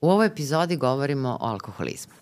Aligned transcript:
U 0.00 0.10
ovoj 0.10 0.26
epizodi 0.26 0.76
govorimo 0.76 1.38
o 1.40 1.46
alkoholizmu. 1.46 2.14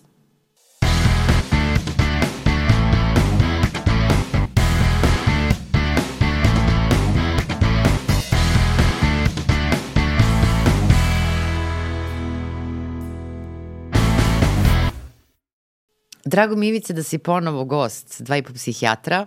Drago 16.25 16.55
mi 16.55 16.67
Ivice 16.67 16.93
da 16.93 17.03
si 17.03 17.17
ponovo 17.17 17.65
gost 17.65 18.21
dva 18.21 18.37
i 18.37 18.43
po 18.43 18.53
psihijatra. 18.53 19.25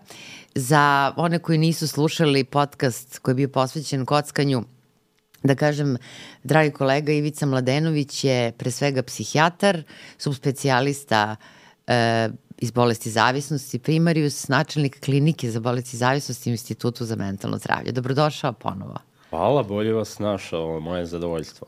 Za 0.55 1.13
one 1.17 1.39
koji 1.39 1.59
nisu 1.59 1.89
slušali 1.89 2.45
podcast 2.45 3.19
koji 3.19 3.33
je 3.33 3.37
bio 3.37 3.49
posvećen 3.49 4.07
kockanju, 4.07 4.65
da 5.43 5.55
kažem, 5.55 5.97
dragi 6.45 6.71
kolega 6.71 7.13
Ivica 7.13 7.47
Mladenović 7.47 8.25
je 8.25 8.53
pre 8.53 8.71
svega 8.71 9.03
psihijatar, 9.03 9.83
subspecijalista 10.19 11.37
e, 11.87 12.29
iz 12.59 12.71
bolesti 12.71 13.11
zavisnosti, 13.11 13.79
primarius, 13.79 14.49
načelnik 14.49 15.01
klinike 15.01 15.51
za 15.51 15.61
bolesti 15.61 15.97
zavisnosti 15.97 16.51
u 16.51 16.53
Institutu 16.53 17.05
za 17.05 17.17
mentalno 17.17 17.59
zdravlje. 17.59 17.93
Dobrodošao 17.93 18.53
ponovo. 18.53 19.08
Hvala, 19.31 19.63
bolje 19.63 19.93
vas 19.93 20.19
našao, 20.19 20.81
moje 20.81 21.07
zadovoljstvo. 21.07 21.67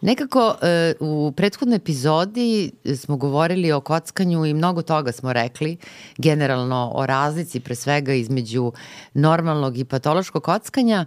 Nekako 0.00 0.54
e, 0.62 0.94
u 1.00 1.32
prethodnoj 1.36 1.76
epizodi 1.76 2.72
smo 2.96 3.16
govorili 3.16 3.72
o 3.72 3.80
kockanju 3.80 4.44
i 4.44 4.54
mnogo 4.54 4.82
toga 4.82 5.12
smo 5.12 5.32
rekli, 5.32 5.76
generalno 6.18 6.92
o 6.94 7.06
razlici 7.06 7.60
pre 7.60 7.74
svega 7.74 8.12
između 8.12 8.72
normalnog 9.14 9.78
i 9.78 9.84
patološkog 9.84 10.42
kockanja. 10.42 11.06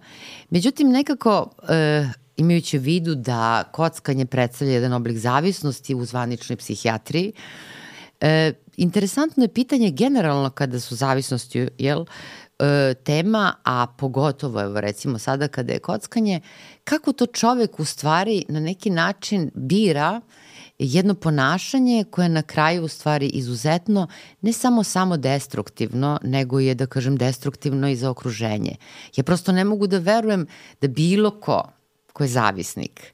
Međutim, 0.50 0.89
nekako 0.89 1.50
e, 1.70 2.05
imajući 2.38 2.77
u 2.77 2.81
vidu 2.81 3.16
da 3.16 3.64
kockanje 3.72 4.25
predstavlja 4.25 4.73
jedan 4.73 4.94
oblik 4.94 5.17
zavisnosti 5.17 5.95
u 5.95 6.05
zvaničnoj 6.05 6.55
psihijatriji, 6.58 7.34
e, 8.22 8.53
interesantno 8.77 9.44
je 9.44 9.53
pitanje 9.53 9.92
generalno 9.92 10.50
kada 10.50 10.80
su 10.80 10.95
zavisnosti, 10.95 11.67
jel, 11.77 12.05
e, 12.59 12.94
tema, 12.94 13.53
a 13.64 13.88
pogotovo 13.98 14.61
evo 14.61 14.81
recimo 14.81 15.20
sada 15.20 15.48
kada 15.48 15.73
je 15.73 15.80
kockanje, 15.80 16.42
kako 16.84 17.14
to 17.14 17.25
čovek 17.25 17.80
u 17.80 17.86
stvari 17.86 18.45
na 18.50 18.59
neki 18.59 18.89
način 18.89 19.52
bira 19.53 20.22
jedno 20.80 21.14
ponašanje 21.14 22.03
koje 22.11 22.26
je 22.26 22.30
na 22.30 22.42
kraju 22.42 22.83
u 22.83 22.88
stvari 22.88 23.28
izuzetno 23.28 24.08
ne 24.42 24.53
samo 24.53 24.83
samo 24.83 25.17
destruktivno, 25.17 26.20
nego 26.23 26.59
je 26.59 26.76
da 26.76 26.86
kažem 26.86 27.17
destruktivno 27.17 27.89
i 27.89 27.95
za 27.95 28.09
okruženje. 28.09 28.76
Ja 29.16 29.23
prosto 29.23 29.52
ne 29.52 29.64
mogu 29.64 29.88
da 29.88 29.98
verujem 29.98 30.48
da 30.81 30.88
bilo 30.88 31.39
ko 31.39 31.76
ko 32.16 32.23
je 32.23 32.28
zavisnik 32.28 33.14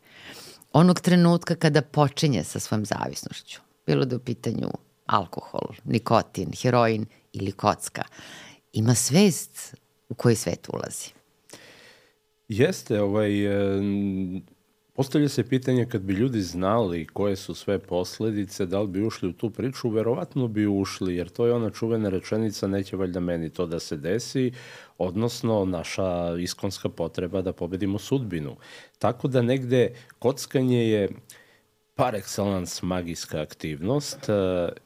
onog 0.74 1.00
trenutka 1.02 1.56
kada 1.56 1.82
počinje 1.82 2.44
sa 2.44 2.60
svojom 2.60 2.86
zavisnošću, 2.86 3.62
bilo 3.86 4.06
da 4.06 4.14
je 4.14 4.18
u 4.18 4.26
pitanju 4.26 4.70
alkohol, 5.06 5.76
nikotin, 5.84 6.54
heroin 6.62 7.06
ili 7.34 7.52
kocka, 7.52 8.04
ima 8.74 8.96
svest 8.96 9.76
u 10.10 10.14
koji 10.14 10.36
svet 10.36 10.70
ulazi. 10.70 11.10
Jeste, 12.48 13.02
ovaj, 13.02 13.32
postavlja 14.94 15.30
se 15.30 15.50
pitanje 15.50 15.86
kad 15.86 16.02
bi 16.02 16.14
ljudi 16.14 16.42
znali 16.42 17.08
koje 17.08 17.36
su 17.36 17.56
sve 17.56 17.80
posledice, 17.80 18.66
da 18.66 18.82
li 18.82 18.88
bi 18.88 19.06
ušli 19.06 19.30
u 19.30 19.34
tu 19.34 19.50
priču, 19.50 19.90
verovatno 19.90 20.48
bi 20.48 20.68
ušli, 20.68 21.16
jer 21.16 21.30
to 21.30 21.46
je 21.46 21.54
ona 21.54 21.70
čuvena 21.70 22.10
rečenica, 22.10 22.68
neće 22.68 22.96
valjda 22.96 23.20
meni 23.20 23.50
to 23.50 23.66
da 23.66 23.80
se 23.80 23.98
desi, 23.98 24.52
odnosno 24.98 25.66
naša 25.66 26.38
iskonska 26.40 26.90
potreba 26.90 27.42
da 27.42 27.54
pobedimo 27.54 28.00
sudbinu. 28.00 28.56
Tako 29.00 29.28
da 29.28 29.42
negde 29.42 29.94
kockanje 30.20 30.90
je 30.90 31.10
par 32.02 32.16
excellence 32.16 32.86
magijska 32.86 33.42
aktivnost 33.42 34.30
e, 34.30 34.34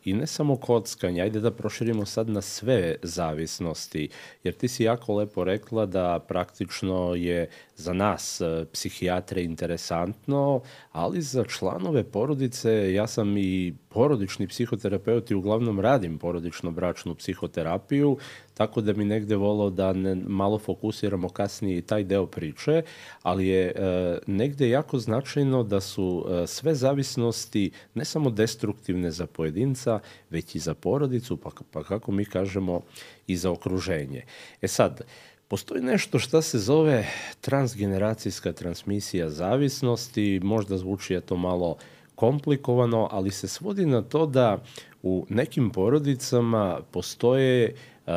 i 0.03 0.13
ne 0.13 0.27
samo 0.27 0.57
kockanje, 0.57 1.21
ajde 1.21 1.39
da 1.39 1.51
proširimo 1.51 2.05
sad 2.05 2.29
na 2.29 2.41
sve 2.41 2.95
zavisnosti, 3.03 4.09
jer 4.43 4.53
ti 4.53 4.67
si 4.67 4.83
jako 4.83 5.15
lepo 5.15 5.43
rekla 5.43 5.85
da 5.85 6.19
praktično 6.27 7.15
je 7.15 7.49
za 7.75 7.93
nas 7.93 8.41
e, 8.41 8.65
psihijatre 8.73 9.43
interesantno, 9.43 10.61
ali 10.91 11.21
za 11.21 11.43
članove 11.43 12.03
porodice, 12.03 12.93
ja 12.93 13.07
sam 13.07 13.37
i 13.37 13.73
porodični 13.89 14.47
psihoterapeut 14.47 15.31
i 15.31 15.35
uglavnom 15.35 15.79
radim 15.79 16.19
porodično-bračnu 16.19 17.15
psihoterapiju, 17.15 18.17
tako 18.53 18.81
da 18.81 18.93
mi 18.93 19.05
negde 19.05 19.35
volao 19.35 19.69
da 19.69 19.93
ne, 19.93 20.15
malo 20.15 20.59
fokusiramo 20.59 21.29
kasnije 21.29 21.77
i 21.77 21.81
taj 21.81 22.03
deo 22.03 22.25
priče, 22.25 22.81
ali 23.23 23.47
je 23.47 23.71
e, 23.75 24.17
negde 24.27 24.69
jako 24.69 24.99
značajno 24.99 25.63
da 25.63 25.81
su 25.81 26.25
e, 26.29 26.47
sve 26.47 26.75
zavisnosti 26.75 27.71
ne 27.93 28.05
samo 28.05 28.29
destruktivne 28.29 29.11
za 29.11 29.27
pojedinca, 29.27 29.99
već 30.29 30.55
i 30.55 30.59
za 30.59 30.73
porodicu, 30.73 31.37
pa, 31.37 31.49
pa 31.71 31.83
kako 31.83 32.11
mi 32.11 32.25
kažemo 32.25 32.81
i 33.27 33.37
za 33.37 33.51
okruženje. 33.51 34.25
E 34.61 34.67
sad, 34.67 35.01
Postoji 35.47 35.81
nešto 35.81 36.19
šta 36.19 36.41
se 36.41 36.59
zove 36.59 37.07
transgeneracijska 37.41 38.53
transmisija 38.53 39.29
zavisnosti, 39.29 40.39
možda 40.43 40.77
zvuči 40.77 41.13
je 41.13 41.21
to 41.21 41.37
malo 41.37 41.77
komplikovano, 42.15 43.07
ali 43.11 43.31
se 43.31 43.47
svodi 43.47 43.85
na 43.85 44.01
to 44.01 44.25
da 44.25 44.63
u 45.03 45.25
nekim 45.29 45.69
porodicama 45.69 46.79
postoje 46.91 47.73
uh, 47.73 48.13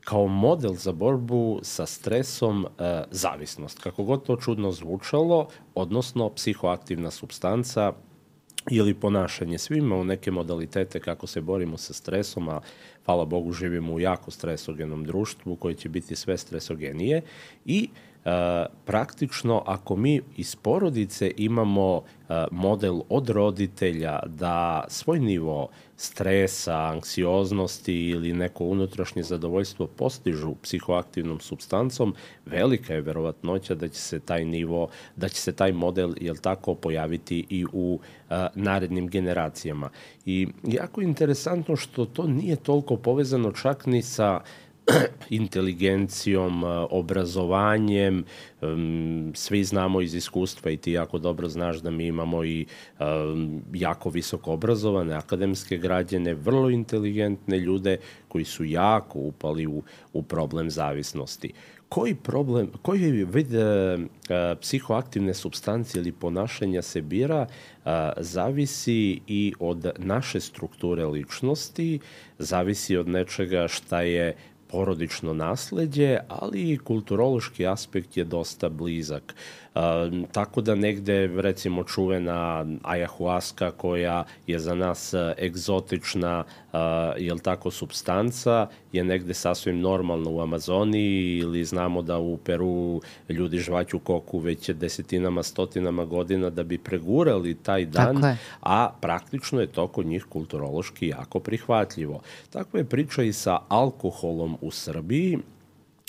kao 0.00 0.26
model 0.26 0.74
za 0.74 0.92
borbu 0.92 1.60
sa 1.62 1.86
stresom 1.86 2.64
uh, 2.64 2.70
zavisnost. 3.10 3.78
Kako 3.78 4.04
god 4.04 4.26
to 4.26 4.36
čudno 4.36 4.72
zvučalo, 4.72 5.48
odnosno 5.74 6.30
psihoaktivna 6.30 7.10
substanca 7.10 7.92
ili 8.70 8.94
ponašanje. 8.94 9.58
Svi 9.58 9.78
imamo 9.78 10.04
neke 10.04 10.30
modalitete 10.30 11.00
kako 11.00 11.26
se 11.26 11.40
borimo 11.40 11.76
sa 11.76 11.92
stresom, 11.92 12.48
a 12.48 12.60
hvala 13.04 13.24
Bogu 13.24 13.52
živimo 13.52 13.92
u 13.92 14.00
jako 14.00 14.30
stresogenom 14.30 15.04
društvu 15.04 15.56
koji 15.56 15.74
će 15.74 15.88
biti 15.88 16.16
sve 16.16 16.38
stresogenije 16.38 17.22
i 17.64 17.88
E, 18.24 18.66
praktično 18.84 19.62
ako 19.66 19.96
mi 19.96 20.20
iz 20.36 20.56
porodice 20.56 21.32
imamo 21.36 22.02
e, 22.28 22.44
model 22.50 23.00
od 23.08 23.28
roditelja 23.28 24.18
da 24.26 24.84
svoj 24.88 25.20
nivo 25.20 25.68
stresa, 25.96 26.76
anksioznosti 26.76 27.94
ili 27.94 28.32
neko 28.32 28.64
unutrašnje 28.64 29.22
zadovoljstvo 29.22 29.86
postižu 29.86 30.54
psihoaktivnom 30.62 31.40
substancom, 31.40 32.14
velika 32.46 32.94
je 32.94 33.00
verovatnoća 33.00 33.74
da 33.74 33.88
će 33.88 34.00
se 34.00 34.20
taj 34.20 34.44
nivo, 34.44 34.88
da 35.16 35.28
će 35.28 35.40
se 35.40 35.52
taj 35.52 35.72
model, 35.72 36.14
jel 36.20 36.36
tako, 36.36 36.74
pojaviti 36.74 37.46
i 37.48 37.64
u 37.72 37.98
e, 38.30 38.46
narednim 38.54 39.08
generacijama. 39.08 39.90
I 40.26 40.48
jako 40.62 41.00
interesantno 41.00 41.76
što 41.76 42.04
to 42.04 42.26
nije 42.26 42.56
toliko 42.56 42.93
povezano 42.96 43.52
čak 43.52 43.86
ni 43.86 44.02
sa 44.02 44.40
inteligencijom, 45.30 46.64
obrazovanjem, 46.90 48.24
svi 49.34 49.64
znamo 49.64 50.00
iz 50.00 50.14
iskustva 50.14 50.70
i 50.70 50.76
ti 50.76 50.92
jako 50.92 51.18
dobro 51.18 51.48
znaš 51.48 51.76
da 51.76 51.90
mi 51.90 52.06
imamo 52.06 52.44
i 52.44 52.66
jako 53.72 54.10
visoko 54.10 54.52
obrazovane 54.52 55.14
akademske 55.14 55.78
građane, 55.78 56.34
vrlo 56.34 56.70
inteligentne 56.70 57.58
ljude 57.58 57.96
koji 58.28 58.44
su 58.44 58.64
jako 58.64 59.18
upali 59.18 59.66
u, 59.66 59.82
u 60.12 60.22
problem 60.22 60.70
zavisnosti. 60.70 61.52
Koji 61.94 62.14
problem, 62.14 62.70
koji 62.82 63.24
vid 63.24 63.54
uh, 63.54 63.62
psihoaktivne 64.60 65.34
substancije 65.34 66.00
ili 66.00 66.12
ponašanja 66.12 66.82
se 66.82 67.02
bira, 67.02 67.46
uh, 67.46 67.92
zavisi 68.16 69.20
i 69.26 69.52
od 69.58 69.92
naše 69.98 70.40
strukture 70.40 71.06
ličnosti, 71.06 72.00
zavisi 72.38 72.96
od 72.96 73.08
nečega 73.08 73.68
šta 73.68 74.00
je 74.00 74.34
porodično 74.74 75.34
nasledđe, 75.34 76.18
ali 76.28 76.72
i 76.72 76.78
kulturološki 76.78 77.66
aspekt 77.66 78.16
je 78.16 78.24
dosta 78.24 78.68
blizak. 78.68 79.34
E, 79.34 79.63
tako 80.32 80.60
da 80.60 80.74
negde, 80.74 81.26
recimo, 81.26 81.84
čuvena 81.84 82.64
ayahuasca 82.82 83.70
koja 83.70 84.24
je 84.46 84.58
za 84.58 84.74
nas 84.74 85.14
egzotična, 85.38 86.44
e, 86.72 86.78
jel 87.18 87.38
tako, 87.38 87.70
substanca, 87.70 88.68
je 88.92 89.04
negde 89.04 89.34
sasvim 89.34 89.80
normalna 89.80 90.30
u 90.30 90.40
Amazoniji 90.40 91.38
ili 91.38 91.64
znamo 91.64 92.02
da 92.02 92.18
u 92.18 92.36
Peru 92.36 93.00
ljudi 93.28 93.58
žvaću 93.58 93.98
koku 93.98 94.38
već 94.38 94.70
desetinama, 94.70 95.42
stotinama 95.42 96.04
godina 96.04 96.50
da 96.50 96.62
bi 96.62 96.78
pregurali 96.78 97.54
taj 97.54 97.86
dan, 97.86 98.36
a 98.60 98.90
praktično 99.00 99.60
je 99.60 99.66
to 99.66 99.86
kod 99.86 100.06
njih 100.06 100.24
kulturološki 100.28 101.08
jako 101.08 101.40
prihvatljivo. 101.40 102.20
Takva 102.50 102.78
je 102.78 102.84
priča 102.84 103.22
i 103.22 103.32
sa 103.32 103.58
alkoholom 103.68 104.56
u 104.60 104.70
Srbiji, 104.70 105.38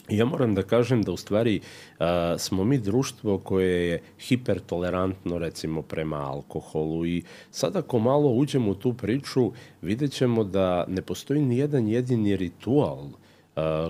Ja 0.09 0.25
moram 0.25 0.55
da 0.55 0.63
kažem 0.63 1.03
da 1.03 1.11
u 1.11 1.17
stvari 1.17 1.59
a, 1.99 2.35
smo 2.37 2.63
mi 2.63 2.77
društvo 2.77 3.37
koje 3.37 3.89
je 3.89 4.01
hipertolerantno 4.19 5.37
recimo 5.37 5.81
prema 5.81 6.17
alkoholu 6.17 7.05
i 7.05 7.23
sad 7.51 7.75
ako 7.75 7.99
malo 7.99 8.29
uđemo 8.29 8.71
u 8.71 8.75
tu 8.75 8.93
priču 8.93 9.51
vidjet 9.81 10.11
ćemo 10.11 10.43
da 10.43 10.85
ne 10.87 11.01
postoji 11.01 11.41
ni 11.41 11.57
jedan 11.57 11.87
jedini 11.87 12.37
ritual 12.37 13.07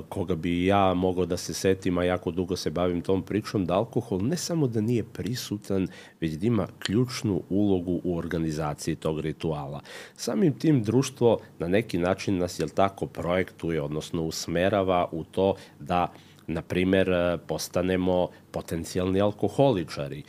koga 0.09 0.35
bi 0.35 0.65
ja 0.65 0.93
mogao 0.93 1.25
da 1.25 1.37
se 1.37 1.53
setim, 1.53 1.97
a 1.97 2.03
jako 2.03 2.31
dugo 2.31 2.55
se 2.55 2.69
bavim 2.69 3.01
tom 3.01 3.23
pričom, 3.23 3.65
da 3.65 3.73
alkohol 3.73 4.19
ne 4.21 4.37
samo 4.37 4.67
da 4.67 4.81
nije 4.81 5.03
prisutan, 5.03 5.87
već 6.21 6.31
da 6.31 6.47
ima 6.47 6.67
ključnu 6.79 7.43
ulogu 7.49 8.01
u 8.03 8.17
organizaciji 8.17 8.95
tog 8.95 9.19
rituala. 9.19 9.81
Samim 10.15 10.53
tim 10.53 10.83
društvo 10.83 11.39
na 11.59 11.67
neki 11.67 11.97
način 11.97 12.37
nas, 12.37 12.59
jel 12.59 12.69
tako, 12.69 13.05
projektuje, 13.05 13.81
odnosno 13.81 14.23
usmerava 14.23 15.07
u 15.11 15.23
to 15.23 15.55
da 15.79 16.07
na 16.47 16.61
primer, 16.61 17.07
postanemo 17.47 18.27
potencijalni 18.51 19.21
alkoholičari. 19.21 20.23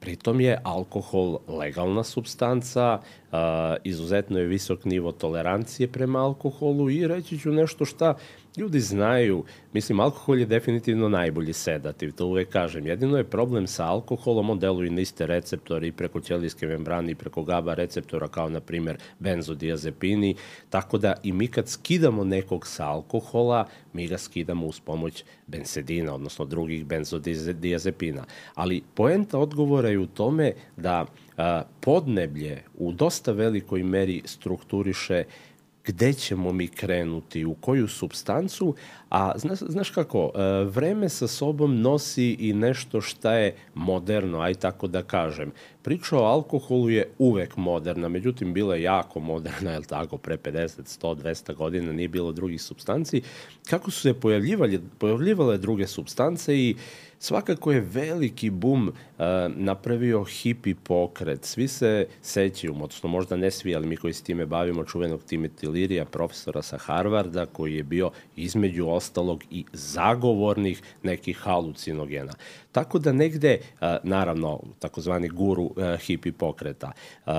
Pritom 0.00 0.40
je 0.40 0.60
alkohol 0.64 1.38
legalna 1.48 2.04
substanca, 2.04 3.00
izuzetno 3.84 4.38
je 4.38 4.46
visok 4.46 4.84
nivo 4.84 5.12
tolerancije 5.12 5.88
prema 5.88 6.24
alkoholu 6.24 6.90
i 6.90 7.06
reći 7.06 7.38
ću 7.38 7.52
nešto 7.52 7.84
šta 7.84 8.14
ljudi 8.56 8.80
znaju, 8.80 9.44
mislim, 9.72 10.00
alkohol 10.00 10.38
je 10.38 10.46
definitivno 10.46 11.08
najbolji 11.08 11.52
sedativ, 11.52 12.12
to 12.12 12.26
uvek 12.26 12.48
kažem. 12.48 12.86
Jedino 12.86 13.16
je 13.16 13.24
problem 13.24 13.66
sa 13.66 13.84
alkoholom, 13.86 14.50
on 14.50 14.58
deluje 14.58 14.90
na 14.90 15.00
iste 15.00 15.26
receptori 15.26 15.92
preko 15.92 16.20
ćelijske 16.20 16.66
membrane 16.66 17.12
i 17.12 17.14
preko 17.14 17.42
GABA 17.42 17.74
receptora, 17.74 18.28
kao 18.28 18.48
na 18.48 18.60
primer 18.60 18.98
benzodiazepini, 19.18 20.34
tako 20.70 20.98
da 20.98 21.14
i 21.22 21.32
mi 21.32 21.48
kad 21.48 21.68
skidamo 21.68 22.24
nekog 22.24 22.66
sa 22.66 22.86
alkohola, 22.86 23.66
mi 23.92 24.06
ga 24.06 24.18
skidamo 24.18 24.66
uz 24.66 24.80
pomoć 24.80 25.24
bensedina, 25.46 26.14
odnosno 26.14 26.44
drugih 26.44 26.84
benzodiazepina. 26.84 28.24
Ali 28.54 28.82
poenta 28.94 29.38
odgovora 29.38 29.88
je 29.88 29.98
u 29.98 30.06
tome 30.06 30.52
da 30.76 31.06
a, 31.36 31.62
podneblje 31.80 32.62
u 32.78 32.92
dosta 32.92 33.32
velikoj 33.32 33.82
meri 33.82 34.22
strukturiše 34.24 35.24
gde 35.86 36.12
ćemo 36.12 36.52
mi 36.52 36.68
krenuti, 36.68 37.44
u 37.44 37.54
koju 37.54 37.88
substancu, 37.88 38.74
a 39.10 39.32
znaš, 39.38 39.58
znaš 39.58 39.90
kako, 39.90 40.30
e, 40.34 40.64
vreme 40.64 41.08
sa 41.08 41.26
sobom 41.26 41.80
nosi 41.80 42.36
i 42.38 42.52
nešto 42.52 43.00
šta 43.00 43.32
je 43.32 43.54
moderno, 43.74 44.40
aj 44.40 44.54
tako 44.54 44.86
da 44.86 45.02
kažem. 45.02 45.52
Priča 45.82 46.16
o 46.16 46.24
alkoholu 46.24 46.90
je 46.90 47.08
uvek 47.18 47.56
moderna, 47.56 48.08
međutim 48.08 48.54
bila 48.54 48.74
je 48.74 48.82
jako 48.82 49.20
moderna, 49.20 49.70
je 49.70 49.82
tako, 49.82 50.18
pre 50.18 50.36
50, 50.36 51.00
100, 51.02 51.14
200 51.22 51.54
godina 51.54 51.92
nije 51.92 52.08
bilo 52.08 52.32
drugih 52.32 52.62
substanci. 52.62 53.22
Kako 53.70 53.90
su 53.90 54.00
se 54.00 54.14
pojavljivale, 54.14 54.78
pojavljivale 54.98 55.58
druge 55.58 55.86
substance 55.86 56.56
i 56.56 56.76
svakako 57.18 57.72
je 57.72 57.80
veliki 57.80 58.50
bum 58.50 58.88
uh, 58.88 59.24
napravio 59.48 60.24
hipi 60.24 60.74
pokret. 60.74 61.44
Svi 61.44 61.68
se 61.68 62.06
sećaju, 62.22 62.74
odnosno 62.74 63.08
možda 63.08 63.36
ne 63.36 63.50
svi, 63.50 63.74
ali 63.74 63.86
mi 63.86 63.96
koji 63.96 64.12
se 64.12 64.24
time 64.24 64.46
bavimo, 64.46 64.84
čuvenog 64.84 65.20
Timothy 65.30 65.68
Lirija, 65.68 66.04
profesora 66.04 66.62
sa 66.62 66.78
Harvarda, 66.78 67.46
koji 67.46 67.74
je 67.74 67.82
bio 67.82 68.10
između 68.36 68.88
ostalog 68.88 69.44
i 69.50 69.64
zagovornih 69.72 70.82
nekih 71.02 71.38
halucinogena. 71.38 72.32
Tako 72.72 72.98
da 72.98 73.12
negde, 73.12 73.58
uh, 73.60 73.88
naravno, 74.02 74.60
takozvani 74.78 75.28
guru 75.28 75.62
uh, 75.62 76.00
hipi 76.00 76.32
pokreta, 76.32 76.92
uh, 77.26 77.32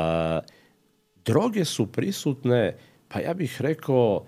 droge 1.26 1.66
su 1.66 1.86
prisutne, 1.86 2.76
pa 3.08 3.20
ja 3.20 3.34
bih 3.34 3.62
rekao, 3.62 4.26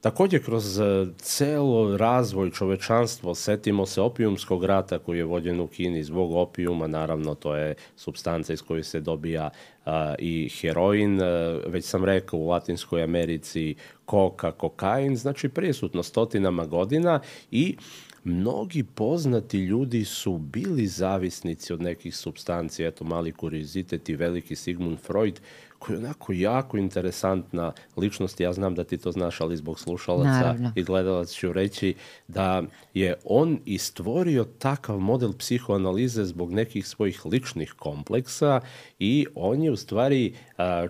Takođe, 0.00 0.38
kroz 0.38 0.78
e, 0.80 1.06
celo 1.16 1.96
razvoj 1.96 2.50
čovečanstva, 2.50 3.34
setimo 3.34 3.86
se 3.86 4.00
opijumskog 4.00 4.64
rata 4.64 4.98
koji 4.98 5.18
je 5.18 5.24
vođen 5.24 5.60
u 5.60 5.66
Kini 5.66 6.04
zbog 6.04 6.32
opijuma, 6.32 6.86
naravno 6.86 7.34
to 7.34 7.54
je 7.56 7.74
substanca 7.96 8.52
iz 8.52 8.62
koje 8.62 8.84
se 8.84 9.00
dobija 9.00 9.50
a, 9.84 10.14
i 10.18 10.50
heroin, 10.60 11.22
a, 11.22 11.24
e, 11.24 11.70
već 11.70 11.84
sam 11.84 12.04
rekao 12.04 12.38
u 12.38 12.48
Latinskoj 12.48 13.02
Americi 13.02 13.74
koka, 14.04 14.52
kokain, 14.52 15.16
znači 15.16 15.48
prisutno 15.48 16.02
stotinama 16.02 16.66
godina 16.66 17.20
i 17.50 17.76
mnogi 18.24 18.82
poznati 18.82 19.58
ljudi 19.58 20.04
su 20.04 20.38
bili 20.38 20.86
zavisnici 20.86 21.72
od 21.72 21.82
nekih 21.82 22.16
substancija, 22.16 22.88
eto 22.88 23.04
mali 23.04 23.32
kurizitet 23.32 24.08
i 24.08 24.16
veliki 24.16 24.56
Sigmund 24.56 24.98
Freud, 24.98 25.40
koja 25.78 25.94
je 25.94 26.04
onako 26.04 26.32
jako 26.32 26.78
interesantna 26.78 27.72
ličnost. 27.96 28.40
Ja 28.40 28.52
znam 28.52 28.74
da 28.74 28.84
ti 28.84 28.98
to 28.98 29.12
znaš, 29.12 29.40
ali 29.40 29.56
zbog 29.56 29.80
slušalaca 29.80 30.28
Naravno. 30.28 30.72
i 30.74 30.82
gledalaca 30.82 31.32
ću 31.32 31.52
reći 31.52 31.94
da 32.28 32.62
je 32.94 33.14
on 33.24 33.58
i 33.64 33.78
stvorio 33.78 34.44
takav 34.44 34.98
model 34.98 35.32
psihoanalize 35.38 36.24
zbog 36.24 36.52
nekih 36.52 36.86
svojih 36.86 37.26
ličnih 37.26 37.74
kompleksa 37.78 38.60
i 38.98 39.26
on 39.34 39.62
je 39.62 39.70
u 39.70 39.76
stvari 39.76 40.34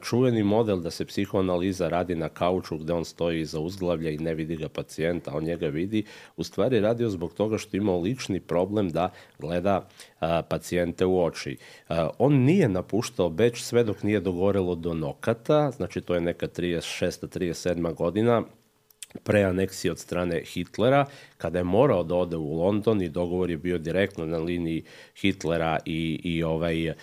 čuveni 0.03 0.43
model 0.43 0.81
da 0.81 0.91
se 0.91 1.05
psihoanaliza 1.05 1.89
radi 1.89 2.15
na 2.15 2.29
kauču 2.29 2.79
gde 2.79 2.93
on 2.93 3.05
stoji 3.05 3.41
iza 3.41 3.61
uzglavlja 3.61 4.11
i 4.11 4.19
ne 4.19 4.35
vidi 4.35 4.57
ga 4.57 4.69
pacijenta, 4.69 5.37
on 5.37 5.45
njega 5.45 5.67
vidi, 5.67 6.05
u 6.37 6.45
stvari 6.45 6.81
radio 6.81 7.11
zbog 7.11 7.35
toga 7.35 7.59
što 7.59 7.77
imao 7.77 8.01
lični 8.01 8.41
problem 8.41 8.89
da 8.89 9.11
gleda 9.39 9.89
a, 10.21 10.43
pacijente 10.43 11.07
u 11.07 11.25
oči. 11.25 11.57
On 12.19 12.35
nije 12.35 12.69
napuštao 12.69 13.29
Beč 13.29 13.63
sve 13.63 13.85
dok 13.85 14.03
nije 14.03 14.21
dogorelo 14.21 14.75
do 14.75 14.95
nokata, 14.95 15.71
znači 15.71 16.01
to 16.01 16.15
je 16.15 16.21
neka 16.21 16.47
36. 16.47 17.39
37. 17.39 17.95
godina, 17.95 18.43
pre 19.23 19.43
aneksije 19.43 19.93
od 19.93 19.99
strane 19.99 20.43
Hitlera, 20.45 21.05
kada 21.37 21.59
je 21.59 21.65
morao 21.65 22.03
da 22.03 22.15
ode 22.15 22.37
u 22.37 22.53
London 22.53 23.03
i 23.03 23.09
dogovor 23.09 23.51
je 23.51 23.57
bio 23.57 23.79
direktno 23.79 24.27
na 24.27 24.39
liniji 24.39 24.85
Hitlera 25.21 25.79
i, 25.85 26.21
i 26.25 26.43
ovaj 26.43 26.89
um, 26.89 26.95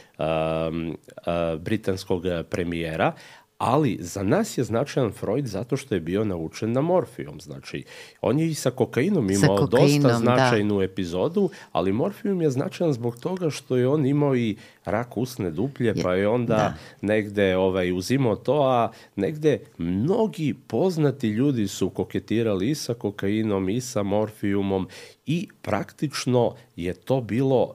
uh, 0.89 1.59
britanskog 1.59 2.23
premijera, 2.49 3.13
ali 3.57 3.97
za 4.01 4.23
nas 4.23 4.57
je 4.57 4.63
značajan 4.63 5.11
Freud 5.11 5.45
zato 5.45 5.77
što 5.77 5.95
je 5.95 5.99
bio 5.99 6.23
naučen 6.23 6.71
na 6.71 6.81
morfijom. 6.81 7.39
Znači, 7.39 7.83
on 8.21 8.39
je 8.39 8.47
i 8.47 8.53
sa 8.53 8.71
kokainom 8.71 9.31
imao 9.31 9.57
sa 9.57 9.65
kokainom, 9.65 10.01
dosta 10.01 10.17
značajnu 10.17 10.77
da. 10.77 10.83
epizodu, 10.83 11.49
ali 11.71 11.91
morfijum 11.91 12.41
je 12.41 12.49
značajan 12.49 12.93
zbog 12.93 13.19
toga 13.19 13.49
što 13.49 13.77
je 13.77 13.87
on 13.87 14.05
imao 14.05 14.35
i 14.35 14.55
rak 14.85 15.17
usne 15.17 15.51
duplje, 15.51 15.93
pa 16.03 16.13
je 16.13 16.27
onda 16.27 16.55
da. 16.55 16.73
negde 17.01 17.57
ovaj, 17.57 17.91
uzimao 17.91 18.35
to, 18.35 18.61
a 18.63 18.91
negde 19.15 19.59
mnogi 19.77 20.55
poznati 20.67 21.27
ljudi 21.27 21.67
su 21.67 21.89
koketirali 21.89 22.69
i 22.69 22.75
sa 22.75 22.93
kokainom 22.93 23.69
i 23.69 23.81
sa 23.81 24.03
morfijumom 24.03 24.87
i 25.25 25.47
praktično 25.61 26.55
je 26.75 26.93
to 26.93 27.21
bilo 27.21 27.63
uh, 27.63 27.73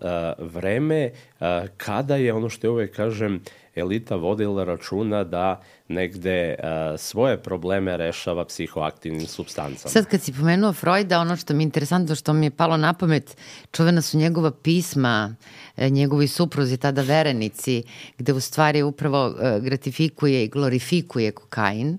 vreme 0.52 1.10
uh, 1.10 1.46
kada 1.76 2.16
je 2.16 2.32
ono 2.32 2.48
što 2.48 2.66
je 2.66 2.70
uvek 2.70 2.96
kažem 2.96 3.40
elita 3.74 4.16
vodila 4.16 4.64
računa 4.64 5.24
da 5.24 5.60
negde 5.88 6.54
uh, 6.58 7.00
svoje 7.00 7.42
probleme 7.42 7.96
rešava 7.96 8.44
psihoaktivnim 8.44 9.26
substancama. 9.26 9.90
Sad 9.90 10.06
kad 10.06 10.22
si 10.22 10.32
pomenuo 10.32 10.72
Freuda, 10.72 11.20
ono 11.20 11.36
što 11.36 11.54
mi 11.54 11.62
je 11.62 11.64
interesantno, 11.64 12.14
što 12.14 12.32
mi 12.32 12.46
je 12.46 12.50
palo 12.50 12.76
na 12.76 12.92
pamet, 12.92 13.36
čuvena 13.72 14.02
su 14.02 14.18
njegova 14.18 14.50
pisma, 14.50 15.34
e, 15.34 15.69
njegovi 15.88 16.28
supruzi, 16.28 16.76
tada 16.76 17.02
verenici, 17.02 17.82
gde 18.18 18.32
u 18.32 18.40
stvari 18.40 18.82
upravo 18.82 19.26
uh, 19.26 19.34
gratifikuje 19.64 20.44
i 20.44 20.48
glorifikuje 20.48 21.32
kokain. 21.32 21.98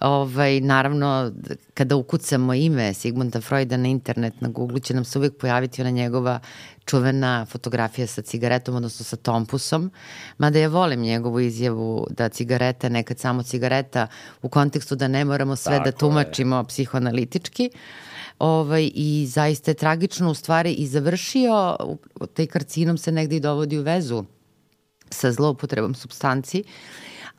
Ovaj, 0.00 0.60
naravno, 0.60 1.32
kada 1.74 1.96
ukucamo 1.96 2.54
ime 2.54 2.94
Sigmunda 2.94 3.40
Freuda 3.40 3.76
na 3.76 3.88
internet, 3.88 4.40
na 4.40 4.48
Google 4.48 4.80
će 4.80 4.94
nam 4.94 5.04
se 5.04 5.18
uvijek 5.18 5.36
pojaviti 5.36 5.80
ona 5.80 5.90
njegova 5.90 6.40
čuvena 6.84 7.46
fotografija 7.46 8.06
sa 8.06 8.22
cigaretom, 8.22 8.76
odnosno 8.76 9.04
sa 9.04 9.16
tompusom, 9.16 9.90
mada 10.38 10.58
ja 10.58 10.68
volim 10.68 11.00
njegovu 11.00 11.40
izjavu 11.40 12.06
da 12.10 12.28
cigareta 12.28 12.88
nekad 12.88 13.18
samo 13.18 13.42
cigareta 13.42 14.06
u 14.42 14.48
kontekstu 14.48 14.96
da 14.96 15.08
ne 15.08 15.24
moramo 15.24 15.56
sve 15.56 15.72
da 15.72 15.78
Tako 15.78 15.90
da 15.90 15.96
tumačimo 15.96 16.56
je. 16.56 16.64
psihoanalitički. 16.64 17.70
Ovaj, 18.42 18.90
I 18.94 19.26
zaista 19.26 19.70
je 19.70 19.74
tragično 19.74 20.30
u 20.30 20.34
stvari 20.34 20.72
i 20.72 20.86
završio, 20.86 21.76
taj 22.34 22.46
karcinom 22.46 22.98
se 22.98 23.12
negde 23.12 23.36
i 23.36 23.40
dovodi 23.40 23.78
u 23.78 23.82
vezu 23.82 24.24
sa 25.10 25.32
zloupotrebom 25.32 25.94
substanci. 25.94 26.64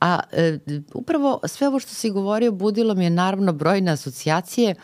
A 0.01 0.19
e, 0.31 0.59
upravo 0.93 1.39
sve 1.47 1.67
ovo 1.67 1.79
što 1.79 1.93
si 1.93 2.09
govorio 2.09 2.51
budilo 2.51 2.95
mi 2.95 3.03
je 3.03 3.09
naravno 3.09 3.53
brojne 3.53 3.91
asocijacije, 3.91 4.75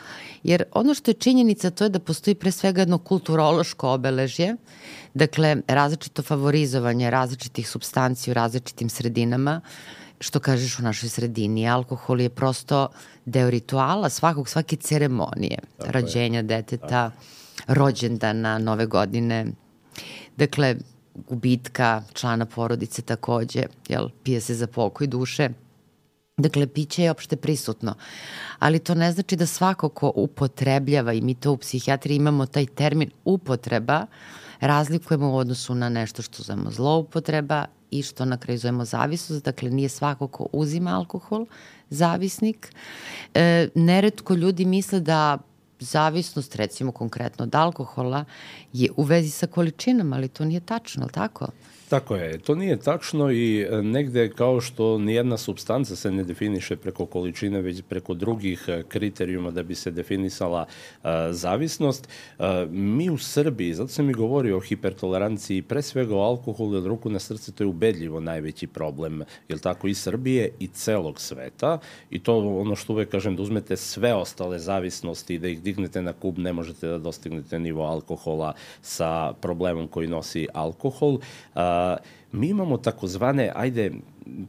jer 0.43 0.63
ono 0.71 0.93
što 0.93 1.11
je 1.11 1.15
činjenica 1.15 1.71
to 1.71 1.83
je 1.83 1.89
da 1.89 1.99
postoji 1.99 2.35
pre 2.35 2.51
svega 2.51 2.81
jedno 2.81 2.97
kulturološko 2.97 3.89
obeležje, 3.89 4.55
dakle 5.13 5.55
različito 5.67 6.21
favorizovanje 6.21 7.09
različitih 7.09 7.69
substanci 7.69 8.31
u 8.31 8.33
različitim 8.33 8.89
sredinama, 8.89 9.61
što 10.19 10.39
kažeš 10.39 10.79
u 10.79 10.83
našoj 10.83 11.09
sredini, 11.09 11.69
alkohol 11.69 12.21
je 12.21 12.29
prosto 12.29 12.87
deo 13.29 13.49
rituala 13.49 14.09
svakog, 14.09 14.49
svake 14.49 14.75
ceremonije, 14.75 15.57
Tako 15.77 15.91
rađenja 15.91 16.39
je. 16.39 16.43
deteta, 16.43 16.87
Tako. 16.87 17.15
rođendana, 17.67 18.57
nove 18.57 18.85
godine. 18.85 19.45
Dakle, 20.37 20.75
gubitka 21.29 22.03
člana 22.13 22.45
porodice 22.45 23.01
takođe, 23.01 23.63
jel, 23.87 24.09
pije 24.23 24.41
se 24.41 24.55
za 24.55 24.67
pokoj 24.67 25.07
duše. 25.07 25.49
Dakle, 26.37 26.67
piće 26.67 27.03
je 27.03 27.11
opšte 27.11 27.35
prisutno. 27.35 27.95
Ali 28.59 28.79
to 28.79 28.95
ne 28.95 29.11
znači 29.11 29.35
da 29.35 29.45
svako 29.45 29.89
ko 29.89 30.11
upotrebljava, 30.15 31.13
i 31.13 31.21
mi 31.21 31.35
to 31.35 31.51
u 31.51 31.57
psihijatriji 31.57 32.15
imamo 32.15 32.45
taj 32.45 32.65
termin 32.65 33.11
upotreba, 33.25 34.05
razlikujemo 34.59 35.31
u 35.31 35.37
odnosu 35.37 35.75
na 35.75 35.89
nešto 35.89 36.21
što 36.21 36.43
zovemo 36.43 36.71
zloupotreba 36.71 37.65
i 37.91 38.03
što 38.03 38.25
na 38.25 38.37
kraju 38.37 38.59
zovemo 38.59 38.85
zavisnost, 38.85 39.45
dakle 39.45 39.69
nije 39.69 39.89
svako 39.89 40.27
ko 40.27 40.47
uzima 40.53 40.91
alkohol 40.91 41.45
zavisnik. 41.89 42.73
E, 43.33 43.67
neretko 43.75 44.33
ljudi 44.33 44.65
misle 44.65 44.99
da 44.99 45.37
zavisnost, 45.79 46.55
recimo 46.55 46.91
konkretno 46.91 47.43
od 47.43 47.55
alkohola, 47.55 48.25
je 48.73 48.89
u 48.97 49.03
vezi 49.03 49.29
sa 49.29 49.47
količinom, 49.47 50.13
ali 50.13 50.27
to 50.27 50.45
nije 50.45 50.59
tačno, 50.59 51.03
ali 51.03 51.11
tako? 51.11 51.47
Tako 51.89 52.15
je, 52.15 52.37
to 52.37 52.55
nije 52.55 52.77
tačno 52.77 53.31
i 53.31 53.61
e, 53.61 53.81
negde 53.81 54.29
kao 54.29 54.61
što 54.61 54.97
nijedna 54.97 55.37
substanca 55.37 55.95
se 55.95 56.11
ne 56.11 56.23
definiše 56.23 56.75
preko 56.75 57.05
količine, 57.05 57.61
već 57.61 57.81
preko 57.89 58.13
drugih 58.13 58.65
e, 58.67 58.83
kriterijuma 58.87 59.51
da 59.51 59.63
bi 59.63 59.75
se 59.75 59.91
definisala 59.91 60.65
uh, 61.03 61.09
zavisnost. 61.31 62.07
Uh, 62.39 62.45
mi 62.69 63.09
u 63.09 63.17
Srbiji, 63.17 63.73
zato 63.73 63.87
sam 63.87 64.09
i 64.09 64.13
govorio 64.13 64.57
o 64.57 64.59
hipertoleranciji, 64.59 65.61
pre 65.61 65.81
svega 65.81 66.15
o 66.15 66.21
alkoholu, 66.21 66.75
jer 66.75 66.83
ruku 66.83 67.09
na 67.09 67.19
srce 67.19 67.51
to 67.51 67.63
je 67.63 67.67
ubedljivo 67.67 68.19
najveći 68.19 68.67
problem, 68.67 69.23
jel 69.49 69.59
tako, 69.59 69.87
i 69.87 69.93
Srbije 69.93 70.51
i 70.59 70.67
celog 70.67 71.21
sveta. 71.21 71.79
I 72.09 72.19
to 72.19 72.37
ono 72.37 72.75
što 72.75 72.93
uvek 72.93 73.09
kažem, 73.09 73.35
da 73.35 73.41
uzmete 73.41 73.77
sve 73.77 74.13
ostale 74.13 74.59
zavisnosti 74.59 75.35
i 75.35 75.39
da 75.39 75.47
ih 75.47 75.61
dignete 75.61 76.01
na 76.01 76.13
kub, 76.13 76.37
ne 76.37 76.53
možete 76.53 76.87
da 76.87 76.97
dostignete 76.97 77.59
nivo 77.59 77.83
alkohola 77.83 78.53
sa 78.81 79.33
problemom 79.41 79.87
koji 79.87 80.07
nosi 80.07 80.47
alkohol. 80.53 81.13
Uh, 81.13 81.78
mi 82.31 82.47
imamo 82.47 82.77
takozvane, 82.77 83.51
ajde, 83.55 83.91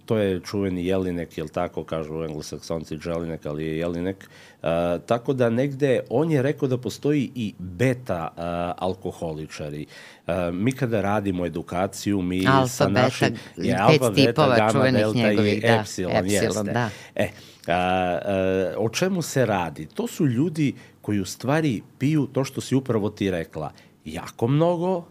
to 0.04 0.16
je 0.18 0.40
čuveni 0.40 0.86
jelinek, 0.86 1.38
jel 1.38 1.48
tako 1.48 1.84
kažu 1.84 2.24
englesaksonci 2.24 2.96
dželinek, 2.96 3.46
ali 3.46 3.66
je 3.66 3.78
jelinek, 3.78 4.28
uh, 4.62 4.68
tako 5.06 5.32
da 5.32 5.50
negde 5.50 6.00
on 6.10 6.30
je 6.30 6.42
rekao 6.42 6.68
da 6.68 6.78
postoji 6.78 7.30
i 7.34 7.54
beta 7.58 8.28
uh, 8.36 8.42
alkoholičari. 8.84 9.86
Uh, 10.26 10.34
mi 10.52 10.72
kada 10.72 11.00
radimo 11.00 11.46
edukaciju, 11.46 12.22
mi 12.22 12.46
alfa, 12.46 12.68
sa 12.68 12.88
beta, 12.88 13.02
našim... 13.02 13.34
Je, 13.56 13.76
alfa, 13.76 14.12
pet 14.12 14.26
beta, 14.26 14.56
gama, 14.56 14.90
delta 14.90 15.18
njegovih, 15.18 15.58
i 15.58 15.60
da, 15.60 15.80
epsilon, 15.80 16.16
epsilon 16.16 16.66
jeste. 16.66 16.72
Da. 16.72 16.90
E, 17.14 17.28
a, 17.66 17.72
a, 17.74 18.74
o 18.76 18.88
čemu 18.88 19.22
se 19.22 19.46
radi? 19.46 19.86
To 19.86 20.06
su 20.06 20.26
ljudi 20.26 20.74
koji 21.00 21.20
u 21.20 21.24
stvari 21.24 21.82
piju 21.98 22.26
to 22.26 22.44
što 22.44 22.60
si 22.60 22.74
upravo 22.74 23.10
ti 23.10 23.30
rekla. 23.30 23.72
Jako 24.04 24.46
mnogo, 24.46 25.04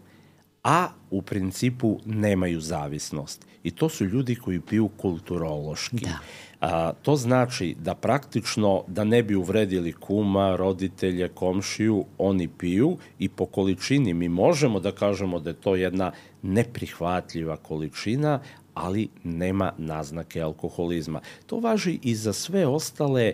a 0.64 0.88
u 1.10 1.22
principu 1.22 1.98
nemaju 2.04 2.60
zavisnost. 2.60 3.46
I 3.62 3.70
to 3.70 3.88
su 3.88 4.04
ljudi 4.04 4.34
koji 4.34 4.60
piju 4.60 4.88
kulturološki. 4.96 6.04
Da. 6.04 6.18
A, 6.60 6.92
to 7.02 7.16
znači 7.16 7.76
da 7.78 7.94
praktično, 7.94 8.84
da 8.86 9.04
ne 9.04 9.22
bi 9.22 9.34
uvredili 9.34 9.92
kuma, 9.92 10.56
roditelje, 10.56 11.28
komšiju, 11.28 12.04
oni 12.18 12.48
piju 12.48 12.96
i 13.18 13.28
po 13.28 13.46
količini 13.46 14.14
mi 14.14 14.28
možemo 14.28 14.80
da 14.80 14.92
kažemo 14.92 15.40
da 15.40 15.50
je 15.50 15.60
to 15.60 15.74
jedna 15.74 16.12
neprihvatljiva 16.42 17.56
količina, 17.56 18.40
ali 18.80 19.08
nema 19.24 19.72
naznake 19.78 20.42
alkoholizma. 20.42 21.20
To 21.46 21.60
važi 21.60 21.98
i 22.02 22.14
za 22.14 22.32
sve 22.32 22.66
ostale 22.66 23.32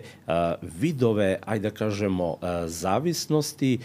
vidove, 0.61 1.39
ajde 1.45 1.69
da 1.69 1.75
kažemo, 1.75 2.37
zavisnosti, 2.65 3.79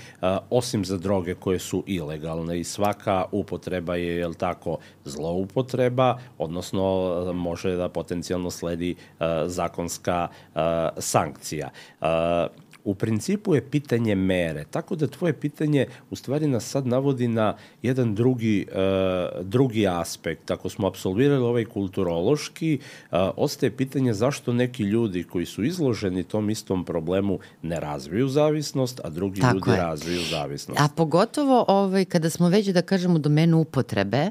osim 0.50 0.85
za 0.85 0.99
droge 0.99 1.35
koje 1.35 1.59
su 1.59 1.85
ilegalne 1.87 2.61
i 2.61 2.64
svaka 2.64 3.25
upotreba 3.33 3.97
je, 3.97 4.16
jel 4.16 4.35
tako, 4.35 4.78
zloupotreba, 5.04 6.19
odnosno 6.38 7.33
može 7.35 7.76
da 7.76 7.88
potencijalno 7.88 8.50
sledi 8.50 8.95
zakonska 9.47 10.28
sankcija. 10.99 11.71
U 12.85 12.95
principu 12.95 13.55
je 13.55 13.71
pitanje 13.71 14.15
mere, 14.15 14.65
tako 14.65 14.97
da 14.97 15.07
tvoje 15.07 15.33
pitanje 15.33 15.87
u 16.11 16.17
stvari 16.17 16.47
nas 16.47 16.65
sad 16.65 16.87
navodi 16.87 17.29
na 17.29 17.57
jedan 17.83 18.15
drugi, 18.15 18.67
uh, 18.69 19.47
drugi 19.47 19.87
aspekt. 19.87 20.51
Ako 20.51 20.69
smo 20.69 20.87
absolvirali 20.87 21.43
ovaj 21.43 21.65
kulturološki, 21.65 22.79
uh, 22.79 23.19
ostaje 23.37 23.77
pitanje 23.77 24.15
zašto 24.15 24.53
neki 24.53 24.83
ljudi 24.83 25.25
koji 25.25 25.47
su 25.47 25.65
izloženi 25.65 26.25
tom 26.25 26.51
istom 26.51 26.85
problemu 26.85 27.39
ne 27.62 27.81
razviju 27.81 28.29
zavisnost, 28.29 29.01
a 29.05 29.11
drugi 29.11 29.41
tako 29.41 29.55
ljudi 29.55 29.71
je. 29.71 29.77
razviju 29.77 30.21
zavisnost. 30.31 30.81
A 30.81 30.89
pogotovo 30.97 31.65
ovaj, 31.69 32.05
kada 32.05 32.31
smo 32.31 32.49
već, 32.49 32.69
da 32.69 32.83
kažemo, 32.83 33.15
u 33.15 33.19
domenu 33.19 33.61
upotrebe, 33.61 34.31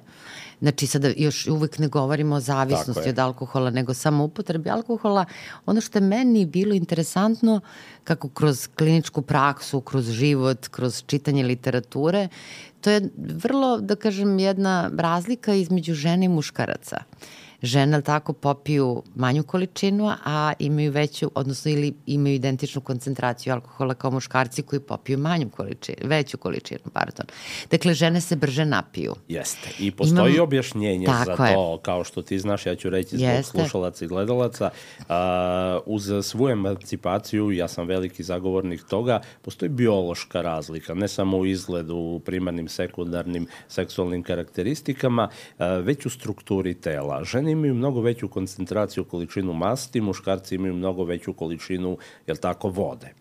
Znači, 0.62 0.88
sada 0.88 1.10
još 1.18 1.48
uvek 1.48 1.80
ne 1.80 1.88
govorimo 1.88 2.36
o 2.36 2.40
zavisnosti 2.40 3.10
od 3.10 3.20
alkohola, 3.20 3.70
nego 3.70 3.94
samo 3.94 4.24
upotrebi 4.24 4.70
alkohola. 4.70 5.26
Ono 5.66 5.82
što 5.82 5.98
je 5.98 6.02
meni 6.02 6.46
bilo 6.46 6.74
interesantno, 6.74 7.60
kako 8.04 8.30
kroz 8.30 8.68
kliničku 8.78 9.22
praksu, 9.22 9.82
kroz 9.82 10.10
život, 10.10 10.68
kroz 10.68 11.04
čitanje 11.06 11.44
literature, 11.44 12.28
to 12.82 12.90
je 12.90 13.10
vrlo, 13.16 13.78
da 13.80 13.96
kažem, 13.96 14.40
jedna 14.40 14.92
razlika 14.98 15.54
između 15.54 15.94
žene 15.94 16.26
i 16.26 16.30
muškaraca. 16.30 16.98
Uh, 16.98 17.41
žene 17.62 18.02
tako 18.02 18.34
popiju 18.34 19.04
manju 19.16 19.44
količinu, 19.44 20.12
a 20.26 20.54
imaju 20.60 20.92
veću, 20.92 21.32
odnosno 21.36 21.72
ili 21.72 21.94
imaju 22.06 22.36
identičnu 22.36 22.82
koncentraciju 22.82 23.54
alkohola 23.54 23.94
kao 23.94 24.12
muškarci 24.12 24.62
koji 24.62 24.80
popiju 24.80 25.18
manju 25.18 25.50
količinu, 25.50 25.98
veću 26.04 26.38
količinu, 26.38 26.80
pardon. 26.94 27.26
Dakle, 27.72 27.94
žene 27.94 28.22
se 28.22 28.36
brže 28.36 28.66
napiju. 28.66 29.16
Jeste. 29.28 29.70
I 29.80 29.92
postoji 29.92 30.34
Imam... 30.34 30.44
objašnjenje 30.44 31.06
tako 31.06 31.26
za 31.26 31.36
to, 31.36 31.46
je. 31.46 31.80
kao 31.82 32.04
što 32.04 32.22
ti 32.22 32.40
znaš, 32.40 32.66
ja 32.66 32.76
ću 32.76 32.90
reći 32.90 33.18
zbog 33.18 33.30
Jeste. 33.30 33.52
slušalaca 33.52 34.06
i 34.06 34.08
gledalaca, 34.08 34.70
uh, 35.00 35.06
uz 35.86 36.12
svu 36.24 36.50
emancipaciju, 36.50 37.52
ja 37.52 37.68
sam 37.68 37.88
veliki 37.88 38.24
zagovornik 38.24 38.84
toga, 38.84 39.22
postoji 39.42 39.70
biološka 39.70 40.42
razlika, 40.42 40.94
ne 40.94 41.08
samo 41.08 41.38
u 41.38 41.46
izgledu, 41.46 41.96
u 41.96 42.20
primarnim, 42.20 42.68
sekundarnim 42.68 43.48
seksualnim 43.68 44.24
karakteristikama, 44.24 45.30
uh, 45.60 45.66
već 45.84 46.06
u 46.06 46.10
strukturi 46.10 46.74
tela. 46.74 47.24
Žene 47.24 47.51
imaju 47.52 47.74
mnogo 47.74 48.02
veću 48.02 48.28
koncentraciju 48.28 49.04
količinu 49.06 49.54
masti, 49.54 50.02
muškarci 50.02 50.56
imaju 50.56 50.74
mnogo 50.74 51.04
veću 51.04 51.34
količinu, 51.34 51.98
jel 52.28 52.38
tako, 52.38 52.70
vode. 52.70 53.21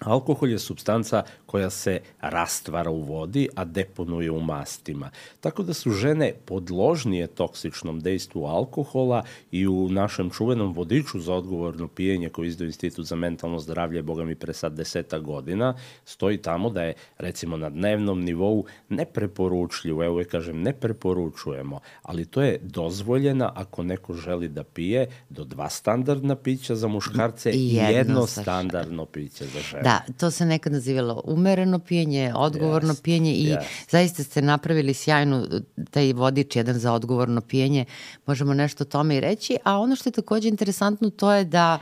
Alkohol 0.00 0.50
je 0.50 0.58
substanca 0.58 1.22
koja 1.46 1.70
se 1.70 2.00
rastvara 2.20 2.90
u 2.90 3.02
vodi, 3.02 3.48
a 3.54 3.64
deponuje 3.64 4.30
u 4.30 4.40
mastima. 4.40 5.10
Tako 5.40 5.62
da 5.62 5.74
su 5.74 5.90
žene 5.90 6.32
podložnije 6.44 7.26
toksičnom 7.26 8.00
dejstvu 8.00 8.44
alkohola 8.44 9.22
i 9.50 9.66
u 9.66 9.88
našem 9.88 10.30
čuvenom 10.30 10.72
vodiču 10.72 11.20
za 11.20 11.34
odgovorno 11.34 11.88
pijenje 11.88 12.28
koji 12.28 12.48
izdao 12.48 12.66
Institut 12.66 13.06
za 13.06 13.16
mentalno 13.16 13.58
zdravlje, 13.58 14.02
boga 14.02 14.24
mi 14.24 14.34
pre 14.34 14.52
sad 14.52 14.72
deseta 14.72 15.18
godina, 15.18 15.74
stoji 16.04 16.38
tamo 16.38 16.70
da 16.70 16.82
je 16.82 16.94
recimo 17.18 17.56
na 17.56 17.70
dnevnom 17.70 18.24
nivou 18.24 18.64
nepreporučljivo, 18.88 20.04
evo 20.04 20.18
je 20.18 20.24
kažem 20.24 20.62
ne 20.62 20.72
preporučujemo, 20.72 21.80
ali 22.02 22.26
to 22.26 22.42
je 22.42 22.58
dozvoljena 22.62 23.52
ako 23.54 23.82
neko 23.82 24.14
želi 24.14 24.48
da 24.48 24.64
pije 24.64 25.06
do 25.28 25.44
dva 25.44 25.68
standardna 25.68 26.36
pića 26.36 26.74
za 26.74 26.88
muškarce 26.88 27.50
i 27.50 27.74
jedno, 27.74 27.98
jedno 27.98 28.26
standardno 28.26 29.04
piće 29.04 29.44
za 29.46 29.60
žene. 29.60 29.87
Da, 29.88 30.00
to 30.18 30.30
se 30.30 30.46
nekad 30.46 30.72
nazivalo 30.72 31.22
umereno 31.24 31.78
pijenje, 31.78 32.32
odgovorno 32.36 32.94
yes, 32.94 33.02
pijenje 33.02 33.32
i 33.32 33.46
yes. 33.46 33.58
zaista 33.90 34.22
ste 34.22 34.42
napravili 34.42 34.94
sjajnu 34.94 35.46
taj 35.90 36.12
vodič 36.12 36.56
jedan 36.56 36.78
za 36.78 36.92
odgovorno 36.92 37.40
pijenje. 37.40 37.84
Možemo 38.26 38.54
nešto 38.54 38.84
o 38.84 38.86
tome 38.86 39.16
i 39.16 39.20
reći, 39.20 39.56
a 39.64 39.78
ono 39.78 39.96
što 39.96 40.08
je 40.08 40.12
takođe 40.12 40.48
interesantno 40.48 41.10
to 41.10 41.32
je 41.32 41.44
da 41.44 41.78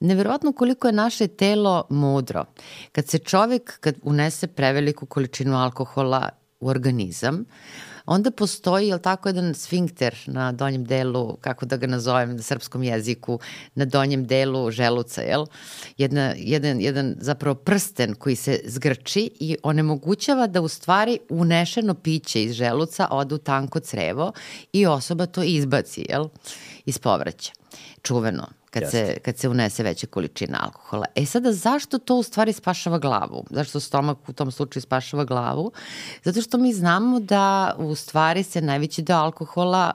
neverovatno 0.00 0.52
koliko 0.52 0.88
je 0.88 0.92
naše 0.92 1.26
telo 1.26 1.84
mudro. 1.90 2.44
Kad 2.92 3.08
se 3.08 3.18
čovek 3.18 3.80
kad 3.80 3.94
unese 4.02 4.46
preveliku 4.46 5.06
količinu 5.06 5.56
alkohola 5.56 6.28
u 6.60 6.68
organizam, 6.68 7.34
uh, 7.34 7.87
onda 8.08 8.30
postoji, 8.30 8.88
jel 8.88 8.98
tako, 8.98 9.28
jedan 9.28 9.54
sfinkter 9.54 10.16
na 10.26 10.52
donjem 10.52 10.84
delu, 10.84 11.36
kako 11.40 11.66
da 11.66 11.76
ga 11.76 11.86
nazovem 11.86 12.36
na 12.36 12.42
srpskom 12.42 12.82
jeziku, 12.82 13.38
na 13.74 13.84
donjem 13.84 14.26
delu 14.26 14.70
želuca, 14.70 15.22
jel? 15.22 15.46
Jedna, 15.98 16.34
jedan, 16.36 16.80
jedan 16.80 17.14
zapravo 17.20 17.54
prsten 17.54 18.14
koji 18.14 18.36
se 18.36 18.60
zgrči 18.64 19.30
i 19.40 19.56
onemogućava 19.62 20.46
da 20.46 20.60
u 20.60 20.68
stvari 20.68 21.18
unešeno 21.28 21.94
piće 21.94 22.42
iz 22.42 22.52
želuca 22.52 23.08
ode 23.10 23.34
u 23.34 23.38
tanko 23.38 23.80
crevo 23.80 24.32
i 24.72 24.86
osoba 24.86 25.26
to 25.26 25.42
izbaci, 25.42 26.06
jel? 26.08 26.28
Iz 26.84 26.98
povraća. 26.98 27.52
Čuveno 28.02 28.57
kad, 28.70 28.82
Jasne. 28.82 29.06
se, 29.06 29.18
kad 29.18 29.38
se 29.38 29.48
unese 29.48 29.82
veća 29.82 30.06
količina 30.06 30.58
alkohola. 30.62 31.06
E 31.14 31.24
sada, 31.26 31.52
zašto 31.52 31.98
to 31.98 32.16
u 32.16 32.22
stvari 32.22 32.52
spašava 32.52 32.98
glavu? 32.98 33.44
Zašto 33.50 33.80
stomak 33.80 34.28
u 34.28 34.32
tom 34.32 34.50
slučaju 34.50 34.82
spašava 34.82 35.24
glavu? 35.24 35.72
Zato 36.24 36.42
što 36.42 36.58
mi 36.58 36.72
znamo 36.72 37.20
da 37.20 37.74
u 37.78 37.94
stvari 37.94 38.42
se 38.42 38.60
najveći 38.60 39.02
deo 39.02 39.16
alkohola 39.16 39.92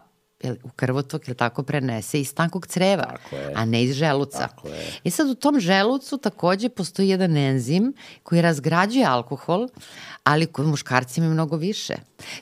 u 0.63 0.69
krvotok, 0.75 1.27
ili 1.27 1.37
tako, 1.37 1.63
prenese 1.63 2.21
iz 2.21 2.33
tankog 2.35 2.67
creva, 2.67 3.15
a 3.55 3.65
ne 3.65 3.83
iz 3.83 3.95
želuca. 3.95 4.37
Tako 4.37 4.67
je. 4.67 4.99
I 5.03 5.11
sad 5.11 5.29
u 5.29 5.35
tom 5.35 5.59
želucu 5.59 6.17
takođe 6.17 6.69
postoji 6.69 7.09
jedan 7.09 7.37
enzim 7.37 7.93
koji 8.23 8.41
razgrađuje 8.41 9.05
alkohol, 9.05 9.67
ali 10.23 10.45
kod 10.45 10.67
muškarci 10.67 11.19
ima 11.19 11.29
mnogo 11.29 11.55
više. 11.55 11.93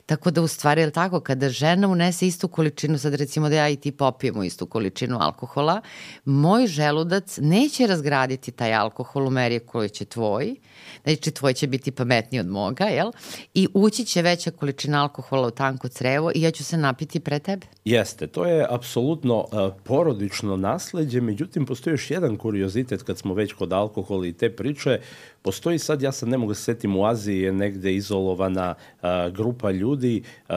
Tako 0.06 0.30
da 0.30 0.42
u 0.42 0.48
stvari, 0.48 0.80
je 0.80 0.90
tako, 0.90 1.20
kada 1.20 1.48
žena 1.48 1.88
unese 1.88 2.26
istu 2.26 2.48
količinu, 2.48 2.98
sad 2.98 3.14
recimo 3.14 3.48
da 3.48 3.56
ja 3.56 3.68
i 3.68 3.76
ti 3.76 3.92
popijemo 3.92 4.44
istu 4.44 4.66
količinu 4.66 5.18
alkohola, 5.20 5.80
moj 6.24 6.66
želudac 6.66 7.38
neće 7.40 7.86
razgraditi 7.86 8.50
taj 8.50 8.74
alkohol 8.74 9.26
u 9.26 9.30
meri 9.30 9.58
koji 9.58 9.88
će 9.88 10.04
tvoj, 10.04 10.56
znači 11.04 11.30
tvoj 11.30 11.52
će 11.52 11.66
biti 11.66 11.90
pametniji 11.90 12.40
od 12.40 12.46
moga, 12.46 12.84
jel? 12.84 13.12
I 13.54 13.68
ući 13.74 14.04
će 14.04 14.22
veća 14.22 14.50
količina 14.50 15.02
alkohola 15.02 15.48
u 15.48 15.50
tanko 15.50 15.88
crevo 15.88 16.32
i 16.34 16.42
ja 16.42 16.50
ću 16.50 16.64
se 16.64 16.76
napiti 16.76 17.20
pre 17.20 17.38
tebe. 17.38 17.66
Jeste, 17.92 18.26
to 18.26 18.44
je 18.44 18.66
apsolutno 18.68 19.38
uh, 19.38 19.74
porodično 19.84 20.56
nasledđe, 20.56 21.20
međutim 21.20 21.66
postoji 21.66 21.94
još 21.94 22.10
jedan 22.10 22.36
kuriozitet 22.36 23.02
kad 23.02 23.18
smo 23.18 23.34
već 23.34 23.52
kod 23.52 23.72
alkohola 23.72 24.26
i 24.26 24.32
te 24.32 24.50
priče. 24.50 25.00
Postoji 25.42 25.78
sad, 25.78 26.02
ja 26.02 26.12
sad 26.12 26.28
ne 26.28 26.38
mogu 26.38 26.54
se 26.54 26.62
setim, 26.62 26.96
u 26.96 27.04
Aziji 27.06 27.40
je 27.40 27.52
negde 27.52 27.94
izolovana 27.94 28.74
uh, 28.74 29.08
grupa 29.34 29.70
ljudi. 29.70 30.22
Uh, 30.48 30.56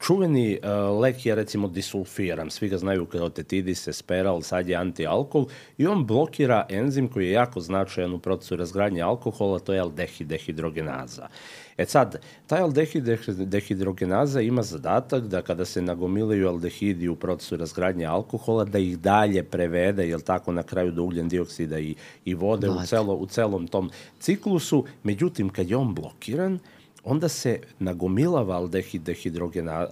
čuveni 0.00 0.58
uh, 0.62 1.00
lek 1.00 1.26
je 1.26 1.34
recimo 1.34 1.68
disulfiram, 1.68 2.50
svi 2.50 2.68
ga 2.68 2.78
znaju 2.78 3.06
kao 3.06 3.28
tetidis, 3.28 3.88
esperal, 3.88 4.42
sad 4.42 4.68
je 4.68 4.76
antialkohol 4.76 5.48
i 5.78 5.86
on 5.86 6.06
blokira 6.06 6.66
enzim 6.68 7.08
koji 7.08 7.26
je 7.26 7.32
jako 7.32 7.60
značajan 7.60 8.14
u 8.14 8.18
procesu 8.18 8.56
razgradnje 8.56 9.02
alkohola, 9.02 9.58
to 9.58 9.74
je 9.74 9.80
aldehid 9.80 10.28
dehidrogenaza. 10.28 11.28
E 11.76 11.86
sad, 11.86 12.20
taj 12.46 12.60
aldehid 12.60 13.08
dehidrogenaza 13.38 14.40
ima 14.40 14.62
zadatak 14.62 15.24
da 15.24 15.42
kada 15.42 15.64
se 15.64 15.82
nagomilaju 15.82 16.48
aldehidi 16.48 17.08
u 17.08 17.16
procesu 17.16 17.56
razgradnje 17.56 18.06
alkohola, 18.06 18.64
da 18.64 18.78
ih 18.78 18.98
dalje 18.98 19.42
prevede, 19.42 20.08
jel 20.08 20.20
tako, 20.20 20.52
na 20.52 20.62
kraju 20.62 20.92
do 20.92 21.02
ugljen 21.02 21.28
dioksida 21.28 21.78
i, 21.78 21.94
i 22.24 22.34
vode 22.34 22.70
u, 22.70 22.86
celo, 22.86 23.14
u 23.14 23.26
celom 23.26 23.66
tom 23.66 23.90
ciklusu. 24.20 24.84
Međutim, 25.02 25.48
kad 25.48 25.70
je 25.70 25.76
on 25.76 25.94
blokiran, 25.94 26.58
onda 27.04 27.28
se 27.28 27.60
nagomilava 27.78 28.56
aldehid 28.56 29.02
dehidrogena, 29.02 29.80
uh, 29.80 29.88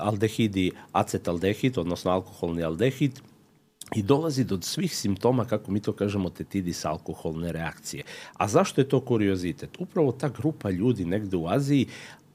aldehidi 0.00 0.70
acetaldehid, 0.92 1.78
odnosno 1.78 2.10
alkoholni 2.10 2.62
aldehid, 2.62 3.20
i 3.94 4.02
dolazi 4.02 4.44
do 4.44 4.58
svih 4.62 4.96
simptoma, 4.96 5.44
kako 5.44 5.72
mi 5.72 5.80
to 5.80 5.92
kažemo, 5.92 6.30
tetidis 6.30 6.84
alkoholne 6.84 7.52
reakcije. 7.52 8.04
A 8.34 8.48
zašto 8.48 8.80
je 8.80 8.88
to 8.88 9.00
kuriozitet? 9.00 9.76
Upravo 9.78 10.12
ta 10.12 10.28
grupa 10.28 10.70
ljudi 10.70 11.04
negde 11.04 11.36
u 11.36 11.48
Aziji 11.48 11.86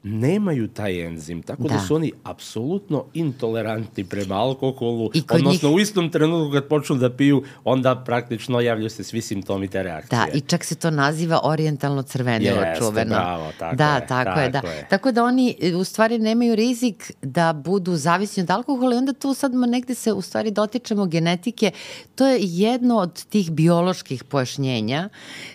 nemaju 0.04 0.68
taj 0.68 1.06
enzim, 1.06 1.42
tako 1.42 1.64
da, 1.64 1.70
da 1.70 1.80
su 1.80 1.96
oni 1.96 2.12
apsolutno 2.24 3.06
intolerantni 3.14 4.04
prema 4.04 4.36
alkoholu, 4.36 5.12
odnosno 5.30 5.70
njih... 5.70 5.76
u 5.76 5.80
istom 5.80 6.12
trenutku 6.12 6.54
kad 6.54 6.68
počnu 6.68 6.96
da 6.96 7.10
piju, 7.10 7.44
onda 7.64 7.96
praktično 7.96 8.62
javljaju 8.62 8.90
se 8.90 9.04
svi 9.04 9.22
simptomi 9.22 9.68
te 9.68 9.84
reakcije. 9.84 10.20
Da, 10.20 10.28
i 10.34 10.42
čak 10.42 10.64
se 10.64 10.76
to 10.76 10.92
naziva 10.92 11.40
orientalno 11.44 12.04
crvenilo 12.04 12.62
Jeste, 12.62 12.80
čuveno. 12.80 13.16
bravo, 13.16 13.52
tako 13.60 13.76
da, 13.76 13.96
je. 13.96 14.08
Tako, 14.08 14.24
tako 14.24 14.40
je, 14.40 14.50
da. 14.50 14.60
Je. 14.60 14.88
Tako 14.90 15.12
da 15.12 15.24
oni 15.24 15.56
u 15.80 15.84
stvari 15.84 16.20
nemaju 16.20 16.56
rizik 16.56 17.12
da 17.22 17.54
budu 17.54 17.96
zavisni 17.96 18.44
od 18.44 18.50
alkohola 18.52 18.96
i 18.96 18.98
onda 18.98 19.14
tu 19.14 19.34
sad 19.34 19.54
negde 19.54 19.96
se 19.96 20.14
u 20.14 20.22
stvari 20.22 20.52
dotičemo 20.52 21.06
genetike. 21.06 21.72
To 22.16 22.28
je 22.28 22.40
jedno 22.42 22.98
od 22.98 23.26
tih 23.26 23.52
bioloških 23.52 24.24
pojašnjenja 24.24 25.10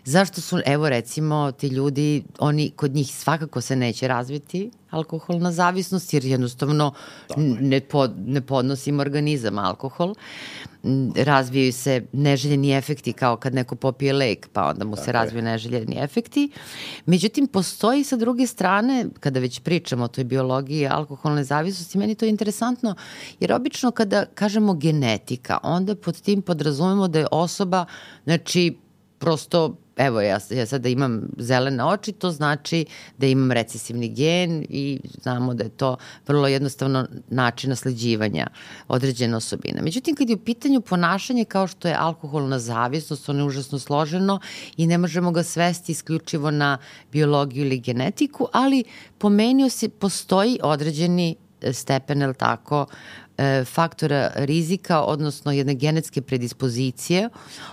zašto 0.04 0.40
su, 0.40 0.60
evo 0.66 0.88
recimo, 0.88 1.52
ti 1.52 1.68
ljudi, 1.68 2.24
oni 2.38 2.70
kod 2.70 2.94
njih 2.94 3.16
svakako 3.16 3.60
se 3.60 3.76
neće 3.76 4.08
razviti 4.08 4.33
razviti 4.34 4.70
alkoholna 4.90 5.52
zavisnost, 5.52 6.14
jer 6.14 6.24
jednostavno 6.24 6.92
ne, 7.36 7.80
pod, 7.80 8.12
ne 8.26 8.40
podnosim 8.40 9.00
organizam 9.00 9.58
alkohol. 9.58 10.14
Razvijaju 11.16 11.72
se 11.72 12.06
neželjeni 12.12 12.72
efekti 12.72 13.12
kao 13.12 13.36
kad 13.36 13.54
neko 13.54 13.76
popije 13.76 14.12
lek, 14.12 14.48
pa 14.52 14.64
onda 14.68 14.84
mu 14.84 14.96
se 14.96 15.12
razviju 15.12 15.42
neželjeni 15.42 15.96
efekti. 15.98 16.50
Međutim, 17.06 17.46
postoji 17.46 18.04
sa 18.04 18.16
druge 18.16 18.46
strane, 18.46 19.06
kada 19.20 19.40
već 19.40 19.60
pričamo 19.60 20.04
o 20.04 20.08
toj 20.08 20.24
biologiji 20.24 20.86
alkoholne 20.86 21.44
zavisnosti, 21.44 21.98
meni 21.98 22.14
to 22.14 22.24
je 22.24 22.30
interesantno, 22.30 22.94
jer 23.40 23.52
obično 23.52 23.90
kada 23.90 24.26
kažemo 24.34 24.74
genetika, 24.74 25.58
onda 25.62 25.94
pod 25.94 26.20
tim 26.20 26.42
podrazumemo 26.42 27.08
da 27.08 27.18
je 27.18 27.26
osoba, 27.30 27.86
znači, 28.24 28.76
prosto 29.18 29.83
evo 29.96 30.20
ja, 30.20 30.38
ja 30.50 30.66
sada 30.66 30.88
imam 30.88 31.22
zelene 31.38 31.84
oči, 31.84 32.12
to 32.12 32.30
znači 32.30 32.84
da 33.18 33.26
imam 33.26 33.52
recesivni 33.52 34.08
gen 34.08 34.66
i 34.68 35.00
znamo 35.22 35.54
da 35.54 35.64
je 35.64 35.70
to 35.70 35.96
vrlo 36.26 36.48
jednostavno 36.48 37.06
način 37.28 37.70
nasleđivanja 37.70 38.46
određene 38.88 39.36
osobine. 39.36 39.82
Međutim, 39.82 40.14
kad 40.14 40.28
je 40.28 40.36
u 40.36 40.44
pitanju 40.44 40.80
ponašanje 40.80 41.44
kao 41.44 41.66
što 41.66 41.88
je 41.88 41.96
alkoholna 41.98 42.58
zavisnost, 42.58 43.28
ono 43.28 43.38
je 43.38 43.44
užasno 43.44 43.78
složeno 43.78 44.40
i 44.76 44.86
ne 44.86 44.98
možemo 44.98 45.32
ga 45.32 45.42
svesti 45.42 45.92
isključivo 45.92 46.50
na 46.50 46.78
biologiju 47.12 47.64
ili 47.66 47.78
genetiku, 47.78 48.48
ali 48.52 48.84
pomenio 49.18 49.68
se, 49.68 49.88
postoji 49.88 50.58
određeni 50.62 51.36
stepen, 51.72 52.22
ili 52.22 52.34
tako, 52.34 52.86
e, 52.86 53.23
faktora 53.64 54.30
rizika, 54.34 55.00
odnosno 55.02 55.52
jedne 55.52 55.74
genetske 55.74 56.22
predispozicije. 56.22 57.28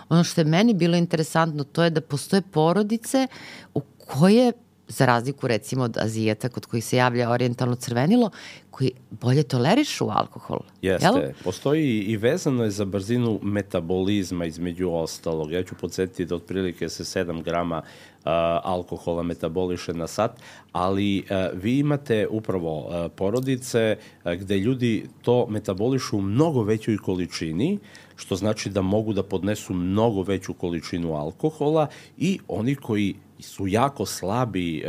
Ono 0.09 0.23
što 0.23 0.41
je 0.41 0.45
meni 0.45 0.73
bilo 0.73 0.97
interesantno 0.97 1.63
to 1.63 1.83
je 1.83 1.89
da 1.89 2.01
postoje 2.01 2.41
porodice 2.41 3.27
u 3.73 3.81
koje 3.97 4.51
za 4.91 5.05
razliku 5.05 5.47
recimo 5.47 5.83
od 5.83 5.97
Azijata 5.97 6.49
kod 6.49 6.65
kojih 6.65 6.85
se 6.85 6.97
javlja 6.97 7.29
orijentalno 7.29 7.75
crvenilo, 7.75 8.29
koji 8.71 8.91
bolje 9.11 9.43
tolerišu 9.43 10.09
alkohol. 10.09 10.59
Jeste, 10.81 11.07
jel? 11.07 11.31
postoji 11.43 11.99
i 11.99 12.17
vezano 12.17 12.63
je 12.63 12.71
za 12.71 12.85
brzinu 12.85 13.39
metabolizma 13.43 14.45
između 14.45 14.89
ostalog. 14.89 15.51
Ja 15.51 15.63
ću 15.63 15.75
podsjetiti 15.75 16.25
da 16.25 16.35
otprilike 16.35 16.89
se 16.89 17.03
7 17.03 17.43
grama 17.43 17.77
uh, 17.77 18.21
alkohola 18.63 19.23
metaboliše 19.23 19.93
na 19.93 20.07
sat, 20.07 20.31
ali 20.71 21.19
uh, 21.19 21.61
vi 21.61 21.79
imate 21.79 22.27
upravo 22.27 22.79
uh, 22.79 23.11
porodice 23.15 23.97
uh, 24.23 24.33
gde 24.33 24.57
ljudi 24.57 25.05
to 25.21 25.47
metabolišu 25.49 26.17
u 26.17 26.21
mnogo 26.21 26.63
većoj 26.63 26.97
količini, 26.97 27.79
što 28.15 28.35
znači 28.35 28.69
da 28.69 28.81
mogu 28.81 29.13
da 29.13 29.23
podnesu 29.23 29.73
mnogo 29.73 30.23
veću 30.23 30.53
količinu 30.53 31.13
alkohola 31.13 31.87
i 32.17 32.39
oni 32.47 32.75
koji 32.75 33.15
su 33.41 33.67
jako 33.67 34.05
slabi 34.05 34.77
e, 34.77 34.83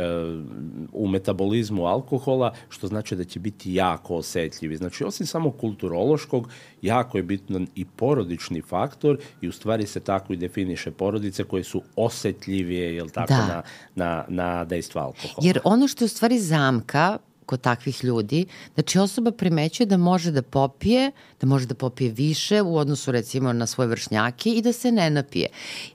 u 0.93 1.07
metabolizmu 1.07 1.85
alkohola, 1.85 2.53
što 2.69 2.87
znači 2.87 3.15
da 3.15 3.23
će 3.23 3.39
biti 3.39 3.73
jako 3.73 4.15
osetljivi. 4.15 4.77
Znači, 4.77 5.03
osim 5.03 5.27
samo 5.27 5.51
kulturološkog, 5.51 6.49
jako 6.81 7.17
je 7.17 7.23
bitno 7.23 7.61
i 7.75 7.85
porodični 7.85 8.61
faktor 8.61 9.17
i 9.41 9.47
u 9.47 9.51
stvari 9.51 9.87
se 9.87 9.99
tako 9.99 10.33
i 10.33 10.37
definiše 10.37 10.91
porodice 10.91 11.43
koje 11.43 11.63
su 11.63 11.81
osetljivije, 11.95 12.95
jel 12.95 13.09
tako, 13.09 13.33
da. 13.33 13.47
na, 13.47 13.63
na, 13.95 14.25
na 14.27 14.65
dejstvo 14.65 15.01
alkohola. 15.01 15.47
Jer 15.47 15.59
ono 15.63 15.87
što 15.87 16.03
je 16.03 16.05
u 16.05 16.09
stvari 16.09 16.39
zamka 16.39 17.17
kod 17.45 17.61
takvih 17.61 18.03
ljudi, 18.03 18.45
znači 18.73 18.99
osoba 18.99 19.31
primećuje 19.31 19.87
da 19.87 19.97
može 19.97 20.31
da 20.31 20.41
popije, 20.41 21.11
da 21.41 21.47
može 21.47 21.65
da 21.65 21.75
popije 21.75 22.11
više 22.11 22.61
u 22.61 22.77
odnosu 22.77 23.11
recimo 23.11 23.53
na 23.53 23.67
svoje 23.67 23.87
vršnjake 23.87 24.49
i 24.49 24.61
da 24.61 24.73
se 24.73 24.91
ne 24.91 25.09
napije. 25.09 25.47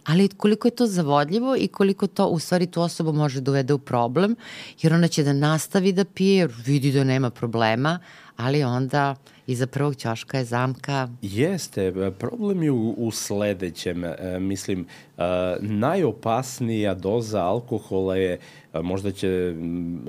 Ali 0.04 0.28
koliko 0.28 0.68
je 0.68 0.76
to 0.76 0.86
zavodljivo 0.86 1.56
i 1.56 1.68
koliko 1.68 2.06
to 2.06 2.26
u 2.26 2.38
stvari 2.38 2.66
tu 2.66 2.82
osobu 2.82 3.12
može 3.12 3.40
da 3.40 3.50
uvede 3.50 3.72
u 3.72 3.78
problem, 3.78 4.36
jer 4.82 4.94
ona 4.94 5.08
će 5.08 5.22
da 5.22 5.32
nastavi 5.32 5.92
da 5.92 6.04
pije, 6.04 6.36
jer 6.36 6.52
vidi 6.66 6.92
da 6.92 7.04
nema 7.04 7.30
problema, 7.30 7.98
ali 8.38 8.64
onda 8.64 9.14
iza 9.46 9.66
prvog 9.66 9.96
ćoška 9.96 10.38
je 10.38 10.44
zamka. 10.44 11.08
Jeste, 11.22 12.12
problem 12.18 12.62
je 12.62 12.70
u, 12.70 12.90
u 12.90 13.10
sledećem. 13.10 14.04
E, 14.04 14.38
mislim, 14.40 14.86
e, 15.18 15.22
najopasnija 15.60 16.94
doza 16.94 17.42
alkohola 17.42 18.16
je, 18.16 18.38
e, 18.72 18.82
možda 18.82 19.10
će 19.10 19.54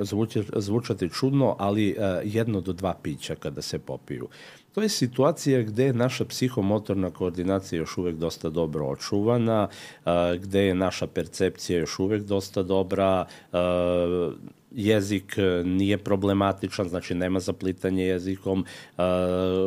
zvuči, 0.02 0.44
zvučati 0.56 1.10
čudno, 1.10 1.56
ali 1.60 1.90
e, 1.90 1.96
jedno 2.24 2.62
do 2.62 2.74
dva 2.74 2.94
pića 3.04 3.36
kada 3.36 3.62
se 3.62 3.80
popiju. 3.80 4.28
To 4.80 4.84
je 4.84 4.90
situacija 4.90 5.62
gde 5.62 5.94
naša 5.94 6.26
psihomotorna 6.26 7.10
koordinacija 7.12 7.80
još 7.80 7.98
uvek 7.98 8.16
dosta 8.16 8.50
dobro 8.50 8.86
očuvana, 8.86 9.68
gde 10.40 10.62
je 10.62 10.76
naša 10.76 11.08
percepcija 11.08 11.80
još 11.80 12.00
uvek 12.00 12.24
dosta 12.24 12.64
dobra, 12.64 13.26
jezik 14.72 15.36
nije 15.66 15.98
problematičan, 15.98 16.90
znači 16.90 17.16
nema 17.16 17.40
zaplitanje 17.40 18.06
jezikom, 18.06 18.66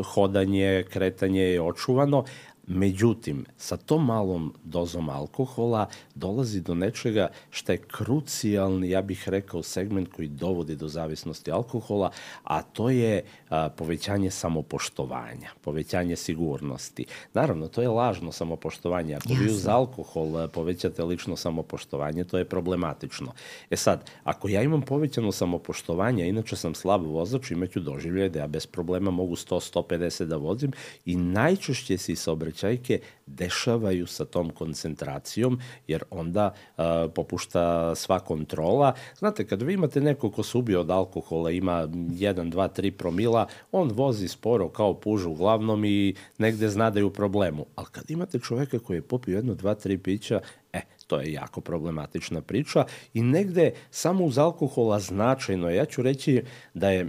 hodanje, 0.04 0.84
kretanje 0.90 1.42
je 1.42 1.62
očuvano, 1.62 2.24
Međutim, 2.74 3.44
sa 3.56 3.76
tom 3.76 4.06
malom 4.06 4.54
dozom 4.64 5.08
alkohola 5.08 5.86
dolazi 6.14 6.60
do 6.60 6.74
nečega 6.74 7.28
što 7.50 7.72
je 7.72 7.78
krucijalni, 7.78 8.90
ja 8.90 9.02
bih 9.02 9.28
rekao, 9.28 9.62
segment 9.62 10.08
koji 10.12 10.28
dovodi 10.28 10.76
do 10.76 10.88
zavisnosti 10.88 11.50
alkohola, 11.50 12.10
a 12.44 12.62
to 12.62 12.90
je 12.90 13.24
a, 13.48 13.68
povećanje 13.68 14.30
samopoštovanja, 14.30 15.50
povećanje 15.60 16.16
sigurnosti. 16.16 17.04
Naravno, 17.34 17.68
to 17.68 17.82
je 17.82 17.88
lažno 17.88 18.32
samopoštovanje. 18.32 19.14
Ako 19.14 19.28
vi 19.28 19.50
uz 19.50 19.66
alkohol 19.66 20.48
povećate 20.48 21.04
lično 21.04 21.36
samopoštovanje, 21.36 22.24
to 22.24 22.38
je 22.38 22.44
problematično. 22.44 23.32
E 23.70 23.76
sad, 23.76 24.10
ako 24.24 24.48
ja 24.48 24.62
imam 24.62 24.82
povećano 24.82 25.32
samopoštovanje, 25.32 26.28
inače 26.28 26.56
sam 26.56 26.74
slab 26.74 27.06
vozač, 27.06 27.50
imaću 27.50 27.80
doživljaje 27.80 28.28
da 28.28 28.38
ja 28.38 28.46
bez 28.46 28.66
problema 28.66 29.10
mogu 29.10 29.36
100-150 29.36 30.24
da 30.24 30.36
vozim 30.36 30.72
i 31.04 31.16
najčešće 31.16 31.98
se 31.98 32.16
saobraćaju 32.16 32.61
saobraćajke 32.62 33.00
dešavaju 33.26 34.06
sa 34.06 34.24
tom 34.24 34.50
koncentracijom, 34.50 35.58
jer 35.86 36.02
onda 36.10 36.52
uh, 36.52 36.84
popušta 37.14 37.94
sva 37.94 38.20
kontrola. 38.20 38.94
Znate, 39.18 39.46
kad 39.46 39.62
vi 39.62 39.74
imate 39.74 40.00
neko 40.00 40.30
ko 40.30 40.42
se 40.42 40.58
ubio 40.58 40.80
od 40.80 40.90
alkohola, 40.90 41.50
ima 41.50 41.86
1, 41.86 42.50
2, 42.50 42.80
3 42.80 42.90
promila, 42.90 43.46
on 43.72 43.90
vozi 43.90 44.28
sporo 44.28 44.68
kao 44.68 44.94
puž 44.94 45.26
uglavnom 45.26 45.84
i 45.84 46.14
negde 46.38 46.68
zna 46.68 46.90
da 46.90 46.98
je 46.98 47.04
u 47.04 47.10
problemu. 47.10 47.66
Ali 47.76 47.86
kad 47.92 48.10
imate 48.10 48.38
čoveka 48.38 48.78
koji 48.78 48.96
je 48.96 49.02
popio 49.02 49.36
jedno, 49.36 49.54
dva, 49.54 49.74
tri 49.74 49.98
pića, 49.98 50.40
e, 50.72 50.80
to 51.06 51.20
je 51.20 51.32
jako 51.32 51.60
problematična 51.60 52.40
priča 52.40 52.84
i 53.14 53.22
negde 53.22 53.72
samo 53.90 54.24
uz 54.24 54.38
alkohola 54.38 55.00
značajno, 55.00 55.70
ja 55.70 55.84
ću 55.84 56.02
reći 56.02 56.42
da 56.74 56.90
je 56.90 57.08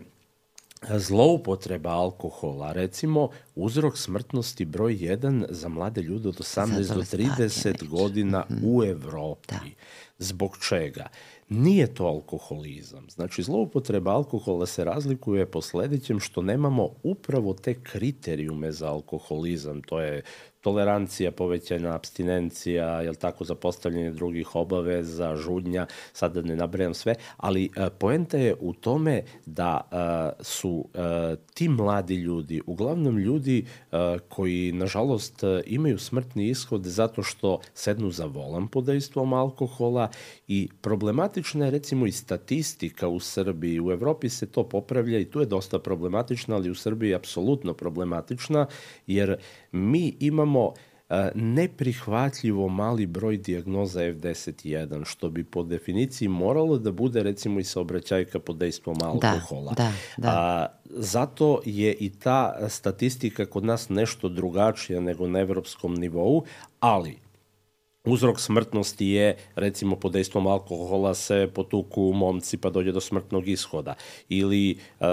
zloupotreba 0.90 1.92
alkohola, 1.92 2.72
recimo 2.74 3.30
uzrok 3.56 3.98
smrtnosti 3.98 4.66
broj 4.66 4.96
1 4.96 5.46
za 5.50 5.70
mlade 5.70 6.02
ljude 6.02 6.30
od 6.30 6.40
18 6.40 6.94
do 6.94 7.02
30 7.02 7.88
godina 7.88 8.46
mm. 8.50 8.56
u 8.64 8.84
Evropi. 8.84 9.48
Da. 9.50 9.60
Zbog 10.18 10.58
čega? 10.68 11.08
Nije 11.50 11.94
to 11.94 12.06
alkoholizam. 12.06 13.10
Znači, 13.10 13.44
zloupotreba 13.44 14.12
alkohola 14.12 14.66
se 14.66 14.84
razlikuje 14.84 15.46
po 15.46 15.62
sledećem 15.62 16.20
što 16.20 16.42
nemamo 16.42 16.90
upravo 17.04 17.54
te 17.54 17.74
kriterijume 17.84 18.72
za 18.72 18.90
alkoholizam. 18.90 19.82
To 19.82 20.00
je 20.00 20.22
tolerancija, 20.64 21.32
povećana 21.32 21.96
abstinencija, 21.96 23.02
jel 23.02 23.16
tako, 23.16 23.44
za 23.44 23.56
postavljanje 23.56 24.12
drugih 24.12 24.56
obaveza, 24.56 25.36
žudnja, 25.36 25.86
sad 26.14 26.34
da 26.34 26.42
ne 26.42 26.56
nabrajam 26.56 26.94
sve, 26.94 27.16
ali 27.38 27.66
e, 27.66 27.90
poenta 28.00 28.38
je 28.38 28.56
u 28.60 28.74
tome 28.74 29.22
da 29.46 29.82
e, 29.92 30.44
su 30.44 30.86
e, 30.94 31.36
ti 31.54 31.70
mladi 31.70 32.16
ljudi, 32.16 32.62
uglavnom 32.66 33.18
ljudi 33.18 33.66
koji, 34.30 34.72
nažalost, 34.72 35.44
imaju 35.66 36.00
smrtni 36.00 36.50
ishod 36.50 36.84
zato 36.84 37.24
što 37.24 37.60
sednu 37.74 38.12
za 38.12 38.26
volan 38.26 38.68
pod 38.68 38.86
dejstvom 38.86 39.34
alkohola 39.34 40.08
i 40.48 40.70
problematična 40.82 41.66
je 41.66 41.72
recimo 41.72 42.06
i 42.06 42.12
statistika 42.12 43.08
u 43.08 43.20
Srbiji. 43.20 43.80
U 43.80 43.92
Evropi 43.92 44.30
se 44.30 44.46
to 44.46 44.64
popravlja 44.64 45.20
i 45.20 45.26
tu 45.26 45.40
je 45.40 45.46
dosta 45.46 45.80
problematična, 45.80 46.56
ali 46.56 46.70
u 46.70 46.76
Srbiji 46.76 47.10
je 47.10 47.16
apsolutno 47.16 47.74
problematična, 47.74 48.68
jer 49.08 49.38
mi 49.74 50.18
imamo 50.20 50.74
e, 51.10 51.32
neprihvatljivo 51.36 52.68
mali 52.68 53.06
broj 53.06 53.38
dijagnoza 53.38 54.00
F10.1, 54.00 55.06
što 55.06 55.30
bi 55.30 55.44
po 55.44 55.64
definiciji 55.64 56.28
moralo 56.28 56.78
da 56.78 56.92
bude 56.92 57.24
recimo 57.24 57.60
i 57.60 57.64
saobraćajka 57.64 58.40
pod 58.40 58.58
dejstvom 58.58 58.98
da, 58.98 59.08
alkohola. 59.08 59.74
Da, 59.74 59.84
da, 59.84 59.92
da. 60.18 60.30
A, 60.30 60.68
zato 60.86 61.62
je 61.66 61.94
i 61.94 62.10
ta 62.10 62.70
statistika 62.70 63.46
kod 63.46 63.66
nas 63.66 63.90
nešto 63.90 64.30
drugačija 64.30 65.00
nego 65.00 65.28
na 65.28 65.40
evropskom 65.40 65.96
nivou, 65.96 66.44
ali 66.80 67.23
uzrok 68.06 68.40
smrtnosti 68.40 69.08
je, 69.08 69.38
recimo, 69.56 69.96
pod 69.96 70.12
dejstvom 70.12 70.48
alkohola 70.48 71.14
se 71.14 71.50
potuku 71.54 72.12
momci 72.16 72.58
pa 72.58 72.70
dođe 72.70 72.92
do 72.92 73.02
smrtnog 73.02 73.48
ishoda. 73.48 73.96
Ili, 74.30 74.72
e, 74.72 75.06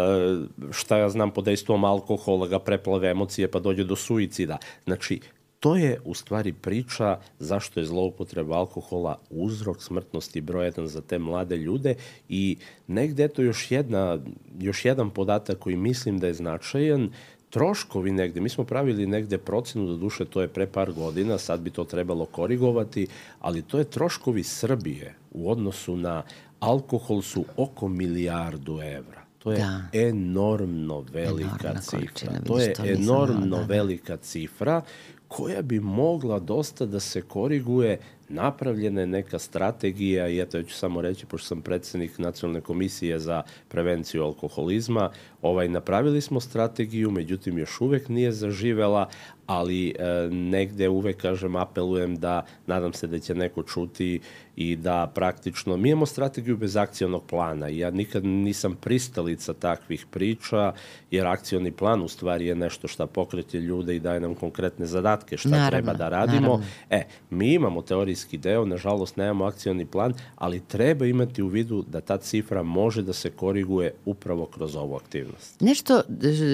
šta 0.70 0.96
ja 0.96 1.09
znam, 1.09 1.31
pod 1.31 1.44
dejstvom 1.44 1.85
alkohola 1.85 2.46
ga 2.46 2.59
preplave 2.59 3.11
emocije 3.11 3.50
pa 3.50 3.61
dođe 3.61 3.85
do 3.85 3.96
suicida. 3.96 4.59
Znači, 4.85 5.20
to 5.61 5.76
je 5.76 6.00
u 6.05 6.14
stvari 6.14 6.53
priča 6.53 7.18
zašto 7.38 7.81
je 7.81 7.87
zloupotreba 7.87 8.57
alkohola 8.57 9.20
uzrok 9.31 9.83
smrtnosti 9.83 10.40
broj 10.40 10.64
jedan 10.64 10.87
za 10.87 11.00
te 11.00 11.18
mlade 11.18 11.57
ljude 11.57 11.94
i 12.29 12.57
negde 12.87 13.29
to 13.29 13.42
još, 13.42 13.70
jedna, 13.70 14.18
još 14.59 14.85
jedan 14.85 15.11
podatak 15.11 15.59
koji 15.59 15.76
mislim 15.76 16.18
da 16.18 16.26
je 16.26 16.35
značajan, 16.35 17.11
troškovi 17.50 18.12
negde, 18.12 18.40
mi 18.40 18.48
smo 18.48 18.64
pravili 18.64 19.06
negde 19.06 19.38
procenu, 19.38 19.86
do 19.86 19.96
duše 19.96 20.24
to 20.24 20.40
je 20.40 20.48
pre 20.48 20.66
par 20.66 20.92
godina, 20.92 21.38
sad 21.38 21.60
bi 21.60 21.70
to 21.70 21.84
trebalo 21.84 22.26
korigovati, 22.26 23.06
ali 23.40 23.62
to 23.62 23.78
je 23.78 23.84
troškovi 23.84 24.42
Srbije 24.42 25.14
u 25.32 25.50
odnosu 25.50 25.96
na 25.96 26.22
alkohol 26.60 27.22
su 27.22 27.44
oko 27.56 27.88
milijardu 27.88 28.80
evra. 28.82 29.20
To 29.38 29.52
je 29.52 29.58
da. 29.58 29.82
enormno 29.92 31.00
velika 31.12 31.54
Enormna 31.60 31.80
cifra. 31.80 32.40
To 32.46 32.58
je 32.58 32.74
enormno 32.84 33.56
da, 33.56 33.62
da. 33.62 33.74
velika 33.74 34.16
cifra 34.16 34.82
koja 35.28 35.62
bi 35.62 35.80
mogla 35.80 36.38
dosta 36.38 36.86
da 36.86 37.00
se 37.00 37.22
koriguje 37.22 37.98
napravljena 38.31 39.01
je 39.01 39.07
neka 39.07 39.38
strategija 39.38 40.29
i 40.29 40.40
eto 40.40 40.59
ja 40.59 40.64
ću 40.64 40.75
samo 40.75 41.01
reći, 41.01 41.27
pošto 41.27 41.47
sam 41.49 41.62
predsednik 41.62 42.19
Nacionalne 42.19 42.61
komisije 42.61 43.19
za 43.19 43.43
prevenciju 43.69 44.25
alkoholizma, 44.25 45.11
ovaj, 45.43 45.69
napravili 45.69 46.21
smo 46.21 46.40
strategiju, 46.40 47.11
međutim 47.11 47.59
još 47.59 47.81
uvek 47.81 48.09
nije 48.09 48.33
zaživela, 48.33 49.09
ali 49.50 49.94
e, 49.98 50.28
negde 50.30 50.88
uvek, 50.88 51.16
kažem, 51.16 51.56
apelujem 51.56 52.16
da, 52.16 52.44
nadam 52.66 52.92
se 52.92 53.06
da 53.06 53.18
će 53.18 53.34
neko 53.34 53.62
čuti 53.62 54.20
i 54.56 54.76
da 54.76 55.12
praktično, 55.14 55.76
mi 55.76 55.88
imamo 55.88 56.06
strategiju 56.06 56.56
bez 56.56 56.76
akcionog 56.76 57.24
plana 57.26 57.68
ja 57.68 57.90
nikad 57.90 58.24
nisam 58.24 58.76
pristalica 58.80 59.54
takvih 59.54 60.06
priča, 60.10 60.72
jer 61.10 61.26
akcioni 61.26 61.72
plan 61.72 62.02
u 62.02 62.08
stvari 62.08 62.46
je 62.46 62.54
nešto 62.54 62.88
šta 62.88 63.06
pokreće 63.06 63.60
ljude 63.60 63.96
i 63.96 64.00
daje 64.00 64.20
nam 64.20 64.34
konkretne 64.34 64.86
zadatke 64.86 65.36
šta 65.36 65.48
naravno, 65.48 65.70
treba 65.70 65.92
da 65.92 66.08
radimo. 66.08 66.40
Naravno. 66.40 66.66
E, 66.90 67.02
mi 67.30 67.54
imamo 67.54 67.82
teorijski 67.82 68.38
deo, 68.38 68.64
nažalost 68.64 69.16
nemamo 69.16 69.44
akcioni 69.44 69.86
plan, 69.86 70.14
ali 70.36 70.60
treba 70.60 71.06
imati 71.06 71.42
u 71.42 71.48
vidu 71.48 71.84
da 71.88 72.00
ta 72.00 72.16
cifra 72.16 72.62
može 72.62 73.02
da 73.02 73.12
se 73.12 73.30
koriguje 73.30 73.94
upravo 74.04 74.46
kroz 74.46 74.76
ovu 74.76 74.96
aktivnost. 74.96 75.60
Nešto 75.60 76.02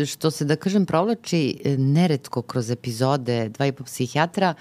što 0.07 0.31
se, 0.31 0.45
da 0.45 0.57
kažem, 0.57 0.87
provlači 0.87 1.61
e, 1.65 1.77
neretko 1.77 2.43
kroz 2.43 2.71
epizode 2.87 3.49
dva 3.49 3.67
i 3.67 3.73
po 3.73 3.85
psihijatra 3.85 4.55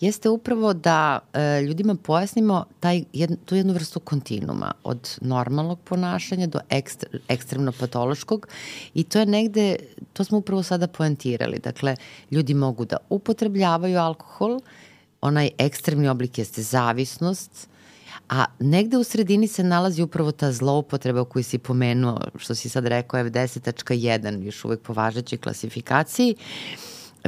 jeste 0.00 0.28
upravo 0.28 0.72
da 0.72 1.18
e, 1.32 1.62
ljudima 1.62 1.94
pojasnimo 1.94 2.64
taj, 2.80 3.04
jed, 3.12 3.30
tu 3.44 3.56
jednu 3.56 3.72
vrstu 3.72 4.00
kontinuma 4.00 4.72
od 4.84 5.18
normalnog 5.20 5.80
ponašanja 5.80 6.46
do 6.46 6.60
ekstre, 6.70 7.18
ekstremno 7.28 7.72
patološkog 7.72 8.46
i 8.94 9.04
to 9.04 9.18
je 9.18 9.26
negde, 9.26 9.76
to 10.12 10.24
smo 10.24 10.38
upravo 10.38 10.62
sada 10.62 10.86
poentirali. 10.86 11.58
Dakle, 11.58 11.96
ljudi 12.30 12.54
mogu 12.54 12.84
da 12.84 12.96
upotrebljavaju 13.08 13.98
alkohol, 13.98 14.60
onaj 15.20 15.50
ekstremni 15.58 16.08
oblik 16.08 16.38
jeste 16.38 16.62
zavisnost, 16.62 17.68
a 18.28 18.44
negde 18.58 18.96
u 18.96 19.04
sredini 19.04 19.48
se 19.48 19.64
nalazi 19.64 20.02
upravo 20.02 20.32
ta 20.32 20.52
zloupotreba 20.52 21.24
koju 21.24 21.42
si 21.42 21.58
pomenuo, 21.58 22.20
što 22.36 22.54
si 22.54 22.68
sad 22.68 22.86
rekao, 22.86 23.20
F10.1, 23.20 24.42
još 24.42 24.64
uvek 24.64 24.80
po 24.80 24.92
važećoj 24.92 25.38
klasifikaciji, 25.38 26.36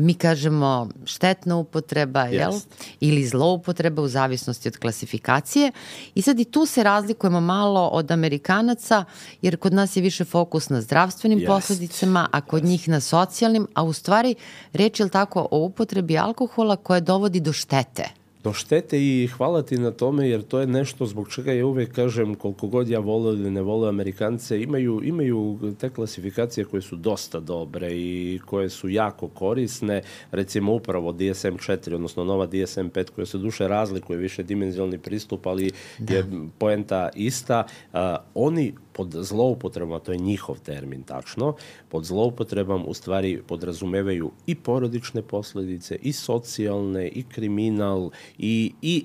mi 0.01 0.15
kažemo 0.15 0.89
štetna 1.05 1.57
upotreba, 1.57 2.21
yes. 2.21 2.33
jel? 2.33 2.53
Ili 3.01 3.27
zloupotreba 3.27 4.03
u 4.03 4.09
zavisnosti 4.09 4.69
od 4.69 4.77
klasifikacije. 4.77 5.73
I 6.15 6.23
sad 6.23 6.41
i 6.41 6.45
tu 6.45 6.67
se 6.67 6.83
razlikujemo 6.83 7.41
malo 7.41 7.89
od 7.89 8.11
Amerikanaca, 8.11 9.05
jer 9.43 9.57
kod 9.57 9.73
nas 9.73 9.97
je 9.97 10.03
više 10.03 10.25
fokus 10.25 10.69
na 10.69 10.81
zdravstvenim 10.81 11.39
yes. 11.39 11.47
posledicama, 11.47 12.29
a 12.33 12.41
kod 12.41 12.63
yes. 12.63 12.67
njih 12.67 12.89
na 12.89 13.01
socijalnim, 13.01 13.67
a 13.75 13.83
u 13.83 13.93
stvari 13.93 14.35
reč 14.73 15.01
je 15.01 15.09
tako 15.09 15.49
o 15.51 15.59
upotrebi 15.59 16.19
alkohola 16.19 16.77
koja 16.77 17.01
dovodi 17.01 17.41
do 17.41 17.53
štete 17.53 18.24
do 18.45 18.53
štete 18.53 18.99
i 19.01 19.27
hvala 19.27 19.63
ti 19.63 19.79
na 19.79 19.91
tome 19.91 20.29
jer 20.29 20.43
to 20.43 20.61
je 20.61 20.67
nešto 20.67 21.07
zbog 21.07 21.33
čega 21.33 21.53
ja 21.53 21.67
uvek 21.67 21.93
kažem 21.93 22.35
koliko 22.35 22.67
god 22.67 22.89
ja 22.89 22.99
voleo 22.99 23.33
ili 23.33 23.51
ne 23.51 23.63
voleo 23.63 23.89
Amerikance 23.89 24.63
imaju, 24.63 25.01
imaju 25.05 25.59
te 25.81 25.91
klasifikacije 25.91 26.65
koje 26.65 26.83
su 26.83 26.97
dosta 26.97 27.41
dobre 27.41 27.89
i 27.93 28.41
koje 28.47 28.71
su 28.71 28.89
jako 28.89 29.29
korisne 29.29 30.03
recimo 30.31 30.73
upravo 30.73 31.13
DSM-4 31.13 31.95
odnosno 31.95 32.25
nova 32.25 32.47
DSM-5 32.47 33.11
koja 33.11 33.27
se 33.27 33.39
duše 33.39 33.69
razlikuje 33.69 34.19
više 34.19 34.43
dimenzionalni 34.43 34.99
pristup 34.99 35.47
ali 35.47 35.71
da. 35.99 36.15
je 36.15 36.25
poenta 36.59 37.09
ista 37.15 37.65
uh, 37.93 37.99
oni 38.35 38.75
pod 38.95 39.15
zloupotrebom, 39.21 40.01
to 40.01 40.13
je 40.13 40.19
njihov 40.19 40.59
termin 40.61 41.03
tačno, 41.03 41.55
pod 41.89 42.05
zloupotrebom 42.05 42.85
u 42.87 42.95
stvari 42.95 43.43
podrazumevaju 43.47 44.31
i 44.47 44.55
porodične 44.55 45.23
posledice, 45.23 45.99
i 46.03 46.13
socijalne, 46.13 47.09
i 47.09 47.23
kriminal, 47.23 48.11
i, 48.39 48.73
i 48.83 49.05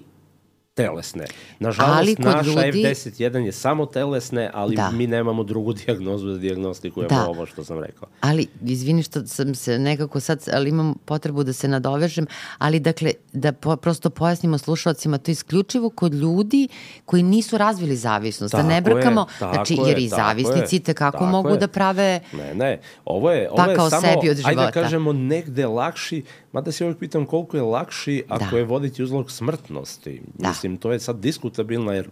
telesne. 0.79 1.25
Nažalost, 1.59 2.19
naša 2.19 2.65
ljudi... 2.65 2.83
F10.1 2.83 3.37
je 3.37 3.51
samo 3.51 3.85
telesne, 3.85 4.49
ali 4.53 4.75
da. 4.75 4.91
mi 4.91 5.07
nemamo 5.07 5.43
drugu 5.43 5.73
diagnozu 5.85 6.27
da 6.27 6.37
diagnostikujemo 6.37 7.09
da. 7.09 7.27
ovo 7.27 7.45
što 7.45 7.63
sam 7.63 7.79
rekao. 7.79 8.09
Ali, 8.21 8.47
izvini 8.65 9.03
što 9.03 9.25
sam 9.25 9.55
se 9.55 9.79
nekako 9.79 10.19
sad, 10.19 10.45
ali 10.53 10.69
imam 10.69 10.93
potrebu 11.05 11.43
da 11.43 11.53
se 11.53 11.67
nadovežem, 11.67 12.27
ali 12.57 12.79
dakle, 12.79 13.11
da 13.33 13.51
po, 13.51 13.75
prosto 13.75 14.09
pojasnimo 14.09 14.57
slušalcima, 14.57 15.17
to 15.17 15.31
je 15.31 15.33
isključivo 15.33 15.89
kod 15.89 16.13
ljudi 16.13 16.67
koji 17.05 17.23
nisu 17.23 17.57
razvili 17.57 17.95
zavisnost, 17.95 18.51
tako 18.51 18.63
da 18.63 18.69
ne 18.69 18.81
brkamo, 18.81 19.25
je, 19.41 19.47
znači, 19.53 19.77
jer 19.87 19.97
i 19.97 20.07
zavisnici 20.07 20.79
te 20.79 20.93
kako 20.93 21.25
mogu 21.25 21.49
je. 21.49 21.57
da 21.57 21.67
prave 21.67 22.19
ne, 22.33 22.53
ne, 22.55 22.79
ovo 23.05 23.31
je, 23.31 23.49
ovo 23.51 23.71
je 23.71 23.75
samo, 23.75 24.01
sebi 24.01 24.29
od 24.29 24.37
života. 24.37 24.49
ajde 24.49 24.61
da 24.61 24.71
kažemo, 24.71 25.13
negde 25.13 25.67
lakši, 25.67 26.23
mada 26.51 26.71
se 26.71 26.83
uvijek 26.83 26.99
pitam 26.99 27.25
koliko 27.25 27.57
je 27.57 27.63
lakši 27.63 28.23
ako 28.27 28.51
da. 28.51 28.57
je 28.57 28.65
voditi 28.65 29.03
uzlog 29.03 29.31
smrtnosti. 29.31 30.21
Da. 30.37 30.49
Mislim, 30.49 30.77
to 30.77 30.91
je 30.91 30.99
sad 30.99 31.19
diskutabilno 31.19 31.91
jer 31.91 32.09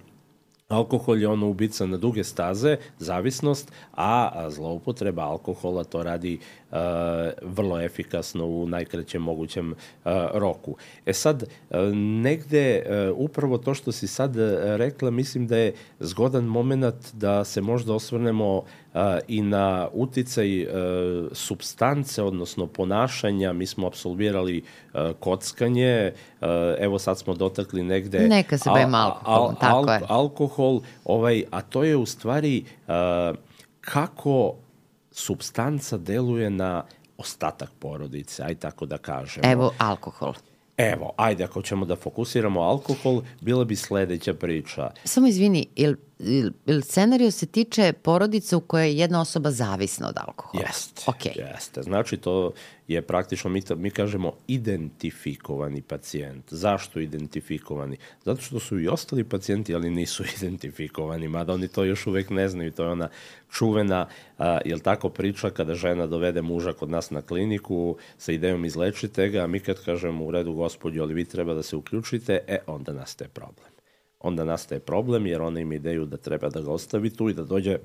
Alkohol 0.67 1.21
je 1.21 1.27
ono 1.27 1.47
ubica 1.47 1.85
na 1.85 1.97
duge 1.97 2.23
staze, 2.23 2.77
zavisnost, 2.99 3.71
a 3.91 4.45
zloupotreba 4.49 5.23
alkohola 5.23 5.83
to 5.83 6.03
radi 6.03 6.39
vrlo 7.41 7.81
efikasno 7.81 8.45
u 8.45 8.67
najkraćem 8.67 9.21
mogućem 9.21 9.75
roku. 10.33 10.75
E 11.05 11.13
sad, 11.13 11.43
negde 11.93 12.83
upravo 13.15 13.57
to 13.57 13.73
što 13.73 13.91
si 13.91 14.07
sad 14.07 14.35
rekla, 14.61 15.11
mislim 15.11 15.47
da 15.47 15.57
je 15.57 15.73
zgodan 15.99 16.43
moment 16.43 17.13
da 17.13 17.43
se 17.43 17.61
možda 17.61 17.93
osvrnemo 17.93 18.63
i 19.27 19.41
na 19.41 19.87
uticaj 19.93 20.67
substance, 21.31 22.23
odnosno 22.23 22.67
ponašanja. 22.67 23.53
Mi 23.53 23.65
smo 23.65 23.87
absolvirali 23.87 24.63
kockanje, 25.19 26.11
evo 26.79 26.99
sad 26.99 27.19
smo 27.19 27.33
dotakli 27.33 27.83
negde... 27.83 28.19
Neka 28.19 28.57
se 28.57 28.69
bavimo 28.69 28.97
alkoholom, 28.97 29.49
al, 29.49 29.55
tako 29.59 29.77
al, 29.77 29.89
je. 29.89 30.01
Alkohol, 30.07 30.81
ovaj, 31.05 31.43
a 31.51 31.61
to 31.61 31.83
je 31.83 31.95
u 31.95 32.05
stvari 32.05 32.63
kako 33.81 34.55
substanca 35.17 35.97
deluje 35.97 36.49
na 36.49 36.83
ostatak 37.17 37.69
porodice, 37.79 38.43
aj 38.43 38.55
tako 38.55 38.85
da 38.85 38.97
kažemo. 38.97 39.51
Evo, 39.51 39.73
alkohol. 39.77 40.33
Evo, 40.77 41.13
ajde, 41.17 41.43
ako 41.43 41.61
ćemo 41.61 41.85
da 41.85 41.95
fokusiramo 41.95 42.61
alkohol, 42.61 43.21
bila 43.41 43.65
bi 43.65 43.75
sledeća 43.75 44.33
priča. 44.33 44.91
Samo 45.03 45.27
izvini, 45.27 45.67
il 45.75 45.95
scenario 46.83 47.31
se 47.31 47.45
tiče 47.45 47.93
porodice 47.93 48.55
u 48.55 48.59
kojoj 48.59 48.87
je 48.87 48.97
jedna 48.97 49.21
osoba 49.21 49.51
zavisna 49.51 50.07
od 50.07 50.15
alkohola? 50.17 50.63
Jeste, 50.63 51.11
okay. 51.11 51.51
jeste. 51.51 51.83
Znači, 51.83 52.17
to 52.17 52.51
je 52.87 53.01
praktično, 53.01 53.49
mi, 53.49 53.61
mi 53.75 53.89
kažemo 53.89 54.33
identifikovani 54.47 55.81
pacijent. 55.81 56.53
Zašto 56.53 56.99
identifikovani? 56.99 57.97
Zato 58.25 58.41
što 58.41 58.59
su 58.59 58.79
i 58.79 58.87
ostali 58.87 59.23
pacijenti, 59.23 59.75
ali 59.75 59.89
nisu 59.89 60.23
identifikovani, 60.37 61.27
mada 61.27 61.53
oni 61.53 61.67
to 61.67 61.83
još 61.83 62.07
uvek 62.07 62.29
ne 62.29 62.49
znaju. 62.49 62.71
To 62.71 62.83
je 62.83 62.89
ona 62.89 63.09
čuvena, 63.51 64.07
a, 64.37 64.59
jel 64.65 64.79
tako, 64.79 65.09
priča 65.09 65.49
kada 65.49 65.75
žena 65.75 66.07
dovede 66.07 66.41
muža 66.41 66.73
kod 66.73 66.89
nas 66.89 67.09
na 67.09 67.21
kliniku 67.21 67.97
sa 68.17 68.31
idejom 68.31 68.65
izlečite 68.65 69.29
ga, 69.29 69.43
a 69.43 69.47
mi 69.47 69.59
kad 69.59 69.83
kažemo 69.85 70.25
u 70.25 70.31
redu 70.31 70.53
gospodju, 70.53 71.03
ali 71.03 71.13
vi 71.13 71.25
treba 71.25 71.53
da 71.53 71.63
se 71.63 71.75
uključite, 71.75 72.39
e, 72.47 72.59
onda 72.67 72.93
nastaje 72.93 73.29
problem 73.29 73.76
onda 74.19 74.43
nastaje 74.43 74.79
problem 74.79 75.25
jer 75.25 75.41
ona 75.41 75.59
ima 75.59 75.75
ideju 75.75 76.05
da 76.05 76.17
treba 76.17 76.49
da 76.49 76.61
ga 76.61 76.71
ostavi 76.71 77.09
tu 77.09 77.29
i 77.29 77.33
da 77.33 77.43
dođe 77.43 77.77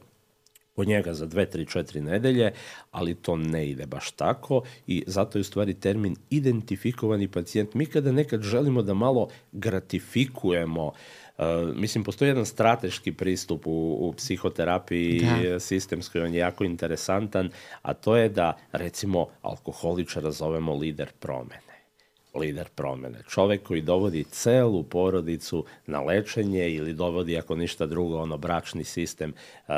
po 0.74 0.84
njega 0.84 1.14
za 1.14 1.26
dve, 1.26 1.46
tri, 1.46 1.66
četiri 1.66 2.00
nedelje, 2.00 2.52
ali 2.90 3.14
to 3.14 3.36
ne 3.36 3.70
ide 3.70 3.86
baš 3.86 4.10
tako 4.10 4.62
i 4.86 5.04
zato 5.06 5.38
je 5.38 5.40
u 5.40 5.44
stvari 5.44 5.74
termin 5.74 6.16
identifikovani 6.30 7.28
pacijent. 7.28 7.74
Mi 7.74 7.86
kada 7.86 8.12
nekad 8.12 8.42
želimo 8.42 8.82
da 8.82 8.94
malo 8.94 9.28
gratifikujemo 9.52 10.92
Uh, 11.38 11.76
mislim, 11.76 12.04
postoji 12.04 12.28
jedan 12.28 12.46
strateški 12.46 13.12
pristup 13.12 13.66
u, 13.66 13.96
u 14.00 14.12
psihoterapiji 14.12 15.20
da. 15.20 15.60
sistemskoj, 15.60 16.20
on 16.20 16.34
je 16.34 16.38
jako 16.38 16.64
interesantan, 16.64 17.50
a 17.82 17.94
to 17.94 18.16
je 18.16 18.28
da, 18.28 18.58
recimo, 18.72 19.26
alkoholičara 19.42 20.30
zovemo 20.30 20.74
lider 20.74 21.12
promene 21.20 21.71
lider 22.34 22.68
promene. 22.74 23.18
Čovek 23.28 23.62
koji 23.62 23.82
dovodi 23.82 24.24
celu 24.24 24.82
porodicu 24.82 25.64
na 25.86 26.00
lečenje 26.00 26.70
ili 26.70 26.94
dovodi, 26.94 27.38
ako 27.38 27.56
ništa 27.56 27.86
drugo, 27.86 28.18
ono 28.18 28.38
bračni 28.38 28.84
sistem 28.84 29.32
uh, 29.32 29.74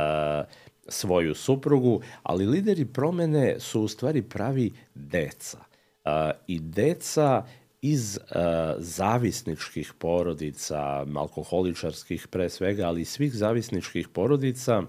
svoju 0.89 1.35
suprugu, 1.35 2.01
ali 2.23 2.47
lideri 2.47 2.85
promene 2.85 3.61
su 3.61 3.81
u 3.81 3.89
stvari 3.89 4.23
pravi 4.23 4.73
deca. 4.95 5.59
Uh, 6.05 6.11
I 6.47 6.61
deca 6.61 7.45
iz 7.83 8.17
uh, 8.17 8.37
zavisničkih 8.79 9.93
porodica, 9.99 11.07
alkoholičarskih 11.17 12.29
pre 12.29 12.49
svega, 12.49 12.87
ali 12.87 13.05
svih 13.05 13.35
zavisničkih 13.35 14.09
porodica, 14.09 14.83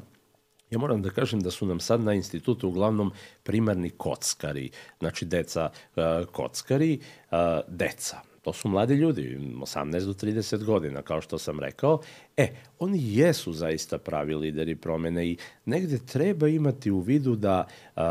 Ja 0.71 0.78
moram 0.78 1.01
da 1.01 1.10
kažem 1.10 1.39
da 1.39 1.51
su 1.51 1.65
nam 1.65 1.80
sad 1.80 2.01
na 2.01 2.13
institutu 2.13 2.67
uglavnom 2.67 3.12
primarni 3.43 3.89
kockari, 3.89 4.71
znači 4.99 5.25
deca 5.25 5.69
uh, 5.95 6.04
kockari, 6.32 6.99
uh, 7.32 7.38
deca. 7.67 8.17
To 8.41 8.54
su 8.54 8.67
mladi 8.69 8.93
ljudi, 8.93 9.39
18 9.39 10.06
do 10.06 10.13
30 10.13 10.63
godina, 10.63 11.01
kao 11.01 11.21
što 11.21 11.38
sam 11.38 11.60
rekao. 11.60 12.01
E, 12.38 12.47
oni 12.80 13.17
jesu 13.17 13.54
zaista 13.54 13.97
pravi 13.97 14.36
lideri 14.36 14.75
promene 14.75 15.28
i 15.28 15.38
negde 15.65 15.97
treba 15.97 16.47
imati 16.47 16.91
u 16.91 16.99
vidu 16.99 17.36
da 17.36 17.67
uh, 17.95 18.01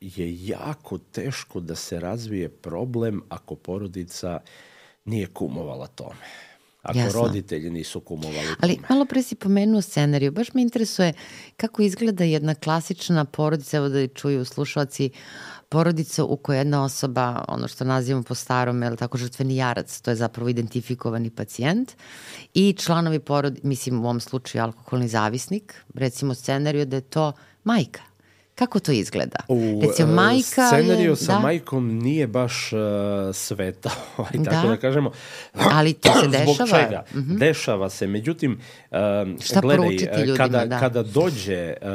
je 0.00 0.46
jako 0.46 0.98
teško 0.98 1.60
da 1.60 1.74
se 1.74 2.00
razvije 2.00 2.48
problem 2.48 3.22
ako 3.28 3.54
porodica 3.54 4.40
nije 5.04 5.26
kumovala 5.26 5.86
tome 5.86 6.24
ako 6.84 6.98
Jasno. 6.98 7.22
roditelji 7.22 7.70
nisu 7.70 8.00
kumovali 8.00 8.48
Ali 8.60 8.78
malo 8.88 9.04
pre 9.04 9.22
si 9.22 9.34
pomenuo 9.34 9.82
scenariju, 9.82 10.32
baš 10.32 10.54
me 10.54 10.62
interesuje 10.62 11.12
kako 11.56 11.82
izgleda 11.82 12.24
jedna 12.24 12.54
klasična 12.54 13.24
porodica, 13.24 13.76
evo 13.76 13.88
da 13.88 14.06
čuju 14.06 14.44
slušalci, 14.44 15.10
porodica 15.68 16.24
u 16.24 16.36
kojoj 16.36 16.60
jedna 16.60 16.84
osoba, 16.84 17.44
ono 17.48 17.68
što 17.68 17.84
nazivamo 17.84 18.22
po 18.22 18.34
starom, 18.34 18.82
je 18.82 18.96
tako 18.96 19.18
žrtveni 19.18 19.56
jarac, 19.56 20.00
to 20.00 20.10
je 20.10 20.16
zapravo 20.16 20.48
identifikovani 20.48 21.30
pacijent. 21.30 21.92
I 22.54 22.72
članovi 22.72 23.18
porodice, 23.18 23.68
mislim 23.68 24.00
u 24.00 24.04
ovom 24.04 24.20
slučaju 24.20 24.64
alkoholni 24.64 25.08
zavisnik, 25.08 25.74
recimo 25.94 26.34
scenariju 26.34 26.86
da 26.86 26.96
je 26.96 27.00
to 27.00 27.32
majka 27.64 28.13
Kako 28.54 28.80
to 28.80 28.92
izgleda? 28.92 29.36
U, 29.48 29.80
Recimo, 29.82 30.12
e, 30.12 30.14
majka 30.14 30.66
scenariju 30.68 31.10
je, 31.10 31.16
sa 31.16 31.32
da? 31.32 31.38
majkom 31.38 31.98
nije 31.98 32.26
baš 32.26 32.72
uh, 32.72 32.78
sveta, 33.32 33.90
ovaj, 34.16 34.32
da. 34.34 34.50
tako 34.50 34.68
da 34.68 34.76
kažemo. 34.76 35.10
Ali 35.52 35.92
to 35.92 36.12
se 36.22 36.28
dešava. 36.38 36.54
Zbog 36.54 36.68
čega? 36.68 37.04
Mm 37.14 37.18
-hmm. 37.18 37.38
Dešava 37.38 37.90
se. 37.90 38.06
Međutim, 38.06 38.52
uh, 38.52 38.98
Šta 39.40 39.60
gledaj, 39.60 39.88
ljudima, 39.88 40.36
kada, 40.36 40.66
da. 40.66 40.80
kada 40.80 41.02
dođe 41.02 41.74
uh, 41.82 41.88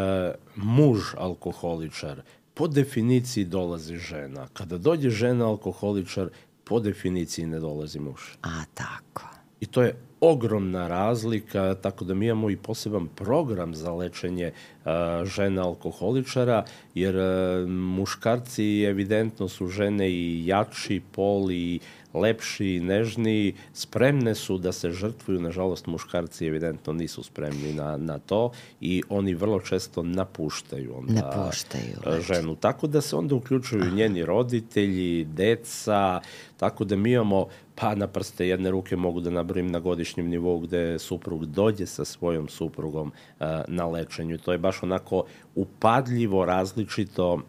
muž 0.55 0.99
alkoholičar, 1.17 2.21
po 2.53 2.67
definiciji 2.67 3.45
dolazi 3.45 3.97
žena. 3.97 4.47
Kada 4.53 4.77
dođe 4.77 5.09
žena 5.09 5.47
alkoholičar, 5.47 6.29
po 6.63 6.79
definiciji 6.79 7.45
ne 7.45 7.59
dolazi 7.59 7.99
muž. 7.99 8.21
A, 8.41 8.63
tako. 8.73 9.23
I 9.59 9.65
to 9.65 9.81
je 9.81 9.95
ogromna 10.21 10.87
razlika, 10.87 11.75
tako 11.81 12.05
da 12.05 12.13
mi 12.13 12.25
imamo 12.25 12.49
i 12.49 12.55
poseban 12.55 13.07
program 13.07 13.75
za 13.75 13.93
lečenje 13.93 14.51
a, 14.85 15.23
žena 15.25 15.63
alkoholičara, 15.63 16.65
jer 16.95 17.17
a, 17.17 17.65
muškarci 17.67 18.83
evidentno 18.83 19.47
su 19.47 19.67
žene 19.67 20.11
i 20.11 20.45
jači 20.45 21.01
pol 21.11 21.51
i 21.51 21.79
lepši, 22.13 22.79
nežniji, 22.79 23.53
spremne 23.73 24.35
su 24.35 24.57
da 24.57 24.71
se 24.71 24.91
žrtvuju, 24.91 25.41
nažalost 25.41 25.87
muškarci 25.87 26.45
evidentno 26.45 26.93
nisu 26.93 27.23
spremni 27.23 27.73
na, 27.73 27.97
na 27.97 28.19
to 28.19 28.51
i 28.81 29.03
oni 29.09 29.33
vrlo 29.33 29.59
često 29.59 30.03
napuštaju 30.03 30.97
onda 30.97 31.13
napuštaju, 31.13 32.21
ženu. 32.21 32.55
Tako 32.55 32.87
da 32.87 33.01
se 33.01 33.15
onda 33.15 33.35
uključuju 33.35 33.81
Aha. 33.81 33.95
njeni 33.95 34.25
roditelji, 34.25 35.25
deca, 35.25 36.21
tako 36.57 36.85
da 36.85 36.95
mi 36.95 37.11
imamo 37.11 37.47
pa 37.75 37.95
na 37.95 38.07
prste 38.07 38.47
jedne 38.47 38.71
ruke 38.71 38.95
mogu 38.95 39.19
da 39.19 39.29
nabrojim 39.29 39.71
na 39.71 39.79
godišnjem 39.79 40.27
nivou 40.27 40.59
gde 40.59 40.99
suprug 40.99 41.45
dođe 41.45 41.85
sa 41.85 42.05
svojom 42.05 42.47
suprugom 42.47 43.07
uh, 43.07 43.47
na 43.67 43.87
lečenju. 43.87 44.37
To 44.37 44.51
je 44.51 44.57
baš 44.57 44.83
onako 44.83 45.23
upadljivo 45.55 46.45
različito 46.45 47.41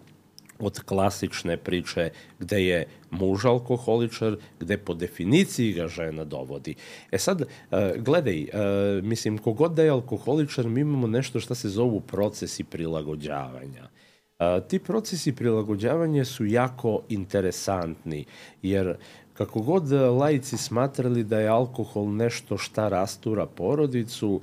od 0.61 0.81
klasične 0.81 1.57
priče 1.57 2.11
gde 2.38 2.64
je 2.64 2.87
muž 3.11 3.44
alkoholičar, 3.44 4.37
gde 4.61 4.79
po 4.79 4.94
definiciji 4.94 5.73
ga 5.73 5.88
žena 5.88 6.25
dovodi. 6.25 6.75
E 7.11 7.18
sad, 7.18 7.42
gledaj, 7.99 8.46
mislim, 9.03 9.38
kogod 9.38 9.73
da 9.73 9.83
je 9.83 9.90
alkoholičar, 9.90 10.68
mi 10.68 10.81
imamo 10.81 11.07
nešto 11.07 11.40
što 11.40 11.55
se 11.55 11.68
zovu 11.68 12.01
procesi 12.01 12.64
prilagođavanja. 12.64 13.88
Ti 14.68 14.79
procesi 14.79 15.33
prilagođavanja 15.33 16.25
su 16.25 16.46
jako 16.46 17.03
interesantni, 17.09 18.25
jer 18.62 18.96
kako 19.33 19.61
god 19.61 19.92
lajci 19.92 20.57
smatrali 20.57 21.25
da 21.25 21.40
je 21.40 21.49
alkohol 21.49 22.09
nešto 22.12 22.59
šta 22.59 22.88
rastura 22.88 23.46
porodicu, 23.46 24.40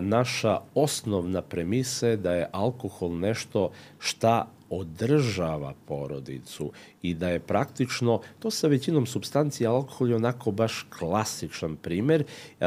naša 0.00 0.58
osnovna 0.74 1.42
premisa 1.42 2.08
je 2.08 2.16
da 2.16 2.32
je 2.32 2.48
alkohol 2.52 3.18
nešto 3.18 3.70
šta 3.98 4.46
održava 4.70 5.74
porodicu 5.86 6.72
i 7.02 7.14
da 7.14 7.28
je 7.28 7.40
praktično, 7.40 8.20
to 8.38 8.50
sa 8.50 8.68
većinom 8.68 9.06
substancija 9.06 9.72
alkohol 9.72 10.08
je 10.08 10.16
onako 10.16 10.50
baš 10.50 10.86
klasičan 10.98 11.76
primer 11.76 12.24
e, 12.60 12.64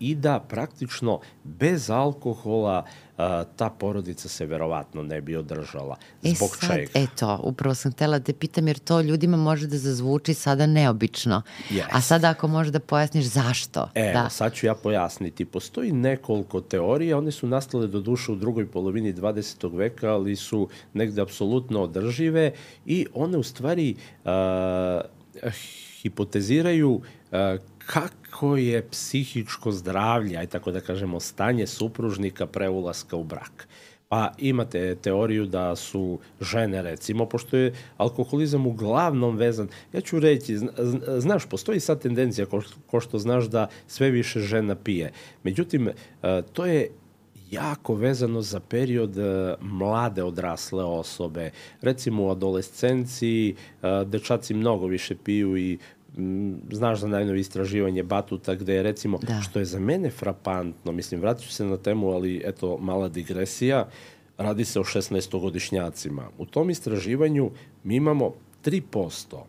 i 0.00 0.14
da 0.14 0.40
praktično 0.48 1.20
bez 1.44 1.90
alkohola 1.90 2.84
a, 3.18 3.44
ta 3.56 3.70
porodica 3.70 4.28
se 4.28 4.46
verovatno 4.46 5.02
ne 5.02 5.20
bi 5.20 5.36
održala. 5.36 5.96
E 6.22 6.30
Zbog 6.30 6.56
sad, 6.56 6.70
čega? 6.70 6.90
Eto, 6.94 7.40
upravo 7.42 7.74
sam 7.74 7.92
htela 7.92 8.18
da 8.18 8.24
te 8.24 8.32
pitam 8.32 8.68
jer 8.68 8.78
to 8.78 9.00
ljudima 9.00 9.36
može 9.36 9.66
da 9.66 9.78
zazvuči 9.78 10.34
sada 10.34 10.66
neobično. 10.66 11.42
Yes. 11.70 11.82
A 11.90 12.00
sada 12.00 12.30
ako 12.30 12.48
možeš 12.48 12.72
da 12.72 12.80
pojasniš 12.80 13.24
zašto. 13.24 13.88
Evo, 13.94 14.12
da. 14.12 14.28
sad 14.30 14.54
ću 14.54 14.66
ja 14.66 14.74
pojasniti. 14.74 15.44
Postoji 15.44 15.92
nekoliko 15.92 16.60
teorija, 16.60 17.18
one 17.18 17.30
su 17.30 17.46
nastale 17.46 17.86
do 17.86 18.00
duše 18.00 18.32
u 18.32 18.36
drugoj 18.36 18.66
polovini 18.70 19.14
20. 19.14 19.76
veka, 19.76 20.12
ali 20.14 20.36
su 20.36 20.68
negde 20.94 21.22
apsolutno 21.22 21.82
održive 21.82 22.52
i 22.86 23.06
one 23.14 23.38
u 23.38 23.42
stvari 23.42 23.96
uh, 24.24 24.30
hipoteziraju 26.02 26.90
uh, 26.90 27.38
kako 27.88 28.56
je 28.56 28.88
psihičko 28.90 29.72
zdravlje, 29.72 30.36
aj 30.36 30.46
tako 30.46 30.70
da 30.70 30.80
kažemo, 30.80 31.20
stanje 31.20 31.66
supružnika 31.66 32.46
pre 32.46 32.68
ulaska 32.68 33.16
u 33.16 33.24
brak. 33.24 33.68
Pa 34.08 34.32
imate 34.38 34.94
teoriju 34.94 35.46
da 35.46 35.76
su 35.76 36.18
žene, 36.40 36.82
recimo, 36.82 37.26
pošto 37.26 37.56
je 37.56 37.72
alkoholizam 37.96 38.66
uglavnom 38.66 39.36
vezan, 39.36 39.68
ja 39.92 40.00
ću 40.00 40.20
reći, 40.20 40.58
znaš, 41.18 41.46
postoji 41.46 41.80
sad 41.80 42.02
tendencija, 42.02 42.46
ko, 42.46 42.62
ko 42.86 43.00
što 43.00 43.18
znaš, 43.18 43.48
da 43.48 43.68
sve 43.86 44.10
više 44.10 44.40
žena 44.40 44.74
pije. 44.74 45.12
Međutim, 45.42 45.90
to 46.52 46.66
je 46.66 46.90
jako 47.50 47.94
vezano 47.94 48.42
za 48.42 48.60
period 48.60 49.16
mlade 49.60 50.22
odrasle 50.22 50.84
osobe. 50.84 51.50
Recimo 51.80 52.26
u 52.26 52.30
adolescenciji 52.30 53.56
dečaci 54.06 54.54
mnogo 54.54 54.86
više 54.86 55.16
piju 55.16 55.56
i 55.56 55.78
znaš 56.72 57.00
za 57.00 57.08
najnovi 57.08 57.40
istraživanje 57.40 58.02
Batuta 58.02 58.54
gde 58.54 58.74
je 58.74 58.82
recimo, 58.82 59.18
da. 59.18 59.40
što 59.40 59.58
je 59.58 59.64
za 59.64 59.80
mene 59.80 60.10
frapantno, 60.10 60.92
mislim 60.92 61.20
vratit 61.20 61.46
ću 61.46 61.52
se 61.52 61.64
na 61.64 61.76
temu, 61.76 62.10
ali 62.10 62.42
eto 62.44 62.78
mala 62.80 63.08
digresija, 63.08 63.88
radi 64.38 64.64
se 64.64 64.80
o 64.80 64.84
16-godišnjacima. 64.84 66.28
U 66.38 66.46
tom 66.46 66.70
istraživanju 66.70 67.50
mi 67.84 67.96
imamo 67.96 68.34
3% 68.64 69.42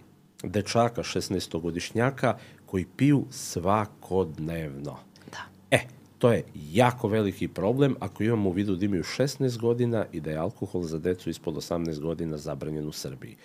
dečaka 0.44 1.04
16-godišnjaka 1.04 2.34
koji 2.66 2.86
piju 2.98 3.26
svakodnevno. 3.30 4.98
Da. 5.32 5.46
E, 5.72 5.80
to 6.18 6.32
je 6.32 6.44
jako 6.72 7.08
veliki 7.08 7.48
problem 7.48 7.96
ako 8.00 8.24
imamo 8.24 8.50
u 8.50 8.54
vidu 8.54 8.76
da 8.76 8.86
imaju 8.86 9.04
16 9.04 9.58
godina 9.58 10.06
i 10.12 10.20
da 10.20 10.32
je 10.32 10.38
alkohol 10.38 10.84
za 10.84 11.00
decu 11.00 11.30
ispod 11.30 11.56
18 11.56 12.00
godina 12.00 12.38
zabranjen 12.38 12.88
u 12.88 12.92
Srbiji 12.92 13.38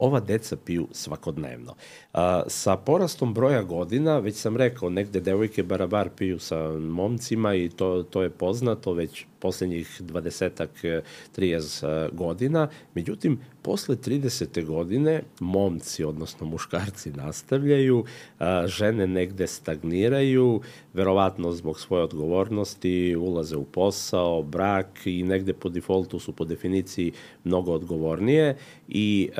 ova 0.00 0.20
deca 0.20 0.56
piju 0.56 0.88
svakodnevno. 0.92 1.74
A, 2.12 2.42
sa 2.46 2.76
porastom 2.76 3.34
broja 3.34 3.62
godina, 3.62 4.18
već 4.18 4.36
sam 4.36 4.56
rekao, 4.56 4.90
negde 4.90 5.20
devojke 5.20 5.62
barabar 5.62 6.10
piju 6.16 6.38
sa 6.38 6.68
momcima 6.78 7.54
i 7.54 7.68
to, 7.68 8.02
to 8.02 8.22
je 8.22 8.30
poznato 8.30 8.92
već 8.92 9.26
poslednjih 9.40 10.00
20 10.00 11.00
30 11.36 12.14
godina. 12.14 12.68
Međutim, 12.94 13.40
posle 13.62 13.96
30. 13.96 14.64
godine 14.66 15.22
momci, 15.40 16.04
odnosno 16.04 16.46
muškarci, 16.46 17.10
nastavljaju, 17.10 18.04
a, 18.38 18.66
žene 18.66 19.06
negde 19.06 19.46
stagniraju, 19.46 20.60
verovatno 20.94 21.52
zbog 21.52 21.80
svoje 21.80 22.04
odgovornosti, 22.04 23.16
ulaze 23.16 23.56
u 23.56 23.64
posao, 23.64 24.42
brak 24.42 25.00
i 25.04 25.22
negde 25.22 25.52
po 25.52 25.68
defaultu 25.68 26.18
su 26.18 26.32
po 26.32 26.44
definiciji 26.44 27.12
mnogo 27.44 27.72
odgovornije 27.72 28.56
i 28.88 29.30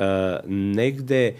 negde 0.47 1.33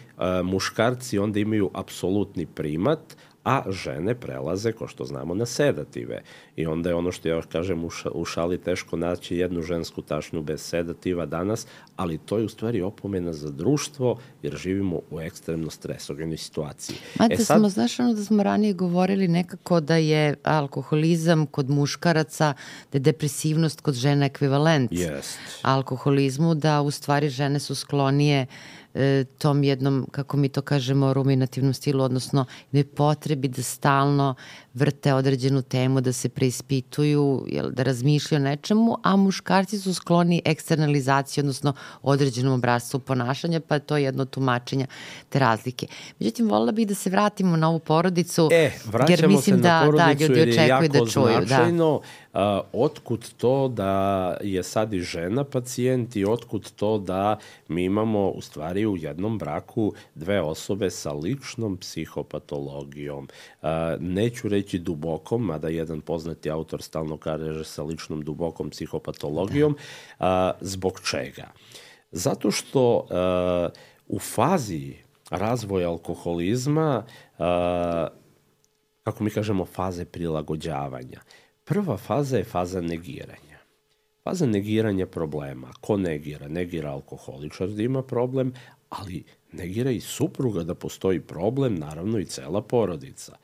muškarci 0.43 1.19
onda 1.19 1.39
imaju 1.39 1.69
apsolutni 1.73 2.45
primat, 2.45 3.17
a 3.43 3.63
žene 3.71 4.15
prelaze, 4.15 4.71
ko 4.71 4.87
što 4.87 5.05
znamo, 5.05 5.33
na 5.35 5.45
sedative. 5.45 6.21
I 6.55 6.65
onda 6.65 6.89
je 6.89 6.95
ono 6.95 7.11
što 7.11 7.27
ja 7.27 7.41
kažem 7.41 7.85
u 8.13 8.25
šali 8.25 8.57
teško 8.57 8.97
naći 8.97 9.37
jednu 9.37 9.61
žensku 9.61 10.01
tašnju 10.01 10.41
bez 10.41 10.61
sedativa 10.61 11.25
danas, 11.25 11.67
ali 11.95 12.17
to 12.17 12.37
je 12.37 12.45
u 12.45 12.49
stvari 12.49 12.81
opomena 12.81 13.33
za 13.33 13.49
društvo, 13.49 14.19
jer 14.43 14.57
živimo 14.57 14.99
u 15.11 15.19
ekstremno 15.19 15.69
stresogenoj 15.69 16.37
situaciji. 16.37 16.95
Mate, 17.19 17.33
e 17.33 17.37
sad... 17.37 17.59
smo, 17.59 17.69
znaš 17.69 17.99
ono 17.99 18.13
da 18.13 18.23
smo 18.23 18.43
ranije 18.43 18.73
govorili 18.73 19.27
nekako 19.27 19.79
da 19.79 19.95
je 19.95 20.35
alkoholizam 20.43 21.45
kod 21.45 21.69
muškaraca, 21.69 22.53
da 22.91 22.95
je 22.95 22.99
depresivnost 22.99 23.81
kod 23.81 23.93
žena 23.93 24.25
ekvivalent 24.25 24.91
yes. 24.91 25.37
alkoholizmu, 25.61 26.55
da 26.55 26.81
u 26.81 26.91
stvari 26.91 27.29
žene 27.29 27.59
su 27.59 27.75
sklonije 27.75 28.41
uh, 28.41 28.80
e, 28.93 29.23
tom 29.37 29.63
jednom, 29.63 30.07
kako 30.11 30.37
mi 30.37 30.49
to 30.49 30.61
kažemo, 30.61 31.13
ruminativnom 31.13 31.73
stilu, 31.73 32.03
odnosno 32.03 32.45
jednoj 32.71 32.95
potrebi 32.95 33.47
da 33.47 33.63
stalno 33.63 34.35
vrte 34.73 35.13
određenu 35.13 35.61
temu, 35.61 36.01
da 36.01 36.13
se 36.13 36.29
preispituju, 36.29 37.45
jel, 37.47 37.71
da 37.71 37.83
razmišljaju 37.83 38.41
o 38.41 38.43
nečemu, 38.43 38.97
a 39.03 39.15
muškarci 39.15 39.79
su 39.79 39.93
skloni 39.93 40.41
eksternalizaciji, 40.45 41.41
odnosno 41.41 41.73
određenom 42.01 42.53
obrazcu 42.53 42.99
ponašanja, 42.99 43.59
pa 43.59 43.75
je 43.75 43.79
to 43.79 43.97
jedno 43.97 44.25
tumačenja 44.25 44.87
te 45.29 45.39
razlike. 45.39 45.87
Međutim, 46.19 46.49
volila 46.49 46.71
bih 46.71 46.87
da 46.87 46.95
se 46.95 47.09
vratimo 47.09 47.57
na 47.57 47.69
ovu 47.69 47.79
porodicu, 47.79 48.49
e, 48.51 48.71
jer 49.09 49.27
mislim 49.27 49.55
se 49.55 49.61
da, 49.61 49.89
da 49.97 50.11
ljudi 50.11 50.41
očekuju 50.41 50.89
da 50.89 51.11
čuju. 51.11 51.39
Da. 51.39 51.45
Značajno, 51.45 52.01
da 52.03 52.31
a, 52.33 52.61
otkud 52.73 53.33
to 53.37 53.67
da 53.67 54.37
je 54.41 54.63
sad 54.63 54.93
i 54.93 54.99
žena 54.99 55.43
pacijent 55.43 56.15
i 56.15 56.25
otkud 56.25 56.71
to 56.71 56.97
da 56.97 57.37
mi 57.67 57.83
imamo 57.83 58.29
u 58.29 58.41
stvari 58.41 58.85
u 58.85 58.97
jednom 58.97 59.37
braku 59.37 59.93
dve 60.15 60.41
osobe 60.41 60.89
sa 60.89 61.13
ličnom 61.13 61.77
psihopatologijom. 61.77 63.27
A, 63.61 63.97
neću 63.99 64.49
reći 64.49 64.60
dubokom, 64.61 65.45
mada 65.45 65.69
jedan 65.69 66.01
poznati 66.01 66.49
autor 66.49 66.81
stalno 66.81 67.17
kaže 67.17 67.63
sa 67.63 67.83
ličnom 67.83 68.21
dubokom 68.21 68.69
psihopatologijom. 68.69 69.77
A, 70.19 70.51
zbog 70.61 71.01
čega? 71.09 71.51
Zato 72.11 72.51
što 72.51 73.07
a, 73.09 73.69
u 74.07 74.19
fazi 74.19 74.93
razvoja 75.29 75.89
alkoholizma, 75.89 77.03
a, 77.39 78.07
kako 79.03 79.23
mi 79.23 79.29
kažemo, 79.29 79.65
faze 79.65 80.05
prilagođavanja. 80.05 81.21
Prva 81.63 81.97
faza 81.97 82.37
je 82.37 82.43
faza 82.43 82.81
negiranja. 82.81 83.59
Faza 84.23 84.45
negiranja 84.45 85.05
problema. 85.05 85.71
Ko 85.81 85.97
negira? 85.97 86.47
Negira 86.47 86.91
alkoholičar 86.91 87.67
da 87.67 87.83
ima 87.83 88.03
problem, 88.03 88.53
ali 88.89 89.23
negira 89.51 89.91
i 89.91 89.99
supruga 89.99 90.63
da 90.63 90.75
postoji 90.75 91.19
problem, 91.19 91.75
naravno 91.75 92.19
i 92.19 92.25
cela 92.25 92.61
porodica. 92.61 93.35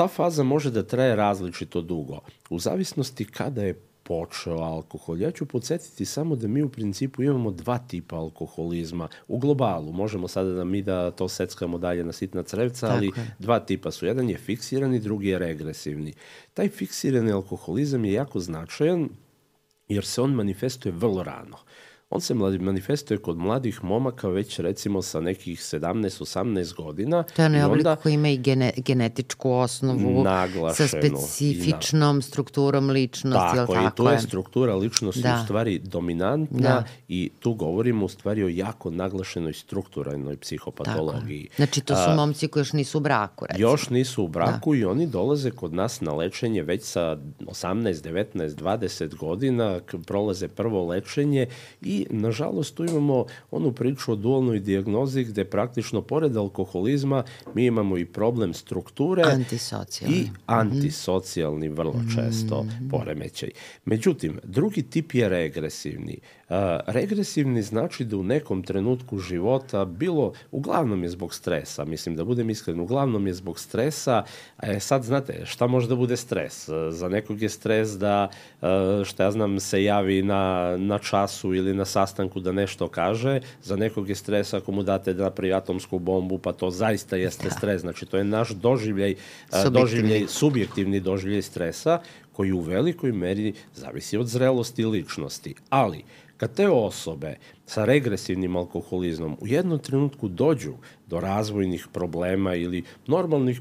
Ta 0.00 0.08
faza 0.08 0.42
može 0.42 0.70
da 0.70 0.82
traje 0.82 1.16
različito 1.16 1.80
dugo, 1.80 2.20
u 2.50 2.58
zavisnosti 2.58 3.24
kada 3.24 3.62
je 3.62 3.74
počeo 4.02 4.58
alkohol. 4.58 5.20
Ja 5.20 5.30
ću 5.30 5.46
podsjetiti 5.46 6.04
samo 6.04 6.36
da 6.36 6.48
mi 6.48 6.62
u 6.62 6.68
principu 6.68 7.22
imamo 7.22 7.50
dva 7.50 7.78
tipa 7.78 8.16
alkoholizma 8.16 9.08
u 9.28 9.38
globalu. 9.38 9.92
Možemo 9.92 10.28
sada 10.28 10.52
da 10.52 10.64
mi 10.64 10.82
da 10.82 11.10
to 11.10 11.28
seckamo 11.28 11.78
dalje 11.78 12.04
na 12.04 12.12
sitna 12.12 12.42
crevca, 12.42 12.88
ali 12.90 13.06
je. 13.06 13.12
dva 13.38 13.60
tipa 13.60 13.90
su. 13.90 14.06
Jedan 14.06 14.30
je 14.30 14.38
fiksirani, 14.38 14.98
drugi 14.98 15.28
je 15.28 15.38
regresivni. 15.38 16.14
Taj 16.54 16.68
fiksirani 16.68 17.32
alkoholizam 17.32 18.04
je 18.04 18.12
jako 18.12 18.40
značajan 18.40 19.08
jer 19.88 20.04
se 20.04 20.22
on 20.22 20.32
manifestuje 20.34 20.92
vrlo 20.92 21.22
rano. 21.22 21.56
On 22.12 22.20
se 22.20 22.34
manifestuje 22.34 23.18
kod 23.18 23.38
mladih 23.38 23.84
momaka 23.84 24.28
već 24.28 24.58
recimo 24.58 25.02
sa 25.02 25.20
nekih 25.20 25.58
17-18 25.58 26.74
godina. 26.76 27.22
To 27.22 27.42
je 27.42 27.46
onaj 27.46 27.62
oblik 27.62 27.86
onda, 27.86 27.96
koji 27.96 28.14
ima 28.14 28.28
i 28.28 28.38
gene, 28.38 28.72
genetičku 28.76 29.52
osnovu 29.52 30.24
sa 30.74 30.88
specifičnom 30.88 32.16
na, 32.16 32.22
strukturom 32.22 32.90
ličnosti. 32.90 33.56
Tako, 33.56 33.74
tako 33.74 33.86
i 33.86 33.90
tu 33.96 34.04
je 34.04 34.20
struktura 34.20 34.74
ličnosti 34.74 35.22
da. 35.22 35.40
u 35.42 35.44
stvari 35.44 35.78
dominantna 35.78 36.60
da. 36.60 36.84
i 37.08 37.30
tu 37.40 37.54
govorimo 37.54 38.04
u 38.04 38.08
stvari 38.08 38.44
o 38.44 38.48
jako 38.48 38.90
naglašenoj 38.90 39.52
strukturalnoj 39.52 40.36
psihopatologiji. 40.36 41.44
Tako. 41.44 41.56
Znači 41.56 41.80
to 41.80 41.94
su 41.94 42.10
momci 42.16 42.48
koji 42.48 42.60
još 42.60 42.72
nisu 42.72 42.98
u 42.98 43.00
braku. 43.00 43.46
Recimo. 43.48 43.70
Još 43.70 43.90
nisu 43.90 44.24
u 44.24 44.28
braku 44.28 44.72
da. 44.72 44.78
i 44.78 44.84
oni 44.84 45.06
dolaze 45.06 45.50
kod 45.50 45.74
nas 45.74 46.00
na 46.00 46.14
lečenje 46.14 46.62
već 46.62 46.82
sa 46.84 47.16
18, 47.40 48.02
19, 48.02 48.54
20 48.54 49.16
godina, 49.16 49.80
prolaze 50.06 50.48
prvo 50.48 50.86
lečenje 50.86 51.46
i 51.80 51.99
nažalost, 52.10 52.74
tu 52.74 52.84
imamo 52.84 53.24
onu 53.50 53.72
priču 53.72 54.12
o 54.12 54.16
dualnoj 54.16 54.60
dijagnozi 54.60 55.24
gde 55.24 55.44
praktično, 55.44 56.02
pored 56.02 56.36
alkoholizma, 56.36 57.24
mi 57.54 57.66
imamo 57.66 57.98
i 57.98 58.04
problem 58.04 58.54
strukture 58.54 59.22
antisocijalni. 59.22 60.16
i 60.16 60.28
antisocijalni 60.46 61.68
vrlo 61.68 62.00
često 62.14 62.62
mm. 62.62 62.88
poremećaj. 62.90 63.50
Međutim, 63.84 64.40
drugi 64.44 64.82
tip 64.82 65.14
je 65.14 65.28
regresivni. 65.28 66.18
Uh, 66.50 66.56
regresivni 66.86 67.62
znači 67.62 68.04
da 68.04 68.16
u 68.16 68.22
nekom 68.22 68.62
trenutku 68.62 69.18
života 69.18 69.84
bilo, 69.84 70.32
uglavnom 70.50 71.02
je 71.02 71.08
zbog 71.08 71.34
stresa, 71.34 71.84
mislim 71.84 72.16
da 72.16 72.24
budem 72.24 72.50
iskren, 72.50 72.80
uglavnom 72.80 73.26
je 73.26 73.34
zbog 73.34 73.58
stresa, 73.58 74.24
e, 74.62 74.80
sad 74.80 75.02
znate, 75.02 75.46
šta 75.46 75.66
može 75.66 75.88
da 75.88 75.96
bude 75.96 76.16
stres? 76.16 76.68
Za 76.90 77.08
nekog 77.08 77.42
je 77.42 77.48
stres 77.48 77.90
da, 77.98 78.28
šta 79.04 79.24
ja 79.24 79.30
znam, 79.30 79.60
se 79.60 79.84
javi 79.84 80.22
na, 80.22 80.76
na 80.78 80.98
času 80.98 81.54
ili 81.54 81.74
na 81.74 81.84
sastanku 81.84 82.40
da 82.40 82.52
nešto 82.52 82.88
kaže, 82.88 83.40
za 83.62 83.76
nekog 83.76 84.08
je 84.08 84.14
stres 84.14 84.54
ako 84.54 84.72
mu 84.72 84.82
date 84.82 85.12
da 85.12 85.24
napravi 85.24 85.52
atomsku 85.52 85.98
bombu, 85.98 86.38
pa 86.38 86.52
to 86.52 86.70
zaista 86.70 87.16
jeste 87.16 87.48
da. 87.48 87.54
stres. 87.54 87.80
Znači, 87.80 88.06
to 88.06 88.16
je 88.16 88.24
naš 88.24 88.50
doživljaj, 88.50 89.14
subjektivni. 89.50 89.80
doživljaj, 89.80 90.26
subjektivni 90.28 91.00
doživljaj 91.00 91.42
stresa, 91.42 92.00
koji 92.32 92.52
u 92.52 92.60
velikoj 92.60 93.12
meri 93.12 93.52
zavisi 93.74 94.16
od 94.16 94.26
zrelosti 94.26 94.84
ličnosti. 94.84 95.54
Ali, 95.68 96.04
kad 96.40 96.54
te 96.54 96.68
osobe 96.68 97.36
sa 97.66 97.84
regresivnim 97.84 98.56
alkoholizmom 98.56 99.36
u 99.40 99.46
jednom 99.46 99.78
trenutku 99.78 100.28
dođu 100.28 100.72
do 101.06 101.20
razvojnih 101.20 101.86
problema 101.92 102.54
ili 102.54 102.84
normalnih 103.06 103.60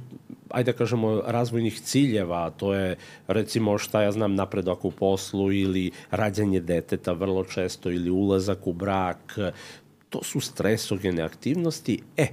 ajde 0.50 0.72
da 0.72 0.78
kažemo, 0.78 1.22
razvojnih 1.28 1.82
ciljeva, 1.82 2.46
a 2.46 2.50
to 2.50 2.74
je 2.74 2.96
recimo 3.28 3.78
šta 3.78 4.02
ja 4.02 4.12
znam 4.12 4.36
napredak 4.36 4.86
u 4.86 4.92
poslu 4.92 5.52
ili 5.52 5.92
rađanje 6.12 6.60
deteta 6.60 7.12
vrlo 7.12 7.44
često 7.44 7.92
ili 7.92 8.10
ulazak 8.10 8.68
u 8.68 8.74
brak, 8.74 9.38
to 10.10 10.24
su 10.24 10.40
stresogene 10.40 11.22
aktivnosti. 11.22 12.02
E, 12.18 12.28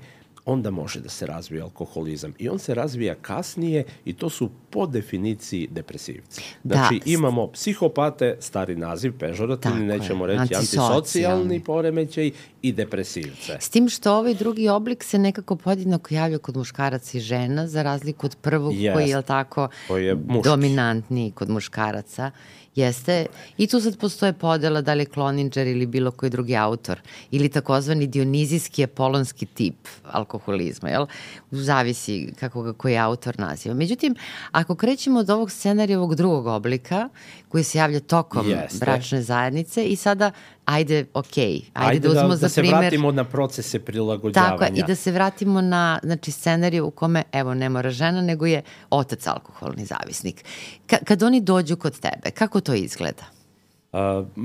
onda 0.47 0.71
može 0.71 1.01
da 1.01 1.09
se 1.09 1.27
razvije 1.27 1.63
alkoholizam. 1.63 2.35
I 2.39 2.49
on 2.49 2.59
se 2.59 2.75
razvija 2.75 3.15
kasnije 3.15 3.85
i 4.05 4.13
to 4.13 4.31
su 4.31 4.51
po 4.71 4.87
definiciji 4.87 5.69
depresivci. 5.71 6.43
Da. 6.65 6.75
Znači 6.75 6.95
da. 6.95 7.13
imamo 7.13 7.47
psihopate, 7.47 8.37
stari 8.41 8.77
naziv, 8.77 9.12
pežorativni, 9.18 9.87
nećemo 9.87 10.27
reći 10.27 10.55
antisocijalni 10.55 11.61
poremećaj 11.64 12.31
i 12.62 12.73
depresivce. 12.73 13.57
S 13.61 13.68
tim 13.68 13.89
što 13.89 14.14
ovaj 14.14 14.35
drugi 14.35 14.68
oblik 14.68 15.05
se 15.05 15.18
nekako 15.18 15.57
podjednako 15.57 16.14
javlja 16.14 16.39
kod 16.39 16.57
muškaraca 16.57 17.18
i 17.18 17.20
žena, 17.20 17.66
za 17.66 17.83
razliku 17.83 18.27
od 18.27 18.37
prvog 18.37 18.73
yes. 18.73 18.95
koji 18.95 19.09
je, 19.09 19.23
tako, 19.23 19.68
koji 19.89 20.05
je 20.05 20.16
dominantniji 20.45 21.31
kod 21.31 21.51
muškaraca. 21.51 22.31
Jeste, 22.77 23.27
i 23.59 23.66
tu 23.66 23.81
sad 23.81 23.99
postoje 23.99 24.33
podela 24.33 24.81
da 24.81 24.95
li 24.95 25.03
je 25.03 25.07
Kloninger 25.07 25.66
ili 25.66 25.87
bilo 25.87 26.11
koji 26.11 26.31
drugi 26.31 26.57
autor, 26.57 27.01
ili 27.31 27.49
takozvani 27.49 28.07
dionizijski 28.07 28.85
apolonski 28.85 29.47
tip 29.47 29.89
alkoholizma, 30.05 30.89
jel? 30.89 31.07
Zavisi 31.51 32.33
kako 32.41 32.62
ga 32.62 32.72
koji 32.72 32.99
autor 32.99 33.39
naziva. 33.39 33.74
Međutim, 33.74 34.14
ako 34.53 34.74
krećemo 34.74 35.20
od 35.20 35.31
ovog 35.31 35.51
scenarija 35.51 35.99
ovog 35.99 36.14
drugog 36.14 36.47
oblika, 36.47 37.09
koji 37.49 37.64
se 37.64 37.79
javlja 37.79 38.01
tokom 38.01 38.49
Jeste. 38.49 38.79
bračne 38.79 39.22
zajednice 39.22 39.85
i 39.85 39.97
sada 39.97 40.31
ajde, 40.67 41.07
ok, 41.14 41.39
ajde, 41.39 41.62
ajde 41.75 42.01
da 42.01 42.09
uzmemo 42.09 42.29
da, 42.29 42.37
za 42.37 42.49
da 42.49 42.55
primer... 42.55 42.71
Da 42.71 42.77
se 42.77 42.81
vratimo 42.81 43.12
na 43.12 43.25
procese 43.25 43.79
prilagođavanja. 43.79 44.59
Tako 44.59 44.73
i 44.75 44.83
da 44.87 44.95
se 44.95 45.12
vratimo 45.12 45.61
na 45.61 45.99
znači, 46.03 46.31
scenariju 46.31 46.87
u 46.87 46.91
kome, 46.91 47.23
evo, 47.33 47.55
ne 47.55 47.69
mora 47.69 47.91
žena, 47.91 48.21
nego 48.21 48.47
je 48.47 48.62
otac 48.91 49.27
alkoholni 49.27 49.85
zavisnik. 49.85 50.45
Ka 50.87 50.97
kad 51.05 51.23
oni 51.23 51.41
dođu 51.41 51.77
kod 51.77 51.99
tebe, 51.99 52.31
kako 52.31 52.61
to 52.61 52.75
izgleda? 52.75 53.23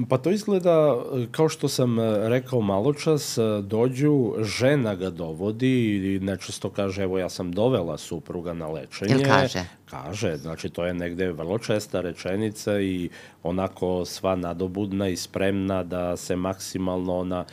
Pa 0.10 0.18
to 0.18 0.32
izgleda, 0.32 0.96
kao 1.32 1.50
što 1.50 1.68
sam 1.68 2.00
rekao 2.28 2.62
malo 2.62 2.94
čas, 2.94 3.38
dođu, 3.64 4.34
žena 4.40 4.96
ga 4.96 5.10
dovodi 5.10 5.96
i 6.16 6.20
nečesto 6.20 6.70
kaže, 6.70 7.04
evo 7.04 7.18
ja 7.18 7.30
sam 7.30 7.52
dovela 7.52 7.98
supruga 7.98 8.54
na 8.54 8.68
lečenje. 8.68 9.12
Jel 9.12 9.24
kaže? 9.24 9.66
Kaže, 9.92 10.38
znači 10.38 10.70
to 10.70 10.86
je 10.86 10.94
negde 10.94 11.32
vrlo 11.32 11.58
česta 11.58 12.02
rečenica 12.02 12.80
i 12.80 13.10
onako 13.44 14.06
sva 14.06 14.36
nadobudna 14.36 15.08
i 15.08 15.16
spremna 15.16 15.84
da 15.84 16.18
se 16.18 16.36
maksimalno 16.36 17.18
ona 17.18 17.46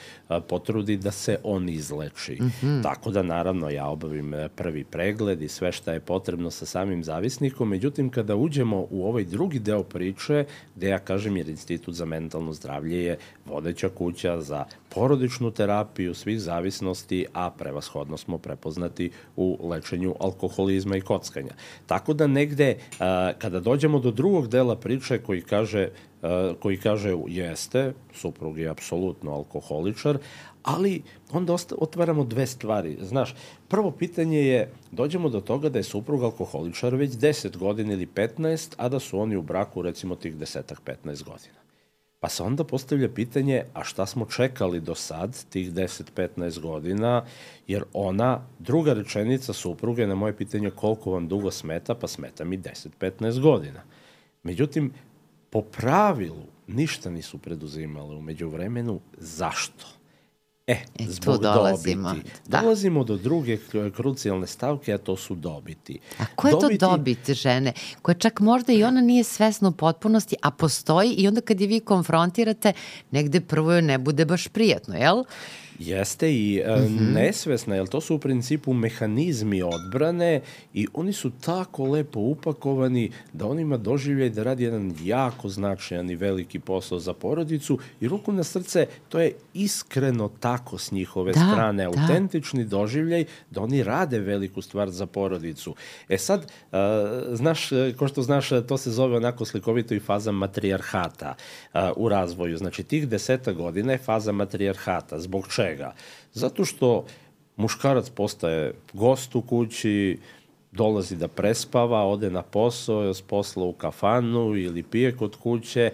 potrudi 0.48 0.96
da 0.96 1.10
se 1.10 1.38
on 1.44 1.68
izleči. 1.68 2.38
Mm 2.40 2.52
-hmm. 2.62 2.82
Tako 2.82 3.10
da 3.10 3.22
naravno 3.22 3.70
ja 3.70 3.86
obavim 3.86 4.34
e, 4.34 4.48
prvi 4.48 4.84
pregled 4.84 5.42
i 5.42 5.48
sve 5.48 5.72
šta 5.72 5.92
je 5.92 6.00
potrebno 6.00 6.50
sa 6.50 6.66
samim 6.66 7.04
zavisnikom, 7.04 7.68
međutim 7.68 8.10
kada 8.10 8.36
uđemo 8.36 8.86
u 8.90 9.06
ovaj 9.08 9.24
drugi 9.24 9.58
deo 9.58 9.82
priče, 9.82 10.44
gde 10.76 10.88
ja 10.88 10.98
kažem 10.98 11.36
jer 11.36 11.48
Institut 11.48 11.94
za 11.94 12.04
mentalno 12.04 12.52
zdravlje 12.52 13.04
je 13.04 13.18
vodeća 13.46 13.88
kuća 13.88 14.40
za 14.40 14.64
porodičnu 14.94 15.50
terapiju 15.50 16.14
svih 16.14 16.40
zavisnosti, 16.40 17.26
a 17.32 17.50
prevashodno 17.50 18.16
smo 18.16 18.38
prepoznati 18.38 19.10
u 19.36 19.68
lečenju 19.68 20.14
alkoholizma 20.20 20.96
i 20.96 21.00
kockanja. 21.00 21.52
Tako 21.86 22.14
da 22.14 22.26
negde, 22.26 22.76
kada 23.38 23.60
dođemo 23.60 23.98
do 23.98 24.10
drugog 24.10 24.48
dela 24.48 24.76
priče 24.76 25.18
koji 25.18 25.42
kaže 25.42 25.88
koji 26.60 26.76
kaže 26.76 27.16
jeste, 27.26 27.92
suprug 28.14 28.58
je 28.58 28.68
apsolutno 28.68 29.32
alkoholičar, 29.32 30.18
ali 30.62 31.02
onda 31.32 31.56
otvaramo 31.78 32.24
dve 32.24 32.46
stvari. 32.46 32.98
Znaš, 33.00 33.34
prvo 33.68 33.90
pitanje 33.90 34.38
je, 34.38 34.72
dođemo 34.90 35.28
do 35.28 35.40
toga 35.40 35.68
da 35.68 35.78
je 35.78 35.82
suprug 35.82 36.22
alkoholičar 36.22 36.94
već 36.94 37.10
10 37.10 37.56
godina 37.56 37.92
ili 37.92 38.06
15, 38.06 38.74
a 38.76 38.88
da 38.88 38.98
su 38.98 39.20
oni 39.20 39.36
u 39.36 39.42
braku 39.42 39.82
recimo 39.82 40.14
tih 40.14 40.36
desetak 40.36 40.80
15 40.84 41.24
godina. 41.24 41.58
Pa 42.20 42.28
se 42.28 42.42
onda 42.42 42.64
postavlja 42.64 43.08
pitanje, 43.08 43.64
a 43.74 43.84
šta 43.84 44.06
smo 44.06 44.26
čekali 44.26 44.80
do 44.80 44.94
sad, 44.94 45.44
tih 45.50 45.72
10-15 45.72 46.60
godina, 46.60 47.24
jer 47.66 47.84
ona, 47.92 48.46
druga 48.58 48.92
rečenica 48.92 49.52
supruge 49.52 50.06
na 50.06 50.14
moje 50.14 50.36
pitanje 50.36 50.70
koliko 50.70 51.10
vam 51.10 51.28
dugo 51.28 51.50
smeta, 51.50 51.94
pa 51.94 52.08
smeta 52.08 52.44
mi 52.44 52.58
10-15 52.58 53.40
godina. 53.40 53.82
Međutim, 54.42 54.92
po 55.50 55.62
pravilu 55.62 56.46
ništa 56.66 57.10
nisu 57.10 57.38
preduzimale 57.38 58.16
umeđu 58.16 58.48
vremenu. 58.48 59.00
Zašto? 59.18 59.97
E, 60.68 60.76
e 60.98 61.04
zbog 61.06 61.42
dolazimo. 61.42 62.08
dobiti. 62.08 62.30
Da. 62.46 62.60
Dolazimo 62.60 63.04
do 63.04 63.16
druge 63.16 63.58
krucijalne 63.96 64.46
stavke, 64.46 64.92
a 64.92 64.98
to 64.98 65.16
su 65.16 65.34
dobiti. 65.34 65.98
A 66.18 66.24
ko 66.34 66.48
je 66.48 66.52
dobiti... 66.60 66.78
to 66.78 66.90
dobit 66.90 67.30
žene? 67.30 67.72
Koja 68.02 68.14
čak 68.14 68.40
možda 68.40 68.72
i 68.72 68.84
ona 68.84 69.00
nije 69.00 69.24
svesna 69.24 69.68
u 69.68 69.72
potpunosti, 69.72 70.36
a 70.42 70.50
postoji 70.50 71.10
i 71.10 71.28
onda 71.28 71.40
kad 71.40 71.60
je 71.60 71.66
vi 71.66 71.80
konfrontirate, 71.80 72.72
negde 73.10 73.40
prvo 73.40 73.72
joj 73.72 73.82
ne 73.82 73.98
bude 73.98 74.24
baš 74.24 74.48
prijatno, 74.48 74.94
jel? 74.94 75.24
Jeste 75.78 76.32
i 76.32 76.62
mm 76.66 76.70
-hmm. 76.70 77.14
nesvesna, 77.14 77.76
jer 77.76 77.86
to 77.86 78.00
su 78.00 78.14
u 78.14 78.18
principu 78.18 78.72
mehanizmi 78.72 79.62
odbrane 79.62 80.40
i 80.74 80.86
oni 80.94 81.12
su 81.12 81.30
tako 81.30 81.84
lepo 81.84 82.20
upakovani 82.20 83.10
da 83.32 83.46
on 83.46 83.58
ima 83.58 83.76
doživljaj 83.76 84.30
da 84.30 84.42
radi 84.42 84.64
jedan 84.64 84.94
jako 85.02 85.48
značajan 85.48 86.10
i 86.10 86.16
veliki 86.16 86.58
posao 86.58 86.98
za 86.98 87.12
porodicu 87.12 87.78
i 88.00 88.08
ruku 88.08 88.32
na 88.32 88.44
srce, 88.44 88.86
to 89.08 89.20
je 89.20 89.32
iskreno 89.54 90.30
tako 90.40 90.78
s 90.78 90.92
njihove 90.92 91.32
da, 91.32 91.40
strane, 91.40 91.84
da. 91.84 91.88
autentični 91.88 92.64
doživljaj 92.64 93.24
da 93.50 93.60
oni 93.60 93.82
rade 93.82 94.18
veliku 94.18 94.62
stvar 94.62 94.90
za 94.90 95.06
porodicu. 95.06 95.74
E 96.08 96.18
sad, 96.18 96.40
uh, 96.72 96.78
znaš, 97.32 97.68
ko 97.98 98.08
što 98.08 98.22
znaš, 98.22 98.48
to 98.68 98.78
se 98.78 98.90
zove 98.90 99.16
onako 99.16 99.44
slikovito 99.44 99.94
i 99.94 100.00
faza 100.00 100.32
matrijarhata 100.32 101.34
uh, 101.74 101.80
u 101.96 102.08
razvoju. 102.08 102.56
Znači, 102.56 102.82
tih 102.82 103.08
deseta 103.08 103.52
godina 103.52 103.92
je 103.92 103.98
faza 103.98 104.32
matrijarhata. 104.32 105.20
Zbog 105.20 105.48
čega? 105.48 105.67
Čega? 105.68 105.94
Zato 106.32 106.64
što 106.64 107.04
muškarac 107.56 108.10
postaje 108.10 108.74
gost 108.92 109.34
u 109.34 109.42
kući, 109.42 110.18
dolazi 110.72 111.16
da 111.16 111.28
prespava, 111.28 112.04
ode 112.06 112.30
na 112.30 112.42
posao, 112.42 113.14
s 113.14 113.22
posla 113.22 113.64
u 113.64 113.72
kafanu 113.72 114.56
ili 114.56 114.82
pije 114.82 115.16
kod 115.16 115.36
kuće, 115.36 115.90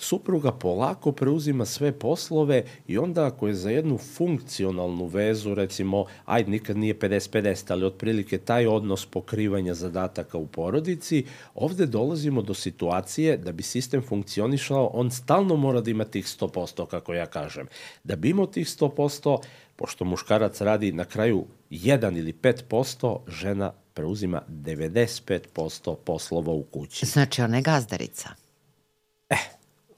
supruga 0.00 0.52
polako 0.52 1.12
preuzima 1.12 1.64
sve 1.64 1.92
poslove 1.92 2.64
i 2.86 2.98
onda 2.98 3.26
ako 3.26 3.48
je 3.48 3.54
za 3.54 3.70
jednu 3.70 3.98
funkcionalnu 3.98 5.06
vezu, 5.06 5.54
recimo, 5.54 6.04
ajde, 6.24 6.50
nikad 6.50 6.76
nije 6.76 6.98
50-50, 6.98 7.72
ali 7.72 7.84
otprilike 7.84 8.38
taj 8.38 8.66
odnos 8.66 9.06
pokrivanja 9.06 9.74
zadataka 9.74 10.38
u 10.38 10.46
porodici, 10.46 11.24
ovde 11.54 11.86
dolazimo 11.86 12.42
do 12.42 12.54
situacije 12.54 13.36
da 13.36 13.52
bi 13.52 13.62
sistem 13.62 14.02
funkcionišao, 14.02 14.90
on 14.94 15.10
stalno 15.10 15.56
mora 15.56 15.80
da 15.80 15.90
ima 15.90 16.04
tih 16.04 16.26
100%, 16.26 16.86
kako 16.86 17.14
ja 17.14 17.26
kažem. 17.26 17.66
Da 18.04 18.16
bi 18.16 18.30
imao 18.30 18.46
tih 18.46 18.66
100%, 18.66 19.38
pošto 19.76 20.04
muškarac 20.04 20.60
radi 20.60 20.92
na 20.92 21.04
kraju 21.04 21.44
1 21.70 22.18
ili 22.18 22.32
5%, 22.32 23.18
žena 23.28 23.72
preuzima 23.94 24.42
95% 24.48 25.96
poslova 26.04 26.52
u 26.52 26.62
kući. 26.62 27.06
Znači, 27.06 27.42
ona 27.42 27.56
je 27.56 27.62
gazdarica. 27.62 28.47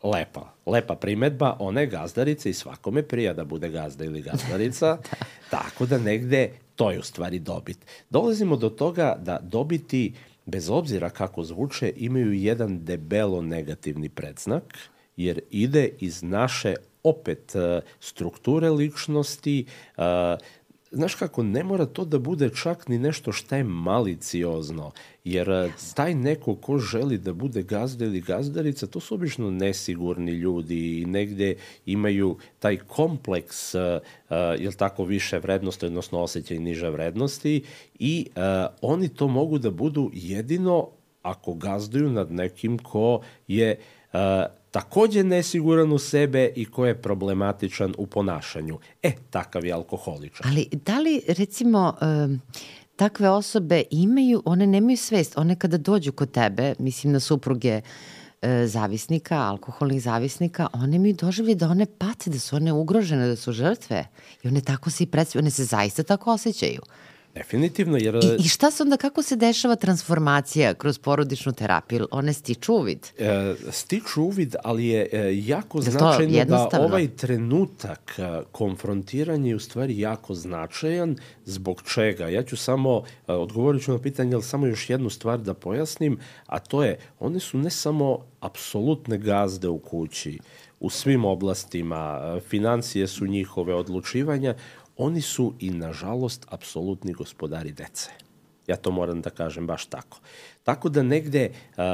Eh, 0.03 0.09
lepa, 0.09 0.55
lepa 0.67 0.95
primetba, 0.95 1.57
one 1.59 1.87
gazdarice 1.87 2.51
i 2.51 2.55
svakome 2.55 3.03
prija 3.03 3.33
da 3.33 3.45
bude 3.45 3.69
gazda 3.69 4.05
ili 4.05 4.23
gazdarica, 4.23 4.87
da. 4.97 5.17
tako 5.51 5.87
da 5.87 5.99
negde 5.99 6.51
to 6.77 6.91
je 6.91 6.99
u 6.99 7.03
stvari 7.03 7.39
dobit. 7.39 7.79
Dolazimo 8.11 8.57
do 8.57 8.69
toga 8.69 9.17
da 9.19 9.39
dobiti, 9.43 10.15
bez 10.47 10.71
obzira 10.71 11.11
kako 11.11 11.45
zvuče, 11.45 11.93
imaju 11.97 12.33
jedan 12.33 12.85
debelo 12.85 13.43
negativni 13.43 14.09
predznak, 14.09 14.79
jer 15.17 15.41
ide 15.51 15.91
iz 15.99 16.23
naše 16.23 16.75
opet 17.03 17.55
e, 17.57 17.81
strukture 18.01 18.71
ličnosti, 18.71 19.67
e, 19.97 20.37
znaš 20.91 21.15
kako, 21.15 21.43
ne 21.43 21.65
mora 21.65 21.87
to 21.87 22.05
da 22.05 22.19
bude 22.19 22.51
čak 22.63 22.89
ni 22.89 22.99
nešto 22.99 23.33
šta 23.33 23.57
je 23.57 23.65
maliciozno, 23.65 24.91
jer 25.25 25.51
eh, 25.51 25.71
taj 25.95 26.15
neko 26.15 26.55
ko 26.55 26.79
želi 26.79 27.19
da 27.19 27.33
bude 27.33 27.63
gazda 27.63 28.05
ili 28.05 28.21
gazdarica, 28.21 28.87
to 28.87 29.01
su 29.01 29.15
obično 29.15 29.51
nesigurni 29.51 30.33
ljudi 30.33 31.01
i 31.01 31.07
negde 31.07 31.55
imaju 31.87 32.37
taj 32.59 32.77
kompleks, 32.77 33.75
uh, 33.75 33.81
jel 34.59 34.73
tako, 34.73 35.05
više 35.05 35.39
vrednosti, 35.39 35.87
odnosno 35.87 36.21
osjećaj 36.21 36.59
niže 36.59 36.91
vrednosti 36.91 37.65
i 37.99 38.27
uh, 38.29 38.43
oni 38.83 39.09
to 39.09 39.29
mogu 39.29 39.59
da 39.59 39.71
budu 39.71 40.11
jedino 40.13 40.89
ako 41.23 41.55
gazduju 41.55 42.11
nad 42.11 42.33
nekim 42.33 42.79
ko 42.79 43.21
je 43.49 43.79
uh, 44.13 44.19
takođe 44.71 45.25
nesiguran 45.25 45.93
u 45.93 45.99
sebe 45.99 46.53
i 46.57 46.65
ko 46.65 46.87
je 46.87 47.03
problematičan 47.03 47.95
u 47.99 48.07
ponašanju. 48.07 48.79
E, 49.03 49.13
takav 49.31 49.65
je 49.65 49.73
alkoholičan. 49.73 50.47
Ali 50.51 50.69
da 50.73 50.99
li, 50.99 51.23
recimo, 51.29 51.95
takve 52.97 53.31
osobe 53.31 53.83
imaju, 53.91 54.43
one 54.45 54.67
nemaju 54.67 54.97
svest, 54.97 55.39
one 55.39 55.59
kada 55.59 55.79
dođu 55.79 56.13
kod 56.13 56.31
tebe, 56.31 56.75
mislim 56.79 57.13
na 57.13 57.21
supruge 57.21 57.81
e, 58.43 58.67
zavisnika, 58.67 59.39
alkoholnih 59.39 60.03
zavisnika, 60.03 60.67
one 60.73 60.99
mi 60.99 61.13
doživlje 61.13 61.55
da 61.55 61.69
one 61.69 61.87
pate, 61.99 62.31
da 62.31 62.39
su 62.39 62.57
one 62.57 62.73
ugrožene, 62.73 63.29
da 63.29 63.37
su 63.37 63.53
žrtve. 63.53 64.07
I 64.43 64.49
one 64.49 64.61
tako 64.61 64.91
se 64.91 65.05
i 65.05 65.07
predstavljaju, 65.07 65.45
one 65.45 65.51
se 65.51 65.65
zaista 65.65 66.03
tako 66.03 66.33
osjećaju. 66.33 66.81
Definitivno, 67.35 67.99
jer... 68.01 68.15
I, 68.15 68.45
I 68.45 68.49
šta 68.49 68.71
se 68.71 68.83
onda, 68.83 68.97
kako 68.97 69.23
se 69.23 69.37
dešava 69.37 69.77
transformacija 69.77 70.75
kroz 70.75 70.99
porodičnu 70.99 71.53
terapiju? 71.53 72.09
One 72.11 72.33
stiču 72.33 72.75
uvid? 72.75 73.07
E, 73.19 73.55
stiču 73.71 74.23
uvid, 74.23 74.57
ali 74.65 74.87
je 74.87 75.09
e, 75.13 75.39
jako 75.47 75.81
da 75.81 75.91
značajno 75.91 76.45
da 76.45 76.81
ovaj 76.81 77.09
trenutak 77.09 78.15
e, 78.19 78.43
konfrontiranja 78.53 79.49
je 79.49 79.57
u 79.57 79.61
stvari 79.61 79.99
jako 79.99 80.35
značajan. 80.35 81.17
Zbog 81.45 81.83
čega? 81.95 82.29
Ja 82.29 82.43
ću 82.43 82.57
samo, 82.57 83.03
e, 83.29 83.33
odgovorit 83.33 83.85
ću 83.85 83.93
na 83.93 83.99
pitanje, 83.99 84.35
ali 84.35 84.43
samo 84.43 84.67
još 84.67 84.91
jednu 84.91 85.11
stvar 85.11 85.39
da 85.39 85.55
pojasnim, 85.55 86.19
a 86.47 86.59
to 86.59 86.85
je, 86.85 86.99
one 87.21 87.41
su 87.41 87.59
ne 87.59 87.71
samo 87.71 88.19
apsolutne 88.41 89.19
gazde 89.19 89.69
u 89.69 89.79
kući, 89.79 90.39
u 90.81 90.91
svim 90.91 91.25
oblastima, 91.25 92.21
financije 92.49 93.07
su 93.07 93.27
njihove 93.27 93.75
odlučivanja, 93.75 94.55
oni 95.01 95.21
su 95.21 95.55
i, 95.59 95.71
nažalost, 95.71 96.47
apsolutni 96.49 97.13
gospodari 97.13 97.73
dece. 97.73 98.11
Ja 98.67 98.77
to 98.77 98.91
moram 98.91 99.21
da 99.21 99.31
kažem 99.31 99.67
baš 99.67 99.87
tako. 99.87 100.21
Tako 100.65 100.89
da 100.89 101.03
negde 101.03 101.51
uh, 101.51 101.85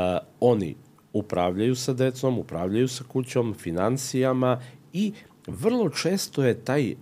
oni 0.41 0.77
upravljaju 1.13 1.77
sa 1.77 1.93
decom, 1.93 2.39
upravljaju 2.39 2.89
sa 2.89 3.05
kućom, 3.05 3.55
financijama 3.55 4.61
i 4.93 5.13
vrlo 5.47 5.89
često 5.89 6.45
je 6.45 6.55
taj 6.55 6.93
uh, 6.93 6.97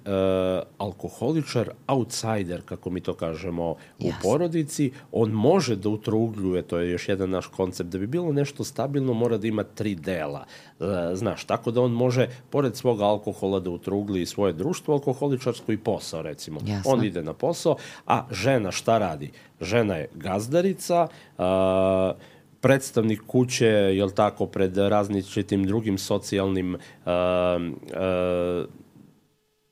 alkoholičar 0.79 1.71
outsider, 1.87 2.63
kako 2.65 2.91
mi 2.91 3.01
to 3.01 3.15
kažemo 3.15 3.71
u 3.71 3.77
yes. 3.99 4.13
porodici, 4.23 4.91
on 5.13 5.31
može 5.31 5.77
da 5.77 5.89
utrugljuje, 5.89 6.63
to 6.63 6.79
je 6.79 6.91
još 6.91 7.09
jedan 7.09 7.31
naš 7.31 7.47
koncept, 7.47 7.91
da 7.91 7.99
bi 7.99 8.07
bilo 8.07 8.33
nešto 8.33 8.65
stabilno 8.65 9.13
mora 9.13 9.39
da 9.39 9.47
ima 9.47 9.63
tri 9.63 9.95
dela, 9.95 10.45
uh, 10.79 10.87
znaš, 11.13 11.45
tako 11.45 11.71
da 11.71 11.81
on 11.81 11.93
može, 11.93 12.29
pored 12.51 12.77
svog 12.77 13.01
alkohola, 13.01 13.61
da 13.61 13.71
utrugli 13.71 14.27
svoje 14.27 14.53
društvo 14.53 14.95
alkoholičarsko 14.95 15.73
i 15.73 15.79
posao, 15.79 16.23
recimo. 16.23 16.61
Jasno. 16.67 16.93
On 16.93 17.05
ide 17.05 17.23
na 17.23 17.33
posao, 17.33 17.77
a 18.07 18.27
žena 18.31 18.71
šta 18.71 18.99
radi? 18.99 19.31
Žena 19.61 19.97
je 19.97 20.09
gazdarica, 20.15 21.09
uh, 21.39 21.45
predstavnik 22.65 23.21
kuće, 23.27 23.67
jel 23.69 24.11
tako, 24.11 24.47
pred 24.47 24.77
različitim 24.77 25.67
drugim 25.67 25.99
socijalnim 25.99 26.75
uh, 26.75 26.81
uh, 27.05 28.69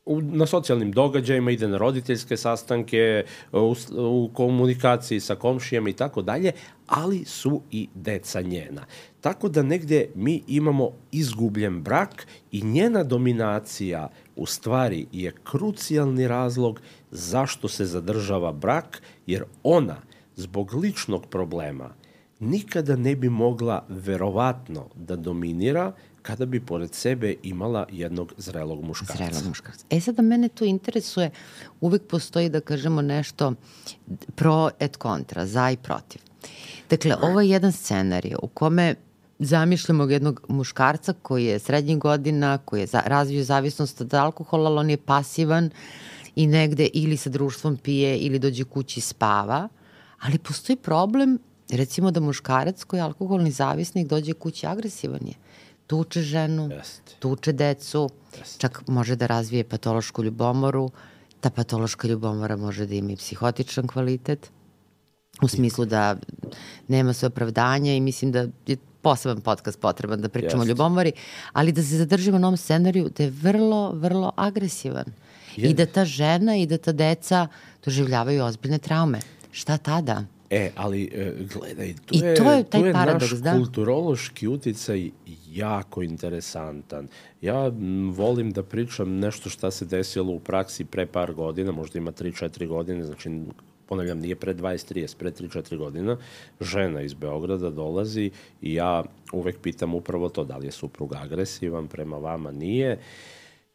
u, 0.04 0.20
na 0.20 0.46
socijalnim 0.46 0.92
događajima, 0.92 1.50
ide 1.50 1.68
na 1.68 1.78
roditeljske 1.78 2.36
sastanke, 2.36 3.24
u, 3.52 3.74
u 3.96 4.30
komunikaciji 4.34 5.20
sa 5.20 5.34
komšijama 5.34 5.88
i 5.88 5.92
tako 5.92 6.22
dalje, 6.22 6.52
ali 6.86 7.24
su 7.24 7.62
i 7.70 7.88
deca 7.94 8.40
njena. 8.40 8.84
Tako 9.20 9.48
da 9.48 9.62
negde 9.62 10.06
mi 10.14 10.42
imamo 10.46 10.90
izgubljen 11.12 11.82
brak 11.82 12.26
i 12.50 12.62
njena 12.62 13.04
dominacija 13.04 14.08
u 14.36 14.46
stvari 14.46 15.06
je 15.12 15.32
krucijalni 15.44 16.28
razlog 16.28 16.80
zašto 17.10 17.68
se 17.68 17.84
zadržava 17.84 18.52
brak, 18.52 19.02
jer 19.26 19.44
ona 19.62 19.96
zbog 20.36 20.74
ličnog 20.74 21.26
problema 21.26 22.01
nikada 22.42 22.96
ne 22.96 23.16
bi 23.16 23.28
mogla 23.28 23.84
verovatno 23.88 24.86
da 24.94 25.16
dominira 25.16 25.92
kada 26.22 26.46
bi 26.46 26.60
pored 26.60 26.94
sebe 26.94 27.34
imala 27.42 27.86
jednog 27.90 28.34
zrelog 28.36 28.84
muškarca. 28.84 29.24
Zrelog 29.24 29.48
muškarca. 29.48 29.86
E 29.90 30.00
sada 30.00 30.22
mene 30.22 30.48
tu 30.48 30.64
interesuje, 30.64 31.30
uvek 31.80 32.02
postoji 32.02 32.48
da 32.48 32.60
kažemo 32.60 33.02
nešto 33.02 33.54
pro 34.34 34.70
et 34.80 34.96
kontra, 34.96 35.46
za 35.46 35.70
i 35.70 35.76
protiv. 35.76 36.20
Dakle, 36.90 37.16
ovo 37.22 37.40
je 37.40 37.50
jedan 37.50 37.72
scenarij 37.72 38.34
u 38.42 38.48
kome 38.48 38.94
zamišljamo 39.38 40.04
jednog 40.04 40.40
muškarca 40.48 41.14
koji 41.22 41.44
je 41.44 41.58
srednjih 41.58 41.98
godina, 41.98 42.58
koji 42.58 42.80
je 42.80 42.86
za, 42.86 43.02
razvio 43.06 43.44
zavisnost 43.44 44.00
od 44.00 44.14
alkohola, 44.14 44.70
ali 44.70 44.78
on 44.78 44.90
je 44.90 44.96
pasivan 44.96 45.70
i 46.36 46.46
negde 46.46 46.88
ili 46.92 47.16
sa 47.16 47.30
društvom 47.30 47.76
pije 47.76 48.18
ili 48.18 48.38
dođe 48.38 48.64
kući 48.64 49.00
i 49.00 49.02
spava, 49.02 49.68
ali 50.20 50.38
postoji 50.38 50.76
problem 50.76 51.38
Recimo 51.76 52.10
da 52.10 52.20
muškarac 52.20 52.84
koji 52.84 53.00
je 53.00 53.04
alkoholni 53.04 53.50
zavisnik 53.50 54.08
dođe 54.08 54.32
kući 54.32 54.66
agresivan 54.66 55.26
je. 55.26 55.34
Tuče 55.86 56.20
ženu, 56.22 56.68
Jeste. 56.70 57.12
tuče 57.18 57.52
decu, 57.52 58.10
Jeste. 58.38 58.58
čak 58.58 58.82
može 58.86 59.16
da 59.16 59.26
razvije 59.26 59.64
patološku 59.64 60.22
ljubomoru. 60.24 60.90
Ta 61.40 61.50
patološka 61.50 62.08
ljubomora 62.08 62.56
može 62.56 62.86
da 62.86 62.94
ima 62.94 63.12
i 63.12 63.16
psihotičan 63.16 63.86
kvalitet 63.86 64.50
u 65.42 65.48
smislu 65.48 65.84
da 65.84 66.16
nema 66.88 67.12
se 67.12 67.26
opravdanja 67.26 67.94
i 67.94 68.00
mislim 68.00 68.32
da 68.32 68.46
je 68.66 68.76
poseban 69.02 69.40
podcast 69.40 69.80
potreban 69.80 70.20
da 70.20 70.28
pričamo 70.28 70.62
Jest. 70.62 70.68
o 70.68 70.70
ljubomori, 70.70 71.12
ali 71.52 71.72
da 71.72 71.82
se 71.82 71.96
zadržimo 71.96 72.38
na 72.38 72.46
ovom 72.46 72.56
scenariju 72.56 73.10
da 73.16 73.22
je 73.22 73.30
vrlo, 73.30 73.92
vrlo 73.92 74.32
agresivan. 74.36 75.04
Jest. 75.56 75.70
I 75.70 75.74
da 75.74 75.86
ta 75.86 76.04
žena 76.04 76.56
i 76.56 76.66
da 76.66 76.78
ta 76.78 76.92
deca 76.92 77.48
doživljavaju 77.84 78.44
ozbiljne 78.44 78.78
traume. 78.78 79.20
Šta 79.52 79.78
tada? 79.78 80.24
E, 80.52 80.70
ali 80.76 81.10
e, 81.14 81.32
gledaj, 81.54 81.94
tu 82.06 82.14
I 82.14 82.18
je, 82.18 82.34
to 82.34 82.52
je, 82.52 82.64
taj 82.64 82.80
tu 82.80 82.86
je 82.86 82.92
paradoks, 82.92 83.30
naš 83.30 83.40
da? 83.40 83.52
kulturološki 83.52 84.48
uticaj 84.48 85.10
jako 85.48 86.02
interesantan. 86.02 87.08
Ja 87.40 87.72
volim 88.10 88.50
da 88.50 88.62
pričam 88.62 89.18
nešto 89.18 89.50
šta 89.50 89.70
se 89.70 89.84
desilo 89.84 90.32
u 90.32 90.40
praksi 90.40 90.84
pre 90.84 91.06
par 91.06 91.32
godina, 91.32 91.72
možda 91.72 91.98
ima 91.98 92.12
3-4 92.12 92.66
godine, 92.66 93.04
znači 93.04 93.30
ponavljam, 93.86 94.18
nije 94.18 94.36
pre 94.36 94.54
20-30, 94.54 95.16
pre 95.16 95.30
3-4 95.30 95.76
godina, 95.76 96.16
žena 96.60 97.00
iz 97.00 97.14
Beograda 97.14 97.70
dolazi 97.70 98.30
i 98.62 98.74
ja 98.74 99.04
uvek 99.32 99.58
pitam 99.58 99.94
upravo 99.94 100.28
to, 100.28 100.44
da 100.44 100.56
li 100.56 100.66
je 100.66 100.72
suprug 100.72 101.14
agresivan 101.14 101.88
prema 101.88 102.16
vama, 102.16 102.50
nije. 102.50 102.98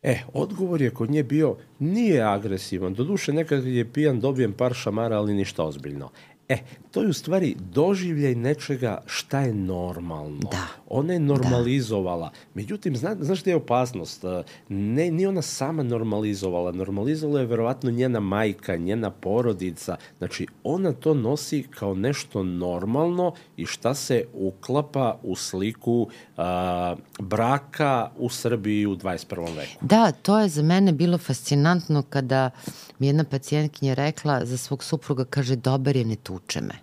E, 0.02 0.20
odgovor 0.34 0.82
je 0.82 0.90
kod 0.90 1.10
nje 1.10 1.24
bio, 1.24 1.56
nije 1.80 2.22
agresivan, 2.22 2.94
doduše 2.94 3.34
nekad 3.34 3.66
je 3.66 3.86
pijan, 3.94 4.20
dobijem 4.20 4.54
par 4.54 4.74
šamara, 4.74 5.18
ali 5.18 5.34
ništa 5.34 5.64
ozbiljno. 5.64 6.10
E, 6.50 6.58
to 6.92 7.02
je 7.02 7.10
u 7.10 7.14
stvari 7.14 7.56
doživljaj 7.60 8.36
nečega 8.36 9.02
šta 9.06 9.40
je 9.40 9.54
normalno. 9.54 10.40
Da. 10.52 10.68
Ona 10.90 11.14
je 11.14 11.20
normalizovala. 11.20 12.30
Da. 12.30 12.36
Međutim, 12.54 12.96
zna, 12.96 13.16
znaš 13.20 13.42
gde 13.42 13.52
je 13.52 13.56
opasnost? 13.56 14.24
Ne, 14.70 15.12
nije 15.12 15.30
ona 15.30 15.42
sama 15.42 15.84
normalizovala. 15.84 16.72
Normalizovala 16.72 17.40
je 17.40 17.46
verovatno 17.46 17.92
njena 17.92 18.20
majka, 18.20 18.76
njena 18.76 19.12
porodica. 19.12 19.96
Znači, 20.18 20.48
ona 20.64 20.94
to 20.94 21.14
nosi 21.14 21.68
kao 21.70 21.96
nešto 21.96 22.44
normalno 22.44 23.34
i 23.58 23.66
šta 23.66 23.94
se 23.94 24.26
uklapa 24.34 25.20
u 25.24 25.36
sliku 25.36 26.08
a, 26.38 26.96
braka 27.20 28.10
u 28.18 28.30
Srbiji 28.30 28.86
u 28.86 28.96
21. 28.96 29.56
veku. 29.56 29.86
Da, 29.86 30.12
to 30.12 30.40
je 30.40 30.50
za 30.50 30.62
mene 30.62 30.92
bilo 30.92 31.18
fascinantno 31.18 32.04
kada 32.10 32.50
mi 33.00 33.08
jedna 33.08 33.24
pacijentkinja 33.24 33.94
rekla 33.94 34.46
za 34.46 34.58
svog 34.58 34.84
supruga, 34.84 35.26
kaže, 35.26 35.56
dobar 35.56 35.96
je, 35.96 36.06
ne 36.06 36.16
tuče 36.40 36.62
me. 36.62 36.76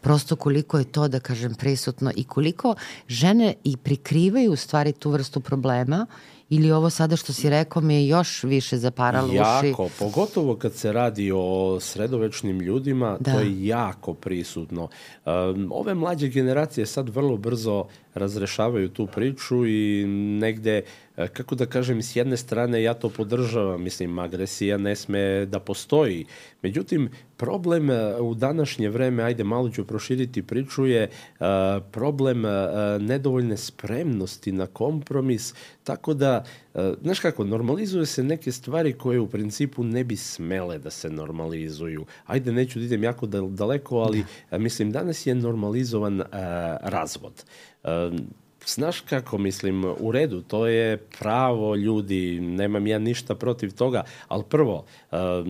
Prosto 0.00 0.36
koliko 0.36 0.78
je 0.78 0.84
to, 0.84 1.08
da 1.08 1.20
kažem, 1.20 1.54
prisutno 1.54 2.12
i 2.16 2.24
koliko 2.24 2.74
žene 3.08 3.54
i 3.64 3.76
prikrivaju 3.76 4.52
u 4.52 4.56
stvari 4.56 4.92
tu 4.92 5.10
vrstu 5.10 5.40
problema 5.40 6.06
ili 6.50 6.72
ovo 6.72 6.90
sada 6.90 7.16
što 7.16 7.32
si 7.32 7.50
rekao 7.50 7.82
mi 7.82 7.94
je 7.94 8.08
još 8.08 8.42
više 8.42 8.76
zaparalo 8.76 9.32
jako, 9.32 9.58
uši? 9.58 9.68
Jako, 9.68 9.88
pogotovo 9.98 10.56
kad 10.56 10.74
se 10.74 10.92
radi 10.92 11.32
o 11.34 11.78
sredovečnim 11.80 12.60
ljudima, 12.60 13.16
da. 13.20 13.32
to 13.32 13.40
je 13.40 13.66
jako 13.66 14.14
prisutno. 14.14 14.88
Um, 15.26 15.68
ove 15.72 15.94
mlađe 15.94 16.28
generacije 16.28 16.86
sad 16.86 17.08
vrlo 17.08 17.36
brzo 17.36 17.84
razrešavaju 18.14 18.88
tu 18.88 19.06
priču 19.06 19.66
i 19.66 20.04
negde 20.40 20.76
E, 20.78 20.82
kako 21.26 21.54
da 21.54 21.66
kažem, 21.66 22.02
s 22.02 22.16
jedne 22.16 22.36
strane 22.36 22.82
ja 22.82 22.94
to 22.94 23.08
podržavam, 23.08 23.82
mislim, 23.82 24.18
agresija 24.18 24.78
ne 24.78 24.96
sme 24.96 25.46
da 25.46 25.60
postoji. 25.60 26.26
Međutim, 26.62 27.10
problem 27.36 27.90
e, 27.90 28.20
u 28.20 28.34
današnje 28.34 28.88
vreme, 28.88 29.22
ajde 29.22 29.44
malo 29.44 29.70
ću 29.70 29.84
proširiti 29.86 30.42
priču, 30.42 30.86
je 30.86 31.08
uh, 31.08 31.46
problem 31.92 32.42
nedovoljne 33.00 33.56
spremnosti 33.56 34.52
na 34.52 34.66
kompromis, 34.66 35.54
tako 35.84 36.14
da, 36.14 36.44
znaš 37.02 37.20
kako, 37.20 37.44
normalizuje 37.44 38.06
se 38.06 38.22
neke 38.22 38.52
stvari 38.52 38.92
koje 38.92 39.20
u 39.20 39.28
principu 39.28 39.84
ne 39.84 40.04
bi 40.04 40.16
smele 40.16 40.78
da 40.78 40.90
se 40.90 41.10
normalizuju. 41.10 42.06
Ajde, 42.26 42.52
neću 42.52 42.78
da 42.78 42.84
idem 42.84 43.04
jako 43.04 43.26
daleko, 43.26 43.96
ali 43.96 44.24
da. 44.50 44.58
mislim, 44.58 44.92
danas 44.92 45.26
je 45.26 45.34
normalizovan 45.34 46.22
razvod. 46.82 47.44
Znaš 48.68 49.00
kako, 49.00 49.38
mislim, 49.38 49.84
u 50.00 50.12
redu, 50.12 50.42
to 50.42 50.66
je 50.66 50.96
pravo 50.96 51.76
ljudi, 51.76 52.40
nemam 52.40 52.86
ja 52.86 52.98
ništa 52.98 53.34
protiv 53.34 53.74
toga, 53.74 54.02
ali 54.28 54.44
prvo, 54.48 54.84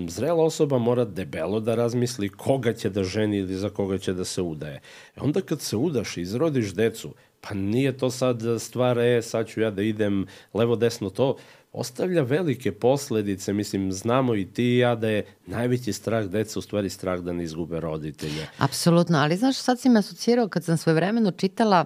zrela 0.08 0.44
osoba 0.44 0.78
mora 0.78 1.04
debelo 1.04 1.60
da 1.60 1.74
razmisli 1.74 2.28
koga 2.28 2.72
će 2.72 2.90
da 2.90 3.04
ženi 3.04 3.38
ili 3.38 3.54
za 3.54 3.70
koga 3.70 3.98
će 3.98 4.12
da 4.12 4.24
se 4.24 4.42
udaje. 4.42 4.80
E 5.16 5.20
onda 5.20 5.40
kad 5.40 5.60
se 5.60 5.76
udaš 5.76 6.16
i 6.16 6.20
izrodiš 6.20 6.74
decu, 6.74 7.14
pa 7.40 7.54
nije 7.54 7.96
to 7.98 8.10
sad 8.10 8.42
stvar, 8.58 8.98
e, 8.98 9.22
sad 9.22 9.48
ću 9.48 9.60
ja 9.60 9.70
da 9.70 9.82
idem 9.82 10.26
levo, 10.54 10.76
desno, 10.76 11.10
to 11.10 11.36
ostavlja 11.72 12.22
velike 12.22 12.72
posledice. 12.72 13.52
Mislim, 13.52 13.92
znamo 13.92 14.34
i 14.34 14.44
ti 14.44 14.64
i 14.64 14.78
ja 14.78 14.94
da 14.94 15.08
je 15.08 15.26
najveći 15.46 15.92
strah 15.92 16.24
deca 16.24 16.58
u 16.58 16.62
stvari 16.62 16.90
strah 16.90 17.20
da 17.20 17.32
ne 17.32 17.44
izgube 17.44 17.80
roditelje. 17.80 18.48
Apsolutno, 18.58 19.18
ali 19.18 19.36
znaš, 19.36 19.56
sad 19.56 19.80
si 19.80 19.88
me 19.88 19.98
asocirao 19.98 20.48
kad 20.48 20.64
sam 20.64 20.76
svoje 20.76 20.94
vremeno 20.94 21.30
čitala 21.30 21.84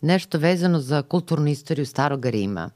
nešto 0.00 0.38
vezano 0.38 0.80
za 0.80 1.02
kulturnu 1.02 1.48
istoriju 1.50 1.86
Starog 1.86 2.26
Rima. 2.26 2.70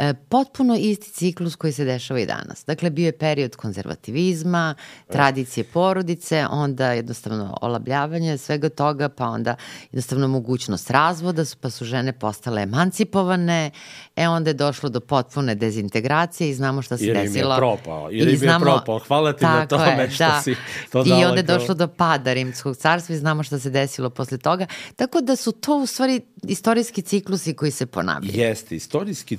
E, 0.00 0.14
potpuno 0.14 0.76
isti 0.76 1.10
ciklus 1.10 1.56
koji 1.56 1.72
se 1.72 1.84
dešava 1.84 2.20
i 2.20 2.26
danas. 2.26 2.64
Dakle, 2.66 2.90
bio 2.90 3.06
je 3.06 3.18
period 3.18 3.56
konzervativizma, 3.56 4.74
tradicije 5.06 5.64
porodice, 5.64 6.46
onda 6.50 6.92
jednostavno 6.92 7.56
olabljavanje 7.62 8.38
svega 8.38 8.68
toga, 8.68 9.08
pa 9.08 9.26
onda 9.26 9.56
jednostavno 9.92 10.28
mogućnost 10.28 10.90
razvoda, 10.90 11.44
pa 11.60 11.70
su 11.70 11.84
žene 11.84 12.12
postale 12.12 12.62
emancipovane, 12.62 13.70
e 14.16 14.28
onda 14.28 14.50
je 14.50 14.54
došlo 14.54 14.88
do 14.88 15.00
potpune 15.00 15.54
dezintegracije 15.54 16.50
i 16.50 16.54
znamo 16.54 16.82
šta 16.82 16.96
se 16.96 17.06
jer 17.06 17.16
desilo. 17.16 17.54
Jer 17.54 17.62
im 17.62 17.68
je 17.68 17.76
propao, 17.76 18.10
jer 18.10 18.28
im 18.28 18.42
je 18.42 18.58
propao. 18.60 18.98
Hvala 18.98 19.32
ti 19.32 19.44
na 19.44 19.66
tome 19.66 20.02
je, 20.02 20.10
što 20.10 20.24
da. 20.24 20.40
si 20.42 20.56
to 20.92 21.04
dala. 21.04 21.20
I 21.20 21.24
onda 21.24 21.36
je 21.36 21.42
došlo 21.42 21.74
do 21.74 21.88
pada 21.88 22.32
Rimskog 22.32 22.76
carstva 22.76 23.14
i 23.14 23.18
znamo 23.18 23.42
šta 23.42 23.58
se 23.58 23.70
desilo 23.70 24.10
posle 24.10 24.38
toga. 24.38 24.66
Tako 24.96 25.20
da 25.20 25.36
su 25.36 25.52
to 25.52 25.76
u 25.76 25.86
stvari 25.86 26.20
istorijski 26.42 27.02
ciklusi 27.02 27.54
koji 27.54 27.70
se 27.70 27.86
ponavljaju. 27.86 28.40
Jeste, 28.40 28.76
istorijski 28.76 29.36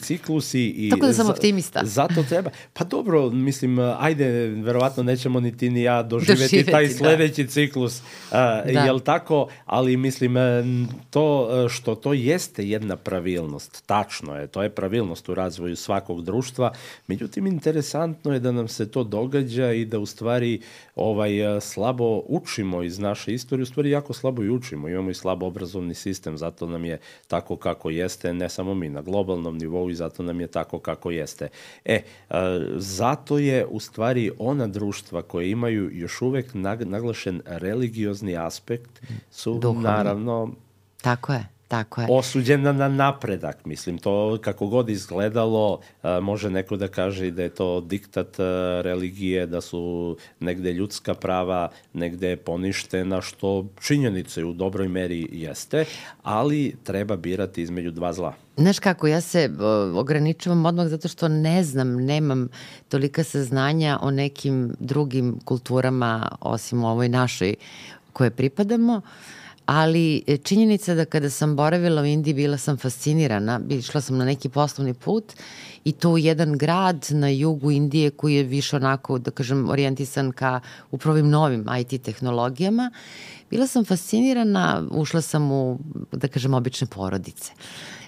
ciklusi 0.51 0.87
i... 0.87 0.89
Tako 0.89 1.05
da 1.05 1.13
sam 1.13 1.29
optimista. 1.29 1.81
Zato 1.83 2.23
treba. 2.29 2.49
Pa 2.73 2.83
dobro, 2.83 3.29
mislim, 3.29 3.79
ajde, 3.79 4.47
verovatno 4.47 5.03
nećemo 5.03 5.39
ni 5.39 5.57
ti 5.57 5.69
ni 5.69 5.81
ja 5.81 6.03
doživeti, 6.03 6.41
doživeti 6.41 6.71
taj 6.71 6.89
sledeći 6.89 7.43
da. 7.43 7.49
ciklus, 7.49 7.99
uh, 7.99 8.03
da. 8.73 8.83
jel 8.85 8.99
tako? 8.99 9.47
Ali 9.65 9.97
mislim, 9.97 10.35
to 11.09 11.49
što 11.69 11.95
to 11.95 12.13
jeste 12.13 12.69
jedna 12.69 12.95
pravilnost, 12.95 13.83
tačno 13.85 14.35
je, 14.35 14.47
to 14.47 14.63
je 14.63 14.69
pravilnost 14.69 15.29
u 15.29 15.33
razvoju 15.33 15.75
svakog 15.75 16.23
društva, 16.23 16.73
međutim, 17.07 17.47
interesantno 17.47 18.33
je 18.33 18.39
da 18.39 18.51
nam 18.51 18.67
se 18.67 18.91
to 18.91 19.03
događa 19.03 19.71
i 19.71 19.85
da 19.85 19.99
u 19.99 20.05
stvari 20.05 20.61
ovaj, 21.01 21.31
slabo 21.61 22.23
učimo 22.27 22.83
iz 22.83 22.99
naše 22.99 23.33
istorije, 23.33 23.63
u 23.63 23.65
stvari 23.65 23.89
jako 23.89 24.13
slabo 24.13 24.43
i 24.43 24.49
učimo, 24.49 24.89
imamo 24.89 25.09
i 25.09 25.13
slabo 25.13 25.45
obrazovni 25.45 25.93
sistem, 25.93 26.37
zato 26.37 26.67
nam 26.67 26.85
je 26.85 26.99
tako 27.27 27.55
kako 27.55 27.89
jeste, 27.89 28.33
ne 28.33 28.49
samo 28.49 28.73
mi, 28.73 28.89
na 28.89 29.01
globalnom 29.01 29.57
nivou 29.57 29.89
i 29.89 29.95
zato 29.95 30.23
nam 30.23 30.41
je 30.41 30.47
tako 30.47 30.79
kako 30.79 31.11
jeste. 31.11 31.47
E, 31.85 32.01
zato 32.75 33.37
je 33.37 33.65
u 33.65 33.79
stvari 33.79 34.31
ona 34.39 34.67
društva 34.67 35.21
koje 35.21 35.51
imaju 35.51 35.89
još 35.93 36.21
uvek 36.21 36.51
naglašen 36.83 37.41
religiozni 37.45 38.37
aspekt 38.37 39.01
su 39.31 39.59
Duhovni. 39.59 39.83
naravno 39.83 40.51
Tako 41.01 41.33
je. 41.33 41.60
Tako 41.71 42.01
je. 42.01 42.07
osuđena 42.09 42.71
na 42.71 42.87
napredak. 42.87 43.65
Mislim, 43.65 43.97
to 43.97 44.37
kako 44.41 44.67
god 44.67 44.89
izgledalo, 44.89 45.79
može 46.21 46.49
neko 46.49 46.77
da 46.77 46.87
kaže 46.87 47.27
i 47.27 47.31
da 47.31 47.43
je 47.43 47.49
to 47.49 47.81
diktat 47.81 48.35
religije, 48.81 49.47
da 49.47 49.61
su 49.61 50.17
negde 50.39 50.73
ljudska 50.73 51.13
prava 51.13 51.69
negde 51.93 52.35
poništena, 52.35 53.21
što 53.21 53.65
činjenice 53.81 54.43
u 54.43 54.53
dobroj 54.53 54.87
meri 54.87 55.27
jeste, 55.31 55.85
ali 56.23 56.75
treba 56.83 57.15
birati 57.15 57.61
između 57.61 57.91
dva 57.91 58.13
zla. 58.13 58.33
Znaš 58.57 58.79
kako, 58.79 59.07
ja 59.07 59.21
se 59.21 59.49
ograničavam 59.95 60.65
odmah 60.65 60.87
zato 60.87 61.07
što 61.07 61.27
ne 61.27 61.63
znam, 61.63 62.05
nemam 62.05 62.47
tolika 62.89 63.23
saznanja 63.23 63.99
o 64.01 64.11
nekim 64.11 64.75
drugim 64.79 65.39
kulturama 65.45 66.37
osim 66.41 66.83
ovoj 66.83 67.09
našoj 67.09 67.55
koje 68.13 68.29
pripadamo. 68.29 68.95
Uh, 68.97 69.40
ali 69.71 70.23
e, 70.27 70.37
činjenica 70.37 70.93
da 70.93 71.05
kada 71.05 71.29
sam 71.29 71.55
boravila 71.55 72.01
u 72.01 72.05
Indiji 72.05 72.33
bila 72.33 72.57
sam 72.57 72.77
fascinirana, 72.77 73.59
išla 73.69 74.01
sam 74.01 74.17
na 74.17 74.25
neki 74.25 74.49
poslovni 74.49 74.93
put 74.93 75.33
i 75.83 75.91
to 75.91 76.09
u 76.09 76.17
jedan 76.17 76.57
grad 76.57 77.07
na 77.09 77.29
jugu 77.29 77.71
Indije 77.71 78.09
koji 78.09 78.35
je 78.35 78.43
više 78.43 78.75
onako, 78.75 79.19
da 79.19 79.31
kažem, 79.31 79.69
orijentisan 79.69 80.31
ka 80.31 80.59
upravo 80.91 81.13
ovim 81.13 81.29
novim 81.29 81.65
IT 81.79 82.01
tehnologijama. 82.01 82.91
Bila 83.49 83.67
sam 83.67 83.85
fascinirana, 83.85 84.83
ušla 84.91 85.21
sam 85.21 85.51
u, 85.51 85.79
da 86.11 86.27
kažem, 86.27 86.53
obične 86.53 86.87
porodice. 86.87 87.51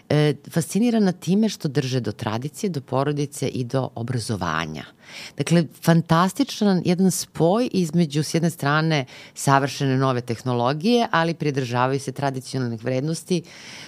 E, 0.10 0.34
fascinirana 0.50 1.12
time 1.12 1.50
što 1.50 1.68
drže 1.68 2.00
do 2.00 2.12
tradicije, 2.12 2.70
do 2.70 2.82
porodice 2.82 3.48
i 3.48 3.64
do 3.64 3.90
obrazovanja. 3.96 4.84
Dakle, 5.38 5.66
fantastičan 5.84 6.82
jedan 6.86 7.12
spoj 7.12 7.70
između 7.72 8.24
s 8.24 8.34
jedne 8.34 8.50
strane 8.50 9.06
savršene 9.34 9.98
nove 9.98 10.22
tehnologije, 10.22 11.08
ali 11.12 11.34
pridržavaju 11.34 12.00
se 12.00 12.12
tradicionalnih 12.12 12.84
vrednosti, 12.84 13.44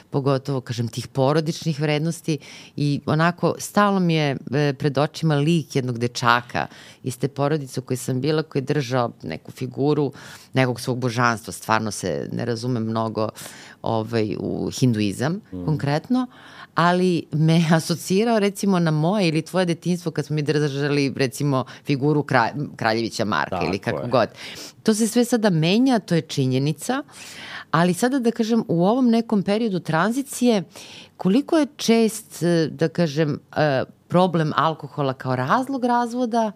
pogotovo, 0.09 0.61
kažem, 0.61 0.87
tih 0.87 1.07
porodičnih 1.07 1.79
vrednosti. 1.79 2.37
I 2.75 3.01
onako 3.05 3.55
stalno 3.59 3.99
mi 3.99 4.13
je 4.13 4.37
e, 4.53 4.73
pred 4.73 4.97
očima 4.97 5.35
lik 5.35 5.75
jednog 5.75 5.97
dečaka 5.99 6.67
iz 7.03 7.17
te 7.17 7.27
porodice 7.27 7.79
u 7.79 7.83
kojoj 7.83 7.97
sam 7.97 8.21
bila, 8.21 8.43
koji 8.43 8.61
je 8.61 8.65
držao 8.65 9.11
neku 9.23 9.51
figuru 9.51 10.11
nekog 10.53 10.81
svog 10.81 10.97
božanstva, 10.97 11.53
stvarno 11.53 11.91
se 11.91 12.29
ne 12.31 12.45
razume 12.45 12.79
mnogo 12.79 13.29
ovaj, 13.81 14.35
u 14.39 14.69
hinduizam 14.79 15.33
mm. 15.33 15.65
konkretno, 15.65 16.27
ali 16.75 17.25
me 17.31 17.63
asocirao 17.77 18.39
recimo 18.39 18.79
na 18.79 18.91
moje 18.91 19.27
ili 19.27 19.41
tvoje 19.41 19.65
detinstvo 19.65 20.11
kad 20.11 20.25
smo 20.25 20.35
mi 20.35 20.41
držali 20.41 21.13
recimo 21.15 21.65
figuru 21.85 22.23
kralj, 22.23 22.51
Kraljevića 22.75 23.25
Marka 23.25 23.55
Tako 23.55 23.65
ili 23.65 23.79
kako 23.79 24.01
je. 24.01 24.09
god. 24.09 24.29
To 24.83 24.93
se 24.93 25.07
sve 25.07 25.25
sada 25.25 25.49
menja, 25.49 25.99
to 25.99 26.15
je 26.15 26.21
činjenica, 26.21 27.03
ali 27.71 27.93
sada 27.93 28.19
da 28.19 28.31
kažem 28.31 28.63
u 28.67 28.85
ovom 28.85 29.09
nekom 29.09 29.43
periodu 29.43 29.79
tranzicije 29.79 30.63
koliko 31.17 31.57
je 31.57 31.67
čest 31.75 32.43
da 32.69 32.87
kažem 32.87 33.39
e, 33.55 33.83
problem 34.07 34.51
alkohola 34.55 35.13
kao 35.13 35.35
razlog 35.35 35.85
razvoda 35.85 36.51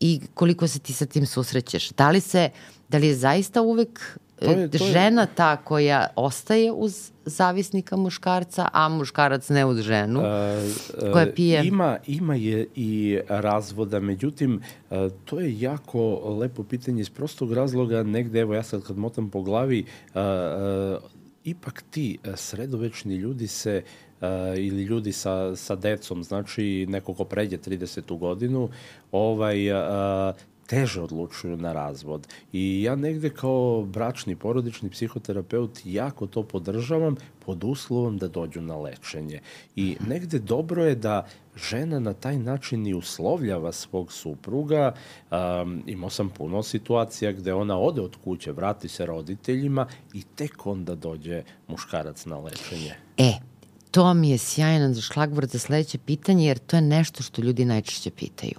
i 0.00 0.20
koliko 0.34 0.68
se 0.68 0.78
ti 0.78 0.92
sa 0.92 1.06
tim 1.06 1.26
susrećeš? 1.26 1.90
Da 1.90 2.10
li 2.10 2.20
se 2.20 2.50
da 2.88 2.98
li 2.98 3.06
je 3.06 3.14
zaista 3.14 3.62
uvek 3.62 4.18
to 4.44 4.50
je, 4.50 4.70
to 4.70 4.84
je... 4.84 4.92
žena 4.92 5.26
ta 5.26 5.56
koja 5.56 6.06
ostaje 6.16 6.72
uz 6.72 7.10
zavisnika 7.24 7.96
muškarca, 7.96 8.68
a 8.72 8.88
muškarac 8.88 9.48
ne 9.48 9.64
uz 9.66 9.78
ženu 9.80 10.20
uh, 10.20 11.12
koja 11.12 11.26
pije. 11.34 11.66
Ima, 11.66 11.98
ima 12.06 12.34
je 12.34 12.66
i 12.74 13.18
razvoda, 13.28 14.00
međutim, 14.00 14.60
uh, 14.90 14.96
to 15.24 15.40
je 15.40 15.60
jako 15.60 16.14
lepo 16.40 16.62
pitanje 16.62 17.00
iz 17.00 17.10
prostog 17.10 17.52
razloga, 17.52 18.02
negde, 18.02 18.40
evo 18.40 18.54
ja 18.54 18.62
sad 18.62 18.82
kad 18.82 18.98
motam 18.98 19.30
po 19.30 19.42
glavi, 19.42 19.84
uh, 20.14 20.20
uh, 20.20 21.10
ipak 21.44 21.82
ti 21.90 22.18
sredovečni 22.34 23.16
ljudi 23.16 23.46
se 23.46 23.82
uh, 24.20 24.28
ili 24.56 24.82
ljudi 24.82 25.12
sa, 25.12 25.56
sa 25.56 25.76
decom, 25.76 26.22
znači 26.24 26.86
neko 26.88 27.14
ko 27.14 27.24
pređe 27.24 27.58
30. 27.58 28.18
godinu, 28.18 28.68
ovaj, 29.12 29.70
uh, 29.72 30.34
teže 30.72 31.02
odlučuju 31.02 31.56
na 31.56 31.72
razvod. 31.72 32.28
I 32.52 32.82
ja 32.82 32.94
negde 32.96 33.30
kao 33.30 33.84
bračni, 33.84 34.36
porodični 34.36 34.90
psihoterapeut 34.90 35.80
jako 35.84 36.26
to 36.26 36.42
podržavam 36.42 37.16
pod 37.44 37.64
uslovom 37.64 38.16
da 38.18 38.28
dođu 38.28 38.60
na 38.60 38.76
lečenje. 38.76 39.40
I 39.76 39.96
negde 40.08 40.38
dobro 40.38 40.84
je 40.84 40.94
da 40.94 41.26
žena 41.56 42.00
na 42.00 42.12
taj 42.12 42.38
način 42.38 42.86
i 42.86 42.94
uslovljava 42.94 43.72
svog 43.72 44.12
supruga. 44.12 44.94
Um, 45.30 45.82
imao 45.86 46.10
sam 46.10 46.28
puno 46.28 46.62
situacija 46.62 47.32
gde 47.32 47.54
ona 47.54 47.78
ode 47.78 48.00
od 48.00 48.16
kuće, 48.24 48.52
vrati 48.52 48.88
se 48.88 49.06
roditeljima 49.06 49.86
i 50.14 50.22
tek 50.22 50.66
onda 50.66 50.94
dođe 50.94 51.42
muškarac 51.68 52.26
na 52.26 52.38
lečenje. 52.38 52.96
E, 53.18 53.51
to 53.92 54.14
mi 54.14 54.30
je 54.30 54.38
sjajan 54.38 54.94
šlagvord 55.00 55.50
za 55.50 55.58
sledeće 55.58 55.98
pitanje, 55.98 56.46
jer 56.46 56.58
to 56.58 56.76
je 56.76 56.82
nešto 56.82 57.22
što 57.22 57.42
ljudi 57.42 57.64
najčešće 57.64 58.10
pitaju. 58.10 58.58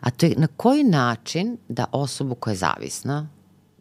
A 0.00 0.10
to 0.10 0.26
je 0.26 0.34
na 0.36 0.46
koji 0.46 0.84
način 0.84 1.56
da 1.68 1.84
osobu 1.92 2.34
koja 2.34 2.52
je 2.52 2.56
zavisna, 2.56 3.28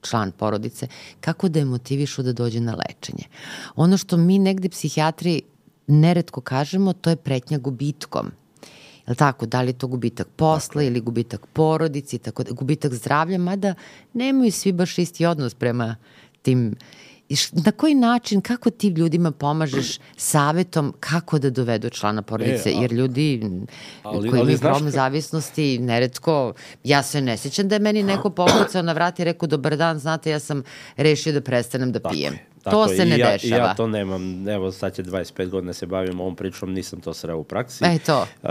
član 0.02 0.32
porodice, 0.32 0.88
kako 1.22 1.50
da 1.50 1.60
je 1.60 1.66
motivišu 1.66 2.24
da 2.24 2.34
dođe 2.34 2.60
na 2.60 2.76
lečenje. 2.76 3.24
Ono 3.76 3.98
što 3.98 4.18
mi 4.18 4.40
negde 4.40 4.70
psihijatri 4.70 5.42
neretko 5.88 6.42
kažemo, 6.42 6.94
to 6.94 7.10
je 7.10 7.16
pretnja 7.16 7.58
gubitkom. 7.58 8.32
Je 9.08 9.12
li 9.12 9.16
tako? 9.16 9.46
Da 9.46 9.62
li 9.62 9.70
je 9.70 9.78
to 9.78 9.88
gubitak 9.88 10.28
posla 10.36 10.84
ili 10.84 11.00
gubitak 11.02 11.46
porodici, 11.54 12.18
tako 12.18 12.44
da, 12.44 12.52
gubitak 12.52 12.94
zdravlja, 12.94 13.38
mada 13.38 13.74
nemaju 14.14 14.52
svi 14.52 14.72
baš 14.72 14.98
isti 14.98 15.26
odnos 15.26 15.54
prema 15.54 15.96
tim 16.42 16.76
na 17.52 17.72
koji 17.72 17.96
način, 17.96 18.42
kako 18.42 18.70
ti 18.70 18.88
ljudima 18.88 19.32
pomažeš 19.32 20.00
savetom 20.18 20.94
kako 21.00 21.40
da 21.40 21.50
dovedu 21.50 21.90
člana 21.90 22.22
porodice? 22.22 22.70
E, 22.70 22.74
ali, 22.76 22.84
Jer 22.84 22.94
ljudi 22.94 23.42
ali, 24.04 24.30
koji 24.30 24.42
imaju 24.42 24.58
problem 24.60 24.92
zavisnosti, 24.92 25.80
neretko, 25.80 26.54
ja 26.84 27.04
se 27.04 27.22
ne 27.22 27.38
sećam 27.38 27.68
da 27.68 27.76
je 27.76 27.80
meni 27.80 28.04
neko 28.04 28.30
pokucao 28.30 28.82
na 28.82 28.94
vrat 28.94 29.20
i 29.20 29.24
rekao, 29.24 29.48
dobar 29.48 29.78
dan, 29.78 30.00
znate, 30.00 30.30
ja 30.30 30.40
sam 30.40 30.64
rešio 30.98 31.34
da 31.34 31.42
prestanem 31.42 31.92
da 31.92 32.00
pijem. 32.10 32.34
Tako 32.64 32.88
to 32.88 32.88
se 32.88 33.06
ne 33.06 33.20
ja, 33.20 33.32
dešava. 33.32 33.68
Ja 33.68 33.74
to 33.74 33.88
nemam, 33.88 34.48
evo 34.48 34.72
sad 34.72 34.96
će 34.96 35.04
25 35.04 35.50
godina 35.50 35.74
se 35.74 35.86
bavim 35.86 36.20
ovom 36.20 36.36
pričom, 36.36 36.74
nisam 36.74 37.02
to 37.02 37.14
sreo 37.14 37.38
u 37.38 37.44
praksi. 37.44 37.86
E 37.86 38.00
to. 38.06 38.28
Uh, 38.44 38.50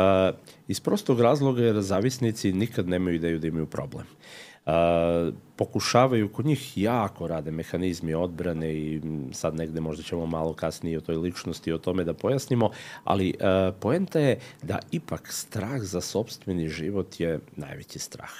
iz 0.68 0.80
prostog 0.80 1.20
razloga 1.20 1.62
jer 1.62 1.80
zavisnici 1.80 2.52
nikad 2.52 2.88
nemaju 2.88 3.16
ideju 3.16 3.38
da 3.38 3.46
imaju 3.46 3.66
problem. 3.66 4.06
Pokušavaju, 5.56 6.28
kod 6.28 6.46
njih 6.46 6.78
jako 6.78 7.26
rade 7.26 7.50
mehanizmi 7.50 8.14
odbrane 8.14 8.74
i 8.74 9.00
sad 9.32 9.54
negde 9.54 9.80
možda 9.80 10.02
ćemo 10.02 10.26
malo 10.26 10.52
kasnije 10.52 10.98
o 10.98 11.00
toj 11.00 11.16
ličnosti 11.16 11.72
o 11.72 11.78
tome 11.78 12.04
da 12.04 12.14
pojasnimo, 12.14 12.70
ali 13.04 13.34
uh, 13.40 13.74
poenta 13.80 14.20
je 14.20 14.38
da 14.62 14.78
ipak 14.90 15.32
strah 15.32 15.80
za 15.80 16.00
sobstveni 16.00 16.68
život 16.68 17.20
je 17.20 17.40
najveći 17.56 17.98
strah. 17.98 18.32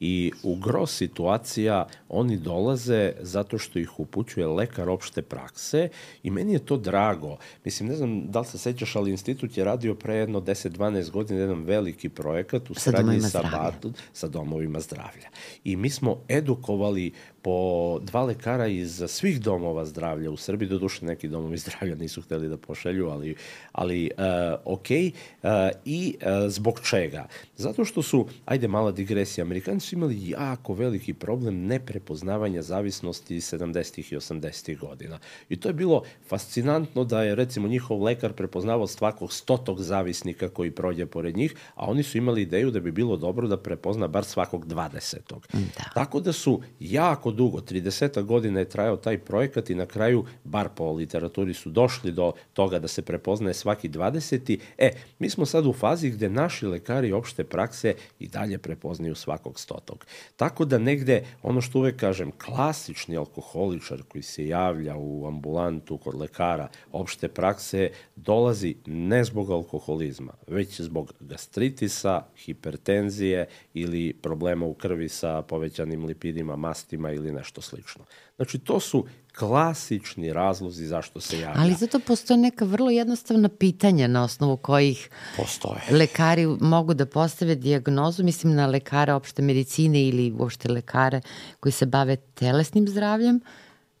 I 0.00 0.32
u 0.42 0.56
gro 0.56 0.86
situacija 0.86 1.86
oni 2.08 2.36
dolaze 2.36 3.12
zato 3.20 3.58
što 3.58 3.78
ih 3.78 4.00
upućuje 4.00 4.46
lekar 4.46 4.88
opšte 4.88 5.22
prakse 5.22 5.88
i 6.22 6.30
meni 6.30 6.52
je 6.52 6.58
to 6.58 6.76
drago. 6.76 7.36
Mislim, 7.64 7.88
ne 7.88 7.96
znam 7.96 8.30
da 8.30 8.40
li 8.40 8.46
se 8.46 8.58
sećaš, 8.58 8.96
ali 8.96 9.10
institut 9.10 9.56
je 9.56 9.64
radio 9.64 9.94
pre 9.94 10.14
jedno 10.14 10.40
10-12 10.40 11.10
godina 11.10 11.40
jedan 11.40 11.64
veliki 11.64 12.08
projekat 12.08 12.70
u 12.70 12.74
sradnji 12.74 13.20
sa, 13.20 13.42
Batu, 13.42 13.92
sa 14.12 14.28
domovima 14.28 14.80
zdravlja. 14.80 15.28
I 15.64 15.76
mi 15.76 15.90
smo 15.90 16.20
edukovali 16.28 17.12
po 17.44 17.98
dva 18.02 18.22
lekara 18.22 18.66
iz 18.66 19.02
svih 19.08 19.40
domova 19.40 19.84
zdravlja 19.84 20.30
u 20.30 20.36
Srbiji, 20.36 20.68
do 20.68 20.78
duše 20.78 21.04
neki 21.04 21.28
domovi 21.28 21.58
zdravlja 21.58 21.94
nisu 21.94 22.22
hteli 22.22 22.48
da 22.48 22.56
pošelju, 22.56 23.08
ali, 23.08 23.34
ali 23.72 24.10
uh, 24.18 24.24
ok. 24.64 24.86
Uh, 24.90 25.50
I 25.84 26.16
uh, 26.16 26.50
zbog 26.50 26.80
čega? 26.80 27.26
Zato 27.56 27.84
što 27.84 28.02
su, 28.02 28.26
ajde 28.44 28.68
mala 28.68 28.92
digresija, 28.92 29.44
Amerikanci 29.44 29.86
su 29.86 29.94
imali 29.94 30.28
jako 30.28 30.74
veliki 30.74 31.12
problem 31.14 31.66
neprepoznavanja 31.66 32.62
zavisnosti 32.62 33.36
70. 33.36 34.14
i 34.14 34.16
80. 34.16 34.78
godina. 34.78 35.18
I 35.48 35.56
to 35.56 35.68
je 35.68 35.72
bilo 35.72 36.02
fascinantno 36.28 37.04
da 37.04 37.22
je 37.22 37.34
recimo 37.34 37.68
njihov 37.68 38.02
lekar 38.02 38.32
prepoznavao 38.32 38.86
svakog 38.86 39.32
stotog 39.32 39.82
zavisnika 39.82 40.48
koji 40.48 40.70
prođe 40.70 41.06
pored 41.06 41.36
njih, 41.36 41.54
a 41.74 41.86
oni 41.86 42.02
su 42.02 42.18
imali 42.18 42.42
ideju 42.42 42.70
da 42.70 42.80
bi 42.80 42.92
bilo 42.92 43.16
dobro 43.16 43.48
da 43.48 43.56
prepozna 43.56 44.08
bar 44.08 44.24
svakog 44.24 44.66
dvadesetog. 44.66 45.46
Da. 45.52 45.90
Tako 45.94 46.20
da 46.20 46.32
su 46.32 46.60
jako 46.80 47.33
dugo, 47.34 47.60
30 47.60 48.22
godina 48.22 48.60
je 48.60 48.68
trajao 48.68 48.96
taj 48.96 49.18
projekat 49.18 49.70
i 49.70 49.74
na 49.74 49.86
kraju, 49.86 50.24
bar 50.44 50.68
po 50.76 50.92
literaturi 50.92 51.54
su 51.54 51.70
došli 51.70 52.12
do 52.12 52.32
toga 52.52 52.78
da 52.78 52.88
se 52.88 53.02
prepoznaje 53.02 53.54
svaki 53.54 53.88
20. 53.88 54.58
E, 54.78 54.90
mi 55.18 55.30
smo 55.30 55.46
sad 55.46 55.66
u 55.66 55.72
fazi 55.72 56.10
gde 56.10 56.28
naši 56.28 56.66
lekari 56.66 57.12
opšte 57.12 57.44
prakse 57.44 57.94
i 58.18 58.28
dalje 58.28 58.58
prepoznaju 58.58 59.14
svakog 59.14 59.60
stotog. 59.60 60.06
Tako 60.36 60.64
da 60.64 60.78
negde, 60.78 61.24
ono 61.42 61.60
što 61.60 61.78
uvek 61.78 61.96
kažem, 61.96 62.32
klasični 62.44 63.16
alkoholičar 63.16 64.02
koji 64.08 64.22
se 64.22 64.46
javlja 64.46 64.96
u 64.96 65.26
ambulantu 65.26 65.98
kod 65.98 66.14
lekara 66.14 66.68
opšte 66.92 67.28
prakse 67.28 67.90
dolazi 68.16 68.74
ne 68.86 69.24
zbog 69.24 69.50
alkoholizma, 69.50 70.32
već 70.46 70.80
zbog 70.80 71.12
gastritisa, 71.20 72.22
hipertenzije 72.36 73.46
ili 73.74 74.12
problema 74.22 74.66
u 74.66 74.74
krvi 74.74 75.08
sa 75.08 75.42
povećanim 75.42 76.04
lipidima, 76.04 76.56
mastima 76.56 77.12
ili 77.12 77.23
nešto 77.32 77.60
slično. 77.60 78.04
Znači, 78.36 78.58
to 78.58 78.80
su 78.80 79.06
klasični 79.38 80.32
razlozi 80.32 80.86
zašto 80.86 81.20
se 81.20 81.40
javlja. 81.40 81.60
Ali 81.60 81.74
zato 81.74 82.00
postoje 82.00 82.38
neka 82.38 82.64
vrlo 82.64 82.90
jednostavna 82.90 83.48
pitanja 83.48 84.08
na 84.08 84.24
osnovu 84.24 84.56
kojih 84.56 85.10
postoje. 85.36 85.80
lekari 85.90 86.46
mogu 86.46 86.94
da 86.94 87.06
postave 87.06 87.54
diagnozu, 87.54 88.24
mislim 88.24 88.54
na 88.54 88.66
lekare 88.66 89.12
opšte 89.12 89.42
medicine 89.42 90.02
ili 90.02 90.32
uopšte 90.38 90.68
lekare 90.72 91.20
koji 91.60 91.72
se 91.72 91.86
bave 91.86 92.16
telesnim 92.16 92.88
zdravljem, 92.88 93.40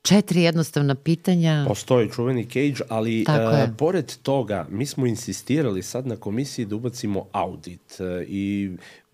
četiri 0.02 0.42
jednostavna 0.42 0.94
pitanja. 0.94 1.64
Postoji 1.68 2.10
čuveni 2.10 2.44
cage, 2.44 2.84
ali 2.88 3.24
uh, 3.28 3.76
pored 3.78 4.16
toga 4.22 4.66
mi 4.70 4.86
smo 4.86 5.06
insistirali 5.06 5.82
sad 5.82 6.06
na 6.06 6.16
komisiji 6.16 6.66
da 6.66 6.76
ubacimo 6.76 7.26
audit 7.32 8.00
uh, 8.00 8.06
i 8.28 8.70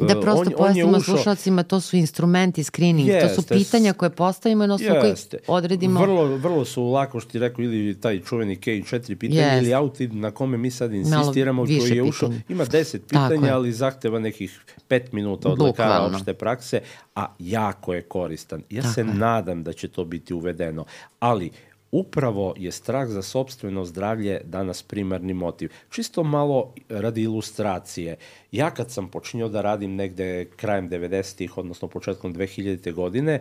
Da 0.09 0.21
prosto 0.21 0.41
on, 0.41 0.53
pojasnimo 0.59 0.99
ušao... 0.99 1.17
slušalcima, 1.17 1.63
to 1.63 1.81
su 1.81 1.97
instrumenti, 1.97 2.65
screening, 2.65 3.09
jeste, 3.09 3.29
to 3.29 3.43
su 3.43 3.49
pitanja 3.49 3.93
koje 3.93 4.11
postavimo 4.11 4.65
i 4.65 4.67
na 4.67 4.75
osnovu 4.75 5.01
koji 5.01 5.15
odredimo. 5.47 6.01
Vrlo, 6.01 6.25
vrlo 6.25 6.65
su 6.65 6.85
lako 6.85 7.21
što 7.21 7.31
ti 7.31 7.39
rekao 7.39 7.63
ili 7.63 8.01
taj 8.01 8.21
čuveni 8.21 8.57
K4 8.57 9.15
pitanja 9.15 9.43
jeste. 9.43 9.59
ili 9.59 9.75
autid 9.75 10.15
na 10.15 10.31
kome 10.31 10.57
mi 10.57 10.71
sad 10.71 10.93
insistiramo 10.93 11.65
koji 11.65 11.97
je 11.97 12.03
ušao. 12.03 12.31
Ima 12.49 12.67
10 12.67 12.99
pitanja, 12.99 13.55
ali 13.55 13.73
zahteva 13.73 14.19
nekih 14.19 14.61
5 14.89 15.01
minuta 15.13 15.49
od 15.49 15.59
Bukvalno. 15.59 15.71
lekara 15.71 16.17
opšte 16.17 16.35
prakse, 16.35 16.81
a 17.15 17.27
jako 17.39 17.95
je 17.95 18.03
koristan. 18.03 18.63
Ja 18.71 18.83
Tako 18.83 18.95
se 18.95 19.01
je. 19.01 19.05
nadam 19.05 19.63
da 19.63 19.73
će 19.73 19.89
to 19.89 20.05
biti 20.05 20.35
uvedeno, 20.35 20.85
ali 21.21 21.51
upravo 21.93 22.55
je 22.57 22.73
strah 22.73 23.09
za 23.09 23.23
sobstveno 23.23 23.85
zdravlje 23.85 24.41
danas 24.45 24.83
primarni 24.83 25.35
motiv. 25.35 25.71
Čisto 25.91 26.23
malo 26.23 26.75
radi 26.89 27.23
ilustracije. 27.23 28.17
Ja 28.53 28.71
kad 28.71 28.91
sam 28.91 29.09
počinio 29.09 29.49
da 29.49 29.63
radim 29.63 29.95
negde 29.95 30.45
krajem 30.57 30.91
90-ih, 30.91 31.59
odnosno 31.59 31.89
početkom 31.89 32.35
2000. 32.35 32.93
godine, 32.93 33.41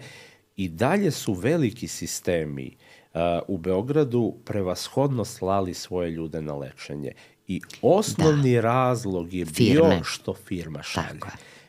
i 0.56 0.70
dalje 0.70 1.12
su 1.12 1.34
veliki 1.34 1.88
sistemi 1.88 2.76
uh, 3.14 3.20
u 3.48 3.58
Beogradu 3.58 4.36
prevashodno 4.46 5.26
slali 5.26 5.74
svoje 5.74 6.12
ljude 6.12 6.42
na 6.42 6.56
lečenje. 6.56 7.12
I 7.48 7.62
osnovni 7.82 8.54
da. 8.54 8.62
razlog 8.62 9.34
je 9.34 9.46
Firme. 9.46 9.90
bio 9.90 10.04
što 10.04 10.34
firma 10.34 10.84
šalje. 10.84 11.20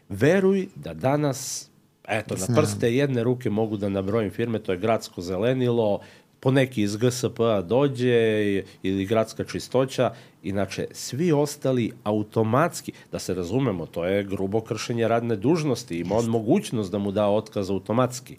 Veruj 0.08 0.68
da 0.74 0.94
danas 0.94 1.70
Eto, 2.10 2.36
Znam. 2.36 2.54
na 2.54 2.60
prste 2.60 2.94
jedne 2.94 3.24
ruke 3.24 3.50
mogu 3.50 3.76
da 3.76 3.88
nabrojim 3.88 4.30
firme, 4.30 4.58
to 4.58 4.72
je 4.72 4.78
Gradsko 4.78 5.22
zelenilo, 5.22 6.00
po 6.40 6.50
neki 6.50 6.82
iz 6.82 6.96
GSP-a 6.96 7.62
dođe 7.62 8.62
ili 8.82 9.06
gradska 9.06 9.44
čistoća, 9.44 10.12
inače 10.42 10.86
svi 10.92 11.32
ostali 11.32 11.92
automatski, 12.04 12.92
da 13.12 13.18
se 13.18 13.34
razumemo, 13.34 13.86
to 13.86 14.04
je 14.04 14.24
grubo 14.24 14.60
kršenje 14.60 15.08
radne 15.08 15.36
dužnosti, 15.36 15.98
ima 15.98 16.14
on 16.14 16.26
mogućnost 16.26 16.92
da 16.92 16.98
mu 16.98 17.12
da 17.12 17.28
otkaz 17.28 17.70
automatski, 17.70 18.36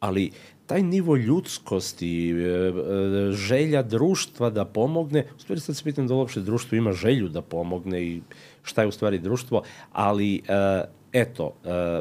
ali 0.00 0.30
taj 0.66 0.82
nivo 0.82 1.16
ljudskosti, 1.16 2.30
e, 2.30 2.34
e, 2.34 2.72
želja 3.32 3.82
društva 3.82 4.50
da 4.50 4.64
pomogne, 4.64 5.26
u 5.36 5.40
stvari 5.40 5.60
sad 5.60 5.76
se 5.76 5.84
pitam 5.84 6.06
da 6.06 6.14
uopšte 6.14 6.40
društvo 6.40 6.76
ima 6.76 6.92
želju 6.92 7.28
da 7.28 7.42
pomogne 7.42 8.02
i 8.02 8.20
šta 8.62 8.82
je 8.82 8.88
u 8.88 8.92
stvari 8.92 9.18
društvo, 9.18 9.62
ali 9.92 10.42
e, 10.48 10.84
eto, 11.12 11.52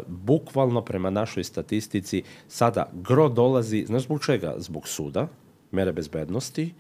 bukvalno 0.08 0.82
prema 0.82 1.10
našoj 1.10 1.44
statistici 1.44 2.24
sada 2.48 2.90
gro 2.94 3.30
dolazi, 3.30 3.86
znaš 3.88 4.04
zbog 4.04 4.26
čega? 4.26 4.56
Zbog 4.58 4.88
suda, 4.88 5.28
mere 5.74 5.92
bezbednosti 5.92 6.74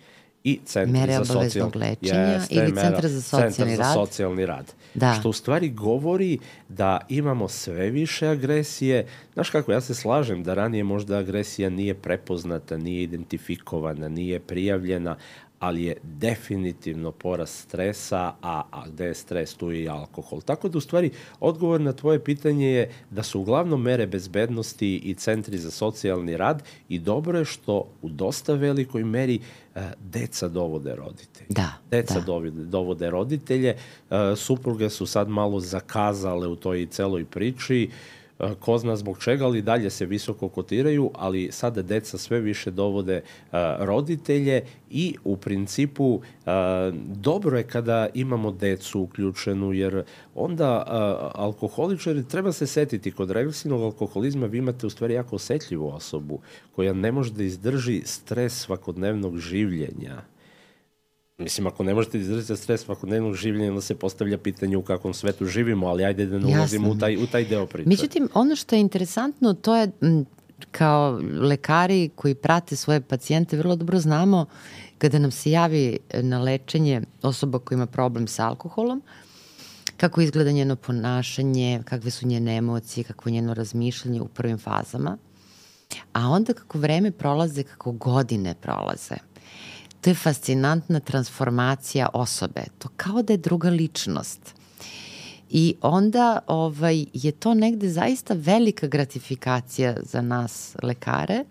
i 0.43 0.59
centri 0.65 0.99
mere 0.99 1.13
za 1.13 1.25
socijalni 1.25 1.71
lečenja 1.75 2.19
jeste, 2.19 2.55
ili 2.55 2.75
centar 2.75 3.07
za 3.07 3.21
socijalni 3.21 3.53
centar 3.53 3.77
rad. 3.77 3.87
za 3.87 3.93
socijalni 3.93 4.45
rad. 4.45 4.73
Da. 4.93 5.13
Što 5.19 5.29
u 5.29 5.33
stvari 5.33 5.69
govori 5.69 6.39
da 6.69 6.99
imamo 7.09 7.47
sve 7.47 7.89
više 7.89 8.27
agresije. 8.27 9.07
Znaš 9.33 9.49
kako, 9.49 9.71
ja 9.71 9.81
se 9.81 9.95
slažem 9.95 10.43
da 10.43 10.53
ranije 10.53 10.83
možda 10.83 11.17
agresija 11.17 11.69
nije 11.69 11.93
prepoznata, 11.93 12.77
nije 12.77 13.03
identifikovana, 13.03 14.09
nije 14.09 14.39
prijavljena, 14.39 15.15
ali 15.63 15.83
je 15.83 15.95
definitivno 16.03 17.11
porast 17.11 17.59
stresa, 17.59 18.33
a, 18.41 18.63
a 18.71 18.87
gde 18.87 19.05
je 19.05 19.13
stres, 19.13 19.53
tu 19.53 19.71
je 19.71 19.83
i 19.83 19.89
alkohol. 19.89 20.41
Tako 20.41 20.69
da, 20.69 20.77
u 20.77 20.81
stvari, 20.81 21.11
odgovor 21.39 21.81
na 21.81 21.93
tvoje 21.93 22.19
pitanje 22.23 22.67
je 22.67 22.91
da 23.09 23.23
su 23.23 23.39
uglavnom 23.39 23.81
mere 23.81 24.07
bezbednosti 24.07 24.95
i 24.95 25.13
centri 25.13 25.57
za 25.57 25.71
socijalni 25.71 26.37
rad 26.37 26.63
i 26.89 26.99
dobro 26.99 27.39
je 27.39 27.45
što 27.45 27.87
u 28.01 28.09
dosta 28.09 28.53
velikoj 28.53 29.03
meri 29.03 29.39
uh, 29.39 29.81
deca 29.99 30.47
dovode 30.47 30.95
roditelje. 30.95 31.47
Da, 31.49 31.73
deca 31.91 32.19
da. 32.19 32.25
Dovode, 32.25 32.51
dovode 32.51 33.09
roditelje. 33.09 33.75
Uh, 34.09 34.17
supruge 34.35 34.89
su 34.89 35.05
sad 35.05 35.29
malo 35.29 35.59
zakazale 35.59 36.47
u 36.47 36.55
toj 36.55 36.87
celoj 36.91 37.25
priči. 37.25 37.83
E, 37.83 38.22
ko 38.59 38.77
zna 38.77 38.95
zbog 38.95 39.19
čega, 39.19 39.45
ali 39.45 39.61
dalje 39.61 39.89
se 39.89 40.05
visoko 40.05 40.49
kotiraju, 40.49 41.11
ali 41.13 41.49
sada 41.51 41.81
deca 41.81 42.17
sve 42.17 42.39
više 42.39 42.71
dovode 42.71 43.21
uh, 43.21 43.57
roditelje 43.79 44.61
i 44.89 45.15
u 45.23 45.37
principu 45.37 46.05
uh, 46.05 46.21
dobro 47.15 47.57
je 47.57 47.63
kada 47.63 48.07
imamo 48.13 48.51
decu 48.51 48.99
uključenu, 48.99 49.73
jer 49.73 50.03
onda 50.35 50.83
alkoholičari, 51.35 52.27
treba 52.27 52.51
se 52.51 52.67
setiti, 52.67 53.11
kod 53.11 53.31
regresivnog 53.31 53.81
alkoholizma 53.81 54.45
vi 54.45 54.57
imate 54.57 54.87
u 54.87 54.89
stvari 54.89 55.13
jako 55.13 55.35
osetljivu 55.35 55.87
osobu 55.87 56.39
koja 56.75 56.93
ne 56.93 57.11
može 57.11 57.33
da 57.33 57.43
izdrži 57.43 58.01
stres 58.05 58.53
svakodnevnog 58.53 59.37
življenja 59.37 60.32
Mislim, 61.37 61.67
ako 61.67 61.83
ne 61.83 61.93
možete 61.93 62.17
da 62.17 62.21
izdržati 62.21 62.61
stres 62.61 62.81
svakodnevnog 62.81 63.35
življenja, 63.35 63.69
onda 63.69 63.81
se 63.81 63.95
postavlja 63.95 64.37
pitanje 64.37 64.77
u 64.77 64.81
kakvom 64.81 65.13
svetu 65.13 65.45
živimo, 65.45 65.87
ali 65.87 66.05
ajde 66.05 66.25
da 66.25 66.39
ne 66.39 66.57
ulazimo 66.57 66.89
u 66.89 66.97
taj, 66.97 67.17
u 67.17 67.27
taj 67.27 67.45
deo 67.45 67.65
priče. 67.65 67.89
Međutim, 67.89 68.29
ono 68.33 68.55
što 68.55 68.75
je 68.75 68.81
interesantno, 68.81 69.53
to 69.53 69.75
je 69.75 69.91
m, 70.01 70.25
kao 70.71 71.19
lekari 71.41 72.09
koji 72.15 72.35
prate 72.35 72.75
svoje 72.75 73.01
pacijente, 73.01 73.57
vrlo 73.57 73.75
dobro 73.75 73.99
znamo 73.99 74.45
kada 74.97 75.19
nam 75.19 75.31
se 75.31 75.51
javi 75.51 75.97
na 76.13 76.41
lečenje 76.41 77.01
osoba 77.21 77.59
koja 77.59 77.75
ima 77.75 77.85
problem 77.85 78.27
sa 78.27 78.47
alkoholom, 78.47 79.01
kako 79.97 80.21
izgleda 80.21 80.51
njeno 80.51 80.75
ponašanje, 80.75 81.81
kakve 81.85 82.11
su 82.11 82.27
njene 82.27 82.57
emocije, 82.57 83.03
kako 83.03 83.29
je 83.29 83.33
njeno 83.33 83.53
razmišljanje 83.53 84.21
u 84.21 84.27
prvim 84.27 84.57
fazama. 84.57 85.17
A 86.13 86.29
onda 86.29 86.53
kako 86.53 86.77
vreme 86.77 87.11
prolaze, 87.11 87.63
kako 87.63 87.91
godine 87.91 88.55
prolaze– 88.61 89.15
to 90.03 90.09
je 90.09 90.15
fascinantna 90.15 90.99
transformacija 90.99 92.09
osobe. 92.13 92.63
To 92.77 92.89
kao 92.97 93.21
da 93.21 93.33
je 93.33 93.37
druga 93.37 93.69
ličnost. 93.69 94.55
I 95.49 95.75
onda 95.81 96.39
ovaj, 96.47 97.05
je 97.13 97.31
to 97.31 97.53
negde 97.53 97.89
zaista 97.89 98.33
velika 98.33 98.87
gratifikacija 98.87 99.95
za 100.01 100.21
nas 100.21 100.75
lekare 100.83 101.43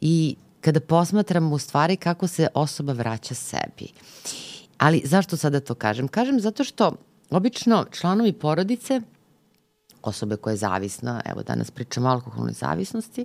i 0.00 0.36
kada 0.60 0.80
posmatramo 0.80 1.54
u 1.54 1.58
stvari 1.58 1.96
kako 1.96 2.26
se 2.26 2.48
osoba 2.54 2.92
vraća 2.92 3.34
sebi. 3.34 3.92
Ali 4.78 5.02
zašto 5.04 5.36
sada 5.36 5.60
to 5.60 5.74
kažem? 5.74 6.08
Kažem 6.08 6.40
zato 6.40 6.64
što 6.64 6.92
obično 7.30 7.86
članovi 7.92 8.32
porodice 8.32 9.00
osobe 10.02 10.36
koja 10.36 10.52
je 10.52 10.56
zavisna, 10.56 11.22
evo 11.24 11.42
danas 11.42 11.70
pričamo 11.70 12.08
o 12.08 12.12
alkoholnoj 12.12 12.52
zavisnosti, 12.52 13.24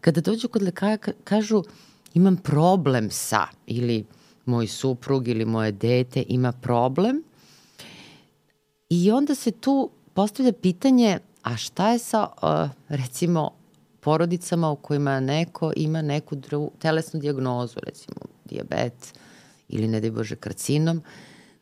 kada 0.00 0.20
dođu 0.20 0.48
kod 0.48 0.62
lekara 0.62 0.98
kažu 1.24 1.62
imam 2.14 2.36
problem 2.36 3.10
sa 3.10 3.46
ili 3.66 4.04
moj 4.44 4.66
suprug 4.66 5.28
ili 5.28 5.44
moje 5.44 5.72
dete 5.72 6.24
ima 6.28 6.52
problem 6.52 7.22
i 8.88 9.10
onda 9.10 9.34
se 9.34 9.50
tu 9.50 9.90
postavlja 10.14 10.52
pitanje 10.52 11.18
a 11.42 11.56
šta 11.56 11.92
je 11.92 11.98
sa 11.98 12.26
uh, 12.42 12.70
recimo 12.88 13.50
porodicama 14.00 14.70
u 14.70 14.76
kojima 14.76 15.20
neko 15.20 15.72
ima 15.76 16.02
neku 16.02 16.34
dru, 16.34 16.70
telesnu 16.78 17.20
diagnozu, 17.20 17.80
recimo 17.82 18.16
diabet 18.44 19.14
ili 19.68 19.88
ne 19.88 20.00
daj 20.00 20.10
Bože 20.10 20.36
karcinom, 20.36 21.02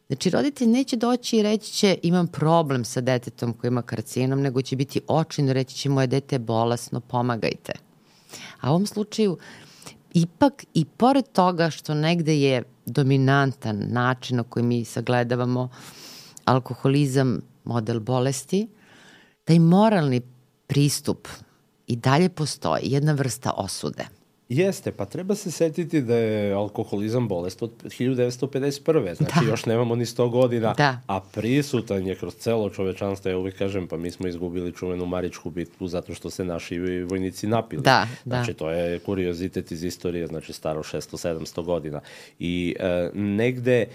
Znači, 0.07 0.31
roditelj 0.31 0.69
neće 0.69 0.97
doći 0.97 1.37
i 1.37 1.43
reći 1.43 1.73
će 1.73 1.99
imam 2.03 2.27
problem 2.27 2.85
sa 2.85 3.01
detetom 3.01 3.53
koji 3.53 3.69
ima 3.69 3.83
karcinom, 3.83 4.41
nego 4.41 4.63
će 4.63 4.77
biti 4.77 5.01
očin 5.09 5.49
reći 5.49 5.75
će 5.75 5.89
moje 5.89 6.07
dete 6.07 6.35
je 6.35 6.39
bolesno, 6.39 7.01
pomagajte. 7.01 7.73
A 8.61 8.71
u 8.71 8.75
ovom 8.75 8.87
slučaju, 8.87 9.39
ipak 10.15 10.65
i 10.75 10.85
pored 10.85 11.25
toga 11.33 11.71
što 11.71 11.95
negde 11.95 12.41
je 12.41 12.63
dominantan 12.87 13.85
način 13.89 14.37
na 14.37 14.43
koji 14.43 14.65
mi 14.65 14.85
sagledavamo 14.85 15.69
alkoholizam, 16.45 17.41
model 17.65 18.01
bolesti, 18.01 18.69
taj 19.45 19.59
moralni 19.59 20.21
pristup 20.67 21.29
i 21.87 21.97
dalje 21.97 22.29
postoji 22.29 22.83
jedna 22.83 23.13
vrsta 23.13 23.53
osude. 23.57 24.05
Jeste, 24.49 24.93
pa 24.93 25.05
treba 25.05 25.35
se 25.35 25.51
setiti 25.51 26.01
da 26.01 26.17
je 26.17 26.53
alkoholizam 26.53 27.29
bolest 27.29 27.63
od 27.63 27.71
1951. 27.85 29.15
Znači 29.17 29.45
da. 29.45 29.51
još 29.51 29.67
nemamo 29.67 29.97
ni 29.97 30.05
100 30.05 30.31
godina, 30.31 30.75
da. 30.75 31.01
a 31.07 31.21
prisutan 31.21 32.07
je 32.07 32.15
kroz 32.15 32.35
celo 32.35 32.71
čovečanstvo, 32.71 33.31
ja 33.31 33.39
uvijek 33.39 33.59
kažem, 33.59 33.87
pa 33.89 33.97
mi 33.97 34.11
smo 34.11 34.29
izgubili 34.29 34.73
čuvenu 34.73 35.07
Maričku 35.07 35.51
bitku 35.51 35.89
zato 35.89 36.15
što 36.15 36.31
se 36.31 36.45
naši 36.45 36.79
vojnici 37.11 37.47
napili. 37.47 37.83
Da, 37.83 38.07
da. 38.25 38.37
Znači 38.37 38.55
to 38.55 38.71
je 38.71 38.99
kuriozitet 38.99 39.73
iz 39.73 39.85
istorije, 39.85 40.27
znači 40.27 40.53
staro 40.53 40.83
600-700 40.83 41.65
godina. 41.65 42.01
I 42.39 42.77
e, 42.79 43.11
negde 43.15 43.87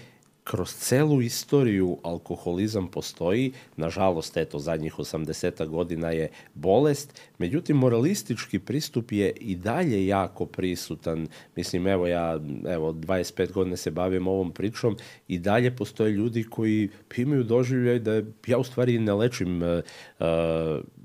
kroz 0.50 0.74
celu 0.74 1.22
istoriju 1.22 1.98
alkoholizam 2.02 2.88
postoji, 2.88 3.52
nažalost, 3.76 4.36
eto, 4.36 4.58
zadnjih 4.58 4.94
80 4.98 5.66
godina 5.66 6.10
je 6.10 6.28
bolest, 6.54 7.20
međutim, 7.38 7.76
moralistički 7.76 8.58
pristup 8.58 9.12
je 9.12 9.30
i 9.30 9.56
dalje 9.56 10.06
jako 10.06 10.46
prisutan. 10.46 11.28
Mislim, 11.56 11.86
evo, 11.86 12.06
ja, 12.06 12.40
evo, 12.68 12.92
25 12.92 13.52
godina 13.52 13.76
se 13.76 13.90
bavim 13.90 14.26
ovom 14.26 14.52
pričom. 14.52 14.96
I 15.28 15.38
dalje 15.38 15.76
postoje 15.76 16.10
ljudi 16.10 16.44
koji 16.44 16.88
imaju 17.16 17.44
doživljaj 17.44 17.98
da 17.98 18.22
ja 18.46 18.58
u 18.58 18.64
stvari 18.64 18.98
ne 18.98 19.12
lečim 19.12 19.62
uh, 19.62 19.80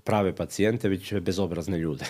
prave 0.06 0.36
pacijente, 0.36 0.90
već 0.90 1.14
bezobrazne 1.14 1.78
ljude. 1.78 2.06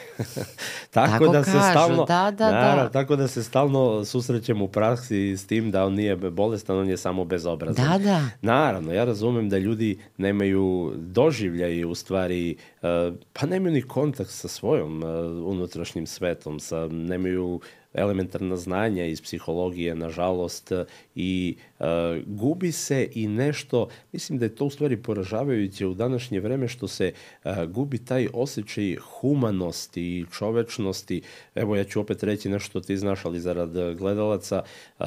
tako, 0.90 1.12
tako 1.12 1.28
da 1.28 1.44
kažu, 1.44 1.52
se 1.52 1.64
stalno, 1.72 2.06
da, 2.06 2.32
da, 2.38 2.52
naravno, 2.52 2.84
da. 2.84 2.90
Tako 2.90 3.16
da 3.16 3.28
se 3.28 3.44
stalno 3.44 4.06
susrećemo 4.06 4.66
u 4.66 4.68
praksi 4.68 5.38
s 5.38 5.48
tim 5.48 5.72
da 5.72 5.86
on 5.86 5.94
nije 5.94 6.16
bolestan, 6.16 6.78
on 6.78 6.90
je 6.90 6.98
samo 6.98 7.26
bezobrazan. 7.26 7.92
Da, 7.92 7.98
da. 7.98 8.22
Naravno, 8.42 8.94
ja 8.94 9.04
razumem 9.04 9.50
da 9.50 9.58
ljudi 9.58 10.00
nemaju 10.18 10.94
doživljaj 10.96 11.86
u 11.86 11.96
stvari, 11.96 12.56
uh, 12.82 12.90
pa 13.34 13.46
nemaju 13.46 13.74
ni 13.74 13.82
kontakt 13.82 14.30
sa 14.30 14.48
svojom 14.48 15.04
uh, 15.04 15.10
unutrašnjim 15.48 16.08
svetom, 16.08 16.60
sa, 16.60 16.88
nemaju 16.88 17.62
elementarna 17.94 18.56
znanja 18.56 19.06
iz 19.06 19.22
psihologije, 19.22 19.96
nažalost, 19.96 20.72
i 21.16 21.56
uh, 21.80 21.86
gubi 22.26 22.72
se 22.72 23.10
i 23.14 23.28
nešto, 23.28 23.88
mislim 24.12 24.40
da 24.40 24.46
je 24.46 24.56
to 24.56 24.66
u 24.66 24.70
stvari 24.70 24.98
poražavajuće 24.98 25.88
u 25.88 25.94
današnje 25.94 26.40
vreme 26.40 26.68
što 26.68 26.88
se 26.88 27.14
uh, 27.44 27.52
gubi 27.68 27.98
taj 27.98 28.28
osjećaj 28.34 28.96
humanosti 28.96 30.02
i 30.02 30.26
čovečnosti. 30.38 31.22
Evo 31.56 31.76
ja 31.76 31.84
ću 31.84 32.00
opet 32.00 32.24
reći 32.24 32.50
nešto 32.50 32.82
ti 32.82 32.98
znaš, 32.98 33.26
ali 33.26 33.40
zarad 33.40 33.96
gledalaca, 33.98 34.64
uh, 35.00 35.06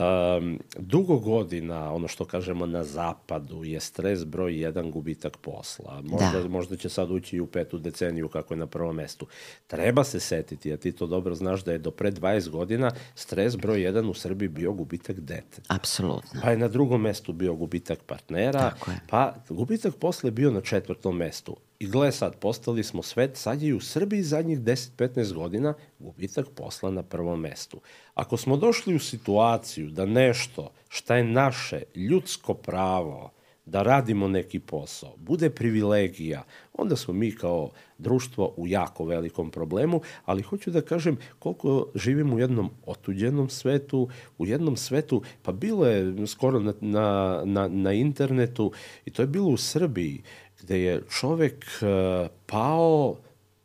dugo 0.79 1.19
godina, 1.19 1.95
ono 1.95 2.09
što 2.09 2.25
kažemo 2.25 2.67
na 2.67 2.85
zapadu, 2.85 3.65
je 3.65 3.81
stres 3.81 4.25
broj 4.25 4.61
jedan 4.61 4.91
gubitak 4.91 5.37
posla. 5.37 6.03
Možda, 6.05 6.41
da. 6.43 6.49
možda 6.49 6.77
će 6.77 6.89
sad 6.89 7.11
ući 7.11 7.37
i 7.37 7.41
u 7.41 7.47
petu 7.47 7.79
deceniju 7.79 8.29
kako 8.29 8.55
je 8.55 8.59
na 8.59 8.67
prvom 8.67 8.97
mestu. 8.97 9.27
Treba 9.67 10.05
se 10.05 10.21
setiti, 10.21 10.73
a 10.73 10.77
ti 10.77 10.93
to 10.93 11.07
dobro 11.07 11.35
znaš 11.35 11.65
da 11.65 11.73
je 11.73 11.79
do 11.79 11.91
pre 11.91 12.11
20 12.11 12.49
godina 12.49 12.91
stres 13.15 13.57
broj 13.57 13.83
jedan 13.83 14.09
u 14.09 14.15
Srbiji 14.15 14.49
bio 14.49 14.73
gubitak 14.73 15.21
dete. 15.21 15.63
Apsolutno. 15.69 16.41
Pa 16.43 16.51
je 16.51 16.58
na 16.59 16.69
drugom 16.69 17.03
mestu 17.03 17.33
bio 17.33 17.55
gubitak 17.55 18.03
partnera, 18.03 18.75
pa 19.09 19.35
gubitak 19.49 19.95
posle 19.97 20.31
bio 20.31 20.51
na 20.51 20.61
četvrtom 20.61 21.17
mestu. 21.17 21.57
I 21.79 21.87
gle 21.87 22.13
sad, 22.13 22.37
postali 22.37 22.85
smo 22.85 23.03
svet, 23.03 23.37
sad 23.37 23.63
je 23.63 23.69
i 23.69 23.73
u 23.73 23.81
Srbiji 23.81 24.23
zadnjih 24.23 24.61
10-15 24.61 25.33
godina 25.33 25.75
gubitak 25.99 26.47
posla 26.55 26.91
na 26.91 27.03
prvom 27.03 27.41
mestu. 27.41 27.81
Ako 28.15 28.37
smo 28.37 28.57
došli 28.57 28.95
u 28.95 28.99
situaciju 28.99 29.91
da 29.91 30.07
nešto 30.07 30.71
šta 30.89 31.17
je 31.17 31.25
naše 31.25 31.83
ljudsko 31.95 32.55
pravo, 32.55 33.31
da 33.71 33.83
radimo 33.83 34.29
neki 34.29 34.59
posao, 34.59 35.15
bude 35.17 35.51
privilegija, 35.51 36.43
onda 36.75 36.97
smo 36.97 37.15
mi 37.15 37.33
kao 37.33 37.71
društvo 37.99 38.55
u 38.57 38.67
jako 38.67 39.05
velikom 39.05 39.51
problemu, 39.51 40.01
ali 40.25 40.43
hoću 40.43 40.71
da 40.71 40.81
kažem 40.81 41.17
koliko 41.39 41.87
živimo 41.95 42.37
u 42.37 42.39
jednom 42.39 42.71
otuđenom 42.87 43.49
svetu, 43.49 44.09
u 44.39 44.47
jednom 44.47 44.77
svetu, 44.77 45.23
pa 45.43 45.53
bilo 45.53 45.87
je 45.87 46.27
skoro 46.27 46.61
na, 46.61 46.73
na, 46.81 47.43
na, 47.45 47.69
na 47.69 47.93
internetu 47.93 48.73
i 49.05 49.11
to 49.11 49.23
je 49.23 49.27
bilo 49.27 49.49
u 49.49 49.57
Srbiji, 49.57 50.23
gde 50.63 50.81
je 50.81 51.03
čovek 51.21 51.67
uh, 51.83 52.31
pao, 52.47 53.17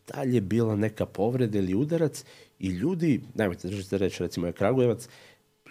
dalje 0.08 0.41
bila 0.41 0.76
neka 0.76 1.06
povreda 1.06 1.58
ili 1.58 1.76
udarac 1.76 2.26
i 2.60 2.68
ljudi, 2.70 3.22
najmojte 3.34 3.68
držite 3.68 3.97
reći, 3.97 4.24
recimo 4.24 4.47
je 4.47 4.54
Kragujevac, 4.54 5.08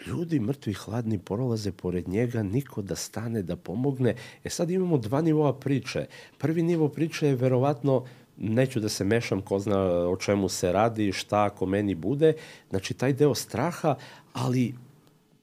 ljudi 0.07 0.41
mrtvi 0.41 0.73
hladni 0.73 1.19
prolaze 1.19 1.73
pored 1.73 2.09
njega, 2.09 2.43
niko 2.43 2.83
da 2.83 2.97
stane 2.97 3.43
da 3.43 3.57
pomogne. 3.57 4.15
E 4.45 4.51
sad 4.51 4.71
imamo 4.71 4.99
dva 4.99 5.23
nivoa 5.23 5.53
priče. 5.55 6.07
Prvi 6.39 6.63
nivo 6.63 6.89
priče 6.89 7.27
je 7.27 7.37
verovatno 7.37 8.05
neću 8.39 8.81
da 8.81 8.89
se 8.89 9.05
mešam 9.05 9.41
ko 9.41 9.59
zna 9.59 9.79
o 10.09 10.17
čemu 10.17 10.49
se 10.49 10.73
radi, 10.73 11.13
šta 11.13 11.45
ako 11.45 11.67
meni 11.67 11.95
bude. 11.95 12.33
Znači, 12.71 12.95
taj 12.95 13.13
deo 13.13 13.35
straha, 13.35 13.95
ali 14.33 14.75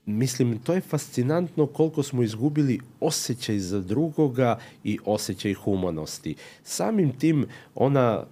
mislim, 0.06 0.60
to 0.60 0.74
je 0.74 0.82
fascinantno 0.82 1.66
koliko 1.66 2.04
smo 2.04 2.24
izgubili 2.24 2.80
osjećaj 3.00 3.60
za 3.60 3.80
drugoga 3.80 4.60
i 4.84 5.00
osjećaj 5.06 5.54
humanosti. 5.54 6.36
Samim 6.64 7.12
tim, 7.12 7.46
ona 7.76 8.26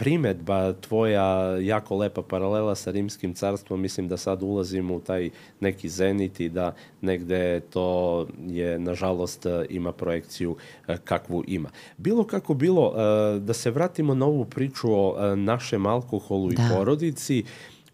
primetba 0.00 0.72
tvoja 0.72 1.56
jako 1.60 1.96
lepa 1.96 2.22
paralela 2.22 2.74
sa 2.74 2.90
rimskim 2.90 3.34
carstvom, 3.34 3.80
mislim 3.80 4.08
da 4.08 4.16
sad 4.16 4.42
ulazimo 4.42 4.94
u 4.94 5.00
taj 5.00 5.30
neki 5.60 5.88
zenit 5.88 6.40
i 6.40 6.48
da 6.48 6.74
negde 7.00 7.60
to 7.60 8.26
je, 8.46 8.78
nažalost, 8.78 9.46
ima 9.68 9.92
projekciju 9.92 10.56
e, 10.88 10.96
kakvu 11.04 11.44
ima. 11.46 11.70
Bilo 11.96 12.24
kako 12.24 12.54
bilo, 12.54 12.94
e, 12.96 13.40
da 13.40 13.52
se 13.52 13.70
vratimo 13.70 14.14
na 14.14 14.26
ovu 14.26 14.44
priču 14.44 14.88
o 14.92 15.16
e, 15.18 15.36
našem 15.36 15.86
alkoholu 15.86 16.52
i 16.52 16.54
da. 16.54 16.70
porodici, 16.74 17.44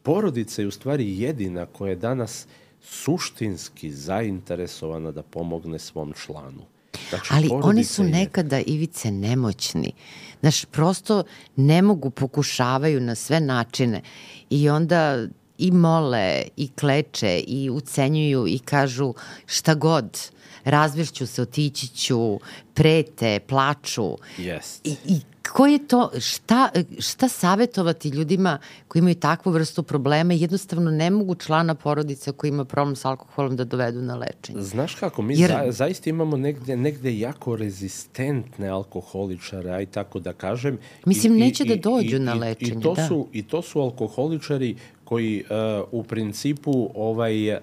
porodica 0.02 0.62
je 0.62 0.68
u 0.68 0.70
stvari 0.70 1.20
jedina 1.20 1.66
koja 1.66 1.90
je 1.90 1.96
danas 1.96 2.46
suštinski 2.80 3.90
zainteresovana 3.90 5.10
da 5.10 5.22
pomogne 5.22 5.78
svom 5.78 6.12
članu. 6.12 6.75
Znači, 7.08 7.28
Ali 7.30 7.50
oni 7.52 7.84
su 7.84 8.02
je... 8.02 8.10
nekada 8.10 8.60
ivice 8.60 9.10
nemoćni. 9.10 9.92
Znaš, 10.40 10.64
prosto 10.64 11.24
ne 11.56 11.82
mogu, 11.82 12.10
pokušavaju 12.10 13.00
na 13.00 13.14
sve 13.14 13.40
načine. 13.40 14.02
I 14.50 14.68
onda 14.68 15.26
i 15.58 15.70
mole 15.70 16.42
i 16.56 16.68
kleče 16.68 17.38
i 17.38 17.70
ucenjuju 17.70 18.46
i 18.46 18.58
kažu 18.58 19.14
šta 19.46 19.74
god 19.74 20.30
razvršću 20.66 21.26
se, 21.26 21.42
otići 21.42 21.88
ću, 21.88 22.38
prete, 22.74 23.40
plaču. 23.46 24.16
Yes. 24.38 24.80
I, 24.84 24.96
I 25.04 25.20
ko 25.52 25.66
je 25.66 25.78
to, 25.86 26.10
šta, 26.20 26.70
šta 26.98 27.28
savetovati 27.28 28.08
ljudima 28.08 28.58
koji 28.88 29.00
imaju 29.00 29.14
takvu 29.14 29.52
vrstu 29.52 29.82
problema 29.82 30.34
i 30.34 30.40
jednostavno 30.40 30.90
ne 30.90 31.10
mogu 31.10 31.34
člana 31.34 31.74
porodice 31.74 32.32
koji 32.32 32.48
ima 32.48 32.64
problem 32.64 32.96
sa 32.96 33.08
alkoholom 33.08 33.56
da 33.56 33.64
dovedu 33.64 34.02
na 34.02 34.16
lečenje? 34.16 34.62
Znaš 34.62 34.94
kako, 34.94 35.22
mi 35.22 35.38
Jer... 35.38 35.50
za, 35.50 35.72
zaista 35.72 36.10
imamo 36.10 36.36
negde, 36.36 36.76
negde 36.76 37.18
jako 37.18 37.56
rezistentne 37.56 38.68
alkoholičare, 38.68 39.70
aj 39.70 39.86
tako 39.86 40.20
da 40.20 40.32
kažem. 40.32 40.78
Mislim, 41.04 41.36
I, 41.36 41.40
neće 41.40 41.64
i, 41.64 41.68
da 41.68 41.76
dođu 41.76 42.16
i, 42.16 42.20
na 42.20 42.34
lečenje, 42.34 42.72
i, 42.74 42.78
i 42.78 42.82
to 42.82 42.94
da. 42.94 43.08
Su, 43.08 43.26
I 43.32 43.42
to 43.42 43.62
su 43.62 43.80
alkoholičari 43.80 44.76
koji 45.04 45.44
uh, 45.50 45.88
u 45.92 46.02
principu 46.02 46.90
ovaj, 46.94 47.54
uh, 47.54 47.58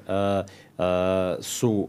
uh, 0.78 0.86
su 1.42 1.88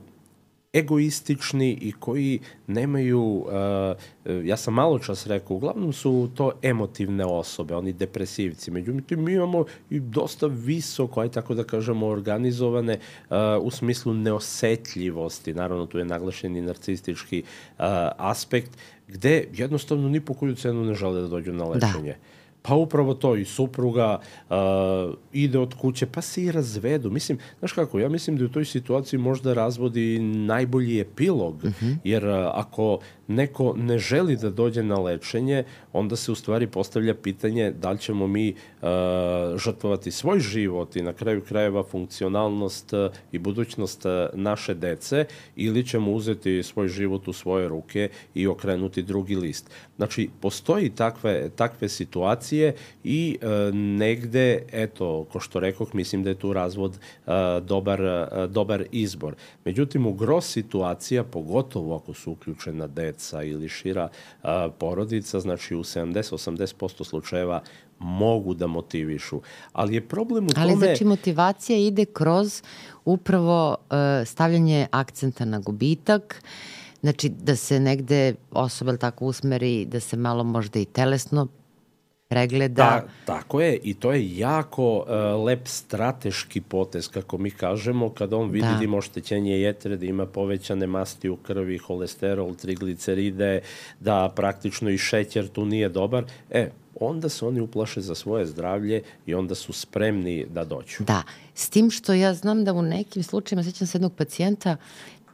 egoistični 0.75 1.79
i 1.81 1.93
koji 1.93 2.41
nemaju, 2.67 3.23
uh, 3.23 4.45
ja 4.45 4.57
sam 4.57 4.75
malo 4.75 4.99
čas 4.99 5.27
rekao, 5.27 5.57
uglavnom 5.57 5.93
su 5.93 6.31
to 6.35 6.53
emotivne 6.63 7.25
osobe, 7.25 7.75
oni 7.75 7.93
depresivci. 7.93 8.71
Međutim, 8.71 9.25
mi 9.25 9.33
imamo 9.33 9.65
i 9.91 10.01
dosta 10.01 10.47
visoko, 10.47 11.21
aj 11.21 11.29
tako 11.29 11.55
da 11.55 11.65
kažemo, 11.65 12.07
organizovane 12.07 12.99
uh, 13.31 13.37
u 13.61 13.71
smislu 13.71 14.15
neosetljivosti. 14.15 15.55
Naravno, 15.55 15.87
tu 15.87 15.99
je 15.99 16.05
naglašen 16.05 16.57
i 16.57 16.61
narcistički 16.63 17.43
uh, 17.43 17.85
aspekt, 18.17 18.71
gde 19.09 19.45
jednostavno 19.53 20.09
ni 20.09 20.21
po 20.21 20.35
koju 20.35 20.55
cenu 20.55 20.85
ne 20.85 20.95
žele 20.95 21.21
da 21.21 21.29
dođu 21.29 21.53
na 21.53 21.65
lečenje. 21.65 22.13
Da. 22.13 22.34
Pa 22.67 22.75
upravo 22.75 23.15
to, 23.15 23.37
i 23.37 23.45
supruga 23.45 24.19
uh, 24.51 24.57
ide 25.33 25.59
od 25.59 25.75
kuće, 25.75 26.07
pa 26.07 26.21
se 26.21 26.45
i 26.45 26.53
razvedu. 26.53 27.11
Mislim, 27.11 27.39
znaš 27.59 27.73
kako, 27.73 27.99
ja 27.99 28.09
mislim 28.09 28.37
da 28.37 28.45
u 28.45 28.49
toj 28.49 28.65
situaciji 28.65 29.21
možda 29.21 29.55
razvodi 29.55 30.19
najbolji 30.19 31.01
epilog, 31.01 31.55
uh 31.55 31.65
mhm. 31.65 31.87
-huh. 31.87 31.97
jer 32.05 32.27
uh, 32.27 32.35
ako 32.55 32.99
neko 33.29 33.75
ne 33.77 33.99
želi 33.99 34.37
da 34.37 34.51
dođe 34.51 34.83
na 34.83 34.99
lečenje, 35.01 35.65
onda 35.93 36.17
se 36.17 36.33
u 36.33 36.35
stvari 36.35 36.67
postavlja 36.67 37.15
pitanje 37.15 37.71
da 37.71 37.91
li 37.91 37.99
ćemo 37.99 38.27
mi 38.27 38.49
uh, 38.51 38.89
žrtvovati 39.57 40.11
svoj 40.11 40.41
život 40.41 40.97
i 40.97 41.03
na 41.03 41.13
kraju 41.13 41.43
krajeva 41.43 41.83
funkcionalnost 41.83 42.93
uh, 42.93 43.11
i 43.33 43.39
budućnost 43.39 44.05
uh, 44.05 44.13
naše 44.33 44.75
dece 44.75 45.25
ili 45.57 45.87
ćemo 45.87 46.13
uzeti 46.13 46.63
svoj 46.63 46.89
život 46.89 47.29
u 47.29 47.33
svoje 47.33 47.69
ruke 47.69 48.09
i 48.35 48.47
okrenuti 48.47 49.03
drugi 49.03 49.37
list. 49.37 49.71
Znači, 49.97 50.31
postoji 50.41 50.91
takve, 50.91 51.51
takve 51.57 51.89
situacije 51.89 52.75
i 53.05 53.39
uh, 53.43 53.75
negde, 53.75 54.63
eto, 54.73 55.27
ko 55.33 55.41
što 55.41 55.61
rekoh, 55.61 55.95
mislim 55.95 56.23
da 56.23 56.31
je 56.31 56.39
tu 56.39 56.53
razvod 56.53 56.91
uh, 57.27 57.33
dobar, 57.63 58.01
uh, 58.03 58.51
dobar 58.51 58.85
izbor. 58.93 59.35
Međutim, 59.65 60.07
u 60.07 60.13
gros 60.13 60.53
situacija, 60.53 61.25
pogotovo 61.25 61.97
ako 61.97 62.15
su 62.15 62.33
uključena 62.33 62.87
deca, 62.87 63.14
deca 63.15 63.43
ili 63.43 63.69
šira 63.69 64.09
a, 64.43 64.69
porodica, 64.79 65.41
znači 65.41 65.75
u 65.75 65.85
70-80% 65.85 67.05
slučajeva 67.05 67.63
mogu 67.99 68.55
da 68.55 68.67
motivišu. 68.67 69.41
Ali 69.73 69.95
je 69.95 70.09
problem 70.09 70.45
u 70.45 70.51
Ali 70.57 70.73
tome... 70.73 70.87
znači 70.87 71.05
motivacija 71.05 71.79
ide 71.79 72.05
kroz 72.05 72.63
upravo 73.05 73.77
uh, 73.81 73.97
stavljanje 74.27 74.87
akcenta 74.91 75.45
na 75.45 75.59
gubitak, 75.59 76.43
znači 77.01 77.29
da 77.29 77.57
se 77.57 77.81
negde 77.81 78.35
osoba 78.51 78.97
tako 78.97 79.27
usmeri, 79.27 79.85
da 79.85 80.01
se 80.01 80.17
malo 80.17 80.45
možda 80.45 80.81
i 80.81 80.85
telesno 80.85 81.49
pregleda. 82.35 82.83
Ta, 82.85 83.07
tako 83.25 83.61
je 83.61 83.77
i 83.83 83.95
to 83.95 84.13
je 84.13 84.39
jako 84.39 84.97
uh, 84.97 85.45
lep 85.45 85.69
strateški 85.69 86.61
potez, 86.61 87.09
kako 87.09 87.39
mi 87.39 87.51
kažemo, 87.51 88.11
kada 88.11 88.37
on 88.37 88.51
vidi 88.51 88.67
da, 88.67 88.79
da 88.79 88.85
ima 88.85 88.97
oštećenje 88.97 89.61
jetre, 89.61 89.97
da 89.97 90.07
ima 90.07 90.27
povećane 90.27 90.87
masti 90.87 91.29
u 91.29 91.37
krvi, 91.37 91.79
holesterol, 91.79 92.55
trigliceride, 92.55 93.61
da 94.01 94.33
praktično 94.37 94.91
i 94.91 94.99
šećer 94.99 95.49
tu 95.49 95.65
nije 95.65 95.89
dobar, 95.89 96.25
e, 96.51 96.71
onda 97.01 97.29
se 97.29 97.47
oni 97.47 97.61
uplaše 97.61 98.01
za 98.01 98.15
svoje 98.15 98.47
zdravlje 98.47 99.03
i 99.27 99.35
onda 99.35 99.55
su 99.55 99.73
spremni 99.73 100.47
da 100.51 100.65
dođu. 100.65 101.05
Da, 101.05 101.23
s 101.55 101.69
tim 101.71 101.91
što 101.91 102.13
ja 102.13 102.35
znam 102.35 102.65
da 102.65 102.73
u 102.73 102.83
nekim 102.83 103.23
slučajima, 103.23 103.63
sećam 103.63 103.87
se 103.87 103.99
jednog 103.99 104.13
pacijenta 104.13 104.77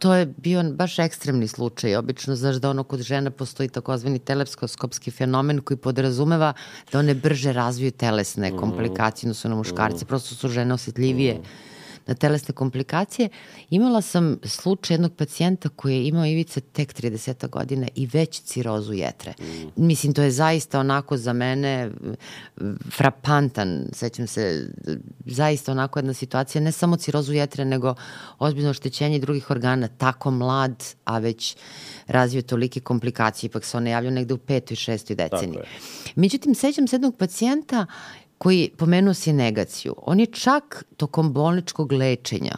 to 0.01 0.15
je 0.15 0.27
bio 0.27 0.63
baš 0.73 0.99
ekstremni 0.99 1.49
slučaj. 1.49 1.97
Obično, 1.97 2.37
znaš 2.37 2.57
da 2.57 2.71
ono 2.71 2.85
kod 2.85 3.03
žena 3.03 3.31
postoji 3.31 3.69
takozvani 3.69 4.19
telepskoskopski 4.19 5.11
fenomen 5.11 5.61
koji 5.61 5.79
podrazumeva 5.79 6.53
da 6.93 6.99
one 6.99 7.15
brže 7.15 7.53
razviju 7.53 7.91
telesne 7.91 8.57
komplikacije, 8.57 9.35
su 9.35 9.49
na 9.49 9.55
muškarci, 9.55 10.05
mhm. 10.05 10.09
prosto 10.09 10.35
su 10.35 10.49
žene 10.49 10.75
osetljivije. 10.75 11.35
Mm 11.35 11.71
na 12.11 12.15
telesne 12.15 12.55
komplikacije. 12.55 13.29
Imala 13.71 14.03
sam 14.03 14.39
slučaj 14.45 14.95
jednog 14.95 15.13
pacijenta 15.13 15.69
koji 15.69 15.95
je 15.95 16.09
imao 16.09 16.27
ivice 16.27 16.61
tek 16.61 16.95
30 16.95 17.49
godina 17.49 17.89
i 17.95 18.07
već 18.07 18.41
cirozu 18.41 18.93
jetre. 18.93 19.35
Mm. 19.39 19.87
Mislim, 19.87 20.15
to 20.15 20.23
je 20.23 20.31
zaista 20.31 20.81
onako 20.81 21.17
za 21.17 21.33
mene 21.33 21.91
frapantan, 22.91 23.87
sećam 23.93 24.27
se, 24.27 24.71
zaista 25.27 25.73
onako 25.73 25.99
jedna 25.99 26.15
situacija, 26.15 26.63
ne 26.63 26.73
samo 26.73 26.97
cirozu 26.97 27.33
jetre, 27.33 27.65
nego 27.65 27.95
ozbiljno 28.39 28.71
oštećenje 28.71 29.19
drugih 29.19 29.51
organa, 29.51 29.89
tako 29.89 30.31
mlad, 30.31 30.85
a 31.05 31.19
već 31.19 31.57
razvio 32.07 32.43
tolike 32.43 32.81
komplikacije, 32.81 33.49
ipak 33.49 33.65
se 33.65 33.77
one 33.77 33.91
javljaju 33.91 34.15
negde 34.15 34.35
u 34.35 34.39
petoj, 34.39 34.77
šestoj 34.77 35.17
deceniji. 35.17 35.61
Međutim, 36.15 36.55
sećam 36.55 36.89
se 36.89 36.97
jednog 36.97 37.17
pacijenta 37.17 37.87
koji 38.41 38.70
pomenuo 38.76 39.14
si 39.14 39.32
negaciju. 39.32 39.95
On 40.03 40.20
je 40.20 40.26
čak 40.26 40.84
tokom 40.97 41.32
bolničkog 41.32 41.93
lečenja, 41.93 42.55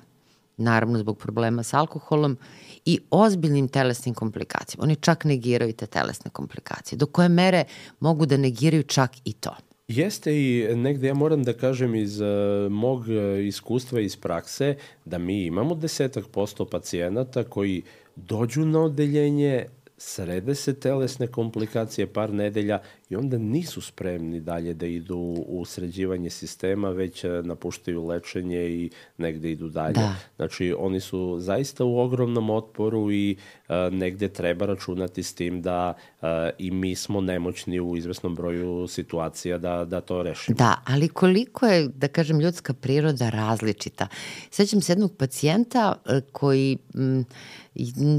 naravno 0.57 0.99
zbog 0.99 1.19
problema 1.19 1.63
sa 1.63 1.79
alkoholom, 1.79 2.37
i 2.85 2.99
ozbiljnim 3.11 3.69
telesnim 3.69 4.15
komplikacijama. 4.15 4.85
Oni 4.85 4.97
čak 4.97 5.25
negiraju 5.25 5.73
te 5.73 5.87
telesne 5.87 6.31
komplikacije. 6.31 6.97
Do 6.97 7.07
koje 7.07 7.29
mere 7.29 7.65
mogu 8.01 8.27
da 8.27 8.37
negiraju 8.37 8.83
čak 8.83 9.11
i 9.25 9.33
to? 9.33 9.57
Jeste 9.89 10.33
i 10.35 10.77
negde 10.77 11.09
ja 11.09 11.15
moram 11.15 11.43
da 11.43 11.53
kažem 11.53 11.95
iz 11.95 12.21
uh, 12.21 12.29
mog 12.71 13.01
uh, 13.01 13.47
iskustva 13.47 14.01
iz 14.01 14.17
prakse 14.17 14.77
da 15.05 15.19
mi 15.19 15.45
imamo 15.45 15.75
desetak 15.75 16.27
posto 16.27 16.65
pacijenata 16.65 17.45
koji 17.45 17.83
dođu 18.17 18.65
na 18.65 18.81
odeljenje, 18.81 19.67
srede 20.05 20.55
se 20.55 20.75
telesne 20.75 21.27
komplikacije 21.27 22.07
par 22.07 22.33
nedelja 22.33 22.81
i 23.09 23.17
onda 23.17 23.39
nisu 23.39 23.81
spremni 23.81 24.41
dalje 24.41 24.75
da 24.75 24.87
idu 24.87 25.19
u 25.47 25.65
sređivanje 25.65 26.31
sistema, 26.31 26.91
već 26.91 27.25
e, 27.25 27.29
napuštaju 27.29 28.07
lečenje 28.07 28.71
i 28.71 28.91
negde 29.19 29.51
idu 29.51 29.69
dalje. 29.69 29.95
Da. 29.95 30.15
Znači, 30.37 30.75
oni 30.79 31.01
su 31.01 31.37
zaista 31.41 31.85
u 31.85 31.99
ogromnom 31.99 32.51
otporu 32.51 33.13
i 33.13 33.37
uh, 33.69 33.75
negde 33.93 34.29
treba 34.29 34.67
računati 34.67 35.23
s 35.23 35.35
tim 35.35 35.63
da 35.63 35.95
uh, 36.21 36.29
i 36.59 36.71
mi 36.71 36.95
smo 36.95 37.21
nemoćni 37.21 37.81
u 37.81 37.97
izvesnom 37.97 38.35
broju 38.35 38.87
situacija 38.89 39.59
da, 39.59 39.85
da 39.85 40.01
to 40.01 40.23
rešimo. 40.23 40.57
Da, 40.57 40.83
ali 40.87 41.09
koliko 41.09 41.67
je, 41.67 41.89
da 41.89 42.09
kažem, 42.09 42.41
ljudska 42.41 42.75
priroda 42.75 43.31
različita. 43.31 44.09
Sećam 44.51 44.81
se 44.81 44.93
jednog 44.93 45.17
pacijenta 45.17 45.95
koji 46.33 46.79
m, 46.95 47.25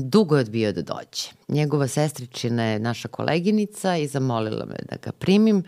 dugo 0.03 0.35
je 0.35 0.41
odbio 0.41 0.71
da 0.71 0.81
dođe. 0.81 1.29
Njegova 1.47 1.87
sestričina 1.87 2.63
je 2.63 2.79
naša 2.79 3.07
koleginica 3.07 3.97
i 3.97 4.07
zamolila 4.07 4.65
me 4.65 4.75
da 4.89 4.95
ga 5.01 5.11
primim 5.11 5.63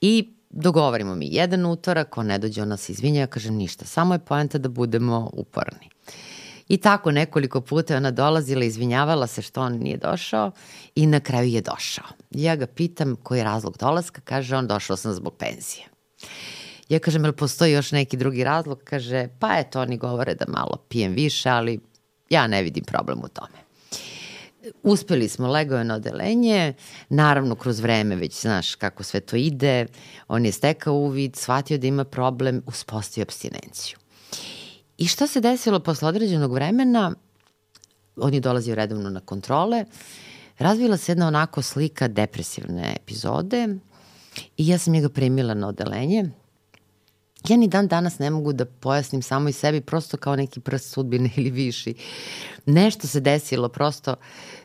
i 0.00 0.34
dogovorimo 0.50 1.14
mi 1.14 1.28
jedan 1.30 1.66
utorak, 1.66 2.18
on 2.18 2.26
ne 2.26 2.38
dođe, 2.38 2.62
ona 2.62 2.76
se 2.76 2.92
izvinja, 2.92 3.20
ja 3.20 3.26
kažem 3.26 3.54
ništa, 3.54 3.84
samo 3.84 4.14
je 4.14 4.18
poenta 4.18 4.58
da 4.58 4.68
budemo 4.68 5.30
uporni. 5.32 5.90
I 6.68 6.76
tako 6.76 7.10
nekoliko 7.10 7.60
puta 7.60 7.96
ona 7.96 8.10
dolazila, 8.10 8.64
izvinjavala 8.64 9.26
se 9.26 9.42
što 9.42 9.60
on 9.60 9.72
nije 9.72 9.96
došao 9.96 10.50
i 10.94 11.06
na 11.06 11.20
kraju 11.20 11.48
je 11.48 11.60
došao. 11.60 12.04
Ja 12.30 12.56
ga 12.56 12.66
pitam 12.66 13.16
koji 13.16 13.38
je 13.38 13.44
razlog 13.44 13.76
dolaska, 13.78 14.20
kaže 14.20 14.56
on 14.56 14.66
došao 14.66 14.96
sam 14.96 15.12
zbog 15.12 15.34
penzije. 15.34 15.86
Ja 16.88 16.98
kažem, 16.98 17.24
jel 17.24 17.32
postoji 17.32 17.72
još 17.72 17.92
neki 17.92 18.16
drugi 18.16 18.44
razlog? 18.44 18.80
Kaže, 18.84 19.28
pa 19.38 19.58
eto, 19.58 19.80
oni 19.80 19.96
govore 19.96 20.34
da 20.34 20.44
malo 20.48 20.76
pijem 20.88 21.12
više, 21.12 21.48
ali 21.48 21.80
ja 22.30 22.46
ne 22.46 22.62
vidim 22.62 22.84
problem 22.84 23.18
u 23.18 23.28
tome. 23.28 23.58
Uspeli 24.82 25.28
smo, 25.28 25.46
na 25.84 25.94
odelenje, 25.94 26.74
naravno 27.08 27.54
kroz 27.54 27.80
vreme 27.80 28.16
već 28.16 28.40
znaš 28.40 28.74
kako 28.74 29.02
sve 29.02 29.20
to 29.20 29.36
ide, 29.36 29.86
on 30.28 30.46
je 30.46 30.52
stekao 30.52 30.94
uvid, 30.94 31.36
shvatio 31.36 31.78
da 31.78 31.86
ima 31.86 32.04
problem, 32.04 32.62
uspostavio 32.66 33.22
abstinenciju. 33.22 33.98
I 34.98 35.06
šta 35.06 35.26
se 35.26 35.40
desilo 35.40 35.80
posle 35.80 36.08
određenog 36.08 36.52
vremena, 36.52 37.14
on 38.16 38.34
je 38.34 38.40
dolazio 38.40 38.74
redovno 38.74 39.10
na 39.10 39.20
kontrole, 39.20 39.84
razvila 40.58 40.96
se 40.96 41.12
jedna 41.12 41.26
onako 41.26 41.62
slika 41.62 42.08
depresivne 42.08 42.96
epizode 43.02 43.68
i 44.56 44.68
ja 44.68 44.78
sam 44.78 44.92
njega 44.92 45.08
primila 45.08 45.54
na 45.54 45.68
odelenje, 45.68 46.30
ja 47.48 47.56
ni 47.56 47.68
dan 47.68 47.88
danas 47.88 48.18
ne 48.18 48.30
mogu 48.30 48.52
da 48.52 48.64
pojasnim 48.64 49.22
samo 49.22 49.48
i 49.48 49.52
sebi, 49.52 49.80
prosto 49.80 50.16
kao 50.16 50.36
neki 50.36 50.60
prst 50.60 50.92
sudbine 50.92 51.30
ili 51.36 51.50
viši. 51.50 51.94
Nešto 52.66 53.06
se 53.06 53.20
desilo 53.20 53.68
prosto 53.68 54.14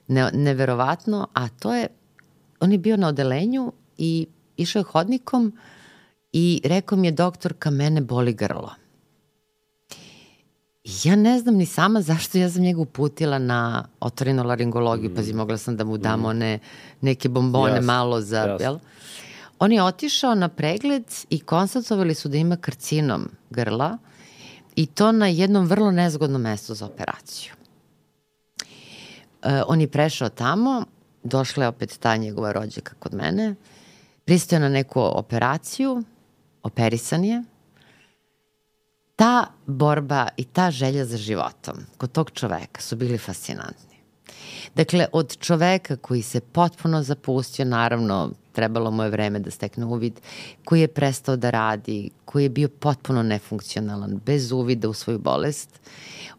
ne, 0.08 0.32
neverovatno, 0.34 1.28
a 1.34 1.48
to 1.48 1.74
je, 1.74 1.88
on 2.60 2.72
je 2.72 2.78
bio 2.78 2.98
na 2.98 3.08
odelenju 3.08 3.72
i 3.98 4.28
išao 4.58 4.80
je 4.80 4.84
hodnikom 4.84 5.58
i 6.34 6.62
rekao 6.64 6.98
mi 6.98 7.08
je 7.08 7.12
doktorka, 7.12 7.70
mene 7.70 8.02
boli 8.02 8.34
grlo. 8.34 8.72
Ja 11.04 11.16
ne 11.16 11.40
znam 11.40 11.56
ni 11.56 11.66
sama 11.66 12.02
zašto 12.12 12.38
ja 12.38 12.50
sam 12.50 12.62
njega 12.62 12.82
uputila 12.82 13.40
na 13.40 13.88
otvorenu 14.00 14.44
laringologiju, 14.44 15.10
mm. 15.10 15.16
pazi, 15.16 15.34
mogla 15.34 15.58
sam 15.58 15.78
da 15.78 15.84
mu 15.84 15.98
dam 15.98 16.20
mm. 16.20 16.26
one 16.26 16.60
neke 17.02 17.30
bombone 17.30 17.80
yes. 17.80 17.86
malo 17.86 18.22
za, 18.22 18.46
yes. 18.48 18.62
jel? 18.62 18.80
On 19.60 19.72
je 19.72 19.84
otišao 19.84 20.36
na 20.36 20.50
pregled 20.50 21.04
i 21.30 21.40
konstatovali 21.40 22.16
su 22.16 22.30
da 22.30 22.38
ima 22.38 22.58
karcinom 22.58 23.30
grla 23.50 23.98
i 24.76 24.86
to 24.86 25.12
na 25.12 25.28
jednom 25.28 25.66
vrlo 25.66 25.92
nezgodnom 25.92 26.42
mestu 26.42 26.74
za 26.74 26.86
operaciju. 26.86 27.54
E, 29.44 29.62
on 29.68 29.82
je 29.82 29.88
prešao 29.88 30.30
tamo, 30.30 30.86
došla 31.24 31.64
je 31.64 31.68
opet 31.68 31.98
ta 32.00 32.16
njegova 32.16 32.52
rođaka 32.52 32.94
kod 33.00 33.14
mene, 33.14 33.56
pristao 34.26 34.60
na 34.60 34.70
neku 34.70 35.02
operaciju, 35.02 36.04
operisan 36.64 37.24
je 37.24 37.44
ta 39.16 39.48
borba 39.66 40.28
i 40.38 40.44
ta 40.44 40.72
želja 40.72 41.06
za 41.06 41.18
životom 41.18 41.76
kod 41.98 42.12
tog 42.12 42.32
čoveka 42.32 42.82
su 42.82 42.96
bili 42.96 43.18
fascinantni. 43.18 43.96
Dakle, 44.76 45.08
od 45.12 45.38
čoveka 45.38 45.96
koji 45.96 46.22
se 46.22 46.42
potpuno 46.42 47.04
zapustio, 47.04 47.66
naravno, 47.66 48.32
trebalo 48.56 48.92
mu 48.92 49.04
je 49.04 49.10
vreme 49.10 49.40
da 49.40 49.52
stekne 49.52 49.86
uvid, 49.86 50.20
koji 50.66 50.82
je 50.82 50.88
prestao 50.88 51.36
da 51.36 51.50
radi, 51.50 52.10
koji 52.26 52.44
je 52.44 52.50
bio 52.50 52.70
potpuno 52.70 53.24
nefunkcionalan, 53.24 54.20
bez 54.26 54.52
uvida 54.52 54.90
u 54.90 54.94
svoju 54.94 55.20
bolest, 55.20 55.80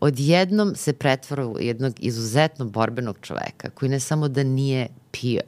odjednom 0.01 0.75
se 0.77 0.93
pretvara 0.93 1.47
u 1.47 1.57
jednog 1.61 1.95
izuzetno 1.99 2.65
borbenog 2.65 3.19
čoveka, 3.21 3.71
koji 3.71 3.89
ne 3.89 4.01
samo 4.01 4.29
da 4.29 4.43
nije 4.43 4.89
pio, 5.11 5.43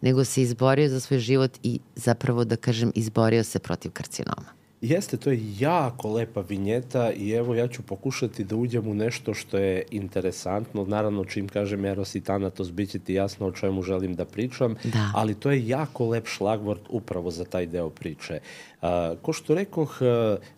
nego 0.00 0.24
se 0.24 0.42
izborio 0.42 0.88
za 0.88 1.00
svoj 1.00 1.18
život 1.18 1.58
i 1.62 1.78
zapravo, 1.96 2.44
da 2.44 2.56
kažem, 2.56 2.92
izborio 2.94 3.44
se 3.44 3.58
protiv 3.58 3.92
karcinoma. 3.92 4.63
Jeste, 4.84 5.16
to 5.16 5.30
je 5.30 5.38
jako 5.58 6.12
lepa 6.12 6.40
vinjeta 6.40 7.12
i 7.12 7.30
evo 7.30 7.54
ja 7.54 7.68
ću 7.68 7.82
pokušati 7.82 8.44
da 8.44 8.56
uđem 8.56 8.88
u 8.88 8.94
nešto 8.94 9.34
što 9.34 9.58
je 9.58 9.82
interesantno. 9.90 10.84
Naravno, 10.84 11.24
čim 11.24 11.48
kažem 11.48 11.84
Eros 11.84 12.14
i 12.14 12.20
Tanatos, 12.20 12.72
bit 12.72 12.90
će 12.90 12.98
ti 12.98 13.14
jasno 13.14 13.46
o 13.46 13.52
čemu 13.52 13.82
želim 13.82 14.14
da 14.14 14.24
pričam, 14.24 14.74
da. 14.84 15.10
ali 15.14 15.34
to 15.34 15.50
je 15.50 15.68
jako 15.68 16.08
lep 16.08 16.26
šlagvort 16.26 16.80
upravo 16.88 17.30
za 17.30 17.44
taj 17.44 17.66
deo 17.66 17.90
priče. 17.90 18.40
A, 18.84 19.14
ko 19.22 19.32
što 19.32 19.54
rekoh, 19.54 19.98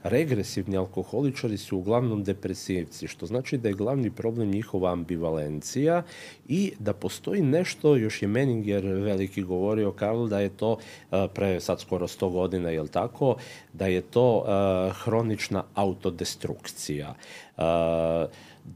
regresivni 0.03 0.77
alkoholičari 0.77 1.59
su 1.59 1.79
uglavnom 1.79 2.25
depresivci, 2.25 3.07
što 3.07 3.27
znači 3.27 3.59
da 3.59 3.69
je 3.69 3.75
glavni 3.75 4.11
problem 4.11 4.51
njihova 4.51 4.93
ambivalencija 4.93 6.03
i 6.49 6.73
da 6.79 6.93
postoji 6.93 7.43
nešto, 7.43 7.97
još 7.97 8.23
je 8.23 8.29
Meninger 8.29 8.85
veliki 8.85 9.43
govorio, 9.43 9.93
Karl, 9.93 10.27
da 10.27 10.41
je 10.41 10.49
to 10.49 10.79
pre 11.35 11.61
sad 11.61 11.81
skoro 11.81 12.07
100 12.07 12.33
godina, 12.33 12.71
je 12.71 12.87
tako, 12.89 13.37
da 13.73 13.87
je 13.87 14.01
to 14.01 14.45
hronična 14.93 15.65
autodestrukcija. 15.75 17.15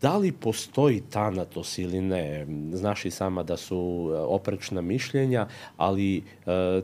Da 0.00 0.16
li 0.16 0.32
postoji 0.32 1.02
tanatos 1.10 1.78
ili 1.78 2.00
ne, 2.00 2.46
znaš 2.72 3.04
i 3.04 3.10
sama 3.10 3.42
da 3.42 3.56
su 3.56 4.10
e, 4.12 4.18
oprečna 4.18 4.80
mišljenja, 4.80 5.46
ali 5.76 6.16
e, 6.16 6.22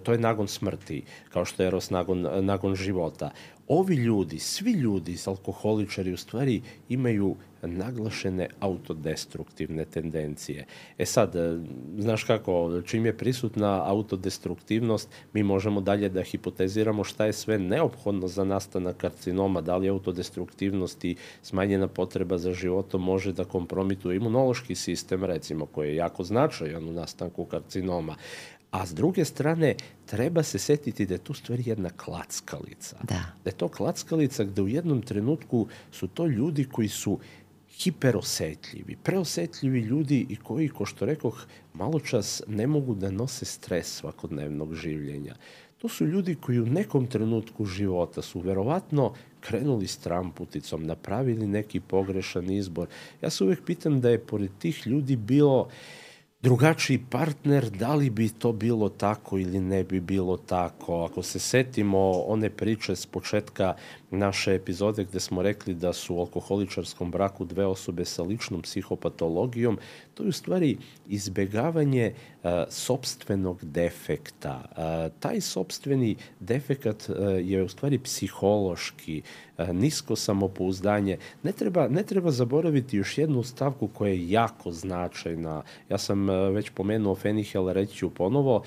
to 0.02 0.12
je 0.12 0.18
nagon 0.18 0.48
smrti, 0.48 1.02
kao 1.32 1.44
što 1.44 1.62
je 1.62 1.66
Eros 1.66 1.90
nagon, 1.90 2.26
nagon 2.40 2.74
života. 2.74 3.30
Ovi 3.68 3.94
ljudi, 3.94 4.38
svi 4.38 4.72
ljudi, 4.72 5.16
alkoholičari, 5.26 6.12
u 6.12 6.16
stvari 6.16 6.62
imaju 6.88 7.36
naglašene 7.62 8.48
autodestruktivne 8.60 9.84
tendencije. 9.84 10.66
E 10.98 11.06
sad, 11.06 11.36
e, 11.36 11.58
znaš 11.98 12.24
kako, 12.24 12.82
čim 12.82 13.06
je 13.06 13.16
prisutna 13.16 13.90
autodestruktivnost, 13.90 15.08
mi 15.32 15.42
možemo 15.42 15.80
dalje 15.80 16.08
da 16.08 16.22
hipoteziramo 16.22 17.04
šta 17.04 17.26
je 17.26 17.32
sve 17.32 17.58
neophodno 17.58 18.28
za 18.28 18.44
nastanak 18.44 18.96
karcinoma, 18.96 19.60
da 19.60 19.76
li 19.76 19.88
autodestruktivnost 19.88 21.04
i 21.04 21.16
smanjena 21.42 21.88
potreba 21.88 22.38
za 22.38 22.52
životom 22.52 23.02
može 23.02 23.32
da 23.32 23.44
kompromituje 23.44 24.16
imunološki 24.16 24.74
sistem, 24.74 25.24
recimo, 25.24 25.66
koji 25.66 25.88
je 25.88 25.96
jako 25.96 26.24
značajan 26.24 26.88
u 26.88 26.92
nastanku 26.92 27.44
karcinoma. 27.44 28.16
A 28.76 28.86
s 28.86 28.94
druge 28.94 29.24
strane, 29.24 29.74
treba 30.06 30.42
se 30.42 30.58
setiti 30.58 31.06
da 31.06 31.14
je 31.14 31.24
tu 31.24 31.34
stvari 31.34 31.62
jedna 31.66 31.90
klackalica. 31.90 32.96
Da. 33.02 33.22
Da 33.44 33.50
je 33.50 33.56
to 33.56 33.68
klackalica 33.68 34.44
gde 34.44 34.62
u 34.62 34.68
jednom 34.68 35.02
trenutku 35.02 35.66
su 35.92 36.08
to 36.08 36.26
ljudi 36.26 36.64
koji 36.64 36.88
su 36.88 37.18
hiperosetljivi, 37.78 38.96
preosetljivi 39.02 39.80
ljudi 39.80 40.26
i 40.28 40.36
koji, 40.36 40.68
ko 40.68 40.86
što 40.86 41.06
rekoh, 41.06 41.46
malo 41.74 42.00
čas 42.00 42.42
ne 42.46 42.66
mogu 42.66 42.94
da 42.94 43.10
nose 43.10 43.44
stres 43.44 43.96
svakodnevnog 43.96 44.74
življenja. 44.74 45.34
To 45.78 45.88
su 45.88 46.06
ljudi 46.06 46.34
koji 46.34 46.60
u 46.60 46.66
nekom 46.66 47.06
trenutku 47.06 47.64
života 47.64 48.22
su 48.22 48.40
verovatno 48.40 49.12
krenuli 49.40 49.86
s 49.86 49.96
tramputicom, 49.96 50.86
napravili 50.86 51.46
neki 51.46 51.80
pogrešan 51.80 52.50
izbor. 52.50 52.88
Ja 53.22 53.30
se 53.30 53.44
uvek 53.44 53.64
pitam 53.64 54.00
da 54.00 54.10
je 54.10 54.18
pored 54.18 54.50
tih 54.58 54.86
ljudi 54.86 55.16
bilo 55.16 55.60
uh, 55.60 55.72
drugačiji 56.46 56.98
partner, 57.10 57.70
da 57.70 57.94
li 57.94 58.10
bi 58.10 58.28
to 58.28 58.52
bilo 58.52 58.88
tako 58.88 59.38
ili 59.38 59.60
ne 59.60 59.84
bi 59.84 60.00
bilo 60.00 60.36
tako. 60.36 61.04
Ako 61.04 61.22
se 61.22 61.38
setimo 61.38 62.10
one 62.10 62.50
priče 62.50 62.96
s 62.96 63.06
početka 63.06 63.74
naše 64.10 64.54
epizode 64.54 65.04
gde 65.04 65.20
smo 65.20 65.42
rekli 65.42 65.74
da 65.74 65.92
su 65.92 66.14
u 66.14 66.20
alkoholičarskom 66.20 67.10
braku 67.10 67.44
dve 67.44 67.66
osobe 67.66 68.04
sa 68.04 68.22
ličnom 68.22 68.62
psihopatologijom, 68.62 69.78
to 70.14 70.22
je 70.22 70.28
u 70.28 70.32
stvari 70.32 70.76
izbegavanje 71.08 72.14
uh, 72.14 72.50
sobstvenog 72.68 73.64
defekta. 73.64 74.62
Uh, 74.70 75.12
taj 75.20 75.40
sobstveni 75.40 76.16
defekat 76.40 77.08
uh, 77.08 77.16
je 77.42 77.62
u 77.62 77.68
stvari 77.68 77.98
psihološki, 77.98 79.22
uh, 79.58 79.68
nisko 79.68 80.16
samopouzdanje. 80.16 81.18
Ne 81.42 81.52
treba, 81.52 81.88
ne 81.88 82.02
treba 82.02 82.30
zaboraviti 82.30 82.96
još 82.96 83.18
jednu 83.18 83.42
stavku 83.42 83.88
koja 83.88 84.10
je 84.10 84.30
jako 84.30 84.72
značajna. 84.72 85.62
Ja 85.88 85.98
sam 85.98 86.28
uh, 86.28 86.54
već 86.54 86.70
pomenuo 86.70 87.14
Fenihel, 87.14 87.72
reći 87.72 87.96
ću 87.96 88.10
ponovo, 88.10 88.56
uh, 88.56 88.62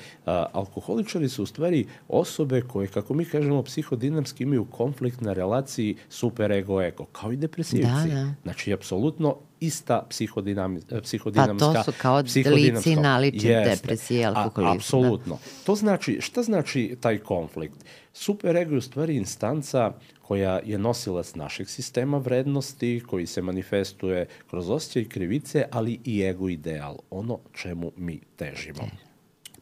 alkoholičari 0.51 1.29
su 1.29 1.43
u 1.43 1.45
stvari 1.45 1.85
osobe 2.07 2.61
koje, 2.61 2.87
kako 2.87 3.13
mi 3.13 3.25
kažemo, 3.25 3.63
psihodinamski 3.63 4.43
imaju 4.43 4.65
konflikt 4.65 5.21
na 5.29 5.33
relaciji 5.33 5.95
super-ego-ego, 6.09 7.05
kao 7.11 7.31
i 7.31 7.37
depresivci. 7.37 8.09
Da, 8.09 8.15
da. 8.15 8.33
Znači, 8.43 8.73
apsolutno 8.73 9.35
ista 9.59 10.05
psihodinami, 10.09 10.81
psihodinamska... 11.03 11.65
Pa 11.65 11.73
to 11.73 11.91
su 11.91 11.97
kao 11.97 12.23
lici 12.55 12.95
nalične 12.95 13.65
depresije, 13.75 14.25
alkoholizma. 14.25 14.75
Apsolutno. 14.75 15.37
To 15.65 15.75
znači, 15.75 16.17
šta 16.21 16.43
znači 16.43 16.97
taj 17.01 17.17
konflikt? 17.17 17.85
Superego 18.13 18.71
je 18.71 18.77
u 18.77 18.81
stvari 18.81 19.15
instanca 19.15 19.93
koja 20.21 20.59
je 20.65 20.77
nosilac 20.77 21.35
našeg 21.35 21.69
sistema 21.69 22.17
vrednosti, 22.17 23.03
koji 23.07 23.25
se 23.25 23.41
manifestuje 23.41 24.25
kroz 24.49 24.69
osjećaj 24.69 25.09
krivice, 25.09 25.65
ali 25.71 25.99
i 26.03 26.21
ego 26.21 26.49
ideal, 26.49 26.97
ono 27.09 27.39
čemu 27.53 27.91
mi 27.97 28.19
težimo. 28.35 28.81
Okay. 28.81 29.08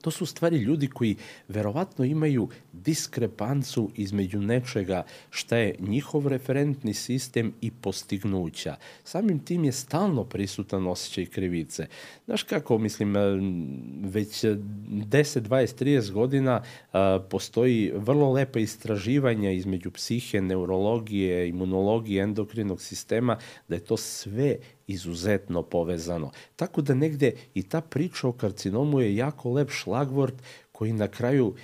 To 0.07 0.11
su 0.11 0.25
stvari 0.25 0.57
ljudi 0.57 0.87
koji 0.87 1.15
verovatno 1.47 2.05
imaju 2.05 2.49
diskrepancu 2.73 3.89
između 3.95 4.41
nečega 4.41 5.03
šta 5.29 5.57
je 5.57 5.75
njihov 5.79 6.27
referentni 6.27 6.93
sistem 6.93 7.53
i 7.61 7.71
postignuća. 7.71 8.75
Samim 9.03 9.39
tim 9.39 9.65
je 9.65 9.71
stalno 9.71 10.23
prisutan 10.23 10.87
osjećaj 10.87 11.25
krivice. 11.25 11.87
Znaš 12.25 12.43
kako, 12.43 12.77
mislim, 12.77 13.15
e, 13.15 13.19
već 14.01 14.43
10, 14.43 14.57
20, 15.41 15.83
30 15.83 16.11
godina 16.11 16.61
a, 16.91 17.19
e, 17.25 17.29
postoji 17.29 17.91
vrlo 17.95 18.31
lepa 18.31 18.59
istraživanja 18.59 19.51
između 19.51 19.91
psihe, 19.91 20.41
neurologije, 20.41 21.49
imunologije, 21.49 22.23
endokrinog 22.23 22.81
sistema, 22.81 23.37
da 23.67 23.75
je 23.75 23.85
to 23.85 23.97
sve 23.97 24.57
izuzetno 24.87 25.63
povezano. 25.63 26.31
Tako 26.55 26.81
da 26.81 26.93
negde 26.93 27.31
i 27.53 27.63
ta 27.63 27.81
priča 27.81 28.27
o 28.27 28.31
karcinomu 28.31 29.01
je 29.01 29.15
jako 29.15 29.51
lep 29.51 29.71
šlagvort 29.71 30.33
koji 30.71 30.93
na 30.93 31.07
kraju 31.07 31.55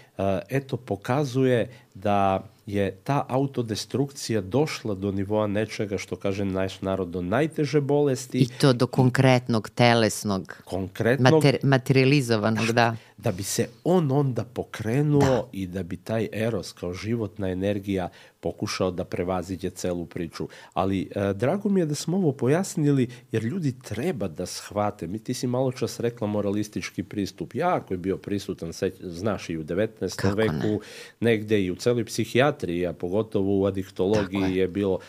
eto 0.49 0.77
pokazuje 0.77 1.69
da 1.93 2.43
je 2.65 2.91
ta 3.03 3.25
autodestrukcija 3.29 4.41
došla 4.41 4.95
do 4.95 5.11
nivoa 5.11 5.47
nečega 5.47 5.97
što 5.97 6.15
kaže 6.15 6.45
naš 6.45 6.81
narod 6.81 7.07
do 7.07 7.21
najteže 7.21 7.81
bolesti. 7.81 8.37
I 8.37 8.47
to 8.47 8.73
do 8.73 8.87
konkretnog, 8.87 9.69
telesnog, 9.69 10.61
konkretnog, 10.65 11.33
mater, 11.33 11.57
materializovanog, 11.63 12.71
da. 12.71 12.95
Da 13.23 13.31
bi 13.31 13.43
se 13.43 13.67
on 13.83 14.11
onda 14.11 14.43
pokrenuo 14.43 15.19
da. 15.19 15.43
i 15.51 15.67
da 15.67 15.83
bi 15.83 15.97
taj 15.97 16.27
eros 16.31 16.71
kao 16.71 16.93
životna 16.93 17.49
energija 17.49 18.09
pokušao 18.39 18.91
da 18.91 19.03
prevaziđe 19.03 19.69
celu 19.69 20.05
priču. 20.05 20.47
Ali 20.73 21.09
e, 21.15 21.33
drago 21.33 21.69
mi 21.69 21.79
je 21.79 21.85
da 21.85 21.95
smo 21.95 22.17
ovo 22.17 22.31
pojasnili, 22.31 23.07
jer 23.31 23.43
ljudi 23.43 23.73
treba 23.81 24.27
da 24.27 24.45
shvate. 24.45 25.07
Mi 25.07 25.19
ti 25.19 25.33
si 25.33 25.47
malo 25.47 25.71
čas 25.71 25.99
rekla 25.99 26.27
moralistički 26.27 27.03
pristup. 27.03 27.55
Jako 27.55 27.93
je 27.93 27.97
bio 27.97 28.17
prisutan, 28.17 28.73
seć, 28.73 28.93
znaš, 29.01 29.49
i 29.49 29.57
u 29.57 29.63
19. 29.63 30.15
Kako 30.15 30.35
veku, 30.35 30.53
ne? 30.53 30.79
negde 31.19 31.61
i 31.61 31.71
u 31.71 31.75
celoj 31.75 32.05
psihijatriji, 32.05 32.85
a 32.87 32.93
pogotovo 32.93 33.59
u 33.59 33.65
adiktologiji 33.65 34.41
je. 34.41 34.57
je 34.57 34.67
bilo 34.67 34.99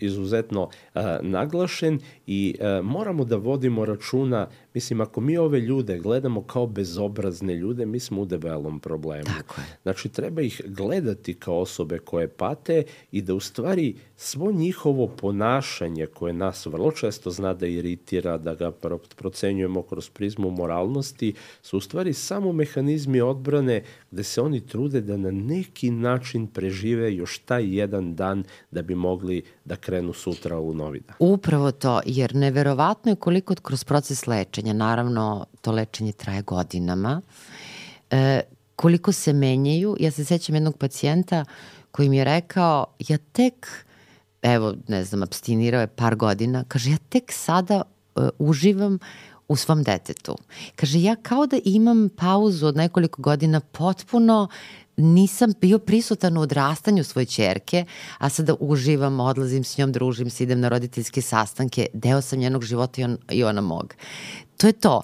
izuzetno 0.00 0.62
uh, 0.62 1.02
naglašen 1.20 2.00
i 2.26 2.54
uh, 2.60 2.86
moramo 2.86 3.24
da 3.24 3.36
vodimo 3.36 3.84
računa 3.84 4.48
Mislim, 4.74 5.00
ako 5.00 5.20
mi 5.20 5.36
ove 5.36 5.60
ljude 5.60 5.98
gledamo 5.98 6.42
kao 6.42 6.66
bezobrazne 6.66 7.54
ljude, 7.54 7.86
mi 7.86 8.00
smo 8.00 8.22
u 8.22 8.24
debelom 8.24 8.80
problemu. 8.80 9.24
Tako 9.24 9.60
je. 9.60 9.66
Znači, 9.82 10.08
treba 10.08 10.42
ih 10.42 10.62
gledati 10.64 11.34
kao 11.34 11.60
osobe 11.60 11.98
koje 11.98 12.28
pate 12.28 12.82
i 13.12 13.22
da 13.22 13.34
u 13.34 13.40
stvari 13.40 13.94
svo 14.22 14.52
njihovo 14.52 15.06
ponašanje 15.06 16.06
koje 16.06 16.32
nas 16.32 16.66
vrlo 16.66 16.92
često 16.92 17.30
zna 17.30 17.54
da 17.54 17.66
iritira, 17.66 18.38
da 18.38 18.54
ga 18.54 18.72
procenjujemo 19.16 19.82
kroz 19.82 20.10
prizmu 20.10 20.50
moralnosti, 20.50 21.34
su 21.62 21.76
u 21.76 21.80
stvari 21.80 22.12
samo 22.12 22.52
mehanizmi 22.52 23.20
odbrane 23.20 23.82
gde 24.10 24.22
se 24.22 24.40
oni 24.40 24.60
trude 24.60 25.00
da 25.00 25.16
na 25.16 25.30
neki 25.30 25.90
način 25.90 26.46
prežive 26.46 27.14
još 27.14 27.38
taj 27.38 27.76
jedan 27.76 28.14
dan 28.14 28.44
da 28.70 28.82
bi 28.82 28.94
mogli 28.94 29.42
da 29.64 29.76
krenu 29.76 30.12
sutra 30.12 30.58
u 30.58 30.74
novi 30.74 31.00
dan. 31.00 31.16
Upravo 31.18 31.72
to, 31.72 32.00
jer 32.06 32.34
neverovatno 32.34 33.12
je 33.12 33.16
koliko 33.16 33.54
kroz 33.54 33.84
proces 33.84 34.26
lečenja, 34.26 34.72
naravno 34.72 35.46
to 35.60 35.72
lečenje 35.72 36.12
traje 36.12 36.42
godinama, 36.42 37.20
e, 38.10 38.40
koliko 38.76 39.12
se 39.12 39.32
menjaju. 39.32 39.96
Ja 40.00 40.10
se 40.10 40.24
sećam 40.24 40.54
jednog 40.54 40.78
pacijenta 40.78 41.44
koji 41.90 42.08
mi 42.08 42.16
je 42.16 42.24
rekao, 42.24 42.86
ja 43.08 43.18
tek 43.18 43.86
evo, 44.42 44.74
ne 44.88 45.04
znam, 45.04 45.22
abstinirao 45.22 45.80
je 45.80 45.86
par 45.86 46.16
godina, 46.16 46.64
kaže, 46.68 46.90
ja 46.90 46.98
tek 47.08 47.32
sada 47.32 47.82
uh, 48.14 48.28
uživam 48.38 48.98
u 49.48 49.56
svom 49.56 49.82
detetu. 49.82 50.36
Kaže, 50.76 51.02
ja 51.02 51.16
kao 51.16 51.46
da 51.46 51.58
imam 51.64 52.08
pauzu 52.16 52.66
od 52.66 52.76
nekoliko 52.76 53.22
godina 53.22 53.60
potpuno 53.60 54.48
nisam 54.96 55.52
bio 55.60 55.78
prisutan 55.78 56.36
u 56.36 56.40
odrastanju 56.40 57.04
svoje 57.04 57.26
čerke, 57.26 57.84
a 58.18 58.28
sada 58.28 58.54
uživam, 58.60 59.20
odlazim 59.20 59.64
s 59.64 59.78
njom, 59.78 59.92
družim 59.92 60.30
se, 60.30 60.44
idem 60.44 60.60
na 60.60 60.68
roditeljske 60.68 61.22
sastanke, 61.22 61.86
deo 61.92 62.20
sam 62.20 62.38
njenog 62.38 62.64
života 62.64 63.00
i, 63.00 63.04
on, 63.04 63.18
i 63.30 63.44
ona 63.44 63.60
mog. 63.60 63.94
To 64.56 64.66
je 64.66 64.72
to. 64.72 65.02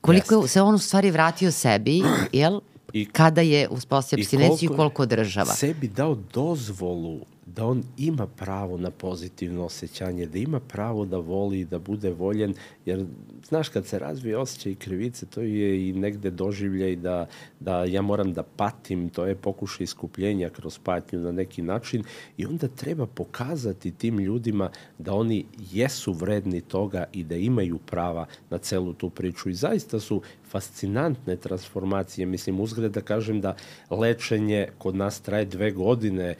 Koliko 0.00 0.34
Jeste. 0.34 0.48
se 0.48 0.62
on 0.62 0.74
u 0.74 0.78
stvari 0.78 1.10
vratio 1.10 1.52
sebi, 1.52 2.02
jel? 2.32 2.60
I, 2.92 3.04
kada 3.04 3.40
je 3.40 3.68
uspostavio 3.68 4.22
abstinenciju 4.22 4.70
i 4.72 4.76
koliko 4.76 5.02
održava. 5.02 5.54
Sebi 5.54 5.88
dao 5.88 6.14
dozvolu 6.34 7.20
da 7.46 7.66
on 7.66 7.82
ima 7.96 8.26
pravo 8.26 8.78
na 8.78 8.90
pozitivno 8.90 9.64
osjećanje, 9.64 10.26
da 10.26 10.38
ima 10.38 10.60
pravo 10.60 11.04
da 11.04 11.18
voli, 11.18 11.64
da 11.64 11.78
bude 11.78 12.10
voljen, 12.10 12.54
jer 12.86 13.06
znaš 13.48 13.68
kad 13.68 13.86
se 13.86 13.98
razvije 13.98 14.38
osjećaj 14.38 14.74
krivice, 14.74 15.26
to 15.26 15.40
je 15.40 15.88
i 15.88 15.92
negde 15.92 16.30
doživljaj 16.30 16.96
da, 16.96 17.26
da 17.60 17.84
ja 17.84 18.02
moram 18.02 18.32
da 18.32 18.42
patim, 18.42 19.08
to 19.08 19.26
je 19.26 19.34
pokušaj 19.34 19.84
iskupljenja 19.84 20.48
kroz 20.50 20.78
patnju 20.78 21.20
na 21.20 21.32
neki 21.32 21.62
način 21.62 22.04
i 22.36 22.46
onda 22.46 22.68
treba 22.68 23.06
pokazati 23.06 23.90
tim 23.90 24.18
ljudima 24.18 24.70
da 24.98 25.14
oni 25.14 25.44
jesu 25.72 26.12
vredni 26.12 26.60
toga 26.60 27.04
i 27.12 27.24
da 27.24 27.36
imaju 27.36 27.78
prava 27.78 28.26
na 28.50 28.58
celu 28.58 28.92
tu 28.92 29.10
priču 29.10 29.50
i 29.50 29.54
zaista 29.54 30.00
su 30.00 30.22
fascinantne 30.48 31.36
transformacije. 31.36 32.26
Mislim, 32.26 32.60
uzgled 32.60 32.92
da 32.92 33.00
kažem 33.00 33.40
da 33.40 33.56
lečenje 33.90 34.68
kod 34.78 34.96
nas 34.96 35.20
traje 35.20 35.44
dve 35.44 35.70
godine, 35.70 36.34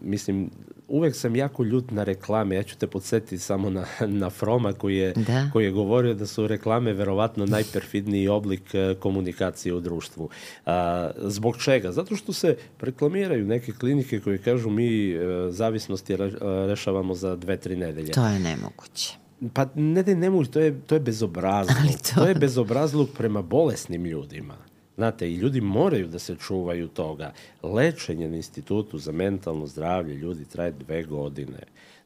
mislim, 0.00 0.50
uvek 0.88 1.16
sam 1.16 1.36
jako 1.36 1.64
ljut 1.64 1.90
na 1.90 2.04
reklame. 2.04 2.56
Ja 2.56 2.62
ću 2.62 2.76
te 2.78 2.86
podsjetiti 2.86 3.38
samo 3.38 3.70
na, 3.70 3.84
na 4.06 4.30
Froma 4.30 4.72
koji 4.72 4.96
je, 4.96 5.12
da. 5.12 5.50
koji 5.52 5.64
je 5.64 5.70
govorio 5.70 6.14
da 6.14 6.26
su 6.26 6.46
reklame 6.46 6.92
verovatno 6.92 7.46
najperfidniji 7.46 8.28
oblik 8.28 8.74
e, 8.74 8.94
komunikacije 9.00 9.74
u 9.74 9.80
društvu. 9.80 10.28
A, 10.66 11.10
zbog 11.16 11.56
čega? 11.58 11.92
Zato 11.92 12.16
što 12.16 12.32
se 12.32 12.56
reklamiraju 12.80 13.46
neke 13.46 13.72
klinike 13.72 14.20
koje 14.20 14.38
kažu 14.38 14.70
mi 14.70 15.10
e, 15.10 15.18
zavisnosti 15.50 16.16
rešavamo 16.66 17.14
za 17.14 17.36
dve, 17.36 17.56
tri 17.56 17.76
nedelje. 17.76 18.12
To 18.12 18.26
je 18.26 18.38
nemoguće. 18.38 19.16
Pa 19.52 19.66
ne 19.74 20.02
da 20.02 20.10
je 20.10 20.16
nemoguće, 20.16 20.50
to 20.50 20.60
je, 20.60 20.80
to 20.80 20.94
je 20.94 21.00
bezobrazluk. 21.00 21.76
to... 22.14 22.20
to 22.20 22.26
je 22.26 22.34
bezobrazluk 22.34 23.10
prema 23.18 23.42
bolesnim 23.42 24.04
ljudima. 24.04 24.69
Znate, 25.00 25.30
i 25.30 25.34
ljudi 25.34 25.60
moraju 25.60 26.08
da 26.08 26.18
se 26.18 26.36
čuvaju 26.36 26.88
toga. 26.88 27.32
Lečenje 27.62 28.28
na 28.28 28.36
institutu 28.36 28.98
za 28.98 29.12
mentalno 29.12 29.66
zdravlje 29.66 30.14
ljudi 30.14 30.44
traje 30.44 30.70
dve 30.70 31.02
godine. 31.02 31.58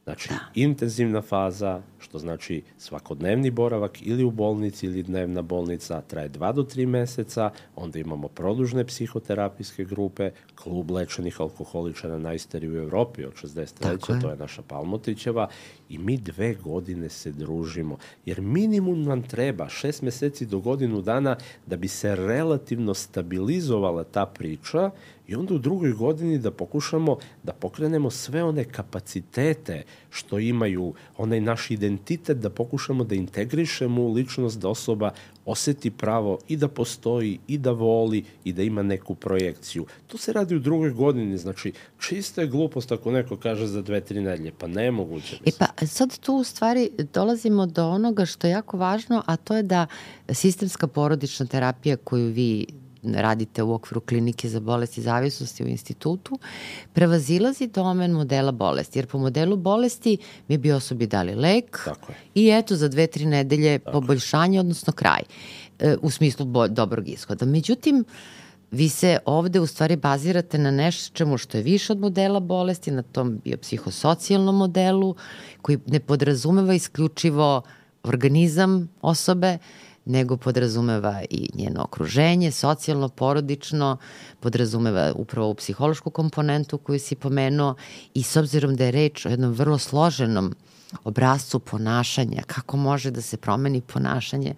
Znači, 0.03 0.29
da. 0.29 0.39
intenzivna 0.55 1.21
faza, 1.21 1.81
što 1.99 2.19
znači 2.19 2.61
svakodnevni 2.77 3.51
boravak 3.51 4.01
ili 4.01 4.23
u 4.23 4.31
bolnici 4.31 4.85
ili 4.85 5.03
dnevna 5.03 5.41
bolnica, 5.41 6.01
traje 6.01 6.29
2 6.29 6.53
do 6.53 6.63
3 6.63 6.85
meseca, 6.85 7.49
onda 7.75 7.99
imamo 7.99 8.27
produžne 8.27 8.85
psihoterapijske 8.85 9.83
grupe, 9.83 10.31
klub 10.55 10.91
lečenih 10.91 11.41
alkoholičara 11.41 12.17
najstariji 12.17 12.71
u 12.71 12.77
Evropi 12.77 13.25
od 13.25 13.33
63. 13.33 14.21
to 14.21 14.29
je 14.29 14.37
naša 14.37 14.61
Palmotićeva, 14.61 15.47
i 15.89 15.97
mi 15.97 16.17
dve 16.17 16.53
godine 16.53 17.09
se 17.09 17.31
družimo. 17.31 17.97
Jer 18.25 18.41
minimum 18.41 19.03
nam 19.03 19.23
treba 19.23 19.69
šest 19.69 20.01
meseci 20.01 20.45
do 20.45 20.59
godinu 20.59 21.01
dana 21.01 21.37
da 21.65 21.77
bi 21.77 21.87
se 21.87 22.15
relativno 22.15 22.93
stabilizovala 22.93 24.03
ta 24.03 24.25
priča 24.25 24.91
i 25.27 25.35
onda 25.35 25.53
u 25.53 25.57
drugoj 25.57 25.91
godini 25.91 26.37
da 26.37 26.51
pokušamo 26.51 27.17
da 27.43 27.53
pokrenemo 27.53 28.09
sve 28.09 28.43
one 28.43 28.63
kapacitete 28.63 29.83
što 30.15 30.39
imaju, 30.39 30.93
onaj 31.17 31.41
naš 31.41 31.71
identitet, 31.71 32.37
da 32.37 32.49
pokušamo 32.49 33.03
da 33.03 33.15
integrišemo 33.15 34.01
u 34.01 34.13
ličnost 34.13 34.59
da 34.59 34.69
osoba 34.69 35.11
oseti 35.45 35.91
pravo 35.91 36.37
i 36.47 36.57
da 36.57 36.67
postoji 36.67 37.39
i 37.47 37.57
da 37.57 37.71
voli 37.71 38.23
i 38.43 38.53
da 38.53 38.63
ima 38.63 38.83
neku 38.83 39.15
projekciju. 39.15 39.85
To 40.07 40.17
se 40.17 40.33
radi 40.33 40.55
u 40.55 40.59
drugoj 40.59 40.91
godini, 40.91 41.37
znači 41.37 41.73
čista 41.99 42.41
je 42.41 42.47
glupost 42.47 42.91
ako 42.91 43.11
neko 43.11 43.37
kaže 43.37 43.67
za 43.67 43.81
dve, 43.81 44.01
tri 44.01 44.21
nedelje, 44.21 44.53
pa 44.57 44.67
nemoguće. 44.67 45.39
E 45.45 45.51
pa 45.59 45.85
sad 45.87 46.19
tu 46.19 46.35
u 46.35 46.43
stvari 46.43 46.89
dolazimo 47.13 47.65
do 47.65 47.89
onoga 47.89 48.25
što 48.25 48.47
je 48.47 48.51
jako 48.51 48.77
važno, 48.77 49.23
a 49.25 49.35
to 49.37 49.55
je 49.55 49.63
da 49.63 49.87
sistemska 50.29 50.87
porodična 50.87 51.45
terapija 51.45 51.97
koju 51.97 52.27
vi 52.27 52.65
radite 53.13 53.63
u 53.63 53.73
okviru 53.73 54.01
klinike 54.01 54.49
za 54.49 54.59
bolesti 54.59 55.01
zavisnosti 55.01 55.63
u 55.63 55.67
institutu, 55.67 56.39
prevazilazi 56.93 57.67
domen 57.67 58.11
modela 58.11 58.51
bolesti. 58.51 58.99
Jer 58.99 59.07
po 59.07 59.17
modelu 59.17 59.57
bolesti 59.57 60.17
mi 60.47 60.57
bi 60.57 60.71
osobi 60.71 61.07
dali 61.07 61.35
lek 61.35 61.81
Tako 61.85 62.11
je. 62.11 62.17
i 62.35 62.49
eto 62.49 62.75
za 62.75 62.87
dve, 62.87 63.07
tri 63.07 63.25
nedelje 63.25 63.79
Tako 63.79 63.91
poboljšanje, 63.91 64.59
odnosno 64.59 64.93
kraj, 64.93 65.21
e, 65.79 65.95
u 66.01 66.09
smislu 66.09 66.45
bo, 66.45 66.67
dobrog 66.67 67.09
ishoda. 67.09 67.45
Međutim, 67.45 68.05
vi 68.71 68.89
se 68.89 69.17
ovde 69.25 69.59
u 69.59 69.67
stvari 69.67 69.95
bazirate 69.95 70.57
na 70.57 70.71
nečemu 70.71 71.37
što 71.37 71.57
je 71.57 71.63
više 71.63 71.93
od 71.93 71.99
modela 71.99 72.39
bolesti, 72.39 72.91
na 72.91 73.01
tom 73.01 73.41
biopsihosocijalnom 73.43 74.57
modelu 74.57 75.15
koji 75.61 75.79
ne 75.87 75.99
podrazumeva 75.99 76.73
isključivo 76.73 77.61
organizam 78.03 78.89
osobe, 79.01 79.57
nego 80.05 80.37
podrazumeva 80.37 81.21
i 81.29 81.49
njeno 81.53 81.83
okruženje, 81.83 82.51
socijalno, 82.51 83.09
porodično, 83.09 83.97
podrazumeva 84.39 85.13
upravo 85.15 85.49
u 85.49 85.55
psihološku 85.55 86.09
komponentu 86.09 86.77
koju 86.77 86.99
si 86.99 87.15
pomenuo 87.15 87.75
i 88.13 88.23
s 88.23 88.35
obzirom 88.35 88.75
da 88.75 88.85
je 88.85 88.91
reč 88.91 89.25
o 89.25 89.29
jednom 89.29 89.51
vrlo 89.51 89.77
složenom 89.77 90.55
obrazcu 91.03 91.59
ponašanja, 91.59 92.43
kako 92.47 92.77
može 92.77 93.11
da 93.11 93.21
se 93.21 93.37
promeni 93.37 93.81
ponašanje 93.81 94.55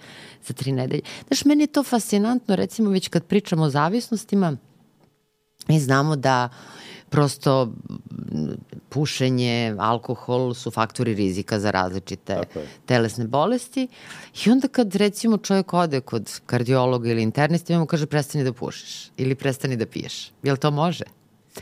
za 0.47 0.53
tri 0.53 0.71
nedelje. 0.71 1.01
Znaš, 1.27 1.45
meni 1.45 1.63
je 1.63 1.67
to 1.67 1.83
fascinantno, 1.83 2.55
recimo 2.55 2.89
već 2.89 3.07
kad 3.07 3.23
pričamo 3.23 3.63
o 3.63 3.69
zavisnostima, 3.69 4.57
mi 5.67 5.79
znamo 5.79 6.15
da 6.15 6.49
uh, 6.51 6.86
prosto 7.09 7.73
pušenje, 8.89 9.75
alkohol 9.79 10.53
su 10.53 10.71
faktori 10.71 11.13
rizika 11.13 11.59
za 11.59 11.71
različite 11.71 12.41
telesne 12.85 13.27
bolesti 13.27 13.87
i 14.45 14.51
onda 14.51 14.67
kad 14.67 14.95
recimo 14.95 15.37
čovjek 15.37 15.73
ode 15.73 16.01
kod 16.01 16.39
kardiologa 16.45 17.09
ili 17.09 17.23
internista 17.23 17.73
i 17.73 17.77
mu 17.77 17.85
kaže 17.85 18.05
prestani 18.05 18.43
da 18.43 18.53
pušiš 18.53 19.11
ili 19.17 19.35
prestani 19.35 19.75
da 19.75 19.85
piješ. 19.85 20.31
Jel 20.43 20.57
to 20.57 20.71
može? 20.71 21.03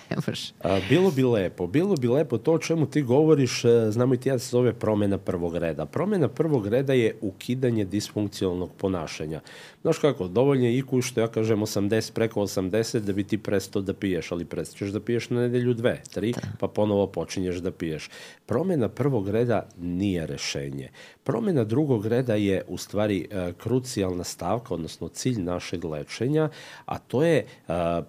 ne 0.10 0.18
može. 0.28 0.54
A, 0.64 0.80
bilo 0.90 1.12
bi 1.12 1.24
lepo, 1.24 1.68
bilo 1.68 1.96
bi 1.96 2.08
lepo 2.08 2.38
to 2.38 2.54
o 2.54 2.60
čemu 2.60 2.86
ti 2.86 3.02
govoriš, 3.02 3.66
e, 3.66 3.92
znamo 3.92 4.14
i 4.14 4.18
ti 4.18 4.30
ja 4.30 4.36
da 4.36 4.40
se 4.40 4.50
zove 4.50 4.74
promena 4.74 5.18
prvog 5.18 5.58
reda. 5.58 5.86
Promena 5.86 6.28
prvog 6.28 6.68
reda 6.68 6.94
je 6.94 7.18
ukidanje 7.22 7.86
disfunkcionalnog 7.86 8.72
ponašanja. 8.78 9.42
Znaš 9.82 9.98
kako, 9.98 10.28
dovoljno 10.28 10.66
je 10.66 10.84
IQ 10.84 11.02
što 11.02 11.22
ja 11.22 11.28
kažem 11.28 11.60
80 11.60 12.14
preko 12.14 12.42
80 12.42 13.00
da 13.00 13.14
bi 13.14 13.24
ti 13.24 13.38
prestao 13.38 13.82
da 13.82 13.94
piješ, 13.94 14.32
ali 14.32 14.46
prestaćeš 14.46 14.90
da 14.90 15.00
piješ 15.00 15.30
na 15.30 15.42
nedelju 15.42 15.74
dve, 15.74 16.02
tri, 16.14 16.32
da. 16.32 16.42
pa 16.60 16.68
ponovo 16.68 17.08
počinješ 17.08 17.56
da 17.56 17.72
piješ. 17.72 18.10
Promena 18.46 18.90
prvog 18.90 19.30
reda 19.30 19.68
nije 19.80 20.28
rešenje. 20.28 20.90
Promena 21.24 21.64
drugog 21.64 22.06
reda 22.06 22.36
je 22.36 22.64
u 22.68 22.78
stvari 22.78 23.28
e, 23.32 23.54
krucijalna 23.58 24.24
stavka, 24.24 24.74
odnosno 24.74 25.08
cilj 25.08 25.42
našeg 25.42 25.86
lečenja, 25.86 26.50
a 26.86 26.98
to 26.98 27.24
je 27.24 27.38
e, 27.38 27.46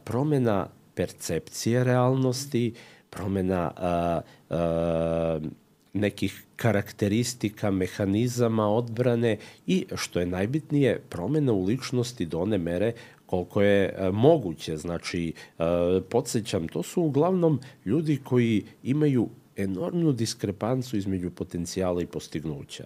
promena 0.05 0.69
percepcije 0.97 1.85
realnosti, 1.85 2.73
promena 3.11 3.71
a, 3.77 4.21
a, 4.51 5.41
nekih 5.93 6.43
karakteristika, 6.57 7.71
mehanizama 7.71 8.69
odbrane 8.69 9.37
i, 9.67 9.87
što 9.97 10.21
je 10.21 10.27
najbitnije, 10.27 11.01
promena 11.09 11.53
u 11.53 11.65
ličnosti 11.65 12.27
do 12.27 12.41
one 12.41 12.59
mere 12.59 12.93
koliko 13.27 13.63
je 13.63 13.95
a, 13.99 14.11
moguće. 14.11 14.77
Znači, 14.77 15.33
a, 15.59 16.01
podsjećam, 16.11 16.69
to 16.69 16.83
su 16.83 17.03
uglavnom 17.03 17.61
ljudi 17.85 18.19
koji 18.25 18.65
imaju 18.83 19.29
enormnu 19.57 20.13
diskrepancu 20.13 20.97
između 20.97 21.31
potencijala 21.31 22.03
i 22.03 22.07
postignuća. 22.07 22.85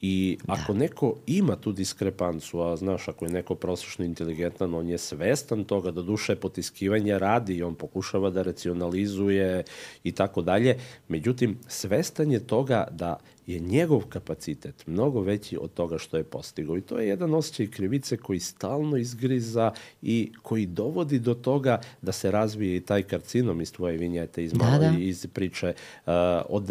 I 0.00 0.38
da. 0.46 0.52
ako 0.52 0.72
da. 0.72 0.78
neko 0.78 1.14
ima 1.26 1.56
tu 1.56 1.72
diskrepancu, 1.72 2.60
a 2.60 2.76
znaš, 2.76 3.08
ako 3.08 3.24
je 3.24 3.30
neko 3.30 3.54
prosječno 3.54 4.04
inteligentan, 4.04 4.74
on 4.74 4.88
je 4.88 4.98
svestan 4.98 5.64
toga 5.64 5.90
da 5.90 6.02
duša 6.02 6.32
je 6.32 6.40
potiskivanja 6.40 7.18
radi 7.18 7.54
i 7.54 7.62
on 7.62 7.74
pokušava 7.74 8.30
da 8.30 8.42
racionalizuje 8.42 9.64
i 10.04 10.12
tako 10.12 10.42
dalje. 10.42 10.78
Međutim, 11.08 11.58
svestan 11.68 12.32
je 12.32 12.46
toga 12.46 12.86
da 12.90 13.16
je 13.46 13.58
njegov 13.58 14.06
kapacitet 14.08 14.86
mnogo 14.86 15.20
veći 15.20 15.58
od 15.60 15.74
toga 15.74 15.98
što 15.98 16.16
je 16.16 16.24
postigao. 16.24 16.76
I 16.76 16.80
to 16.80 16.98
je 16.98 17.08
jedan 17.08 17.34
osjećaj 17.34 17.66
krivice 17.66 18.16
koji 18.16 18.40
stalno 18.40 18.96
izgriza 18.96 19.72
i 20.02 20.32
koji 20.42 20.66
dovodi 20.66 21.18
do 21.18 21.34
toga 21.34 21.80
da 22.02 22.12
se 22.12 22.30
razvije 22.30 22.76
i 22.76 22.80
taj 22.80 23.02
karcinom 23.02 23.60
iz 23.60 23.72
tvoje 23.72 23.96
vinjete, 23.96 24.44
iz, 24.44 24.54
malo, 24.54 24.78
da, 24.78 24.90
da. 24.90 24.98
iz 24.98 25.26
priče 25.26 25.74
uh, 26.06 26.12
od, 26.48 26.70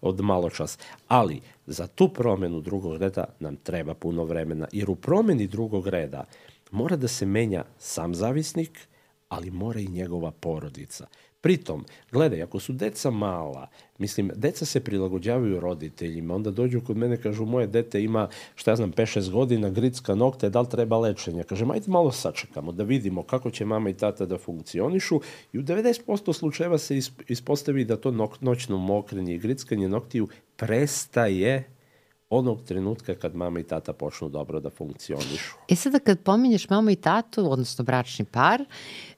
od 0.00 0.20
malo 0.20 0.50
čas. 0.50 0.78
Ali, 1.08 1.40
za 1.66 1.86
tu 1.86 2.08
promenu 2.08 2.60
drugog 2.60 2.96
reda 2.96 3.24
nam 3.40 3.56
treba 3.56 3.94
puno 3.94 4.24
vremena, 4.24 4.68
jer 4.72 4.90
u 4.90 4.94
promeni 4.94 5.46
drugog 5.46 5.86
reda 5.86 6.24
mora 6.70 6.96
da 6.96 7.08
se 7.08 7.26
menja 7.26 7.64
sam 7.78 8.14
zavisnik, 8.14 8.78
ali 9.28 9.50
mora 9.50 9.80
i 9.80 9.88
njegova 9.88 10.30
porodica. 10.30 11.06
Pritom, 11.40 11.84
gledaj, 12.12 12.42
ako 12.42 12.60
su 12.60 12.72
deca 12.72 13.10
mala, 13.10 13.68
mislim, 13.98 14.30
deca 14.34 14.64
se 14.64 14.80
prilagođavaju 14.80 15.60
roditeljima, 15.60 16.34
onda 16.34 16.50
dođu 16.50 16.80
kod 16.80 16.96
mene, 16.96 17.16
kažu, 17.16 17.44
moje 17.44 17.66
dete 17.66 18.02
ima, 18.02 18.28
šta 18.54 18.70
ja 18.70 18.76
znam, 18.76 18.92
5-6 18.92 19.30
godina, 19.30 19.70
gricka 19.70 20.14
nokte, 20.14 20.50
da 20.50 20.60
li 20.60 20.68
treba 20.68 20.98
lečenja? 20.98 21.44
Kaže, 21.44 21.64
ajde 21.72 21.90
malo 21.90 22.12
sačekamo 22.12 22.72
da 22.72 22.82
vidimo 22.82 23.22
kako 23.22 23.50
će 23.50 23.64
mama 23.64 23.90
i 23.90 23.94
tata 23.94 24.26
da 24.26 24.38
funkcionišu 24.38 25.20
i 25.52 25.58
u 25.58 25.62
90% 25.62 26.32
slučajeva 26.32 26.78
se 26.78 27.00
ispostavi 27.28 27.84
da 27.84 27.96
to 27.96 28.28
noćno 28.40 28.78
mokrenje 28.78 29.34
i 29.34 29.38
grickanje 29.38 29.88
noktiju 29.88 30.28
prestaje 30.56 31.64
onog 32.30 32.62
trenutka 32.62 33.14
kad 33.14 33.36
mama 33.36 33.60
i 33.60 33.62
tata 33.62 33.92
počnu 33.92 34.28
dobro 34.28 34.60
da 34.60 34.70
funkcionišu. 34.70 35.54
E 35.68 35.76
sada 35.76 35.98
kad 35.98 36.20
pominješ 36.20 36.68
mamu 36.68 36.90
i 36.90 36.96
tatu, 36.96 37.52
odnosno 37.52 37.84
bračni 37.84 38.24
par, 38.24 38.64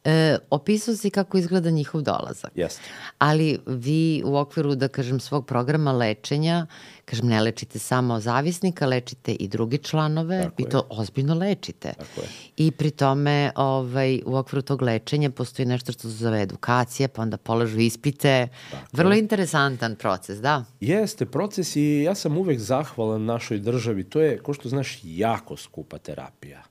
e, 0.04 0.38
opisao 0.50 0.96
si 0.96 1.10
kako 1.10 1.38
izgleda 1.38 1.70
njihov 1.70 2.02
dolazak. 2.02 2.50
Jeste. 2.54 2.82
Ali 3.18 3.58
vi 3.66 4.22
u 4.24 4.36
okviru, 4.36 4.74
da 4.74 4.88
kažem, 4.88 5.20
svog 5.20 5.46
programa 5.46 5.92
lečenja, 5.92 6.66
kažem, 7.04 7.26
ne 7.26 7.40
lečite 7.40 7.78
samo 7.78 8.20
zavisnika, 8.20 8.86
lečite 8.86 9.32
i 9.32 9.48
drugi 9.48 9.78
članove 9.78 10.42
Tako 10.42 10.62
i 10.62 10.64
to 10.64 10.76
je. 10.78 10.82
ozbiljno 10.90 11.34
lečite. 11.34 11.92
Tako 11.98 12.20
je. 12.20 12.28
I 12.56 12.70
pri 12.70 12.90
tome 12.90 13.52
ovaj, 13.56 14.22
u 14.26 14.36
okviru 14.36 14.62
tog 14.62 14.82
lečenja 14.82 15.30
postoji 15.30 15.66
nešto 15.66 15.92
što 15.92 16.02
se 16.02 16.08
zove 16.08 16.42
edukacija, 16.42 17.08
pa 17.08 17.22
onda 17.22 17.36
polažu 17.36 17.78
ispite. 17.80 18.48
Tako 18.70 18.86
Vrlo 18.92 19.12
je. 19.12 19.18
interesantan 19.18 19.96
proces, 19.96 20.38
da? 20.38 20.64
Jeste, 20.80 21.26
proces 21.26 21.76
i 21.76 22.02
ja 22.02 22.14
sam 22.14 22.36
uvek 22.38 22.58
zahvalan 22.58 23.24
našoj 23.24 23.58
državi. 23.58 24.04
To 24.04 24.20
je, 24.20 24.38
ko 24.38 24.52
što 24.54 24.68
znaš, 24.68 24.98
jako 25.02 25.56
skupa 25.56 25.98
terapija 25.98 26.62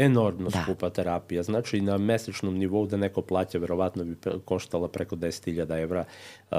enormno 0.00 0.50
da. 0.50 0.62
skupa 0.62 0.90
terapija. 0.90 1.42
Znači, 1.42 1.80
na 1.80 1.98
mesečnom 1.98 2.58
nivou 2.58 2.86
da 2.86 2.96
neko 2.96 3.22
plaća, 3.22 3.58
verovatno 3.58 4.04
bi 4.04 4.16
koštala 4.44 4.88
preko 4.88 5.16
10.000 5.16 5.82
evra, 5.82 6.04
uh, 6.50 6.56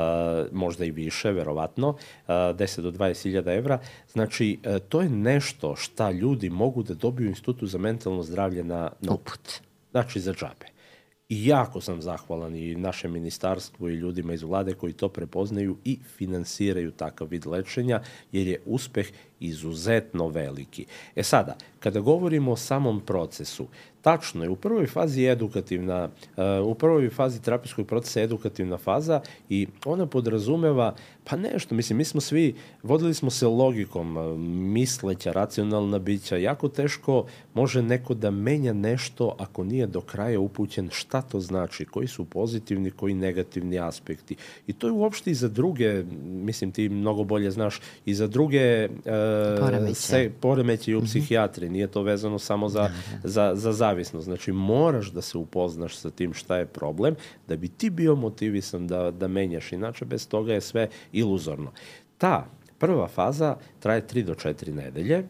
možda 0.51 0.85
i 0.85 0.91
više, 0.91 1.31
verovatno, 1.31 1.89
uh, 1.89 1.97
10 2.27 2.81
do 2.81 2.91
20.000 2.91 3.57
evra. 3.57 3.79
Znači, 4.11 4.59
uh, 4.65 4.77
to 4.89 5.01
je 5.01 5.09
nešto 5.09 5.75
šta 5.75 6.11
ljudi 6.11 6.49
mogu 6.49 6.83
da 6.83 6.93
dobiju 6.93 7.27
u 7.27 7.29
Institutu 7.29 7.67
za 7.67 7.77
mentalno 7.77 8.23
zdravlje 8.23 8.63
na, 8.63 8.91
na 9.01 9.13
uput. 9.13 9.51
Znači, 9.91 10.19
za 10.19 10.33
džabe. 10.33 10.71
I 11.29 11.45
jako 11.45 11.81
sam 11.81 12.01
zahvalan 12.01 12.55
i 12.55 12.75
našem 12.75 13.11
ministarstvu 13.11 13.89
i 13.89 13.93
ljudima 13.93 14.33
iz 14.33 14.43
vlade 14.43 14.73
koji 14.73 14.93
to 14.93 15.09
prepoznaju 15.09 15.77
i 15.85 15.99
finansiraju 16.17 16.91
takav 16.91 17.27
vid 17.27 17.45
lečenja, 17.45 18.01
jer 18.31 18.47
je 18.47 18.61
uspeh 18.65 19.11
izuzetno 19.41 20.27
veliki. 20.27 20.85
E 21.15 21.23
sada, 21.23 21.55
kada 21.79 21.99
govorimo 21.99 22.51
o 22.51 22.55
samom 22.55 23.01
procesu, 23.05 23.67
tačno 24.01 24.43
je, 24.43 24.49
u 24.49 24.55
prvoj 24.55 24.87
fazi 24.87 25.21
je 25.21 25.31
edukativna, 25.31 26.09
uh, 26.37 26.67
u 26.67 26.75
prvoj 26.75 27.09
fazi 27.09 27.41
terapijskog 27.41 27.87
procesa 27.87 28.19
je 28.19 28.23
edukativna 28.23 28.77
faza 28.77 29.21
i 29.49 29.67
ona 29.85 30.05
podrazumeva, 30.05 30.95
pa 31.23 31.35
nešto, 31.35 31.75
mislim, 31.75 31.97
mi 31.97 32.05
smo 32.05 32.21
svi, 32.21 32.55
vodili 32.83 33.13
smo 33.13 33.29
se 33.29 33.47
logikom, 33.47 34.17
uh, 34.17 34.39
misleća, 34.73 35.31
racionalna 35.31 35.99
bića, 35.99 36.37
jako 36.37 36.69
teško 36.69 37.25
može 37.53 37.81
neko 37.81 38.13
da 38.13 38.31
menja 38.31 38.73
nešto 38.73 39.35
ako 39.39 39.63
nije 39.63 39.87
do 39.87 40.01
kraja 40.01 40.39
upućen 40.39 40.89
šta 40.91 41.21
to 41.21 41.39
znači, 41.39 41.85
koji 41.85 42.07
su 42.07 42.25
pozitivni, 42.25 42.91
koji 42.91 43.13
negativni 43.13 43.79
aspekti. 43.79 44.35
I 44.67 44.73
to 44.73 44.87
je 44.87 44.91
uopšte 44.91 45.31
i 45.31 45.35
za 45.35 45.47
druge, 45.47 46.03
mislim, 46.25 46.71
ti 46.71 46.89
mnogo 46.89 47.23
bolje 47.23 47.51
znaš, 47.51 47.79
i 48.05 48.13
za 48.13 48.27
druge 48.27 48.85
uh, 48.85 49.11
poremeće. 49.59 49.95
Se, 49.95 50.31
poremeće 50.39 50.91
i 50.91 50.95
u 50.95 51.01
-hmm. 51.01 51.05
psihijatri. 51.05 51.69
Nije 51.69 51.87
to 51.87 52.01
vezano 52.01 52.39
samo 52.39 52.69
za, 52.69 52.81
da, 52.81 52.87
da. 52.87 53.29
za, 53.29 53.51
za 53.55 53.73
zavisnost. 53.73 54.25
Znači, 54.25 54.51
moraš 54.51 55.11
da 55.11 55.21
se 55.21 55.37
upoznaš 55.37 55.95
sa 55.95 56.09
tim 56.09 56.33
šta 56.33 56.57
je 56.57 56.65
problem, 56.65 57.15
da 57.47 57.55
bi 57.55 57.67
ti 57.67 57.89
bio 57.89 58.15
motivisan 58.15 58.87
da, 58.87 59.11
da 59.11 59.27
menjaš. 59.27 59.71
Inače, 59.71 60.05
bez 60.05 60.27
toga 60.27 60.53
je 60.53 60.61
sve 60.61 60.87
iluzorno. 61.11 61.71
Ta 62.17 62.47
prva 62.77 63.07
faza 63.07 63.55
traje 63.79 64.01
3 64.07 64.23
do 64.23 64.33
4 64.33 64.73
nedelje 64.73 65.23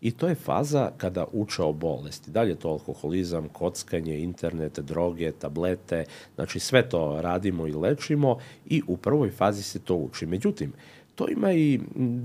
i 0.00 0.10
to 0.10 0.28
je 0.28 0.34
faza 0.34 0.90
kada 0.96 1.26
uče 1.32 1.62
o 1.62 1.72
bolesti. 1.72 2.30
Dalje 2.30 2.54
to 2.54 2.68
alkoholizam, 2.68 3.48
kockanje, 3.48 4.18
internet, 4.18 4.78
droge, 4.78 5.32
tablete, 5.32 6.04
znači 6.34 6.60
sve 6.60 6.88
to 6.88 7.18
radimo 7.20 7.66
i 7.66 7.72
lečimo 7.72 8.38
i 8.66 8.82
u 8.86 8.96
prvoj 8.96 9.30
fazi 9.30 9.62
se 9.62 9.78
to 9.78 9.94
uči. 9.94 10.26
Međutim, 10.26 10.72
to 11.16 11.28
ima 11.28 11.52
i 11.52 11.80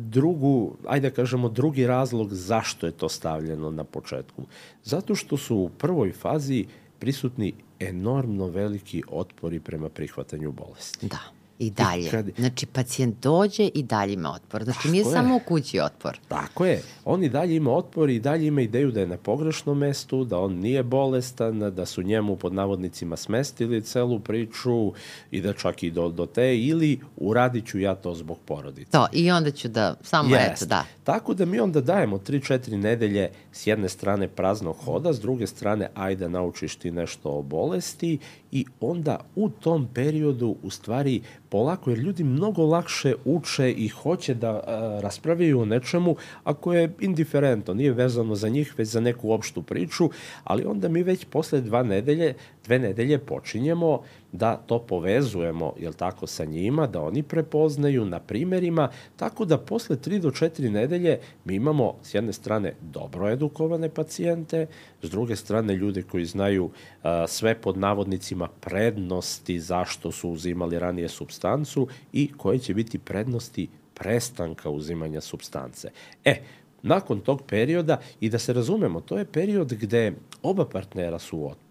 drugu, 0.09 0.76
ajde 0.88 1.09
da 1.09 1.15
kažemo, 1.15 1.49
drugi 1.49 1.88
razlog 1.88 2.34
zašto 2.34 2.85
je 2.85 2.91
to 2.91 3.09
stavljeno 3.09 3.72
na 3.72 3.84
početku. 3.84 4.43
Zato 4.84 5.15
što 5.15 5.38
su 5.38 5.55
u 5.55 5.69
prvoj 5.69 6.11
fazi 6.11 6.65
prisutni 6.99 7.53
enormno 7.80 8.47
veliki 8.47 9.03
otpori 9.07 9.59
prema 9.59 9.89
prihvatanju 9.89 10.51
bolesti. 10.51 11.07
Da. 11.07 11.40
I 11.61 11.69
dalje. 11.69 12.07
I 12.07 12.09
kad... 12.09 12.29
Znači, 12.38 12.65
pacijent 12.65 13.15
dođe 13.23 13.69
i 13.73 13.83
dalje 13.83 14.13
ima 14.13 14.31
otpor. 14.31 14.63
Znači, 14.63 14.77
Tako 14.77 14.91
nije 14.91 15.01
je. 15.01 15.11
samo 15.11 15.35
u 15.35 15.39
kući 15.39 15.79
otpor. 15.79 16.19
Tako 16.27 16.65
je. 16.65 16.81
On 17.05 17.23
i 17.23 17.29
dalje 17.29 17.55
ima 17.55 17.71
otpor 17.71 18.09
i 18.09 18.19
dalje 18.19 18.47
ima 18.47 18.61
ideju 18.61 18.91
da 18.91 18.99
je 18.99 19.07
na 19.07 19.17
pogrešnom 19.17 19.77
mestu, 19.77 20.23
da 20.23 20.39
on 20.39 20.53
nije 20.53 20.83
bolestan, 20.83 21.59
da 21.59 21.85
su 21.85 22.03
njemu 22.03 22.35
pod 22.35 22.53
navodnicima 22.53 23.17
smestili 23.17 23.81
celu 23.81 24.19
priču 24.19 24.93
i 25.31 25.41
da 25.41 25.53
čak 25.53 25.83
i 25.83 25.91
do, 25.91 26.09
do 26.09 26.25
te 26.25 26.57
ili 26.57 26.99
uradit 27.17 27.67
ću 27.67 27.79
ja 27.79 27.95
to 27.95 28.13
zbog 28.13 28.38
porodice. 28.45 28.91
To, 28.91 29.07
i 29.13 29.31
onda 29.31 29.51
ću 29.51 29.67
da, 29.67 29.95
samo 30.01 30.35
Jest. 30.35 30.61
eto, 30.61 30.65
da. 30.65 30.85
Tako 31.03 31.33
da 31.33 31.45
mi 31.45 31.59
onda 31.59 31.81
dajemo 31.81 32.17
3-4 32.17 32.75
nedelje 32.77 33.29
s 33.51 33.67
jedne 33.67 33.89
strane 33.89 34.27
praznog 34.27 34.75
hoda, 34.85 35.13
s 35.13 35.19
druge 35.19 35.47
strane 35.47 35.89
ajde 35.95 36.29
naučiš 36.29 36.75
ti 36.75 36.91
nešto 36.91 37.29
o 37.29 37.41
bolesti 37.41 38.19
i 38.51 38.65
onda 38.79 39.19
u 39.35 39.49
tom 39.49 39.88
periodu 39.93 40.55
u 40.63 40.69
stvari 40.69 41.21
polako, 41.51 41.89
jer 41.89 41.99
ljudi 41.99 42.23
mnogo 42.23 42.65
lakše 42.65 43.15
uče 43.25 43.71
i 43.71 43.87
hoće 43.87 44.33
da 44.33 44.49
a, 44.49 44.99
raspravljaju 45.01 45.59
o 45.59 45.65
nečemu 45.65 46.15
ako 46.43 46.73
je 46.73 46.93
indiferentno, 46.99 47.73
nije 47.73 47.91
vezano 47.91 48.35
za 48.35 48.49
njih, 48.49 48.73
već 48.77 48.87
za 48.89 48.99
neku 48.99 49.31
opštu 49.31 49.61
priču, 49.61 50.09
ali 50.43 50.65
onda 50.65 50.89
mi 50.89 51.03
već 51.03 51.25
posle 51.25 51.61
dva 51.61 51.83
nedelje, 51.83 52.33
dve 52.65 52.79
nedelje 52.79 53.19
počinjemo 53.19 54.01
da 54.31 54.55
to 54.55 54.79
povezujemo, 54.79 55.73
jel 55.79 55.93
tako, 55.93 56.27
sa 56.27 56.45
njima, 56.45 56.87
da 56.87 57.01
oni 57.01 57.23
prepoznaju 57.23 58.05
na 58.05 58.19
primerima, 58.19 58.89
tako 59.15 59.45
da 59.45 59.57
posle 59.57 59.95
3 59.95 60.19
do 60.19 60.29
4 60.29 60.69
nedelje 60.69 61.19
mi 61.45 61.55
imamo 61.55 61.95
s 62.03 62.13
jedne 62.13 62.33
strane 62.33 62.73
dobro 62.81 63.29
edukovane 63.29 63.89
pacijente, 63.89 64.67
s 65.01 65.09
druge 65.09 65.35
strane 65.35 65.75
ljude 65.75 66.03
koji 66.03 66.25
znaju 66.25 66.69
a, 67.03 67.27
sve 67.27 67.55
pod 67.55 67.77
navodnicima 67.77 68.47
prednosti 68.59 69.59
zašto 69.59 70.11
su 70.11 70.29
uzimali 70.29 70.79
ranije 70.79 71.09
substancu 71.09 71.87
i 72.13 72.31
koje 72.37 72.59
će 72.59 72.73
biti 72.73 72.99
prednosti 72.99 73.69
prestanka 73.93 74.69
uzimanja 74.69 75.21
substance. 75.21 75.89
E, 76.25 76.41
nakon 76.83 77.19
tog 77.19 77.41
perioda, 77.47 77.99
i 78.19 78.29
da 78.29 78.39
se 78.39 78.53
razumemo, 78.53 79.01
to 79.01 79.17
je 79.17 79.25
period 79.25 79.73
gde 79.73 80.13
oba 80.43 80.65
partnera 80.65 81.19
su 81.19 81.37
u 81.37 81.45
otporu. 81.45 81.70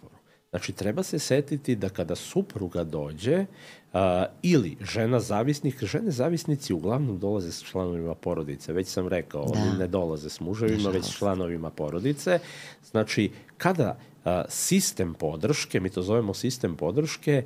Znači, 0.50 0.72
treba 0.72 1.02
se 1.02 1.18
setiti 1.18 1.76
da 1.76 1.88
kada 1.88 2.14
supruga 2.14 2.84
dođe 2.84 3.38
uh, 3.92 4.00
ili 4.42 4.76
žena 4.80 5.20
zavisnik, 5.20 5.84
žene 5.84 6.10
zavisnici 6.10 6.72
uglavnom 6.72 7.18
dolaze 7.18 7.52
s 7.52 7.62
članovima 7.62 8.14
porodice. 8.14 8.72
Već 8.72 8.86
sam 8.86 9.08
rekao, 9.08 9.44
da. 9.44 9.60
oni 9.60 9.78
ne 9.78 9.86
dolaze 9.86 10.30
s 10.30 10.40
muževima, 10.40 10.90
već 10.90 11.04
s 11.04 11.18
članovima 11.18 11.70
porodice. 11.70 12.38
Znači, 12.90 13.30
kada 13.56 13.98
sistem 14.48 15.14
podrške, 15.14 15.80
mi 15.80 15.90
to 15.90 16.02
zovemo 16.02 16.34
sistem 16.34 16.76
podrške, 16.76 17.44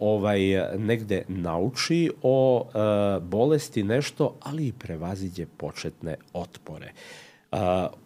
ovaj 0.00 0.40
negde 0.78 1.24
nauči 1.28 2.10
o 2.22 2.66
bolesti 3.22 3.82
nešto, 3.82 4.36
ali 4.40 4.66
i 4.66 4.72
prevaziđe 4.72 5.46
početne 5.46 6.16
otpore. 6.32 6.92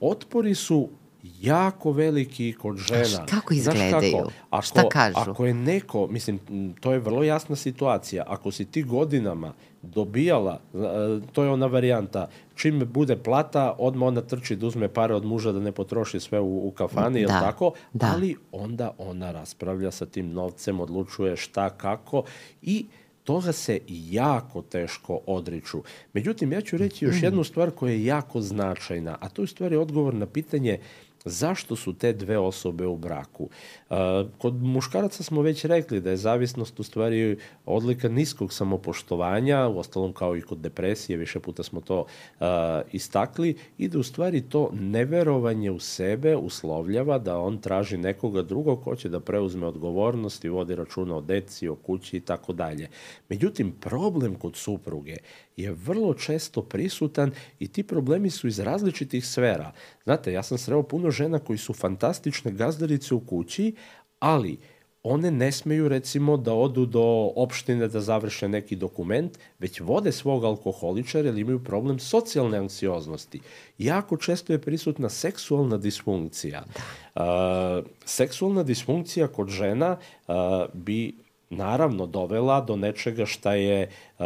Otpori 0.00 0.54
su 0.54 0.88
jako 1.22 1.92
veliki 1.92 2.52
kod 2.52 2.76
žena. 2.76 3.04
Znaš, 3.04 3.30
kako 3.30 3.54
izgledaju? 3.54 4.16
kako? 4.16 4.30
Ako, 4.50 4.62
Šta 4.62 4.88
kažu? 4.88 5.16
Ako 5.16 5.46
je 5.46 5.54
neko, 5.54 6.06
mislim, 6.06 6.38
to 6.80 6.92
je 6.92 6.98
vrlo 6.98 7.22
jasna 7.22 7.56
situacija, 7.56 8.24
ako 8.26 8.50
si 8.50 8.64
ti 8.64 8.82
godinama 8.82 9.52
dobijala, 9.82 10.60
e, 10.74 10.78
to 11.32 11.42
je 11.42 11.50
ona 11.50 11.66
varijanta, 11.66 12.28
čim 12.54 12.88
bude 12.92 13.16
plata, 13.16 13.74
odmah 13.78 14.06
ona 14.06 14.20
trči 14.20 14.56
da 14.56 14.66
uzme 14.66 14.88
pare 14.88 15.14
od 15.14 15.24
muža 15.24 15.52
da 15.52 15.60
ne 15.60 15.72
potroši 15.72 16.20
sve 16.20 16.40
u, 16.40 16.68
u 16.68 16.70
kafani, 16.70 17.26
da, 17.26 17.40
tako? 17.40 17.72
Da. 17.92 18.12
Ali 18.14 18.36
onda 18.52 18.90
ona 18.98 19.32
raspravlja 19.32 19.90
sa 19.90 20.06
tim 20.06 20.32
novcem, 20.32 20.80
odlučuje 20.80 21.36
šta, 21.36 21.70
kako 21.70 22.22
i 22.62 22.86
toga 23.24 23.52
se 23.52 23.80
jako 23.88 24.62
teško 24.62 25.20
odriču. 25.26 25.82
Međutim, 26.12 26.52
ja 26.52 26.60
ću 26.60 26.76
reći 26.76 27.04
još 27.04 27.20
mm. 27.20 27.24
jednu 27.24 27.44
stvar 27.44 27.70
koja 27.70 27.92
je 27.92 28.04
jako 28.04 28.40
značajna, 28.40 29.16
a 29.20 29.28
to 29.28 29.42
je 29.42 29.46
stvari 29.46 29.76
odgovor 29.76 30.14
na 30.14 30.26
pitanje 30.26 30.78
uh, 30.80 31.07
zašto 31.28 31.76
su 31.76 31.92
te 31.92 32.12
dve 32.12 32.38
osobe 32.38 32.86
u 32.86 32.96
braku. 32.96 33.48
Kod 34.38 34.62
muškaraca 34.62 35.22
smo 35.22 35.42
već 35.42 35.64
rekli 35.64 36.00
da 36.00 36.10
je 36.10 36.16
zavisnost 36.16 36.80
u 36.80 36.82
stvari 36.82 37.38
odlika 37.66 38.08
niskog 38.08 38.52
samopoštovanja, 38.52 39.68
u 39.68 39.78
ostalom 39.78 40.12
kao 40.12 40.36
i 40.36 40.42
kod 40.42 40.58
depresije, 40.58 41.16
više 41.16 41.40
puta 41.40 41.62
smo 41.62 41.80
to 41.80 42.06
istakli, 42.92 43.56
i 43.78 43.88
da 43.88 43.98
u 43.98 44.02
stvari 44.02 44.40
to 44.40 44.70
neverovanje 44.72 45.70
u 45.70 45.78
sebe 45.78 46.36
uslovljava 46.36 47.18
da 47.18 47.38
on 47.38 47.58
traži 47.58 47.96
nekoga 47.96 48.42
drugog 48.42 48.84
ko 48.84 48.96
će 48.96 49.08
da 49.08 49.20
preuzme 49.20 49.66
odgovornost 49.66 50.44
i 50.44 50.48
vodi 50.48 50.74
računa 50.74 51.16
o 51.16 51.20
deci, 51.20 51.68
o 51.68 51.74
kući 51.74 52.16
i 52.16 52.20
tako 52.20 52.52
dalje. 52.52 52.88
Međutim, 53.28 53.72
problem 53.80 54.34
kod 54.34 54.56
supruge 54.56 55.16
je 55.58 55.72
vrlo 55.72 56.14
često 56.14 56.62
prisutan 56.62 57.30
i 57.58 57.68
ti 57.68 57.82
problemi 57.82 58.30
su 58.30 58.48
iz 58.48 58.58
različitih 58.58 59.26
sfera. 59.26 59.72
Znate, 60.04 60.32
ja 60.32 60.42
sam 60.42 60.58
sreo 60.58 60.82
puno 60.82 61.10
žena 61.10 61.38
koji 61.38 61.58
su 61.58 61.72
fantastične 61.72 62.52
gazdarice 62.52 63.14
u 63.14 63.20
kući, 63.20 63.74
ali 64.18 64.58
one 65.02 65.30
ne 65.30 65.52
smeju 65.52 65.88
recimo 65.88 66.36
da 66.36 66.54
odu 66.54 66.86
do 66.86 67.32
opštine 67.36 67.88
da 67.88 68.00
završe 68.00 68.48
neki 68.48 68.76
dokument, 68.76 69.38
već 69.58 69.80
vode 69.80 70.12
svog 70.12 70.44
alkoholičara 70.44 71.28
jer 71.28 71.38
imaju 71.38 71.64
problem 71.64 71.98
socijalne 71.98 72.58
anksioznosti. 72.58 73.40
Jako 73.78 74.16
često 74.16 74.52
je 74.52 74.60
prisutna 74.60 75.08
seksualna 75.08 75.76
disfunkcija. 75.76 76.64
Uh, 77.14 77.22
seksualna 78.04 78.62
disfunkcija 78.62 79.28
kod 79.28 79.48
žena 79.48 79.96
uh, 79.98 80.34
bi 80.74 81.14
naravno 81.50 82.06
dovela 82.06 82.60
do 82.60 82.76
nečega 82.76 83.26
šta 83.26 83.54
je 83.54 83.88
uh, 84.18 84.24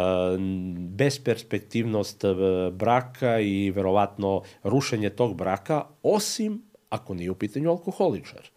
besperspektivnost 0.78 2.24
braka 2.72 3.40
i 3.40 3.70
verovatno 3.70 4.42
rušenje 4.62 5.10
tog 5.10 5.36
braka, 5.36 5.84
osim 6.02 6.62
ako 6.88 7.14
nije 7.14 7.30
u 7.30 7.34
pitanju 7.34 7.70
alkoholičar. 7.70 8.50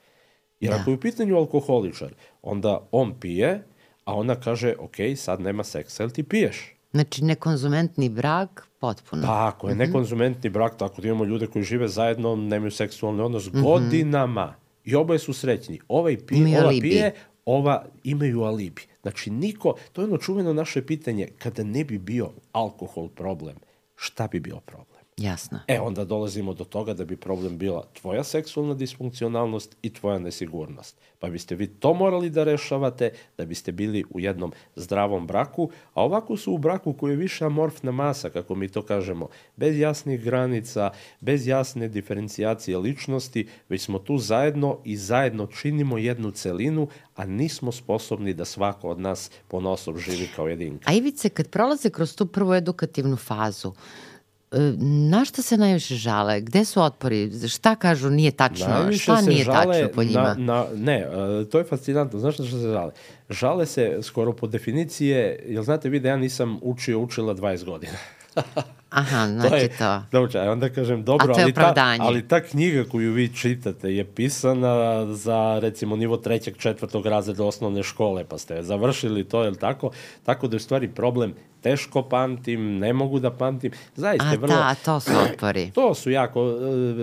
Jer 0.59 0.73
da. 0.73 0.79
ako 0.79 0.89
je 0.89 0.95
u 0.95 0.99
pitanju 0.99 1.37
alkoholičar, 1.37 2.13
onda 2.41 2.87
on 2.91 3.19
pije, 3.19 3.63
a 4.05 4.13
ona 4.13 4.35
kaže, 4.35 4.75
ok, 4.79 4.95
sad 5.15 5.41
nema 5.41 5.63
seksa, 5.63 6.03
jel 6.03 6.09
ti 6.09 6.23
piješ? 6.23 6.75
Znači, 6.91 7.23
nekonzumentni 7.23 8.09
brak, 8.09 8.67
potpuno. 8.79 9.21
Tako 9.21 9.69
je, 9.69 9.75
mm 9.75 9.77
-hmm. 9.77 9.87
nekonzumentni 9.87 10.49
brak, 10.49 10.77
tako 10.77 11.01
da 11.01 11.07
imamo 11.07 11.25
ljude 11.25 11.47
koji 11.47 11.63
žive 11.63 11.87
zajedno, 11.87 12.35
nemaju 12.35 12.71
seksualni 12.71 13.21
odnos 13.21 13.47
mm 13.47 13.57
-hmm. 13.57 13.63
godinama. 13.63 14.55
I 14.83 14.95
oboje 14.95 15.19
su 15.19 15.33
srećni. 15.33 15.79
Ovaj 15.87 16.17
pije, 16.17 16.61
ova 16.61 16.69
pije, 16.81 17.13
ova 17.45 17.85
imaju 18.03 18.41
alibi. 18.41 18.81
Znači, 19.01 19.29
niko, 19.29 19.75
to 19.93 20.01
je 20.01 20.07
ono 20.07 20.17
čuveno 20.17 20.53
naše 20.53 20.85
pitanje, 20.85 21.27
kada 21.37 21.63
ne 21.63 21.83
bi 21.83 21.97
bio 21.97 22.31
alkohol 22.51 23.09
problem, 23.09 23.55
šta 23.95 24.27
bi 24.27 24.39
bio 24.39 24.59
problem? 24.59 24.94
Jasno. 25.17 25.59
E, 25.67 25.79
onda 25.79 26.05
dolazimo 26.05 26.53
do 26.53 26.63
toga 26.63 26.93
da 26.93 27.05
bi 27.05 27.17
problem 27.17 27.57
bila 27.57 27.83
tvoja 27.93 28.23
seksualna 28.23 28.73
disfunkcionalnost 28.73 29.77
i 29.81 29.93
tvoja 29.93 30.19
nesigurnost. 30.19 30.97
Pa 31.19 31.29
biste 31.29 31.55
vi 31.55 31.67
to 31.67 31.93
morali 31.93 32.29
da 32.29 32.43
rešavate 32.43 33.11
da 33.37 33.45
biste 33.45 33.71
bili 33.71 34.03
u 34.09 34.19
jednom 34.19 34.51
zdravom 34.75 35.27
braku, 35.27 35.69
a 35.93 36.03
ovako 36.03 36.37
su 36.37 36.53
u 36.53 36.57
braku 36.57 36.93
koji 36.93 37.11
je 37.11 37.17
više 37.17 37.45
amorfna 37.45 37.91
masa, 37.91 38.29
kako 38.29 38.55
mi 38.55 38.67
to 38.67 38.81
kažemo, 38.81 39.27
bez 39.55 39.79
jasnih 39.79 40.23
granica, 40.23 40.91
bez 41.19 41.47
jasne 41.47 41.87
diferencijacije 41.87 42.77
ličnosti, 42.77 43.47
već 43.69 43.81
smo 43.81 43.99
tu 43.99 44.17
zajedno 44.17 44.79
i 44.83 44.97
zajedno 44.97 45.47
činimo 45.47 45.97
jednu 45.97 46.31
celinu, 46.31 46.87
a 47.15 47.25
nismo 47.25 47.71
sposobni 47.71 48.33
da 48.33 48.45
svako 48.45 48.89
od 48.89 48.99
nas 48.99 49.31
ponosom 49.47 49.97
živi 49.97 50.29
kao 50.35 50.47
jedinka. 50.47 50.91
A 50.91 50.93
Ivice, 50.93 51.29
kad 51.29 51.49
prolaze 51.49 51.89
kroz 51.89 52.15
tu 52.15 52.25
prvu 52.25 52.53
edukativnu 52.53 53.17
fazu, 53.17 53.73
na 55.09 55.25
šta 55.25 55.41
se 55.41 55.57
najviše 55.57 55.95
žale? 55.95 56.41
Gde 56.41 56.65
su 56.65 56.81
otpori? 56.81 57.47
Šta 57.47 57.75
kažu 57.75 58.09
nije 58.09 58.31
tačno? 58.31 58.67
Najviše 58.67 59.03
šta 59.03 59.21
nije 59.21 59.45
tačno 59.45 59.87
po 59.95 60.03
njima? 60.03 60.21
Na, 60.21 60.35
na, 60.37 60.65
ne, 60.75 60.99
e, 61.41 61.45
to 61.49 61.57
je 61.57 61.63
fascinantno. 61.63 62.19
Znaš 62.19 62.39
na 62.39 62.45
šta 62.45 62.57
se 62.57 62.67
žale? 62.71 62.91
Žale 63.29 63.65
se 63.65 63.97
skoro 64.01 64.33
po 64.33 64.47
definicije, 64.47 65.45
jel 65.47 65.63
znate 65.63 65.89
vi 65.89 65.99
da 65.99 66.09
ja 66.09 66.17
nisam 66.17 66.59
učio, 66.61 66.99
učila 66.99 67.35
20 67.35 67.65
godina. 67.65 67.97
Aha, 68.95 69.27
znači 69.27 69.49
to. 69.49 69.55
Je, 69.55 69.69
to. 69.77 70.03
Dobro, 70.11 70.39
a 70.39 70.51
onda 70.51 70.69
kažem, 70.69 71.03
dobro, 71.03 71.33
ali 71.37 71.53
ta, 71.53 71.73
ali 71.99 72.27
ta 72.27 72.41
knjiga 72.41 72.83
koju 72.91 73.13
vi 73.13 73.33
čitate 73.35 73.95
je 73.95 74.05
pisana 74.05 75.05
za, 75.13 75.59
recimo, 75.61 75.95
nivo 75.95 76.17
trećeg, 76.17 76.57
četvrtog 76.57 77.05
razreda 77.05 77.43
osnovne 77.43 77.83
škole, 77.83 78.23
pa 78.23 78.37
ste 78.37 78.63
završili 78.63 79.23
to, 79.23 79.43
je 79.43 79.49
li 79.49 79.57
tako? 79.57 79.91
Tako 80.23 80.47
da 80.47 80.55
je 80.55 80.59
stvari 80.59 80.87
problem 80.87 81.33
teško 81.65 82.01
pamtim, 82.01 82.79
ne 82.79 82.93
mogu 82.93 83.19
da 83.19 83.31
pamtim. 83.31 83.71
Zaista 83.95 84.25
A 84.25 84.35
vrlo... 84.35 84.55
da, 84.55 84.75
to 84.85 84.99
su 84.99 85.11
otpori. 85.25 85.71
To 85.71 85.93
su 85.93 86.11
jako 86.11 86.41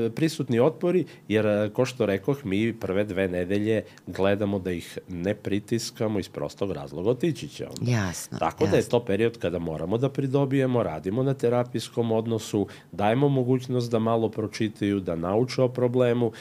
e, 0.06 0.10
prisutni 0.10 0.60
otpori, 0.60 1.05
jer, 1.28 1.47
e, 1.47 1.70
ko 1.73 1.85
što 1.85 2.06
rekoh, 2.06 2.44
mi 2.44 2.73
prve 2.73 3.05
dve 3.05 3.28
nedelje 3.28 3.82
gledamo 4.06 4.59
da 4.59 4.73
ih 4.73 4.98
ne 5.09 5.35
pritiskamo 5.35 6.19
iz 6.19 6.28
prostog 6.28 6.73
razloga 6.73 7.10
otići 7.10 7.48
će 7.48 7.66
onda. 7.66 7.90
Jasno. 7.90 8.39
Tako 8.39 8.64
jasno. 8.64 8.70
da 8.70 8.77
je 8.77 8.89
to 8.89 9.05
period 9.05 9.39
kada 9.39 9.59
moramo 9.59 9.98
da 9.98 10.09
pridobijemo, 10.09 10.82
radimo 10.82 11.23
na 11.23 11.35
terapijskom 11.82 12.12
odnosu, 12.12 12.66
dajemo 12.92 13.28
mogućnost 13.28 13.90
da 13.90 13.98
malo 13.98 14.28
pročitaju, 14.28 15.00
da 15.00 15.16
nauče 15.16 15.62
o 15.62 15.68
problemu, 15.68 16.32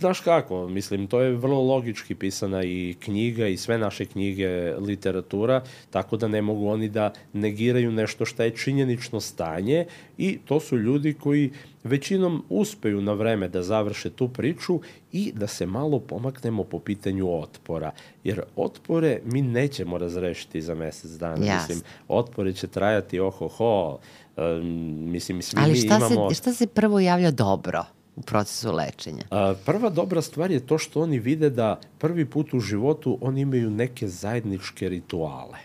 Znaš 0.00 0.20
kako, 0.20 0.68
mislim, 0.68 1.06
to 1.06 1.20
je 1.20 1.36
vrlo 1.36 1.60
logički 1.62 2.14
pisana 2.14 2.64
i 2.64 2.94
knjiga 3.00 3.46
i 3.46 3.56
sve 3.56 3.78
naše 3.78 4.04
knjige, 4.04 4.74
literatura, 4.78 5.62
tako 5.90 6.16
da 6.16 6.28
ne 6.28 6.42
mogu 6.42 6.68
oni 6.68 6.88
da 6.88 7.12
negiraju 7.32 7.92
nešto 7.92 8.24
što 8.24 8.42
je 8.42 8.56
činjenično 8.56 9.20
stanje 9.20 9.86
i 10.18 10.38
to 10.44 10.60
su 10.60 10.78
ljudi 10.78 11.14
koji 11.14 11.50
većinom 11.84 12.44
uspeju 12.48 13.00
na 13.00 13.12
vreme 13.12 13.48
da 13.48 13.62
završe 13.62 14.10
tu 14.10 14.28
priču 14.28 14.80
i 15.12 15.32
da 15.32 15.46
se 15.46 15.66
malo 15.66 15.98
pomaknemo 15.98 16.64
po 16.64 16.78
pitanju 16.78 17.40
otpora. 17.40 17.90
Jer 18.24 18.42
otpore 18.56 19.20
mi 19.24 19.42
nećemo 19.42 19.98
razrešiti 19.98 20.62
za 20.62 20.74
mesec 20.74 21.10
dana. 21.10 21.36
Yes. 21.36 21.54
Mislim, 21.54 21.82
otpore 22.08 22.52
će 22.52 22.66
trajati 22.66 23.20
oho 23.20 23.48
ho. 23.48 23.98
Mislim, 24.36 25.36
mislim, 25.36 25.62
Ali 25.64 25.76
šta, 25.76 25.98
mi 25.98 26.14
imamo... 26.14 26.30
se, 26.30 26.34
šta 26.34 26.52
se 26.52 26.66
prvo 26.66 27.00
javlja 27.00 27.30
dobro? 27.30 27.84
u 28.16 28.22
procesu 28.22 28.72
lečenja? 28.72 29.24
A, 29.30 29.54
prva 29.66 29.90
dobra 29.90 30.22
stvar 30.22 30.50
je 30.50 30.66
to 30.66 30.78
što 30.78 31.00
oni 31.00 31.18
vide 31.18 31.50
da 31.50 31.80
prvi 31.98 32.24
put 32.24 32.54
u 32.54 32.60
životu 32.60 33.18
oni 33.20 33.40
imaju 33.40 33.70
neke 33.70 34.08
zajedničke 34.08 34.88
rituale. 34.88 35.58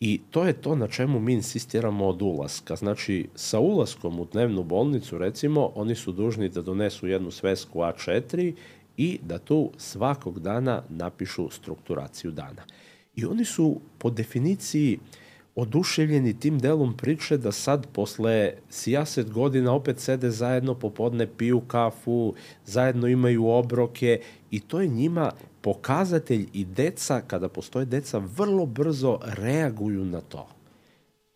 I 0.00 0.20
to 0.30 0.44
je 0.44 0.52
to 0.52 0.74
na 0.76 0.88
čemu 0.88 1.20
mi 1.20 1.32
insistiramo 1.32 2.06
od 2.06 2.22
ulaska. 2.22 2.76
Znači, 2.76 3.28
sa 3.34 3.58
ulaskom 3.58 4.20
u 4.20 4.24
dnevnu 4.24 4.62
bolnicu, 4.62 5.18
recimo, 5.18 5.70
oni 5.74 5.94
su 5.94 6.12
dužni 6.12 6.48
da 6.48 6.62
donesu 6.62 7.06
jednu 7.06 7.30
svesku 7.30 7.78
A4 7.78 8.54
i 8.96 9.18
da 9.22 9.38
tu 9.38 9.70
svakog 9.76 10.40
dana 10.40 10.82
napišu 10.88 11.50
strukturaciju 11.50 12.30
dana. 12.30 12.62
I 13.16 13.24
oni 13.24 13.44
su 13.44 13.80
po 13.98 14.10
definiciji 14.10 14.96
uh, 14.98 15.21
oduševljeni 15.54 16.40
tim 16.40 16.58
delom 16.58 16.96
priče 16.96 17.36
da 17.38 17.52
sad 17.52 17.86
posle 17.92 18.52
sijaset 18.70 19.30
godina 19.30 19.72
opet 19.72 20.00
sede 20.00 20.30
zajedno 20.30 20.74
popodne, 20.74 21.26
piju 21.26 21.60
kafu, 21.60 22.34
zajedno 22.66 23.08
imaju 23.08 23.46
obroke 23.46 24.20
i 24.50 24.60
to 24.60 24.80
je 24.80 24.88
njima 24.88 25.32
pokazatelj 25.60 26.48
i 26.52 26.64
deca, 26.64 27.20
kada 27.26 27.48
postoje 27.48 27.84
deca, 27.84 28.18
vrlo 28.18 28.66
brzo 28.66 29.18
reaguju 29.22 30.04
na 30.04 30.20
to. 30.20 30.48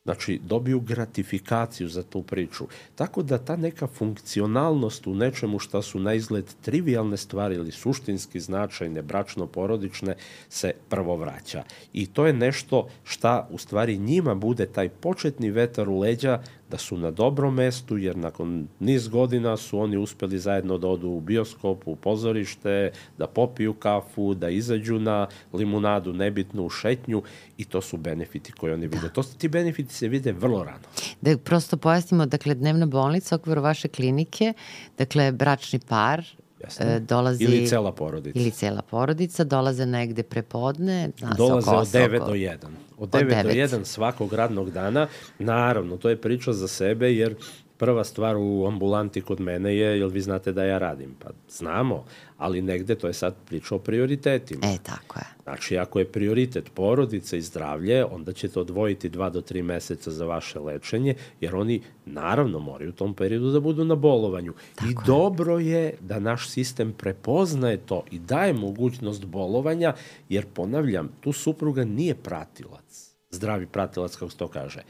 Znači, 0.07 0.41
dobiju 0.45 0.81
gratifikaciju 0.81 1.89
za 1.89 2.03
tu 2.03 2.23
priču. 2.23 2.67
Tako 2.95 3.23
da 3.23 3.39
ta 3.39 3.57
neka 3.57 3.87
funkcionalnost 3.87 5.07
u 5.07 5.15
nečemu 5.15 5.59
šta 5.59 5.83
su 5.83 6.01
na 6.01 6.15
izgled 6.15 6.45
trivialne 6.63 7.17
stvari 7.17 7.55
ili 7.55 7.73
suštinski 7.73 8.41
značajne, 8.41 9.03
bračno-porodične, 9.03 10.15
se 10.49 10.73
prvo 10.89 11.17
vraća. 11.17 11.65
I 11.93 12.07
to 12.07 12.27
je 12.27 12.33
nešto 12.33 12.89
šta 13.05 13.49
u 13.51 13.59
stvari 13.59 13.99
njima 13.99 14.35
bude 14.35 14.67
taj 14.67 14.89
početni 14.89 15.51
vetar 15.51 15.89
u 15.89 15.99
leđa 15.99 16.43
da 16.71 16.79
su 16.79 16.97
na 16.99 17.11
dobrom 17.11 17.55
mestu, 17.55 17.99
jer 17.99 18.17
nakon 18.17 18.69
niz 18.81 19.09
godina 19.09 19.57
su 19.57 19.79
oni 19.79 19.97
uspeli 19.97 20.39
zajedno 20.39 20.79
da 20.79 20.89
odu 20.89 21.09
u 21.09 21.21
bioskop, 21.21 21.89
u 21.89 21.97
pozorište, 21.97 22.93
da 23.19 23.27
popiju 23.27 23.75
kafu, 23.75 24.35
da 24.35 24.49
izađu 24.49 24.99
na 24.99 25.27
limunadu, 25.53 26.13
nebitnu 26.13 26.67
u 26.67 26.71
šetnju 26.71 27.23
i 27.59 27.65
to 27.65 27.81
su 27.81 27.97
benefiti 27.97 28.53
koje 28.53 28.75
oni 28.75 28.87
vide. 28.87 29.03
Da. 29.03 29.09
To, 29.09 29.23
ti 29.23 29.49
benefiti 29.49 29.95
se 29.95 30.09
vide 30.09 30.33
vrlo 30.33 30.65
rano. 30.65 30.85
Da 31.21 31.39
prosto 31.39 31.77
pojasnimo, 31.77 32.27
dakle, 32.27 32.55
dnevna 32.55 32.87
bolnica 32.87 33.35
okviru 33.35 33.63
vaše 33.63 33.89
klinike, 33.89 34.53
dakle, 34.99 35.33
bračni 35.33 35.79
par, 35.79 36.25
Jasne. 36.65 37.01
dolazi... 37.01 37.45
Ili 37.45 37.67
cela 37.67 37.93
porodica. 37.93 38.39
Ili 38.39 38.51
cela 38.51 38.83
porodica, 38.83 39.45
dolaze 39.45 39.87
negde 39.87 40.23
prepodne. 40.23 41.11
Dolaze 41.37 41.71
od 41.71 41.87
9 41.87 42.27
do 42.27 42.33
1. 42.33 42.57
Od 42.99 43.11
9, 43.11 43.19
od 43.19 43.31
9 43.31 43.43
do 43.43 43.49
1 43.49 43.85
svakog 43.85 44.33
radnog 44.33 44.71
dana. 44.71 45.07
Naravno, 45.39 45.97
to 45.97 46.09
je 46.09 46.21
priča 46.21 46.53
za 46.53 46.69
sebe, 46.69 47.13
jer 47.13 47.35
prva 47.79 48.05
stvar 48.05 48.37
u 48.37 48.67
ambulanti 48.67 49.21
kod 49.21 49.41
mene 49.41 49.77
je, 49.77 49.99
jel 49.99 50.09
vi 50.09 50.21
znate 50.21 50.53
da 50.53 50.65
ja 50.65 50.79
radim? 50.79 51.15
Pa 51.19 51.31
znamo, 51.49 52.05
ali 52.39 52.63
negde 52.63 52.95
to 52.95 53.07
je 53.07 53.13
sad 53.13 53.35
priča 53.47 53.75
o 53.75 53.79
prioritetima. 53.79 54.67
E, 54.67 54.79
tako 54.83 55.19
je. 55.19 55.25
Znači, 55.43 55.79
ako 55.79 55.99
je 55.99 56.13
prioritet 56.13 56.71
porodica 56.75 57.37
i 57.37 57.43
zdravlje, 57.43 58.05
onda 58.05 58.33
ćete 58.33 58.61
odvojiti 58.61 59.09
dva 59.09 59.31
do 59.31 59.41
tri 59.41 59.63
meseca 59.63 60.11
za 60.11 60.27
vaše 60.27 60.61
lečenje, 60.61 61.15
jer 61.41 61.57
oni 61.57 61.83
naravno 62.07 62.59
moraju 62.59 62.91
u 62.91 62.93
tom 62.93 63.15
periodu 63.15 63.51
da 63.51 63.61
budu 63.61 63.85
na 63.85 63.95
bolovanju. 63.95 64.53
Tako 64.75 64.89
I 64.89 64.91
je. 64.91 64.97
dobro 65.07 65.59
je 65.59 65.95
da 66.01 66.19
naš 66.19 66.49
sistem 66.49 66.93
prepoznaje 66.93 67.77
to 67.77 68.03
i 68.11 68.19
daje 68.19 68.53
mogućnost 68.53 69.25
bolovanja, 69.25 69.95
jer 70.29 70.47
ponavljam, 70.47 71.09
tu 71.21 71.33
supruga 71.33 71.85
nije 71.85 72.15
pratilac, 72.15 73.15
zdravi 73.31 73.67
pratilac, 73.67 74.17
kako 74.17 74.31
se 74.31 74.37
to 74.37 74.49
kaže. 74.49 74.83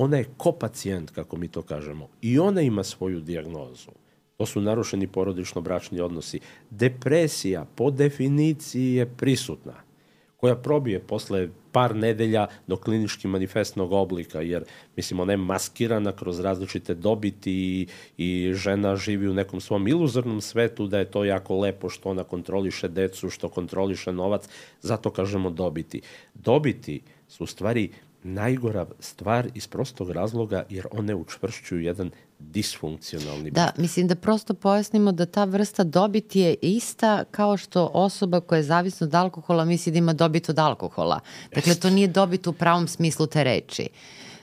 Ona 0.00 0.16
je 0.16 0.28
kopacijent, 0.36 1.10
kako 1.10 1.36
mi 1.36 1.48
to 1.48 1.62
kažemo, 1.62 2.08
i 2.22 2.38
ona 2.38 2.60
ima 2.60 2.84
svoju 2.84 3.20
dijagnozu. 3.20 3.90
To 4.36 4.46
su 4.46 4.60
narušeni 4.60 5.06
porodično-bračni 5.06 6.00
odnosi. 6.00 6.40
Depresija 6.70 7.66
po 7.74 7.90
definiciji 7.90 8.94
je 8.94 9.06
prisutna, 9.06 9.74
koja 10.36 10.56
probije 10.56 11.00
posle 11.00 11.48
par 11.72 11.96
nedelja 11.96 12.46
do 12.66 12.76
klinički 12.76 13.28
manifestnog 13.28 13.92
oblika, 13.92 14.40
jer, 14.40 14.64
mislim, 14.96 15.20
ona 15.20 15.32
je 15.32 15.36
maskirana 15.36 16.12
kroz 16.12 16.40
različite 16.40 16.94
dobiti 16.94 17.52
i, 17.52 17.86
i 18.16 18.52
žena 18.54 18.96
živi 18.96 19.28
u 19.28 19.34
nekom 19.34 19.60
svom 19.60 19.88
iluzornom 19.88 20.40
svetu 20.40 20.86
da 20.86 20.98
je 20.98 21.10
to 21.10 21.24
jako 21.24 21.58
lepo 21.58 21.88
što 21.88 22.10
ona 22.10 22.24
kontroliše 22.24 22.88
decu, 22.88 23.30
što 23.30 23.48
kontroliše 23.48 24.12
novac, 24.12 24.48
zato 24.80 25.10
kažemo 25.10 25.50
dobiti. 25.50 26.00
Dobiti 26.34 27.02
su 27.28 27.46
stvari 27.46 27.90
najgora 28.22 28.86
stvar 29.00 29.48
iz 29.54 29.66
prostog 29.66 30.10
razloga 30.10 30.64
jer 30.68 30.86
one 30.92 31.14
učvršćuju 31.14 31.80
jedan 31.80 32.10
disfunkcionalni 32.38 33.50
Da, 33.50 33.70
mislim 33.76 34.08
da 34.08 34.14
prosto 34.14 34.54
pojasnimo 34.54 35.12
da 35.12 35.26
ta 35.26 35.44
vrsta 35.44 35.84
dobiti 35.84 36.40
je 36.40 36.54
ista 36.62 37.24
kao 37.30 37.56
što 37.56 37.90
osoba 37.94 38.40
koja 38.40 38.56
je 38.56 38.62
zavisna 38.62 39.06
od 39.06 39.14
alkohola 39.14 39.64
misli 39.64 39.92
da 39.92 39.98
ima 39.98 40.12
dobit 40.12 40.48
od 40.48 40.58
alkohola. 40.58 41.20
Dakle, 41.54 41.74
to 41.74 41.90
nije 41.90 42.08
dobit 42.08 42.46
u 42.46 42.52
pravom 42.52 42.88
smislu 42.88 43.26
te 43.26 43.44
reči. 43.44 43.88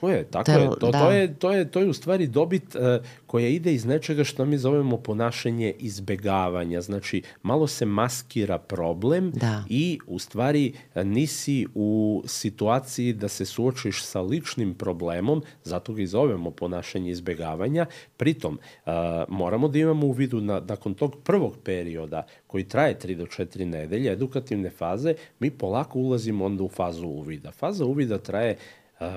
Tako 0.00 0.10
je, 0.10 0.24
tako 0.24 0.44
to, 0.44 0.58
je. 0.58 0.68
To, 0.80 0.90
da. 0.90 0.98
to, 0.98 1.10
je, 1.10 1.34
to, 1.34 1.52
je, 1.52 1.70
to 1.70 1.80
je 1.80 1.88
u 1.88 1.92
stvari 1.92 2.26
dobit 2.26 2.74
uh, 2.74 2.80
koja 3.26 3.48
ide 3.48 3.74
iz 3.74 3.84
nečega 3.84 4.24
što 4.24 4.44
mi 4.44 4.58
zovemo 4.58 4.96
ponašanje 4.96 5.74
izbegavanja. 5.78 6.80
Znači, 6.80 7.22
malo 7.42 7.66
se 7.66 7.86
maskira 7.86 8.58
problem 8.58 9.30
da. 9.30 9.64
i 9.68 9.98
u 10.06 10.18
stvari 10.18 10.72
nisi 10.94 11.66
u 11.74 12.22
situaciji 12.26 13.12
da 13.12 13.28
se 13.28 13.44
suočiš 13.44 14.04
sa 14.04 14.20
ličnim 14.20 14.74
problemom, 14.74 15.42
zato 15.64 15.92
ga 15.92 16.02
i 16.02 16.06
zovemo 16.06 16.50
ponašanje 16.50 17.10
izbegavanja. 17.10 17.86
Pritom, 18.16 18.58
uh, 18.86 18.92
moramo 19.28 19.68
da 19.68 19.78
imamo 19.78 20.06
u 20.06 20.12
vidu 20.12 20.40
na, 20.40 20.60
nakon 20.68 20.94
tog 20.94 21.16
prvog 21.24 21.56
perioda 21.64 22.26
koji 22.46 22.64
traje 22.64 22.98
3 22.98 23.16
do 23.16 23.24
4 23.24 23.64
nedelje, 23.64 24.12
edukativne 24.12 24.70
faze, 24.70 25.14
mi 25.40 25.50
polako 25.50 25.98
ulazimo 25.98 26.44
onda 26.44 26.64
u 26.64 26.68
fazu 26.68 27.06
uvida. 27.06 27.50
Faza 27.50 27.84
uvida 27.84 28.18
traje 28.18 28.56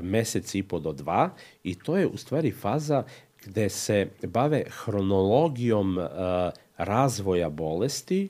mesec 0.01 0.55
i 0.55 0.63
po 0.63 0.79
do 0.79 0.93
dva 0.93 1.29
i 1.63 1.75
to 1.75 1.97
je 1.97 2.07
u 2.07 2.17
stvari 2.17 2.51
faza 2.51 3.03
gde 3.45 3.69
se 3.69 4.07
bave 4.23 4.63
hronologijom 4.69 5.99
razvoja 6.77 7.49
bolesti, 7.49 8.29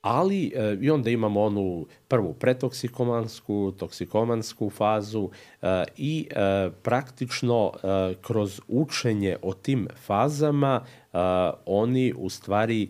ali 0.00 0.52
i 0.80 0.90
onda 0.90 1.10
imamo 1.10 1.42
onu 1.42 1.86
prvu 2.08 2.32
pretoksikomansku, 2.32 3.72
toksikomansku 3.78 4.70
fazu 4.70 5.30
i 5.96 6.28
praktično 6.82 7.72
kroz 8.22 8.60
učenje 8.68 9.36
o 9.42 9.54
tim 9.54 9.88
fazama 10.06 10.84
oni 11.66 12.14
u 12.16 12.30
stvari 12.30 12.88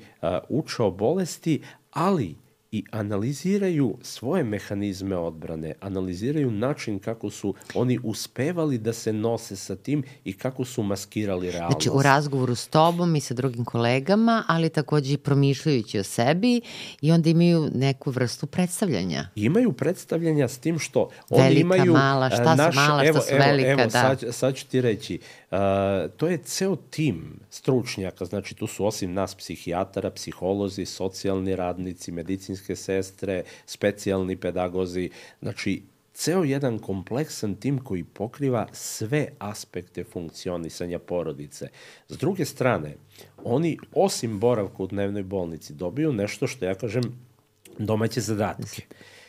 uče 0.48 0.82
o 0.82 0.90
bolesti, 0.90 1.62
ali 1.90 2.34
i 2.72 2.84
analiziraju 2.90 3.97
svoje 4.02 4.44
mehanizme 4.44 5.16
odbrane, 5.16 5.74
analiziraju 5.80 6.51
način 6.51 6.98
kako 6.98 7.30
su 7.30 7.55
oni 7.74 7.98
uspevali 8.02 8.78
da 8.78 8.92
se 8.92 9.12
nose 9.12 9.56
sa 9.56 9.76
tim 9.76 10.02
i 10.24 10.32
kako 10.32 10.64
su 10.64 10.82
maskirali 10.82 11.51
realnost. 11.51 11.82
Znači 11.82 11.98
u 11.98 12.02
razgovoru 12.02 12.55
s 12.55 12.68
tobom 12.68 13.16
i 13.16 13.20
sa 13.20 13.34
drugim 13.34 13.64
kolegama, 13.64 14.44
ali 14.48 14.68
takođe 14.68 15.12
i 15.12 15.18
promišljajući 15.18 15.98
o 15.98 16.02
sebi 16.05 16.60
i 17.01 17.12
onda 17.12 17.30
imaju 17.30 17.70
neku 17.74 18.10
vrstu 18.10 18.47
predstavljanja. 18.47 19.28
Imaju 19.34 19.72
predstavljanja 19.72 20.48
s 20.48 20.59
tim 20.59 20.78
što 20.78 21.09
oni 21.30 21.42
velika, 21.42 21.60
imaju... 21.60 21.92
mala, 21.92 22.30
šta 22.30 22.55
naš, 22.55 22.74
su 22.74 22.80
mala, 22.80 23.01
šta 23.01 23.09
evo, 23.09 23.20
su 23.20 23.34
velika, 23.34 23.70
evo, 23.70 23.80
evo, 23.80 23.90
da. 23.90 23.90
Sad, 23.90 24.24
sad 24.30 24.55
ću 24.55 24.66
ti 24.66 24.80
reći, 24.80 25.18
uh, 25.22 25.40
to 26.16 26.28
je 26.28 26.39
ceo 26.39 26.77
tim 26.77 27.40
stručnjaka, 27.51 28.24
znači 28.24 28.55
tu 28.55 28.66
su 28.66 28.86
osim 28.86 29.12
nas 29.12 29.35
psihijatara, 29.35 30.10
psiholozi, 30.10 30.86
socijalni 30.86 31.56
radnici, 31.56 32.12
medicinske 32.12 32.77
sestre, 32.77 33.43
specijalni 33.66 34.36
pedagozi, 34.36 35.10
znači 35.43 35.82
ceo 36.14 36.44
jedan 36.44 36.78
kompleksan 36.78 37.55
tim 37.55 37.78
koji 37.78 38.05
pokriva 38.05 38.66
sve 38.72 39.28
aspekte 39.39 40.05
funkcionisanja 40.05 40.98
porodice. 40.98 41.68
S 42.09 42.18
druge 42.18 42.44
strane, 42.44 42.97
oni 43.44 43.78
osim 43.94 44.40
boravka 44.40 44.82
u 44.82 44.86
dnevnoj 44.86 45.22
bolnici 45.22 45.72
dobiju 45.72 46.12
nešto 46.12 46.47
što 46.47 46.64
ja 46.64 46.74
kažem 46.74 47.02
domaće 47.78 48.20
zadatke. 48.20 48.82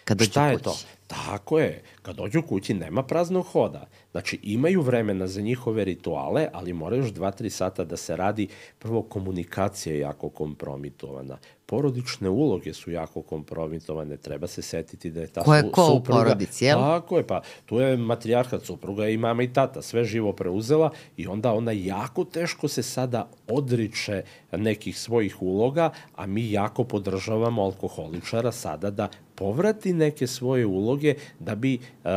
Kad 0.03 0.18
dođu 0.18 0.31
Šta 0.31 0.48
je 0.48 0.53
kući. 0.53 0.64
to? 0.64 0.77
Tako 1.12 1.60
je. 1.60 1.82
Kad 2.02 2.16
dođu 2.16 2.42
kući 2.42 2.74
nema 2.74 3.04
praznog 3.04 3.46
hoda. 3.46 3.88
Znači 4.12 4.40
imaju 4.44 4.82
vremena 4.82 5.28
za 5.28 5.42
njihove 5.42 5.86
rituale, 5.86 6.48
ali 6.54 6.74
mora 6.74 6.96
još 6.96 7.14
2-3 7.14 7.50
sata 7.50 7.86
da 7.86 7.98
se 7.98 8.16
radi. 8.16 8.48
Prvo 8.80 9.02
komunikacija 9.02 9.94
je 9.94 10.00
jako 10.00 10.30
kompromitovana 10.30 11.38
porodične 11.72 12.30
uloge 12.30 12.74
su 12.74 12.92
jako 12.92 13.22
kompromitovane. 13.22 14.18
Treba 14.18 14.48
se 14.48 14.62
setiti 14.62 15.12
da 15.12 15.22
je 15.22 15.28
ta 15.28 15.44
ko 15.44 15.56
je 15.56 15.72
ko 15.72 15.86
supruga... 15.86 16.20
u 16.20 16.24
porodici, 16.24 16.66
jel? 16.66 16.80
Tako 16.80 17.18
je, 17.18 17.28
pa 17.28 17.42
tu 17.66 17.80
je 17.80 17.98
matrijarhat 17.98 18.66
supruga 18.66 19.08
i 19.08 19.18
mama 19.18 19.44
i 19.44 19.54
tata, 19.54 19.82
sve 19.82 20.04
živo 20.04 20.34
preuzela 20.34 20.92
i 21.18 21.28
onda 21.28 21.54
ona 21.54 21.72
jako 21.72 22.24
teško 22.24 22.68
se 22.68 22.84
sada 22.84 23.30
odriče 23.48 24.24
nekih 24.52 25.00
svojih 25.00 25.42
uloga, 25.42 25.90
a 26.16 26.26
mi 26.26 26.52
jako 26.52 26.84
podržavamo 26.84 27.64
alkoholičara 27.64 28.52
sada 28.52 28.92
da 28.92 29.08
povrati 29.36 29.94
neke 29.94 30.28
svoje 30.28 30.66
uloge 30.66 31.01
da 31.40 31.56
bi 31.56 31.76
uh, 31.78 32.11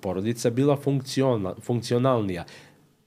porodica 0.00 0.50
bila 0.50 0.76
funkcional, 0.76 1.54
funkcionalnija. 1.60 2.44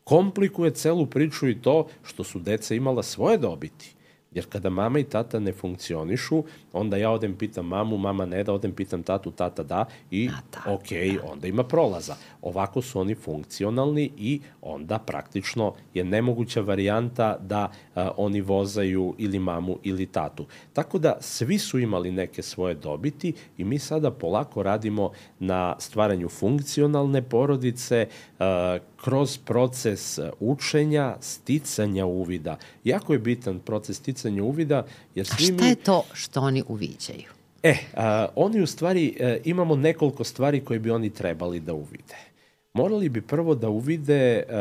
Komplikuje 0.03 0.71
celu 0.71 1.05
priču 1.05 1.49
i 1.49 1.61
to 1.61 1.87
što 2.03 2.23
su 2.23 2.39
deca 2.39 2.75
imala 2.75 3.03
svoje 3.03 3.37
dobiti 3.37 3.95
Jer 4.31 4.45
kada 4.49 4.69
mama 4.69 4.99
i 4.99 5.03
tata 5.03 5.39
ne 5.39 5.53
funkcionišu, 5.53 6.43
onda 6.73 6.97
ja 6.97 7.11
odem 7.11 7.35
pitam 7.35 7.67
mamu, 7.67 7.97
mama 7.97 8.25
ne 8.25 8.43
da, 8.43 8.53
odem 8.53 8.71
pitam 8.71 9.03
tatu, 9.03 9.31
tata 9.31 9.63
da 9.63 9.85
i 10.11 10.27
da, 10.27 10.73
ok, 10.73 10.89
da. 10.89 11.31
onda 11.31 11.47
ima 11.47 11.63
prolaza. 11.63 12.15
Ovako 12.41 12.81
su 12.81 12.99
oni 12.99 13.15
funkcionalni 13.15 14.11
i 14.17 14.41
onda 14.61 14.97
praktično 14.99 15.73
je 15.93 16.03
nemoguća 16.03 16.61
varijanta 16.61 17.37
da 17.37 17.71
a, 17.95 18.11
oni 18.17 18.41
vozaju 18.41 19.15
ili 19.17 19.39
mamu 19.39 19.77
ili 19.83 20.05
tatu. 20.05 20.45
Tako 20.73 20.99
da 20.99 21.17
svi 21.21 21.57
su 21.57 21.79
imali 21.79 22.11
neke 22.11 22.41
svoje 22.41 22.75
dobiti 22.75 23.33
i 23.57 23.63
mi 23.63 23.79
sada 23.79 24.11
polako 24.11 24.63
radimo 24.63 25.11
na 25.39 25.75
stvaranju 25.79 26.29
funkcionalne 26.29 27.21
porodice 27.21 28.07
a, 28.39 28.77
kroz 29.03 29.37
proces 29.37 30.19
učenja, 30.39 31.15
sticanja 31.19 32.05
uvida. 32.05 32.57
Jako 32.83 33.13
je 33.13 33.19
bitan 33.19 33.59
proces 33.59 33.97
sticanja 33.97 34.20
uvida. 34.41 34.85
Jer 35.15 35.27
svi 35.27 35.43
a 35.43 35.55
šta 35.55 35.63
mi... 35.63 35.69
je 35.69 35.75
to 35.75 36.03
što 36.13 36.41
oni 36.41 36.63
uviđaju? 36.67 37.29
E, 37.63 37.75
a, 37.95 38.27
oni 38.35 38.61
u 38.61 38.67
stvari, 38.67 39.17
a, 39.19 39.23
e, 39.23 39.41
imamo 39.45 39.75
nekoliko 39.75 40.23
stvari 40.23 40.65
koje 40.65 40.79
bi 40.79 40.91
oni 40.91 41.09
trebali 41.09 41.59
da 41.59 41.73
uvide 41.73 42.31
morali 42.73 43.09
bi 43.09 43.21
prvo 43.21 43.55
da 43.55 43.69
uvide 43.69 44.43
uh, 44.43 44.53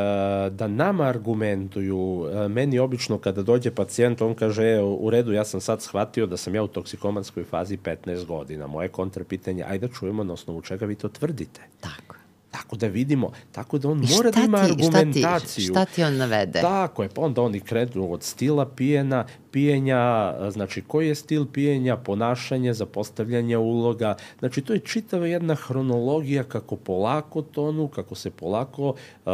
da 0.57 0.69
nama 0.69 1.05
argumentuju, 1.05 1.99
uh, 1.99 2.51
meni 2.51 2.79
obično 2.79 3.19
kada 3.19 3.43
dođe 3.43 3.71
pacijent, 3.71 4.23
on 4.23 4.35
kaže, 4.35 4.65
e, 4.65 4.83
u 4.83 5.11
redu, 5.11 5.33
ja 5.33 5.45
sam 5.45 5.61
sad 5.61 5.83
shvatio 5.83 6.27
da 6.27 6.37
sam 6.37 6.55
ja 6.55 6.63
u 6.63 6.67
toksikomanskoj 6.67 7.45
fazi 7.45 7.77
15 7.77 8.25
godina. 8.25 8.67
Moje 8.67 8.89
kontrapitanje, 8.89 9.65
ajde 9.65 9.87
da 9.87 9.95
čujemo 9.95 10.25
na 10.25 10.33
osnovu 10.33 10.63
čega 10.63 10.87
vi 10.87 10.95
to 10.95 11.09
tvrdite. 11.09 11.61
Tako. 11.81 12.17
Tako 12.51 12.77
da 12.77 12.87
vidimo, 12.87 13.31
tako 13.53 13.79
da 13.79 13.89
on 13.89 14.03
mora 14.17 14.31
da 14.31 14.41
ima 14.41 14.59
argumentaciju. 14.59 15.21
Šta 15.21 15.55
ti, 15.55 15.63
šta 15.63 15.85
ti 15.85 16.03
on 16.03 16.17
navede? 16.17 16.61
Tako 16.61 17.03
je, 17.03 17.09
pa 17.09 17.21
onda 17.21 17.43
oni 17.43 17.61
krenu 17.61 18.13
od 18.13 18.23
stila 18.23 18.67
pijena, 18.67 19.27
pijenja, 19.53 20.35
znači 20.51 20.83
koji 20.83 21.09
je 21.09 21.15
stil 21.15 21.47
pijenja, 21.53 21.97
ponašanje, 21.97 22.75
zapostavljanje 22.75 23.57
uloga. 23.57 24.17
Znači 24.39 24.61
to 24.61 24.73
je 24.73 24.79
čitava 24.79 25.27
jedna 25.27 25.55
hronologija 25.55 26.45
kako 26.45 26.77
polako 26.77 27.43
tonu, 27.43 27.89
kako 27.89 28.15
se 28.15 28.31
polako 28.31 28.89
uh, 28.89 29.33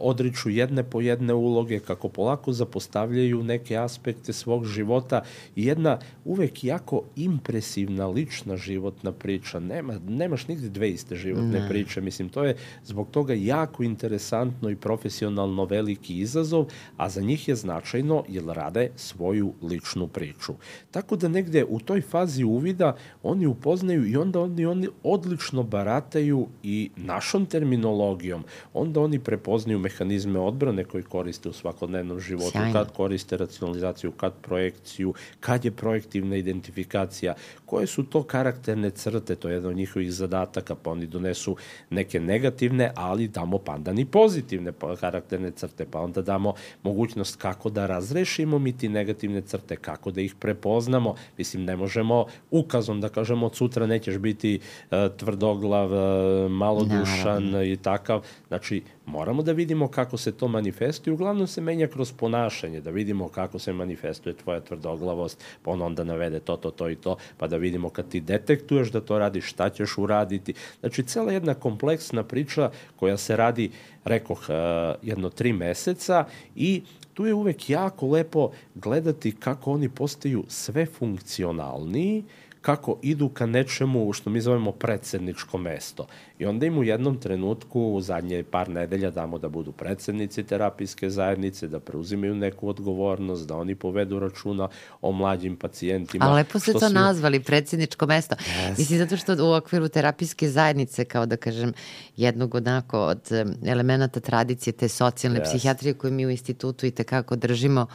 odriču 0.00 0.50
jedne 0.50 0.82
po 0.82 1.00
jedne 1.00 1.34
uloge, 1.34 1.78
kako 1.78 2.08
polako 2.08 2.52
zapostavljaju 2.52 3.42
neke 3.42 3.76
aspekte 3.76 4.32
svog 4.32 4.66
života 4.66 5.22
i 5.56 5.66
jedna 5.66 5.98
uvek 6.24 6.64
jako 6.64 7.02
impresivna 7.16 8.06
lična 8.06 8.56
životna 8.56 9.12
priča. 9.12 9.60
Nema, 9.60 9.94
nemaš 10.08 10.48
nigde 10.48 10.68
dve 10.68 10.90
iste 10.90 11.16
životne 11.16 11.60
ne. 11.60 11.68
priče. 11.68 12.00
Mislim, 12.00 12.28
to 12.28 12.44
je 12.44 12.56
zbog 12.84 13.10
toga 13.10 13.34
jako 13.34 13.82
interesantno 13.82 14.70
i 14.70 14.76
profesionalno 14.76 15.64
veliki 15.64 16.18
izazov, 16.18 16.66
a 16.96 17.08
za 17.08 17.20
njih 17.20 17.48
je 17.48 17.54
značajno 17.54 18.24
jer 18.28 18.44
rade 18.44 18.90
svoju 19.26 19.52
ličnu 19.62 20.08
priču. 20.08 20.54
Tako 20.90 21.16
da 21.16 21.28
negde 21.28 21.64
u 21.64 21.80
toj 21.80 22.00
fazi 22.00 22.44
uvida 22.44 22.96
oni 23.22 23.46
upoznaju 23.46 24.06
i 24.06 24.16
onda 24.16 24.40
oni, 24.40 24.66
oni 24.66 24.88
odlično 25.02 25.62
barataju 25.62 26.46
i 26.62 26.90
našom 26.96 27.46
terminologijom. 27.46 28.44
Onda 28.74 29.00
oni 29.00 29.18
prepoznaju 29.18 29.78
mehanizme 29.78 30.38
odbrane 30.38 30.84
koji 30.84 31.02
koriste 31.02 31.48
u 31.48 31.52
svakodnevnom 31.52 32.20
životu, 32.20 32.50
Sjajno. 32.50 32.72
kad 32.72 32.92
koriste 32.92 33.36
racionalizaciju, 33.36 34.12
kad 34.12 34.32
projekciju, 34.42 35.14
kad 35.40 35.64
je 35.64 35.70
projektivna 35.70 36.36
identifikacija, 36.36 37.34
koje 37.66 37.86
su 37.86 38.02
to 38.02 38.22
karakterne 38.22 38.90
crte, 38.90 39.34
to 39.36 39.48
je 39.48 39.54
jedan 39.54 39.70
od 39.70 39.76
njihovih 39.76 40.12
zadataka, 40.12 40.74
pa 40.74 40.90
oni 40.90 41.06
donesu 41.06 41.56
neke 41.90 42.20
negativne, 42.20 42.92
ali 42.94 43.28
damo 43.28 43.58
pandan 43.58 43.98
i 43.98 44.04
pozitivne 44.04 44.72
karakterne 45.00 45.50
crte, 45.50 45.86
pa 45.90 46.00
onda 46.00 46.22
damo 46.22 46.54
mogućnost 46.82 47.36
kako 47.36 47.70
da 47.70 47.86
razrešimo 47.86 48.58
mi 48.58 48.76
ti 48.76 48.88
negativne 48.88 49.40
crte, 49.40 49.76
kako 49.76 50.10
da 50.10 50.20
ih 50.20 50.34
prepoznamo. 50.34 51.14
Mislim, 51.38 51.64
ne 51.64 51.76
možemo 51.76 52.26
ukazom 52.50 53.00
da 53.00 53.08
kažemo 53.08 53.46
od 53.46 53.56
sutra 53.56 53.86
nećeš 53.86 54.18
biti 54.18 54.60
uh, 54.90 54.98
tvrdoglav, 55.16 55.92
uh, 55.92 56.50
malodušan 56.50 57.44
Naravno. 57.44 57.62
i 57.62 57.76
takav. 57.76 58.24
Znači, 58.48 58.82
moramo 59.06 59.42
da 59.42 59.52
vidimo 59.52 59.88
kako 59.88 60.16
se 60.16 60.32
to 60.32 60.48
manifestuje. 60.48 61.14
Uglavnom 61.14 61.46
se 61.46 61.60
menja 61.60 61.86
kroz 61.86 62.12
ponašanje, 62.12 62.80
da 62.80 62.90
vidimo 62.90 63.28
kako 63.28 63.58
se 63.58 63.72
manifestuje 63.72 64.36
tvoja 64.36 64.60
tvrdoglavost, 64.60 65.44
pa 65.62 65.70
on 65.70 65.82
onda 65.82 66.04
navede 66.04 66.40
to, 66.40 66.56
to, 66.56 66.70
to 66.70 66.90
i 66.90 66.96
to, 66.96 67.16
pa 67.36 67.46
da 67.46 67.55
vidimo 67.58 67.88
kad 67.88 68.08
ti 68.08 68.20
detektuješ 68.20 68.90
da 68.90 69.00
to 69.00 69.18
radiš, 69.18 69.50
šta 69.50 69.70
ćeš 69.70 69.98
uraditi. 69.98 70.54
Znači, 70.80 71.02
cela 71.02 71.32
jedna 71.32 71.54
kompleksna 71.54 72.22
priča 72.22 72.70
koja 72.96 73.16
se 73.16 73.36
radi, 73.36 73.70
rekoh, 74.04 74.40
uh, 74.48 74.54
jedno 75.02 75.30
tri 75.30 75.52
meseca 75.52 76.24
i 76.56 76.82
tu 77.14 77.26
je 77.26 77.34
uvek 77.34 77.70
jako 77.70 78.06
lepo 78.06 78.50
gledati 78.74 79.36
kako 79.36 79.72
oni 79.72 79.88
postaju 79.88 80.44
sve 80.48 80.86
funkcionalniji, 80.86 82.24
kako 82.66 82.98
idu 83.02 83.28
ka 83.28 83.46
nečemu 83.46 84.12
što 84.12 84.30
mi 84.30 84.40
zovemo 84.40 84.72
predsedničko 84.72 85.58
mesto. 85.58 86.06
I 86.38 86.46
onda 86.46 86.66
im 86.66 86.78
u 86.78 86.84
jednom 86.84 87.20
trenutku, 87.20 87.80
u 87.80 88.00
zadnje 88.00 88.44
par 88.50 88.68
nedelja, 88.68 89.10
damo 89.10 89.38
da 89.38 89.48
budu 89.48 89.72
predsednici 89.72 90.42
terapijske 90.42 91.10
zajednice, 91.10 91.68
da 91.68 91.80
preuzimaju 91.80 92.34
neku 92.34 92.68
odgovornost, 92.68 93.46
da 93.48 93.56
oni 93.56 93.74
povedu 93.74 94.18
računa 94.18 94.68
o 95.02 95.12
mlađim 95.12 95.56
pacijentima. 95.56 96.24
A 96.24 96.32
lepo 96.34 96.58
ste 96.58 96.72
to 96.72 96.88
si... 96.88 96.94
nazvali, 96.94 97.40
predsedničko 97.40 98.06
mesto. 98.06 98.34
Yes. 98.34 98.78
Mislim, 98.78 98.98
zato 98.98 99.16
što 99.16 99.46
u 99.46 99.54
okviru 99.54 99.88
terapijske 99.88 100.48
zajednice, 100.48 101.04
kao 101.04 101.26
da 101.26 101.36
kažem, 101.36 101.72
jednog 102.16 102.54
onako 102.54 103.00
od 103.00 103.30
elemenata 103.66 104.20
tradicije, 104.20 104.72
te 104.72 104.88
socijalne 104.88 105.40
yes. 105.40 105.44
psihijatrije 105.44 105.94
koje 105.94 106.10
mi 106.10 106.26
u 106.26 106.30
institutu 106.30 106.86
i 106.86 106.90
tekako 106.90 107.36
držimo 107.36 107.86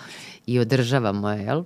i 0.46 0.60
održavamo, 0.60 1.30
jel? 1.30 1.64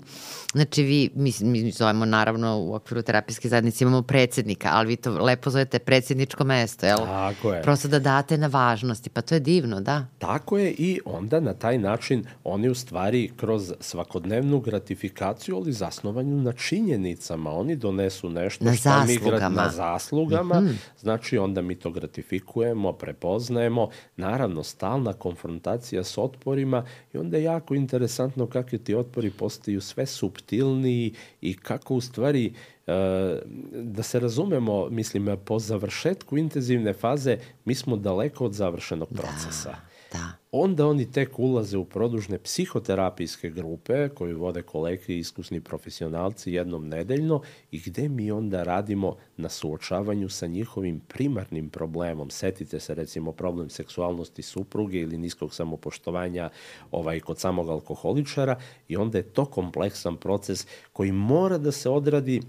Znači, 0.53 0.84
vi, 0.84 1.10
mi, 1.15 1.34
mi 1.41 1.72
zovemo 1.72 2.06
naravno 2.06 2.60
u 2.60 2.73
okviru 2.73 2.94
terapijske 3.01 3.49
zajednice 3.49 3.84
imamo 3.84 4.01
predsednika, 4.01 4.69
ali 4.72 4.88
vi 4.88 4.95
to 4.95 5.11
lepo 5.11 5.49
zovete 5.49 5.80
predsedničko 5.80 6.43
mesto, 6.43 6.85
jel? 6.85 6.97
Tako 6.97 7.53
je. 7.53 7.61
Prosto 7.61 7.88
da 7.88 7.99
date 7.99 8.38
na 8.38 8.47
važnosti, 8.47 9.09
pa 9.09 9.22
to 9.22 9.35
je 9.35 9.39
divno, 9.39 9.81
da. 9.81 10.05
Tako 10.17 10.57
je 10.57 10.72
i 10.72 10.99
onda 11.05 11.39
na 11.39 11.53
taj 11.53 11.77
način 11.77 12.26
oni 12.43 12.69
u 12.69 12.76
stvari 12.76 13.31
kroz 13.38 13.73
svakodnevnu 13.80 14.59
gratifikaciju, 14.59 15.55
ali 15.55 15.72
zasnovanju 15.72 16.41
na 16.41 16.51
činjenicama, 16.51 17.51
oni 17.51 17.76
donesu 17.76 18.30
nešto 18.30 18.65
na 18.65 18.73
što 18.73 18.89
zaslugama. 18.89 19.49
mi 19.49 19.55
na 19.55 19.69
zaslugama, 19.69 20.61
mm 20.61 20.65
-hmm. 20.65 20.76
znači 20.99 21.38
onda 21.38 21.61
mi 21.61 21.76
to 21.76 21.91
gratifikujemo, 21.91 22.93
prepoznajemo, 22.93 23.89
naravno 24.17 24.63
stalna 24.63 25.13
konfrontacija 25.13 26.03
s 26.03 26.17
otporima 26.17 26.85
i 27.13 27.17
onda 27.17 27.38
je 27.38 27.43
jako 27.43 27.76
interesantno 27.76 28.47
kakve 28.47 28.77
ti 28.77 28.95
otpori 28.95 29.31
postaju 29.31 29.81
sve 29.81 30.05
subtilniji 30.05 31.13
i 31.41 31.57
kako 31.57 31.95
u 31.95 32.01
stvari 32.01 32.53
da 33.71 34.03
se 34.03 34.19
razumemo, 34.19 34.89
mislim, 34.89 35.37
po 35.45 35.59
završetku 35.59 36.37
intenzivne 36.37 36.93
faze 36.93 37.37
mi 37.65 37.75
smo 37.75 37.95
daleko 37.95 38.45
od 38.45 38.53
završenog 38.53 39.07
da, 39.11 39.21
procesa. 39.21 39.69
Da, 39.69 40.17
da. 40.17 40.31
Onda 40.51 40.87
oni 40.87 41.11
tek 41.11 41.39
ulaze 41.39 41.77
u 41.77 41.85
produžne 41.85 42.37
psihoterapijske 42.37 43.49
grupe 43.49 44.09
koju 44.09 44.39
vode 44.39 44.61
kolege 44.61 45.03
i 45.07 45.19
iskusni 45.19 45.61
profesionalci 45.61 46.51
jednom 46.51 46.87
nedeljno 46.87 47.41
i 47.71 47.79
gde 47.79 48.09
mi 48.09 48.31
onda 48.31 48.63
radimo 48.63 49.15
na 49.37 49.49
suočavanju 49.49 50.29
sa 50.29 50.47
njihovim 50.47 50.99
primarnim 50.99 51.69
problemom. 51.69 52.29
Setite 52.29 52.79
se 52.79 52.95
recimo 52.95 53.31
problem 53.31 53.69
seksualnosti 53.69 54.41
supruge 54.41 54.99
ili 54.99 55.17
niskog 55.17 55.53
samopoštovanja 55.53 56.49
ovaj, 56.91 57.19
kod 57.19 57.39
samog 57.39 57.69
alkoholičara 57.69 58.59
i 58.87 58.97
onda 58.97 59.17
je 59.17 59.23
to 59.33 59.45
kompleksan 59.45 60.17
proces 60.17 60.67
koji 60.93 61.11
mora 61.11 61.57
da 61.57 61.71
se 61.71 61.89
odradi 61.89 62.41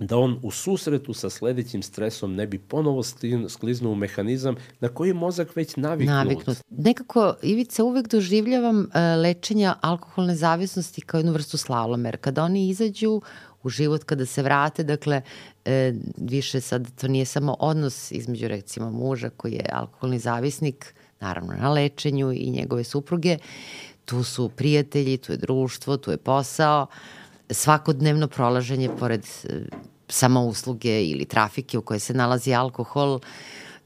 da 0.00 0.18
on 0.18 0.38
u 0.42 0.50
susretu 0.50 1.14
sa 1.14 1.30
sledećim 1.30 1.82
stresom 1.82 2.34
ne 2.34 2.46
bi 2.46 2.58
ponovo 2.58 3.02
skliznuo 3.48 3.92
u 3.92 3.96
mehanizam 3.96 4.54
na 4.80 4.88
koji 4.88 5.08
je 5.08 5.14
mozak 5.14 5.56
već 5.56 5.76
naviknut. 5.76 6.14
naviknut. 6.14 6.58
Nekako, 6.70 7.34
Ivica, 7.42 7.84
uvek 7.84 8.08
doživljavam 8.08 8.78
uh, 8.78 9.22
lečenja 9.22 9.74
alkoholne 9.80 10.34
zavisnosti 10.34 11.00
kao 11.00 11.18
jednu 11.18 11.32
vrstu 11.32 11.58
slalomer. 11.58 12.16
Kada 12.16 12.44
oni 12.44 12.68
izađu 12.68 13.20
u 13.62 13.68
život, 13.68 14.04
kada 14.04 14.26
se 14.26 14.42
vrate, 14.42 14.84
dakle, 14.84 15.22
e, 15.64 15.92
više 16.16 16.60
sad 16.60 17.00
to 17.00 17.08
nije 17.08 17.24
samo 17.24 17.56
odnos 17.58 18.12
između 18.12 18.48
recimo 18.48 18.90
muža 18.90 19.30
koji 19.30 19.52
je 19.52 19.68
alkoholni 19.72 20.18
zavisnik, 20.18 20.94
naravno 21.20 21.52
na 21.52 21.72
lečenju 21.72 22.32
i 22.32 22.50
njegove 22.50 22.84
supruge, 22.84 23.38
tu 24.04 24.24
su 24.24 24.48
prijatelji, 24.48 25.16
tu 25.16 25.32
je 25.32 25.38
društvo, 25.38 25.96
tu 25.96 26.10
je 26.10 26.16
posao, 26.16 26.86
svakodnevno 27.52 28.28
prolaženje 28.28 28.90
pored 28.98 29.24
e, 29.44 29.60
samousluge 30.08 31.04
ili 31.04 31.24
trafike 31.24 31.78
u 31.78 31.82
kojoj 31.82 32.00
se 32.00 32.14
nalazi 32.14 32.54
alkohol, 32.54 33.20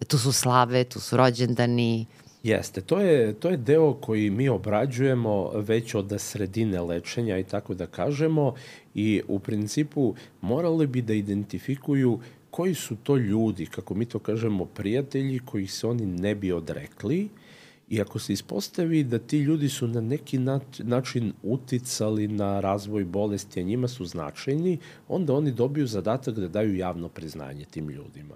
tu 0.06 0.18
su 0.18 0.32
slave, 0.32 0.84
tu 0.84 1.00
su 1.00 1.16
rođendani. 1.16 2.06
Jeste, 2.42 2.80
to 2.80 3.00
je, 3.00 3.32
to 3.32 3.48
je 3.48 3.56
deo 3.56 3.94
koji 3.94 4.30
mi 4.30 4.48
obrađujemo 4.48 5.50
već 5.54 5.94
od 5.94 6.14
sredine 6.18 6.80
lečenja 6.80 7.38
i 7.38 7.44
tako 7.44 7.74
da 7.74 7.86
kažemo 7.86 8.54
i 8.94 9.22
u 9.28 9.38
principu 9.38 10.14
morali 10.40 10.86
bi 10.86 11.02
da 11.02 11.14
identifikuju 11.14 12.20
koji 12.50 12.74
su 12.74 12.96
to 12.96 13.16
ljudi, 13.16 13.66
kako 13.66 13.94
mi 13.94 14.04
to 14.04 14.18
kažemo, 14.18 14.64
prijatelji 14.64 15.38
kojih 15.38 15.72
se 15.72 15.86
oni 15.86 16.06
ne 16.06 16.34
bi 16.34 16.52
odrekli, 16.52 17.28
I 17.88 18.00
ako 18.00 18.18
se 18.18 18.32
ispostavi 18.32 19.04
da 19.04 19.18
ti 19.18 19.38
ljudi 19.38 19.68
su 19.68 19.88
na 19.88 20.00
neki 20.00 20.38
način 20.78 21.32
uticali 21.42 22.28
na 22.28 22.60
razvoj 22.60 23.04
bolesti, 23.04 23.60
a 23.60 23.62
njima 23.62 23.88
su 23.88 24.04
značajni, 24.04 24.78
onda 25.08 25.34
oni 25.34 25.52
dobiju 25.52 25.86
zadatak 25.86 26.34
da 26.34 26.48
daju 26.48 26.76
javno 26.76 27.08
priznanje 27.08 27.64
tim 27.64 27.88
ljudima. 27.88 28.34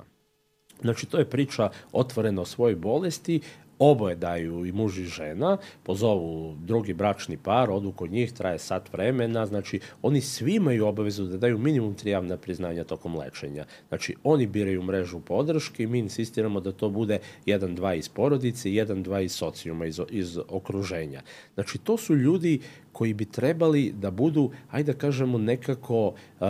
Znači, 0.81 1.07
to 1.07 1.19
je 1.19 1.31
priča 1.31 1.71
otvorena 1.93 2.43
o 2.43 2.45
svojoj 2.45 2.77
bolesti, 2.77 3.41
oboje 3.81 4.17
daju 4.17 4.67
i 4.67 4.73
muž 4.73 4.99
i 4.99 5.05
žena, 5.05 5.57
pozovu 5.83 6.55
drugi 6.61 6.95
bračni 6.95 7.37
par, 7.37 7.71
odu 7.71 7.93
kod 7.93 8.13
njih, 8.13 8.33
traje 8.33 8.59
sat 8.59 8.93
vremena, 8.93 9.47
znači 9.47 9.81
oni 10.03 10.21
svi 10.21 10.55
imaju 10.55 10.87
obavezu 10.87 11.25
da 11.25 11.39
daju 11.39 11.59
minimum 11.59 11.95
tri 11.95 12.11
javna 12.11 12.37
priznanja 12.37 12.85
tokom 12.85 13.17
lečenja. 13.17 13.65
Znači 13.89 14.15
oni 14.25 14.47
biraju 14.47 14.83
mrežu 14.83 15.21
podrške 15.21 15.83
i 15.83 15.87
mi 15.87 15.99
insistiramo 15.99 16.61
da 16.61 16.73
to 16.73 16.91
bude 16.91 17.19
jedan, 17.47 17.75
dva 17.75 17.95
iz 17.95 18.09
porodice 18.09 18.71
i 18.71 18.75
jedan, 18.75 19.03
dva 19.03 19.21
iz 19.21 19.33
socijuma, 19.33 19.87
iz, 19.87 20.01
iz 20.11 20.39
okruženja. 20.49 21.23
Znači 21.55 21.79
to 21.79 21.97
su 21.97 22.17
ljudi 22.17 22.61
koji 22.93 23.15
bi 23.15 23.25
trebali 23.25 23.93
da 23.93 24.11
budu, 24.11 24.51
ajde 24.71 24.93
da 24.93 24.99
kažemo 24.99 25.39
nekako, 25.39 26.07
uh, 26.07 26.47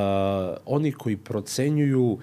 oni 0.66 0.92
koji 0.92 1.16
procenjuju 1.16 2.02
uh, 2.02 2.18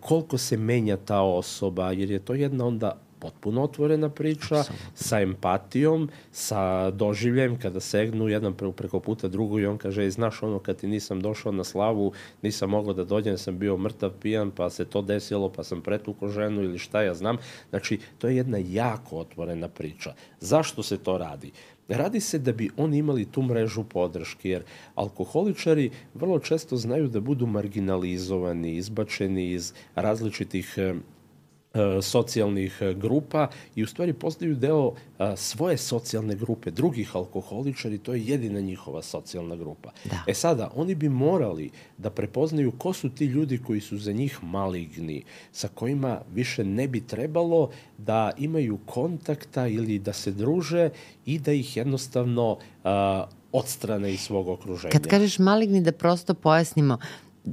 koliko 0.00 0.38
se 0.38 0.56
menja 0.56 0.96
ta 0.96 1.20
osoba, 1.20 1.92
jer 1.92 2.10
je 2.10 2.18
to 2.18 2.34
jedna 2.34 2.66
onda 2.66 3.03
potpuno 3.24 3.62
otvorena 3.62 4.08
priča, 4.08 4.58
Absolutno. 4.60 4.90
sa 4.94 5.20
empatijom, 5.20 6.08
sa 6.32 6.90
doživljem 6.90 7.56
kada 7.58 7.80
segnu 7.80 8.28
jedan 8.28 8.52
pre, 8.52 8.72
preko 8.72 9.00
puta 9.00 9.28
drugu 9.28 9.60
i 9.60 9.66
on 9.66 9.78
kaže, 9.78 10.10
znaš 10.10 10.42
ono 10.42 10.58
kad 10.58 10.76
ti 10.76 10.86
nisam 10.86 11.20
došao 11.20 11.52
na 11.52 11.64
slavu, 11.64 12.12
nisam 12.42 12.70
mogao 12.70 12.92
da 12.92 13.04
dođem, 13.04 13.38
sam 13.38 13.58
bio 13.58 13.76
mrtav 13.76 14.10
pijan, 14.20 14.50
pa 14.50 14.70
se 14.70 14.84
to 14.84 15.02
desilo, 15.02 15.48
pa 15.48 15.64
sam 15.64 15.80
pretuko 15.80 16.28
ženu 16.28 16.62
ili 16.62 16.78
šta 16.78 17.02
ja 17.02 17.14
znam. 17.14 17.38
Znači, 17.70 17.98
to 18.18 18.28
je 18.28 18.36
jedna 18.36 18.58
jako 18.60 19.16
otvorena 19.16 19.68
priča. 19.68 20.14
Zašto 20.40 20.82
se 20.82 20.98
to 20.98 21.18
radi? 21.18 21.52
Radi 21.88 22.20
se 22.20 22.38
da 22.38 22.52
bi 22.52 22.70
oni 22.76 22.98
imali 22.98 23.24
tu 23.24 23.42
mrežu 23.42 23.84
podrške, 23.84 24.50
jer 24.50 24.62
alkoholičari 24.94 25.90
vrlo 26.14 26.38
često 26.38 26.76
znaju 26.76 27.08
da 27.08 27.20
budu 27.20 27.46
marginalizovani, 27.46 28.76
izbačeni 28.76 29.52
iz 29.52 29.72
različitih 29.94 30.78
socijalnih 32.02 32.78
e, 32.80 32.94
grupa 32.94 33.48
i 33.74 33.82
u 33.82 33.86
stvari 33.86 34.12
postaju 34.12 34.54
deo 34.54 34.92
e, 35.18 35.36
svoje 35.36 35.78
socijalne 35.78 36.34
grupe, 36.34 36.70
drugih 36.70 37.16
alkoholičari, 37.16 37.98
to 37.98 38.14
je 38.14 38.26
jedina 38.26 38.60
njihova 38.60 39.02
socijalna 39.02 39.56
grupa. 39.56 39.90
Da. 40.04 40.22
E 40.26 40.34
sada, 40.34 40.70
oni 40.74 40.94
bi 40.94 41.08
morali 41.08 41.70
da 41.98 42.10
prepoznaju 42.10 42.72
ko 42.78 42.92
su 42.92 43.08
ti 43.08 43.24
ljudi 43.24 43.58
koji 43.58 43.80
su 43.80 43.98
za 43.98 44.12
njih 44.12 44.38
maligni, 44.42 45.22
sa 45.52 45.68
kojima 45.68 46.20
više 46.34 46.64
ne 46.64 46.88
bi 46.88 47.06
trebalo 47.06 47.70
da 47.98 48.32
imaju 48.38 48.78
kontakta 48.86 49.66
ili 49.66 49.98
da 49.98 50.12
se 50.12 50.32
druže 50.32 50.90
i 51.26 51.38
da 51.38 51.52
ih 51.52 51.76
jednostavno 51.76 52.58
a, 52.84 53.26
odstrane 53.54 54.12
iz 54.12 54.20
svog 54.20 54.48
okruženja. 54.48 54.92
Kad 54.92 55.06
kažeš 55.06 55.38
maligni, 55.38 55.80
da 55.80 55.92
prosto 55.92 56.34
pojasnimo, 56.34 56.98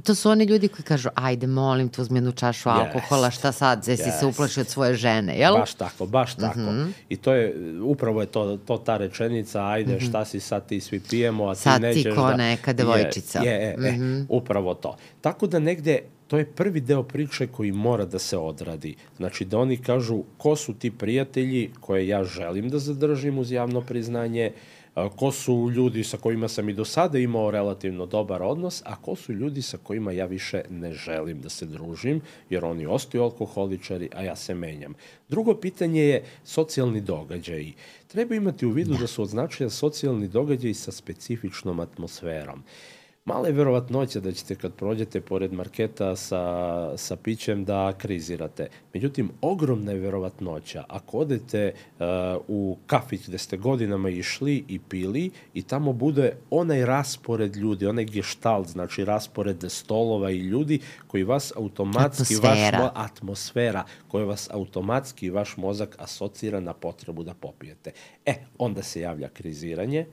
to 0.04 0.14
su 0.14 0.30
oni 0.30 0.44
ljudi 0.44 0.68
koji 0.68 0.84
kažu, 0.84 1.08
ajde, 1.14 1.46
molim 1.46 1.88
te, 1.88 2.02
uzmi 2.02 2.16
jednu 2.16 2.32
čašu 2.32 2.68
yes. 2.68 2.72
alkohola, 2.72 3.30
šta 3.30 3.52
sad, 3.52 3.84
zesi 3.84 4.02
yes. 4.02 4.18
se 4.18 4.26
uplaši 4.26 4.60
od 4.60 4.68
svoje 4.68 4.94
žene, 4.94 5.38
jel? 5.38 5.54
Baš 5.54 5.74
tako, 5.74 6.06
baš 6.06 6.34
tako. 6.34 6.58
Mm 6.58 6.62
-hmm. 6.62 6.92
I 7.08 7.16
to 7.16 7.32
je, 7.32 7.54
upravo 7.82 8.20
je 8.20 8.26
to, 8.26 8.56
to 8.56 8.78
ta 8.78 8.96
rečenica, 8.96 9.66
ajde, 9.66 9.94
mm 9.94 9.98
-hmm. 9.98 10.08
šta 10.08 10.24
si 10.24 10.40
sad 10.40 10.66
ti 10.66 10.80
svi 10.80 11.00
pijemo, 11.00 11.48
a 11.48 11.54
ti 11.54 11.60
sad 11.60 11.82
nećeš 11.82 12.04
da... 12.04 12.10
Sad 12.10 12.30
ti 12.30 12.32
ko 12.32 12.36
neka 12.36 12.72
devojčica. 12.72 13.38
Je, 13.38 13.52
je, 13.52 13.76
mm 13.76 13.82
-hmm. 13.82 14.22
e, 14.22 14.26
upravo 14.28 14.74
to. 14.74 14.96
Tako 15.20 15.46
da 15.46 15.58
negde 15.58 15.98
to 16.26 16.38
je 16.38 16.44
prvi 16.44 16.80
deo 16.80 17.02
priče 17.02 17.46
koji 17.46 17.72
mora 17.72 18.04
da 18.04 18.18
se 18.18 18.38
odradi. 18.38 18.94
Znači 19.16 19.44
da 19.44 19.58
oni 19.58 19.76
kažu 19.76 20.22
ko 20.38 20.56
su 20.56 20.74
ti 20.74 20.90
prijatelji 20.90 21.70
koje 21.80 22.08
ja 22.08 22.24
želim 22.24 22.68
da 22.68 22.78
zadržim 22.78 23.38
uz 23.38 23.52
javno 23.52 23.80
priznanje, 23.80 24.52
uh, 24.54 24.81
ko 25.16 25.32
su 25.32 25.70
ljudi 25.70 26.04
sa 26.04 26.16
kojima 26.16 26.48
sam 26.48 26.68
i 26.68 26.72
do 26.72 26.84
sada 26.84 27.18
imao 27.18 27.50
relativno 27.50 28.06
dobar 28.06 28.42
odnos, 28.42 28.82
a 28.84 28.96
ko 28.96 29.16
su 29.16 29.32
ljudi 29.32 29.62
sa 29.62 29.78
kojima 29.82 30.12
ja 30.12 30.26
više 30.26 30.62
ne 30.70 30.92
želim 30.92 31.40
da 31.40 31.48
se 31.48 31.66
družim, 31.66 32.20
jer 32.50 32.64
oni 32.64 32.86
ostaju 32.86 33.24
alkoholičari, 33.24 34.08
a 34.14 34.22
ja 34.22 34.36
se 34.36 34.54
menjam. 34.54 34.94
Drugo 35.28 35.54
pitanje 35.54 36.02
je 36.02 36.24
socijalni 36.44 37.00
događaj. 37.00 37.72
Treba 38.06 38.34
imati 38.34 38.66
u 38.66 38.70
vidu 38.70 38.94
da 39.00 39.06
su 39.06 39.22
označaja 39.22 39.70
socijalni 39.70 40.28
događaj 40.28 40.74
sa 40.74 40.92
specifičnom 40.92 41.80
atmosferom. 41.80 42.58
Uh, 42.58 43.01
mala 43.24 43.46
je 43.46 43.52
verovatnoća 43.52 44.20
da 44.20 44.32
ćete 44.32 44.54
kad 44.54 44.74
prođete 44.74 45.20
pored 45.20 45.52
marketa 45.52 46.16
sa, 46.16 46.96
sa 46.96 47.16
pićem 47.16 47.64
da 47.64 47.92
krizirate. 47.98 48.68
Međutim, 48.94 49.30
ogromna 49.40 49.92
je 49.92 49.98
verovatnoća 49.98 50.84
ako 50.88 51.18
odete 51.18 51.72
uh, 51.74 52.06
u 52.48 52.78
kafić 52.86 53.28
gde 53.28 53.38
ste 53.38 53.56
godinama 53.56 54.08
išli 54.08 54.64
i 54.68 54.78
pili 54.78 55.30
i 55.54 55.62
tamo 55.62 55.92
bude 55.92 56.36
onaj 56.50 56.86
raspored 56.86 57.56
ljudi, 57.56 57.86
onaj 57.86 58.04
geštalt, 58.04 58.68
znači 58.68 59.04
raspored 59.04 59.64
stolova 59.68 60.30
i 60.30 60.38
ljudi 60.38 60.80
koji 61.06 61.24
vas 61.24 61.52
automatski, 61.56 62.34
atmosfera. 62.34 62.78
vaš 62.78 62.90
atmosfera, 62.94 63.84
koja 64.08 64.24
vas 64.24 64.48
automatski 64.50 65.30
vaš 65.30 65.56
mozak 65.56 65.96
asocira 65.98 66.60
na 66.60 66.72
potrebu 66.72 67.22
da 67.22 67.34
popijete. 67.34 67.92
E, 68.26 68.34
onda 68.58 68.82
se 68.82 69.00
javlja 69.00 69.28
kriziranje, 69.28 70.06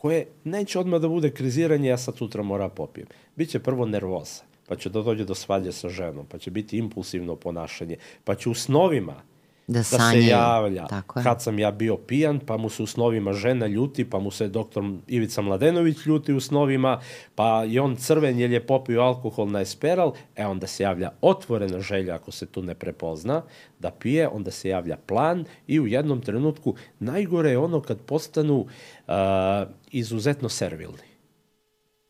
koje 0.00 0.26
neće 0.44 0.78
odmah 0.78 1.00
da 1.00 1.08
bude 1.08 1.30
kriziranje, 1.30 1.88
ja 1.88 1.98
sad 1.98 2.16
sutra 2.16 2.42
mora 2.42 2.68
popijem. 2.68 3.06
Biće 3.36 3.58
prvo 3.58 3.86
nervoza, 3.86 4.42
pa 4.68 4.76
će 4.76 4.88
da 4.88 5.02
dođe 5.02 5.24
do 5.24 5.34
svađe 5.34 5.72
sa 5.72 5.88
ženom, 5.88 6.26
pa 6.26 6.38
će 6.38 6.50
biti 6.50 6.78
impulsivno 6.78 7.36
ponašanje, 7.36 7.96
pa 8.24 8.34
će 8.34 8.48
u 8.48 8.54
snovima 8.54 9.22
da, 9.70 9.78
da 9.78 9.82
se 9.82 10.26
javlja 10.26 10.86
Tako 10.86 11.18
je. 11.18 11.24
kad 11.24 11.42
sam 11.42 11.58
ja 11.58 11.70
bio 11.70 11.96
pijan, 11.96 12.40
pa 12.46 12.56
mu 12.56 12.68
se 12.68 12.82
u 12.82 12.86
snovima 12.86 13.32
žena 13.32 13.66
ljuti, 13.66 14.10
pa 14.10 14.18
mu 14.18 14.30
se 14.30 14.48
doktor 14.48 14.84
Ivica 15.08 15.42
Mladenović 15.42 16.06
ljuti 16.06 16.32
u 16.32 16.40
snovima, 16.40 17.00
pa 17.34 17.64
je 17.64 17.80
on 17.80 17.96
crven 17.96 18.38
jer 18.38 18.50
je 18.50 18.66
popio 18.66 19.00
alkohol 19.00 19.50
na 19.50 19.60
esperal, 19.60 20.12
e 20.36 20.46
onda 20.46 20.66
se 20.66 20.82
javlja 20.82 21.10
otvorena 21.20 21.80
želja 21.80 22.14
ako 22.14 22.30
se 22.30 22.46
tu 22.46 22.62
ne 22.62 22.74
prepozna, 22.74 23.42
da 23.78 23.90
pije, 23.90 24.28
onda 24.28 24.50
se 24.50 24.68
javlja 24.68 24.96
plan 24.96 25.44
i 25.66 25.80
u 25.80 25.86
jednom 25.86 26.20
trenutku 26.20 26.74
najgore 26.98 27.50
je 27.50 27.58
ono 27.58 27.80
kad 27.80 28.00
postanu 28.00 28.56
uh, 28.58 29.14
izuzetno 29.90 30.48
servilni. 30.48 31.10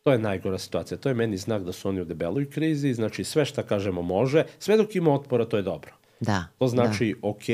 To 0.03 0.11
je 0.11 0.19
najgora 0.19 0.57
situacija. 0.57 0.97
To 0.97 1.09
je 1.09 1.15
meni 1.15 1.37
znak 1.37 1.63
da 1.63 1.71
su 1.71 1.89
oni 1.89 2.01
u 2.01 2.05
debeloj 2.05 2.49
krizi, 2.49 2.93
znači 2.93 3.23
sve 3.23 3.45
šta 3.45 3.63
kažemo 3.63 4.01
može, 4.01 4.45
sve 4.59 4.77
dok 4.77 4.95
ima 4.95 5.13
otpora 5.13 5.45
to 5.45 5.57
je 5.57 5.63
dobro. 5.63 6.00
Da. 6.21 6.45
To 6.57 6.67
znači, 6.67 7.15
da. 7.21 7.27
ok, 7.27 7.47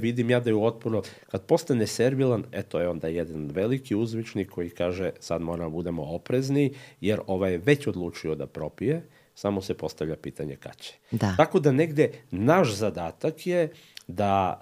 vidim 0.00 0.30
ja 0.30 0.40
da 0.40 0.50
je 0.50 0.56
otporno. 0.56 1.02
Kad 1.30 1.42
postane 1.42 1.86
servilan, 1.86 2.44
eto 2.52 2.80
je 2.80 2.88
onda 2.88 3.08
jedan 3.08 3.50
veliki 3.50 3.94
uzvičnik 3.94 4.50
koji 4.50 4.70
kaže 4.70 5.10
sad 5.20 5.42
moramo 5.42 5.70
da 5.70 5.74
budemo 5.74 6.02
oprezni, 6.02 6.74
jer 7.00 7.20
ovaj 7.26 7.52
je 7.52 7.58
već 7.58 7.86
odlučio 7.86 8.34
da 8.34 8.46
propije, 8.46 9.02
samo 9.34 9.62
se 9.62 9.74
postavlja 9.74 10.16
pitanje 10.16 10.56
kad 10.56 10.76
će. 10.76 10.94
Da. 11.10 11.34
Tako 11.36 11.60
da 11.60 11.72
negde 11.72 12.10
naš 12.30 12.74
zadatak 12.74 13.46
je 13.46 13.72
da 14.06 14.58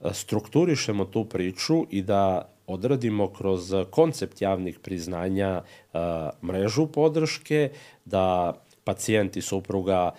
uh, 0.00 0.12
strukturišemo 0.12 1.04
tu 1.04 1.24
priču 1.24 1.86
i 1.90 2.02
da 2.02 2.48
odradimo 2.66 3.32
kroz 3.32 3.74
koncept 3.90 4.42
javnih 4.42 4.78
priznanja 4.78 5.62
uh, 5.62 6.00
mrežu 6.42 6.86
podrške, 6.86 7.70
da 8.04 8.54
pacijenti 8.84 9.40
supruga, 9.42 10.10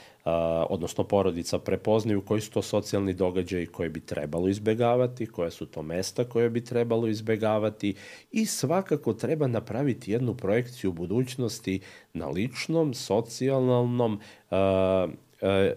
odnosno 0.70 1.04
porodica, 1.04 1.60
prepoznaju 1.60 2.22
koji 2.22 2.42
su 2.42 2.52
to 2.52 2.62
socijalni 2.62 3.14
događaji 3.14 3.66
koje 3.66 3.90
bi 3.90 4.00
trebalo 4.00 4.48
izbegavati, 4.48 5.26
koje 5.26 5.52
su 5.52 5.66
to 5.66 5.82
mesta 5.82 6.24
koje 6.24 6.50
bi 6.50 6.66
trebalo 6.66 7.08
izbegavati 7.08 7.96
i 8.32 8.46
svakako 8.46 9.14
treba 9.14 9.48
napraviti 9.48 10.12
jednu 10.12 10.34
projekciju 10.36 10.92
budućnosti 10.92 11.80
na 12.14 12.28
ličnom, 12.28 12.94
socijalnom, 12.94 14.20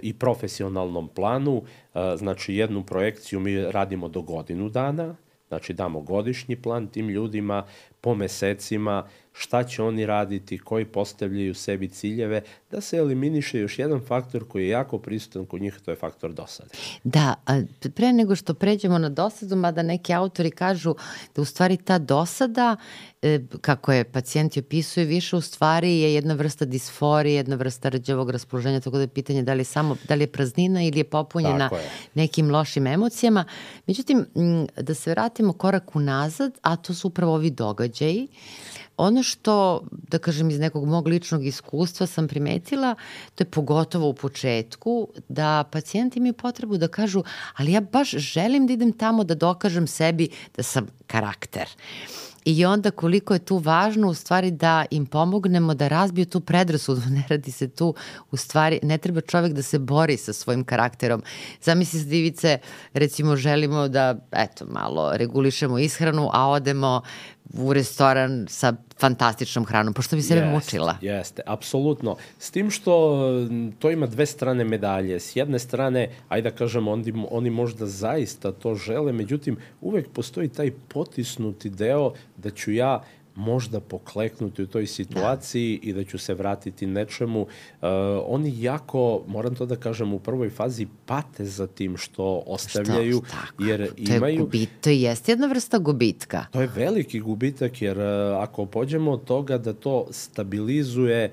i 0.01 0.15
profesionalnom 0.19 1.09
planu, 1.09 1.63
znači 2.17 2.55
jednu 2.55 2.83
projekciju 2.83 3.41
mi 3.41 3.63
radimo 3.63 4.09
do 4.09 4.23
godinu 4.23 4.69
dana, 4.69 5.17
znači 5.49 5.73
damo 5.73 6.01
godišnji 6.01 6.57
plan 6.57 6.87
tim 6.87 7.09
ljudima 7.09 7.65
po 8.07 8.15
mesecima, 8.15 9.05
šta 9.39 9.65
će 9.65 9.83
oni 9.83 10.07
raditi, 10.07 10.59
koji 10.59 10.85
postavljaju 10.85 11.55
sebi 11.55 11.89
ciljeve, 11.89 12.43
da 12.71 12.81
se 12.81 12.97
eliminiše 12.97 13.59
još 13.59 13.79
jedan 13.79 14.01
faktor 14.01 14.49
koji 14.49 14.63
je 14.63 14.69
jako 14.69 14.99
prisutan 14.99 15.47
kod 15.47 15.61
njih, 15.61 15.81
to 15.85 15.91
je 15.91 15.97
faktor 15.97 16.33
dosade. 16.33 16.69
Da, 17.05 17.35
a 17.47 17.61
pre 17.95 18.13
nego 18.13 18.37
što 18.37 18.55
pređemo 18.55 18.99
na 18.99 19.09
dosadu, 19.09 19.57
mada 19.57 19.83
neki 19.83 20.15
autori 20.15 20.51
kažu 20.51 20.95
da 21.35 21.43
u 21.43 21.45
stvari 21.45 21.77
ta 21.77 21.99
dosada, 21.99 22.77
e, 23.23 23.41
kako 23.61 23.93
je 23.93 24.05
pacijenti 24.05 24.61
opisuju, 24.61 25.07
više 25.07 25.37
u 25.37 25.41
stvari 25.41 26.01
je 26.01 26.15
jedna 26.15 26.35
vrsta 26.35 26.65
disforije, 26.65 27.37
jedna 27.37 27.57
vrsta 27.57 27.89
rađevog 27.89 28.31
raspoloženja, 28.31 28.81
tako 28.81 28.97
da 28.97 29.03
je 29.03 29.09
pitanje 29.09 29.43
da 29.43 29.55
li, 29.55 29.65
samo, 29.65 29.97
da 30.09 30.15
li 30.15 30.23
je 30.23 30.33
praznina 30.33 30.83
ili 30.83 30.99
je 30.99 31.05
popunjena 31.05 31.71
je. 31.73 31.91
nekim 32.15 32.51
lošim 32.51 32.87
emocijama. 32.87 33.45
Međutim, 33.87 34.27
da 34.81 34.95
se 34.95 35.11
vratimo 35.11 35.53
korak 35.53 35.97
unazad, 35.97 36.53
a 36.63 36.77
to 36.77 36.95
su 36.95 37.09
upravo 37.09 37.35
ovi 37.35 37.51
događaji, 37.51 37.96
Ono 38.97 39.23
što, 39.23 39.83
da 39.91 40.19
kažem, 40.19 40.51
iz 40.51 40.59
nekog 40.59 40.85
mog 40.89 41.09
ličnog 41.09 41.47
iskustva 41.47 42.07
sam 42.07 42.29
primetila, 42.29 42.95
to 43.35 43.43
je 43.45 43.51
pogotovo 43.51 44.09
u 44.09 44.15
početku, 44.15 45.09
da 45.29 45.65
pacijenti 45.73 46.19
imaju 46.19 46.33
potrebu 46.33 46.77
da 46.77 46.89
kažu, 46.89 47.23
ali 47.57 47.73
ja 47.73 47.81
baš 47.81 48.11
želim 48.11 48.67
da 48.67 48.73
idem 48.73 48.93
tamo 48.93 49.25
da 49.25 49.35
dokažem 49.35 49.87
sebi 49.87 50.29
da 50.57 50.63
sam 50.63 50.87
karakter. 51.07 51.69
I 52.47 52.65
onda 52.65 52.91
koliko 52.91 53.35
je 53.35 53.39
tu 53.39 53.57
važno 53.59 54.09
u 54.09 54.15
stvari 54.15 54.51
da 54.51 54.85
im 54.91 55.07
pomognemo 55.07 55.75
da 55.75 55.89
razbiju 55.89 56.27
tu 56.27 56.41
predrasudu, 56.41 57.01
ne 57.17 57.25
radi 57.29 57.53
se 57.53 57.69
tu 57.69 57.95
u 58.31 58.37
stvari, 58.37 58.81
ne 58.83 58.99
treba 58.99 59.21
čovek 59.21 59.53
da 59.53 59.63
se 59.63 59.79
bori 59.79 60.17
sa 60.17 60.33
svojim 60.33 60.65
karakterom. 60.65 61.23
Zamisli 61.63 62.01
se 62.01 62.07
divice, 62.07 62.59
recimo 62.93 63.37
želimo 63.37 63.89
da, 63.89 64.15
eto, 64.33 64.67
malo 64.67 65.17
regulišemo 65.17 65.79
ishranu, 65.79 66.31
a 66.33 66.49
odemo 66.49 67.03
u 67.55 67.73
restoran 67.73 68.47
sa 68.49 68.75
fantastičnom 68.99 69.65
hranom, 69.65 69.95
pošto 69.95 70.17
bi 70.17 70.23
sebe 70.23 70.41
jeste, 70.41 70.55
mučila. 70.55 70.97
Jeste, 71.01 71.43
apsolutno. 71.47 72.17
S 72.39 72.51
tim 72.51 72.71
što 72.71 73.21
to 73.79 73.91
ima 73.91 74.07
dve 74.07 74.27
strane 74.27 74.65
medalje. 74.65 75.21
S 75.21 75.37
jedne 75.37 75.59
strane, 75.59 76.09
ajde 76.29 76.51
da 76.51 76.57
kažemo, 76.57 76.93
oni, 76.93 77.27
oni 77.31 77.51
možda 77.51 77.87
zaista 77.87 78.53
to 78.53 78.75
žele, 78.75 79.13
međutim, 79.13 79.57
uvek 79.81 80.09
postoji 80.09 80.49
taj 80.49 80.71
potisnuti 80.89 81.71
deo 81.71 82.13
da 82.37 82.51
ću 82.51 82.73
ja 82.73 83.03
možda 83.37 83.81
pokleknuti 83.81 84.63
u 84.63 84.67
toj 84.67 84.87
situaciji 84.87 85.81
da. 85.83 85.91
i 85.91 85.93
da 85.93 86.05
ću 86.05 86.19
se 86.19 86.35
vratiti 86.35 86.87
nečemu. 86.87 87.41
Uh, 87.41 87.49
oni 88.27 88.63
jako, 88.63 89.25
moram 89.27 89.55
to 89.55 89.67
da 89.67 89.77
kažem, 89.77 90.13
u 90.13 90.19
prvoj 90.19 90.51
fazi 90.51 90.87
pate 91.07 91.45
za 91.45 91.67
tim 91.67 91.97
što 91.97 92.43
ostavljaju, 92.47 93.23
što, 93.27 93.37
tako. 93.37 93.65
jer 93.65 93.89
to 93.89 94.15
imaju... 94.15 94.35
Je 94.35 94.41
gubit, 94.41 94.71
to 94.81 94.91
jeste 94.91 95.33
jedna 95.33 95.47
vrsta 95.47 95.79
gubitka. 95.79 96.47
To 96.51 96.61
je 96.61 96.71
veliki 96.75 97.21
gubitak, 97.21 97.83
jer 97.83 97.99
uh, 97.99 98.05
ako 98.41 98.67
pođemo 98.67 99.13
od 99.13 99.25
toga 99.25 99.59
da 99.59 99.73
to 99.73 100.07
stabilizuje 100.11 101.33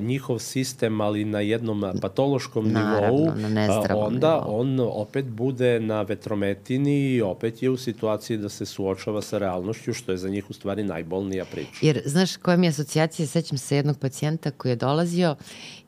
njihov 0.00 0.38
sistem, 0.38 1.00
ali 1.00 1.24
na 1.24 1.40
jednom 1.40 1.84
patološkom 2.00 2.72
Naravno, 2.72 3.18
nivou, 3.18 3.34
na 3.36 3.96
onda 3.96 4.34
nivou. 4.34 4.60
on 4.60 4.80
opet 4.80 5.24
bude 5.24 5.80
na 5.80 6.02
vetrometini 6.02 7.14
i 7.14 7.22
opet 7.22 7.62
je 7.62 7.70
u 7.70 7.76
situaciji 7.76 8.36
da 8.36 8.48
se 8.48 8.66
suočava 8.66 9.22
sa 9.22 9.38
realnošću, 9.38 9.94
što 9.94 10.12
je 10.12 10.18
za 10.18 10.28
njih 10.28 10.50
u 10.50 10.52
stvari 10.52 10.82
najbolnija 10.82 11.44
priča. 11.44 11.78
Jer, 11.82 12.02
znaš, 12.04 12.36
koja 12.36 12.56
mi 12.56 12.66
je 12.66 12.70
asocijacija, 12.70 13.26
sećam 13.26 13.58
se 13.58 13.76
jednog 13.76 13.98
pacijenta 13.98 14.50
koji 14.50 14.72
je 14.72 14.76
dolazio 14.76 15.36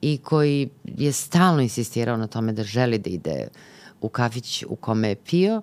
i 0.01 0.19
koji 0.19 0.69
je 0.85 1.13
stalno 1.13 1.63
insistirao 1.63 2.17
na 2.17 2.27
tome 2.27 2.53
da 2.53 2.63
želi 2.63 2.99
da 2.99 3.11
ide 3.11 3.49
u 4.01 4.09
kafić 4.09 4.65
u 4.69 4.77
kome 4.77 5.09
je 5.09 5.17
pio. 5.17 5.63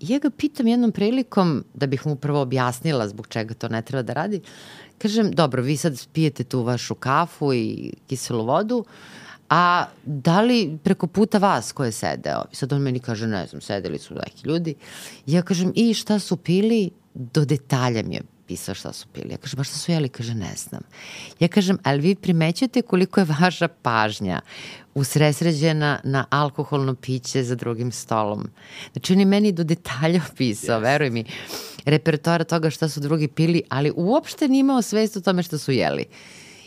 I 0.00 0.12
ja 0.12 0.18
ga 0.18 0.30
pitam 0.30 0.66
jednom 0.66 0.92
prilikom, 0.92 1.64
da 1.74 1.86
bih 1.86 2.06
mu 2.06 2.16
prvo 2.16 2.40
objasnila 2.40 3.08
zbog 3.08 3.26
čega 3.26 3.54
to 3.54 3.68
ne 3.68 3.82
treba 3.82 4.02
da 4.02 4.12
radi, 4.12 4.40
kažem, 4.98 5.30
dobro, 5.30 5.62
vi 5.62 5.76
sad 5.76 6.08
pijete 6.12 6.44
tu 6.44 6.62
vašu 6.62 6.94
kafu 6.94 7.54
i 7.54 7.92
kiselu 8.06 8.44
vodu, 8.44 8.84
a 9.50 9.86
da 10.04 10.40
li 10.40 10.78
preko 10.84 11.06
puta 11.06 11.38
vas 11.38 11.72
ko 11.72 11.84
je 11.84 11.92
sedeo? 11.92 12.44
Sad 12.52 12.72
on 12.72 12.82
meni 12.82 13.00
kaže, 13.00 13.26
ne 13.26 13.46
znam, 13.46 13.60
sedeli 13.60 13.98
su 13.98 14.14
neki 14.14 14.48
ljudi. 14.48 14.74
Ja 15.26 15.42
kažem, 15.42 15.72
i 15.74 15.94
šta 15.94 16.18
su 16.18 16.36
pili? 16.36 16.90
Do 17.14 17.44
detalja 17.44 18.02
mi 18.02 18.14
je 18.14 18.22
pisao 18.48 18.74
šta 18.74 18.92
su 18.92 19.06
pili. 19.12 19.30
Ja 19.30 19.36
kažem, 19.36 19.56
ba 19.56 19.64
šta 19.64 19.76
su 19.76 19.92
jeli? 19.92 20.08
Kaže, 20.08 20.34
ne 20.34 20.52
znam. 20.56 20.82
Ja 21.40 21.48
kažem, 21.48 21.78
ali 21.82 22.00
vi 22.00 22.14
primećate 22.14 22.82
koliko 22.82 23.20
je 23.20 23.26
vaša 23.40 23.68
pažnja 23.68 24.40
usresređena 24.94 26.00
na 26.04 26.24
alkoholno 26.30 26.94
piće 26.94 27.42
za 27.42 27.54
drugim 27.54 27.92
stolom. 27.92 28.48
Znači, 28.92 29.12
on 29.12 29.20
je 29.20 29.26
meni 29.26 29.52
do 29.52 29.64
detalja 29.64 30.20
opisao, 30.32 30.80
yes. 30.80 30.82
veruj 30.82 31.10
mi, 31.10 31.24
repertoara 31.90 32.44
toga 32.44 32.70
šta 32.70 32.88
su 32.88 33.00
drugi 33.00 33.28
pili, 33.28 33.62
ali 33.68 33.92
uopšte 33.96 34.48
nije 34.48 34.60
imao 34.60 34.82
svest 34.82 35.16
o 35.16 35.20
tome 35.20 35.42
šta 35.42 35.58
su 35.58 35.72
jeli. 35.72 36.04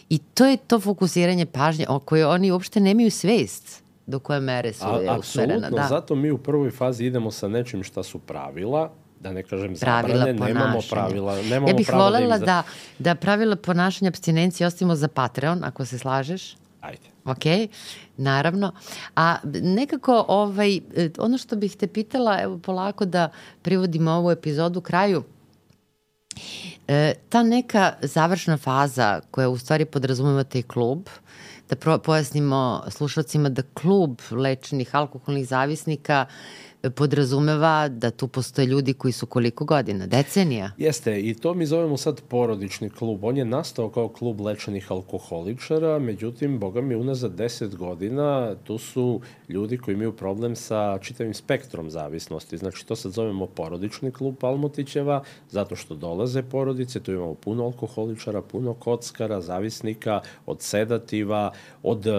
I 0.10 0.18
to 0.18 0.46
je 0.46 0.58
to 0.58 0.80
fokusiranje 0.80 1.46
pažnje 1.46 1.86
o 1.90 2.00
kojoj 2.00 2.26
oni 2.26 2.52
uopšte 2.52 2.80
nemaju 2.80 3.12
svest 3.12 3.84
do 4.08 4.20
koje 4.20 4.40
mere 4.40 4.74
su 4.74 4.86
A, 4.86 5.18
usmerena. 5.20 5.70
Da. 5.70 5.88
zato 5.90 6.16
mi 6.16 6.32
u 6.32 6.38
prvoj 6.38 6.72
fazi 6.72 7.06
idemo 7.06 7.32
sa 7.32 7.48
nečim 7.48 7.84
šta 7.84 8.04
su 8.04 8.20
pravila, 8.20 8.92
da 9.20 9.32
ne 9.32 9.44
kažem 9.44 9.76
zabrane, 9.76 10.34
nemamo 10.34 10.80
pravila. 10.90 11.42
Nemamo 11.42 11.68
ja 11.68 11.74
bih 11.74 11.90
volela 11.94 12.38
da, 12.38 12.46
da, 12.46 12.64
da 13.00 13.16
pravila 13.16 13.56
ponašanja 13.56 14.10
abstinencije 14.10 14.68
ostavimo 14.68 14.96
za 14.96 15.08
Patreon, 15.08 15.64
ako 15.64 15.86
se 15.86 16.00
slažeš. 16.00 16.56
Ajde. 16.82 17.08
Ok, 17.26 17.70
naravno. 18.18 18.74
A 19.16 19.38
nekako 19.62 20.26
ovaj, 20.28 20.80
ono 21.18 21.38
što 21.38 21.56
bih 21.56 21.76
te 21.76 21.88
pitala, 21.88 22.42
evo 22.42 22.58
polako 22.58 23.06
da 23.06 23.30
privodimo 23.62 24.12
ovu 24.12 24.32
epizodu 24.32 24.82
kraju, 24.82 25.24
e, 26.88 27.14
ta 27.30 27.44
neka 27.44 27.94
završna 28.02 28.58
faza 28.58 29.22
koja 29.32 29.50
u 29.50 29.58
stvari 29.58 29.86
podrazumeva 29.86 30.44
taj 30.44 30.62
klub, 30.62 31.08
da 31.70 31.98
pojasnimo 32.00 32.84
slušalcima 32.90 33.50
da 33.50 33.62
klub 33.74 34.20
lečenih 34.32 34.96
alkoholnih 34.96 35.48
zavisnika 35.48 36.26
podrazumeva 36.90 37.88
da 37.88 38.12
tu 38.12 38.28
postoje 38.28 38.66
ljudi 38.66 38.94
koji 38.94 39.12
su 39.12 39.26
koliko 39.26 39.66
godina? 39.66 40.08
Decenija? 40.08 40.72
Jeste, 40.78 41.20
i 41.22 41.34
to 41.34 41.54
mi 41.54 41.66
zovemo 41.66 41.98
sad 41.98 42.22
porodični 42.22 42.90
klub. 42.90 43.24
On 43.24 43.38
je 43.38 43.46
nastao 43.46 43.90
kao 43.90 44.10
klub 44.10 44.42
lečenih 44.42 44.92
alkoholičara, 44.92 46.00
međutim, 46.00 46.60
boga 46.60 46.82
mi, 46.82 46.96
unazad 46.96 47.32
10 47.32 47.76
godina 47.76 48.56
tu 48.64 48.78
su 48.78 49.22
ljudi 49.50 49.78
koji 49.78 49.96
imaju 49.96 50.12
problem 50.12 50.56
sa 50.56 50.98
čitavim 51.02 51.34
spektrom 51.34 51.90
zavisnosti. 51.90 52.58
Znači, 52.58 52.86
to 52.86 52.96
sad 52.96 53.12
zovemo 53.12 53.48
porodični 53.48 54.12
klub 54.12 54.36
Palmotićeva, 54.40 55.24
zato 55.50 55.76
što 55.76 55.96
dolaze 55.96 56.44
porodice, 56.44 57.00
tu 57.00 57.12
imamo 57.12 57.34
puno 57.34 57.64
alkoholičara, 57.64 58.42
puno 58.42 58.74
kockara, 58.74 59.42
zavisnika, 59.42 60.22
od 60.46 60.62
sedativa, 60.62 61.52
od 61.84 62.06
uh, 62.08 62.14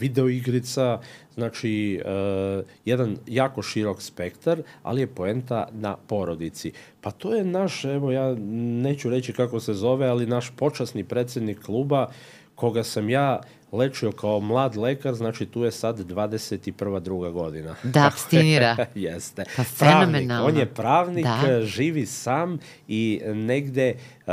videoigrica, 0.00 1.00
Znači, 1.36 2.02
uh, 2.04 2.64
jedan 2.84 3.16
jako 3.26 3.62
širok 3.62 4.02
spektar, 4.02 4.62
ali 4.82 5.00
je 5.00 5.06
poenta 5.06 5.68
na 5.72 5.96
porodici. 6.06 6.72
Pa 7.00 7.10
to 7.10 7.34
je 7.34 7.44
naš, 7.44 7.84
evo 7.84 8.12
ja 8.12 8.34
neću 8.82 9.10
reći 9.10 9.32
kako 9.32 9.60
se 9.60 9.74
zove, 9.74 10.06
ali 10.06 10.26
naš 10.26 10.52
počasni 10.56 11.04
predsednik 11.04 11.62
kluba, 11.62 12.08
koga 12.54 12.82
sam 12.82 13.10
ja 13.10 13.40
lečio 13.72 14.12
kao 14.12 14.40
mlad 14.40 14.76
lekar, 14.76 15.14
znači 15.14 15.46
tu 15.46 15.64
je 15.64 15.70
sad 15.72 15.98
21. 15.98 17.00
druga 17.00 17.30
godina. 17.30 17.74
Da, 17.94 18.06
abstinira. 18.06 18.76
Jeste. 18.94 19.44
Pa 19.56 19.64
fenomenalno. 19.64 20.48
On 20.48 20.56
je 20.56 20.66
pravnik, 20.66 21.24
da. 21.24 21.62
živi 21.62 22.06
sam 22.06 22.58
i 22.88 23.20
negde 23.24 23.94
uh, 24.26 24.32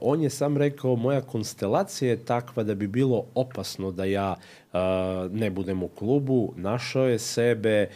on 0.00 0.22
je 0.22 0.30
sam 0.30 0.56
rekao 0.56 0.96
moja 0.96 1.20
konstelacija 1.20 2.10
je 2.10 2.24
takva 2.24 2.62
da 2.62 2.74
bi 2.74 2.86
bilo 2.86 3.24
opasno 3.34 3.90
da 3.90 4.04
ja 4.04 4.34
uh, 4.38 4.63
ne 5.30 5.50
budem 5.50 5.82
u 5.82 5.88
klubu, 5.88 6.52
našao 6.56 7.08
je 7.08 7.18
sebe, 7.18 7.88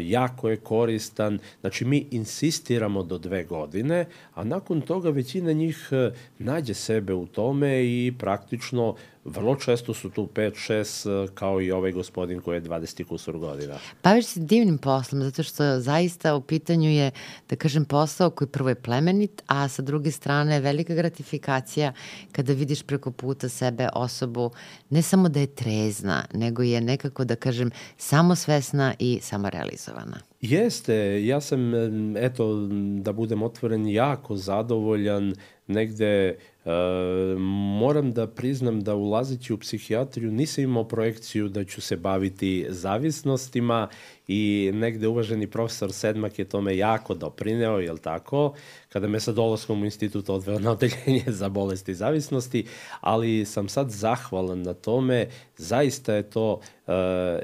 jako 0.00 0.48
je 0.48 0.56
koristan. 0.56 1.38
Znači 1.60 1.84
mi 1.84 2.06
insistiramo 2.10 3.02
do 3.02 3.18
dve 3.18 3.44
godine, 3.44 4.06
a 4.34 4.44
nakon 4.44 4.80
toga 4.80 5.10
većina 5.10 5.52
njih 5.52 5.90
nađe 6.38 6.74
sebe 6.74 7.14
u 7.14 7.26
tome 7.26 7.84
i 7.84 8.12
praktično 8.18 8.94
vrlo 9.24 9.56
često 9.56 9.94
su 9.94 10.10
tu 10.10 10.28
5-6 10.34 11.28
kao 11.34 11.60
i 11.60 11.72
ovaj 11.72 11.92
gospodin 11.92 12.40
koji 12.40 12.56
je 12.56 12.62
20 12.62 13.04
kusur 13.04 13.38
godina. 13.38 13.78
Baviš 14.04 14.26
se 14.26 14.40
divnim 14.40 14.78
poslom, 14.78 15.22
zato 15.22 15.42
što 15.42 15.80
zaista 15.80 16.34
u 16.34 16.40
pitanju 16.40 16.90
je, 16.90 17.10
da 17.48 17.56
kažem, 17.56 17.84
posao 17.84 18.30
koji 18.30 18.48
prvo 18.48 18.68
je 18.68 18.74
plemenit, 18.74 19.42
a 19.46 19.68
sa 19.68 19.82
druge 19.82 20.10
strane 20.10 20.54
je 20.54 20.60
velika 20.60 20.94
gratifikacija 20.94 21.92
kada 22.32 22.52
vidiš 22.52 22.82
preko 22.82 23.10
puta 23.10 23.48
sebe 23.48 23.88
osobu, 23.94 24.50
ne 24.90 25.02
samo 25.02 25.28
da 25.28 25.40
je 25.40 25.54
trezna, 25.54 26.24
nego 26.34 26.62
je 26.62 26.80
nekako, 26.80 27.24
da 27.24 27.36
kažem, 27.36 27.70
samosvesna 27.96 28.94
i 28.98 29.18
samorealizovana. 29.22 30.16
Jeste, 30.40 31.26
ja 31.26 31.40
sam, 31.40 31.72
eto, 32.16 32.68
da 33.00 33.12
budem 33.12 33.42
otvoren, 33.42 33.88
jako 33.88 34.36
zadovoljan 34.36 35.34
negde 35.66 36.36
e, 36.64 36.70
moram 37.78 38.12
da 38.12 38.26
priznam 38.26 38.80
da 38.80 38.94
ulazići 38.94 39.52
u 39.52 39.58
psihijatriju 39.58 40.32
nisam 40.32 40.64
imao 40.64 40.84
projekciju 40.84 41.48
da 41.48 41.64
ću 41.64 41.80
se 41.80 41.96
baviti 41.96 42.66
zavisnostima 42.68 43.88
i 44.32 44.70
negde 44.74 45.08
uvaženi 45.08 45.46
profesor 45.46 45.92
Sedmak 45.92 46.38
je 46.38 46.44
tome 46.44 46.76
jako 46.76 47.14
doprineo, 47.14 47.78
jel 47.78 47.98
tako, 47.98 48.54
kada 48.88 49.08
me 49.08 49.20
sa 49.20 49.32
dolaskom 49.32 49.82
u 49.82 49.84
institut 49.84 50.28
odveo 50.28 50.58
na 50.58 50.70
odeljenje 50.72 51.24
za 51.26 51.48
bolesti 51.48 51.94
zavisnosti, 51.94 52.64
ali 53.00 53.44
sam 53.44 53.68
sad 53.68 53.90
zahvalan 53.90 54.62
na 54.62 54.74
tome, 54.74 55.26
zaista 55.56 56.14
je 56.14 56.22
to 56.22 56.52
uh, 56.52 56.94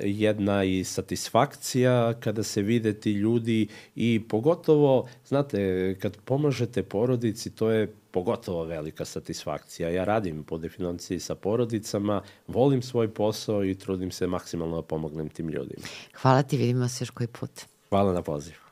jedna 0.02 0.64
i 0.64 0.84
satisfakcija 0.84 2.14
kada 2.20 2.43
se 2.43 2.62
vide 2.62 2.93
ti 2.93 3.12
ljudi 3.12 3.68
i 3.97 4.22
pogotovo, 4.28 5.09
znate, 5.26 5.94
kad 6.01 6.16
pomažete 6.16 6.82
porodici, 6.82 7.51
to 7.51 7.70
je 7.70 7.94
pogotovo 8.16 8.64
velika 8.64 9.05
satisfakcija. 9.05 9.90
Ja 9.90 10.05
radim 10.05 10.44
po 10.44 10.59
definiciji 10.59 11.20
sa 11.20 11.34
porodicama, 11.34 12.22
volim 12.47 12.82
svoj 12.82 13.14
posao 13.14 13.64
i 13.64 13.74
trudim 13.74 14.10
se 14.10 14.26
maksimalno 14.26 14.76
da 14.76 14.82
pomognem 14.82 15.28
tim 15.28 15.48
ljudima. 15.48 15.86
Hvala 16.22 16.43
ti, 16.43 16.56
vidimo 16.56 16.88
se 16.88 17.02
još 17.02 17.10
koji 17.10 17.28
put. 17.28 17.51
Hvala 17.88 18.12
na 18.12 18.22
poziv. 18.22 18.65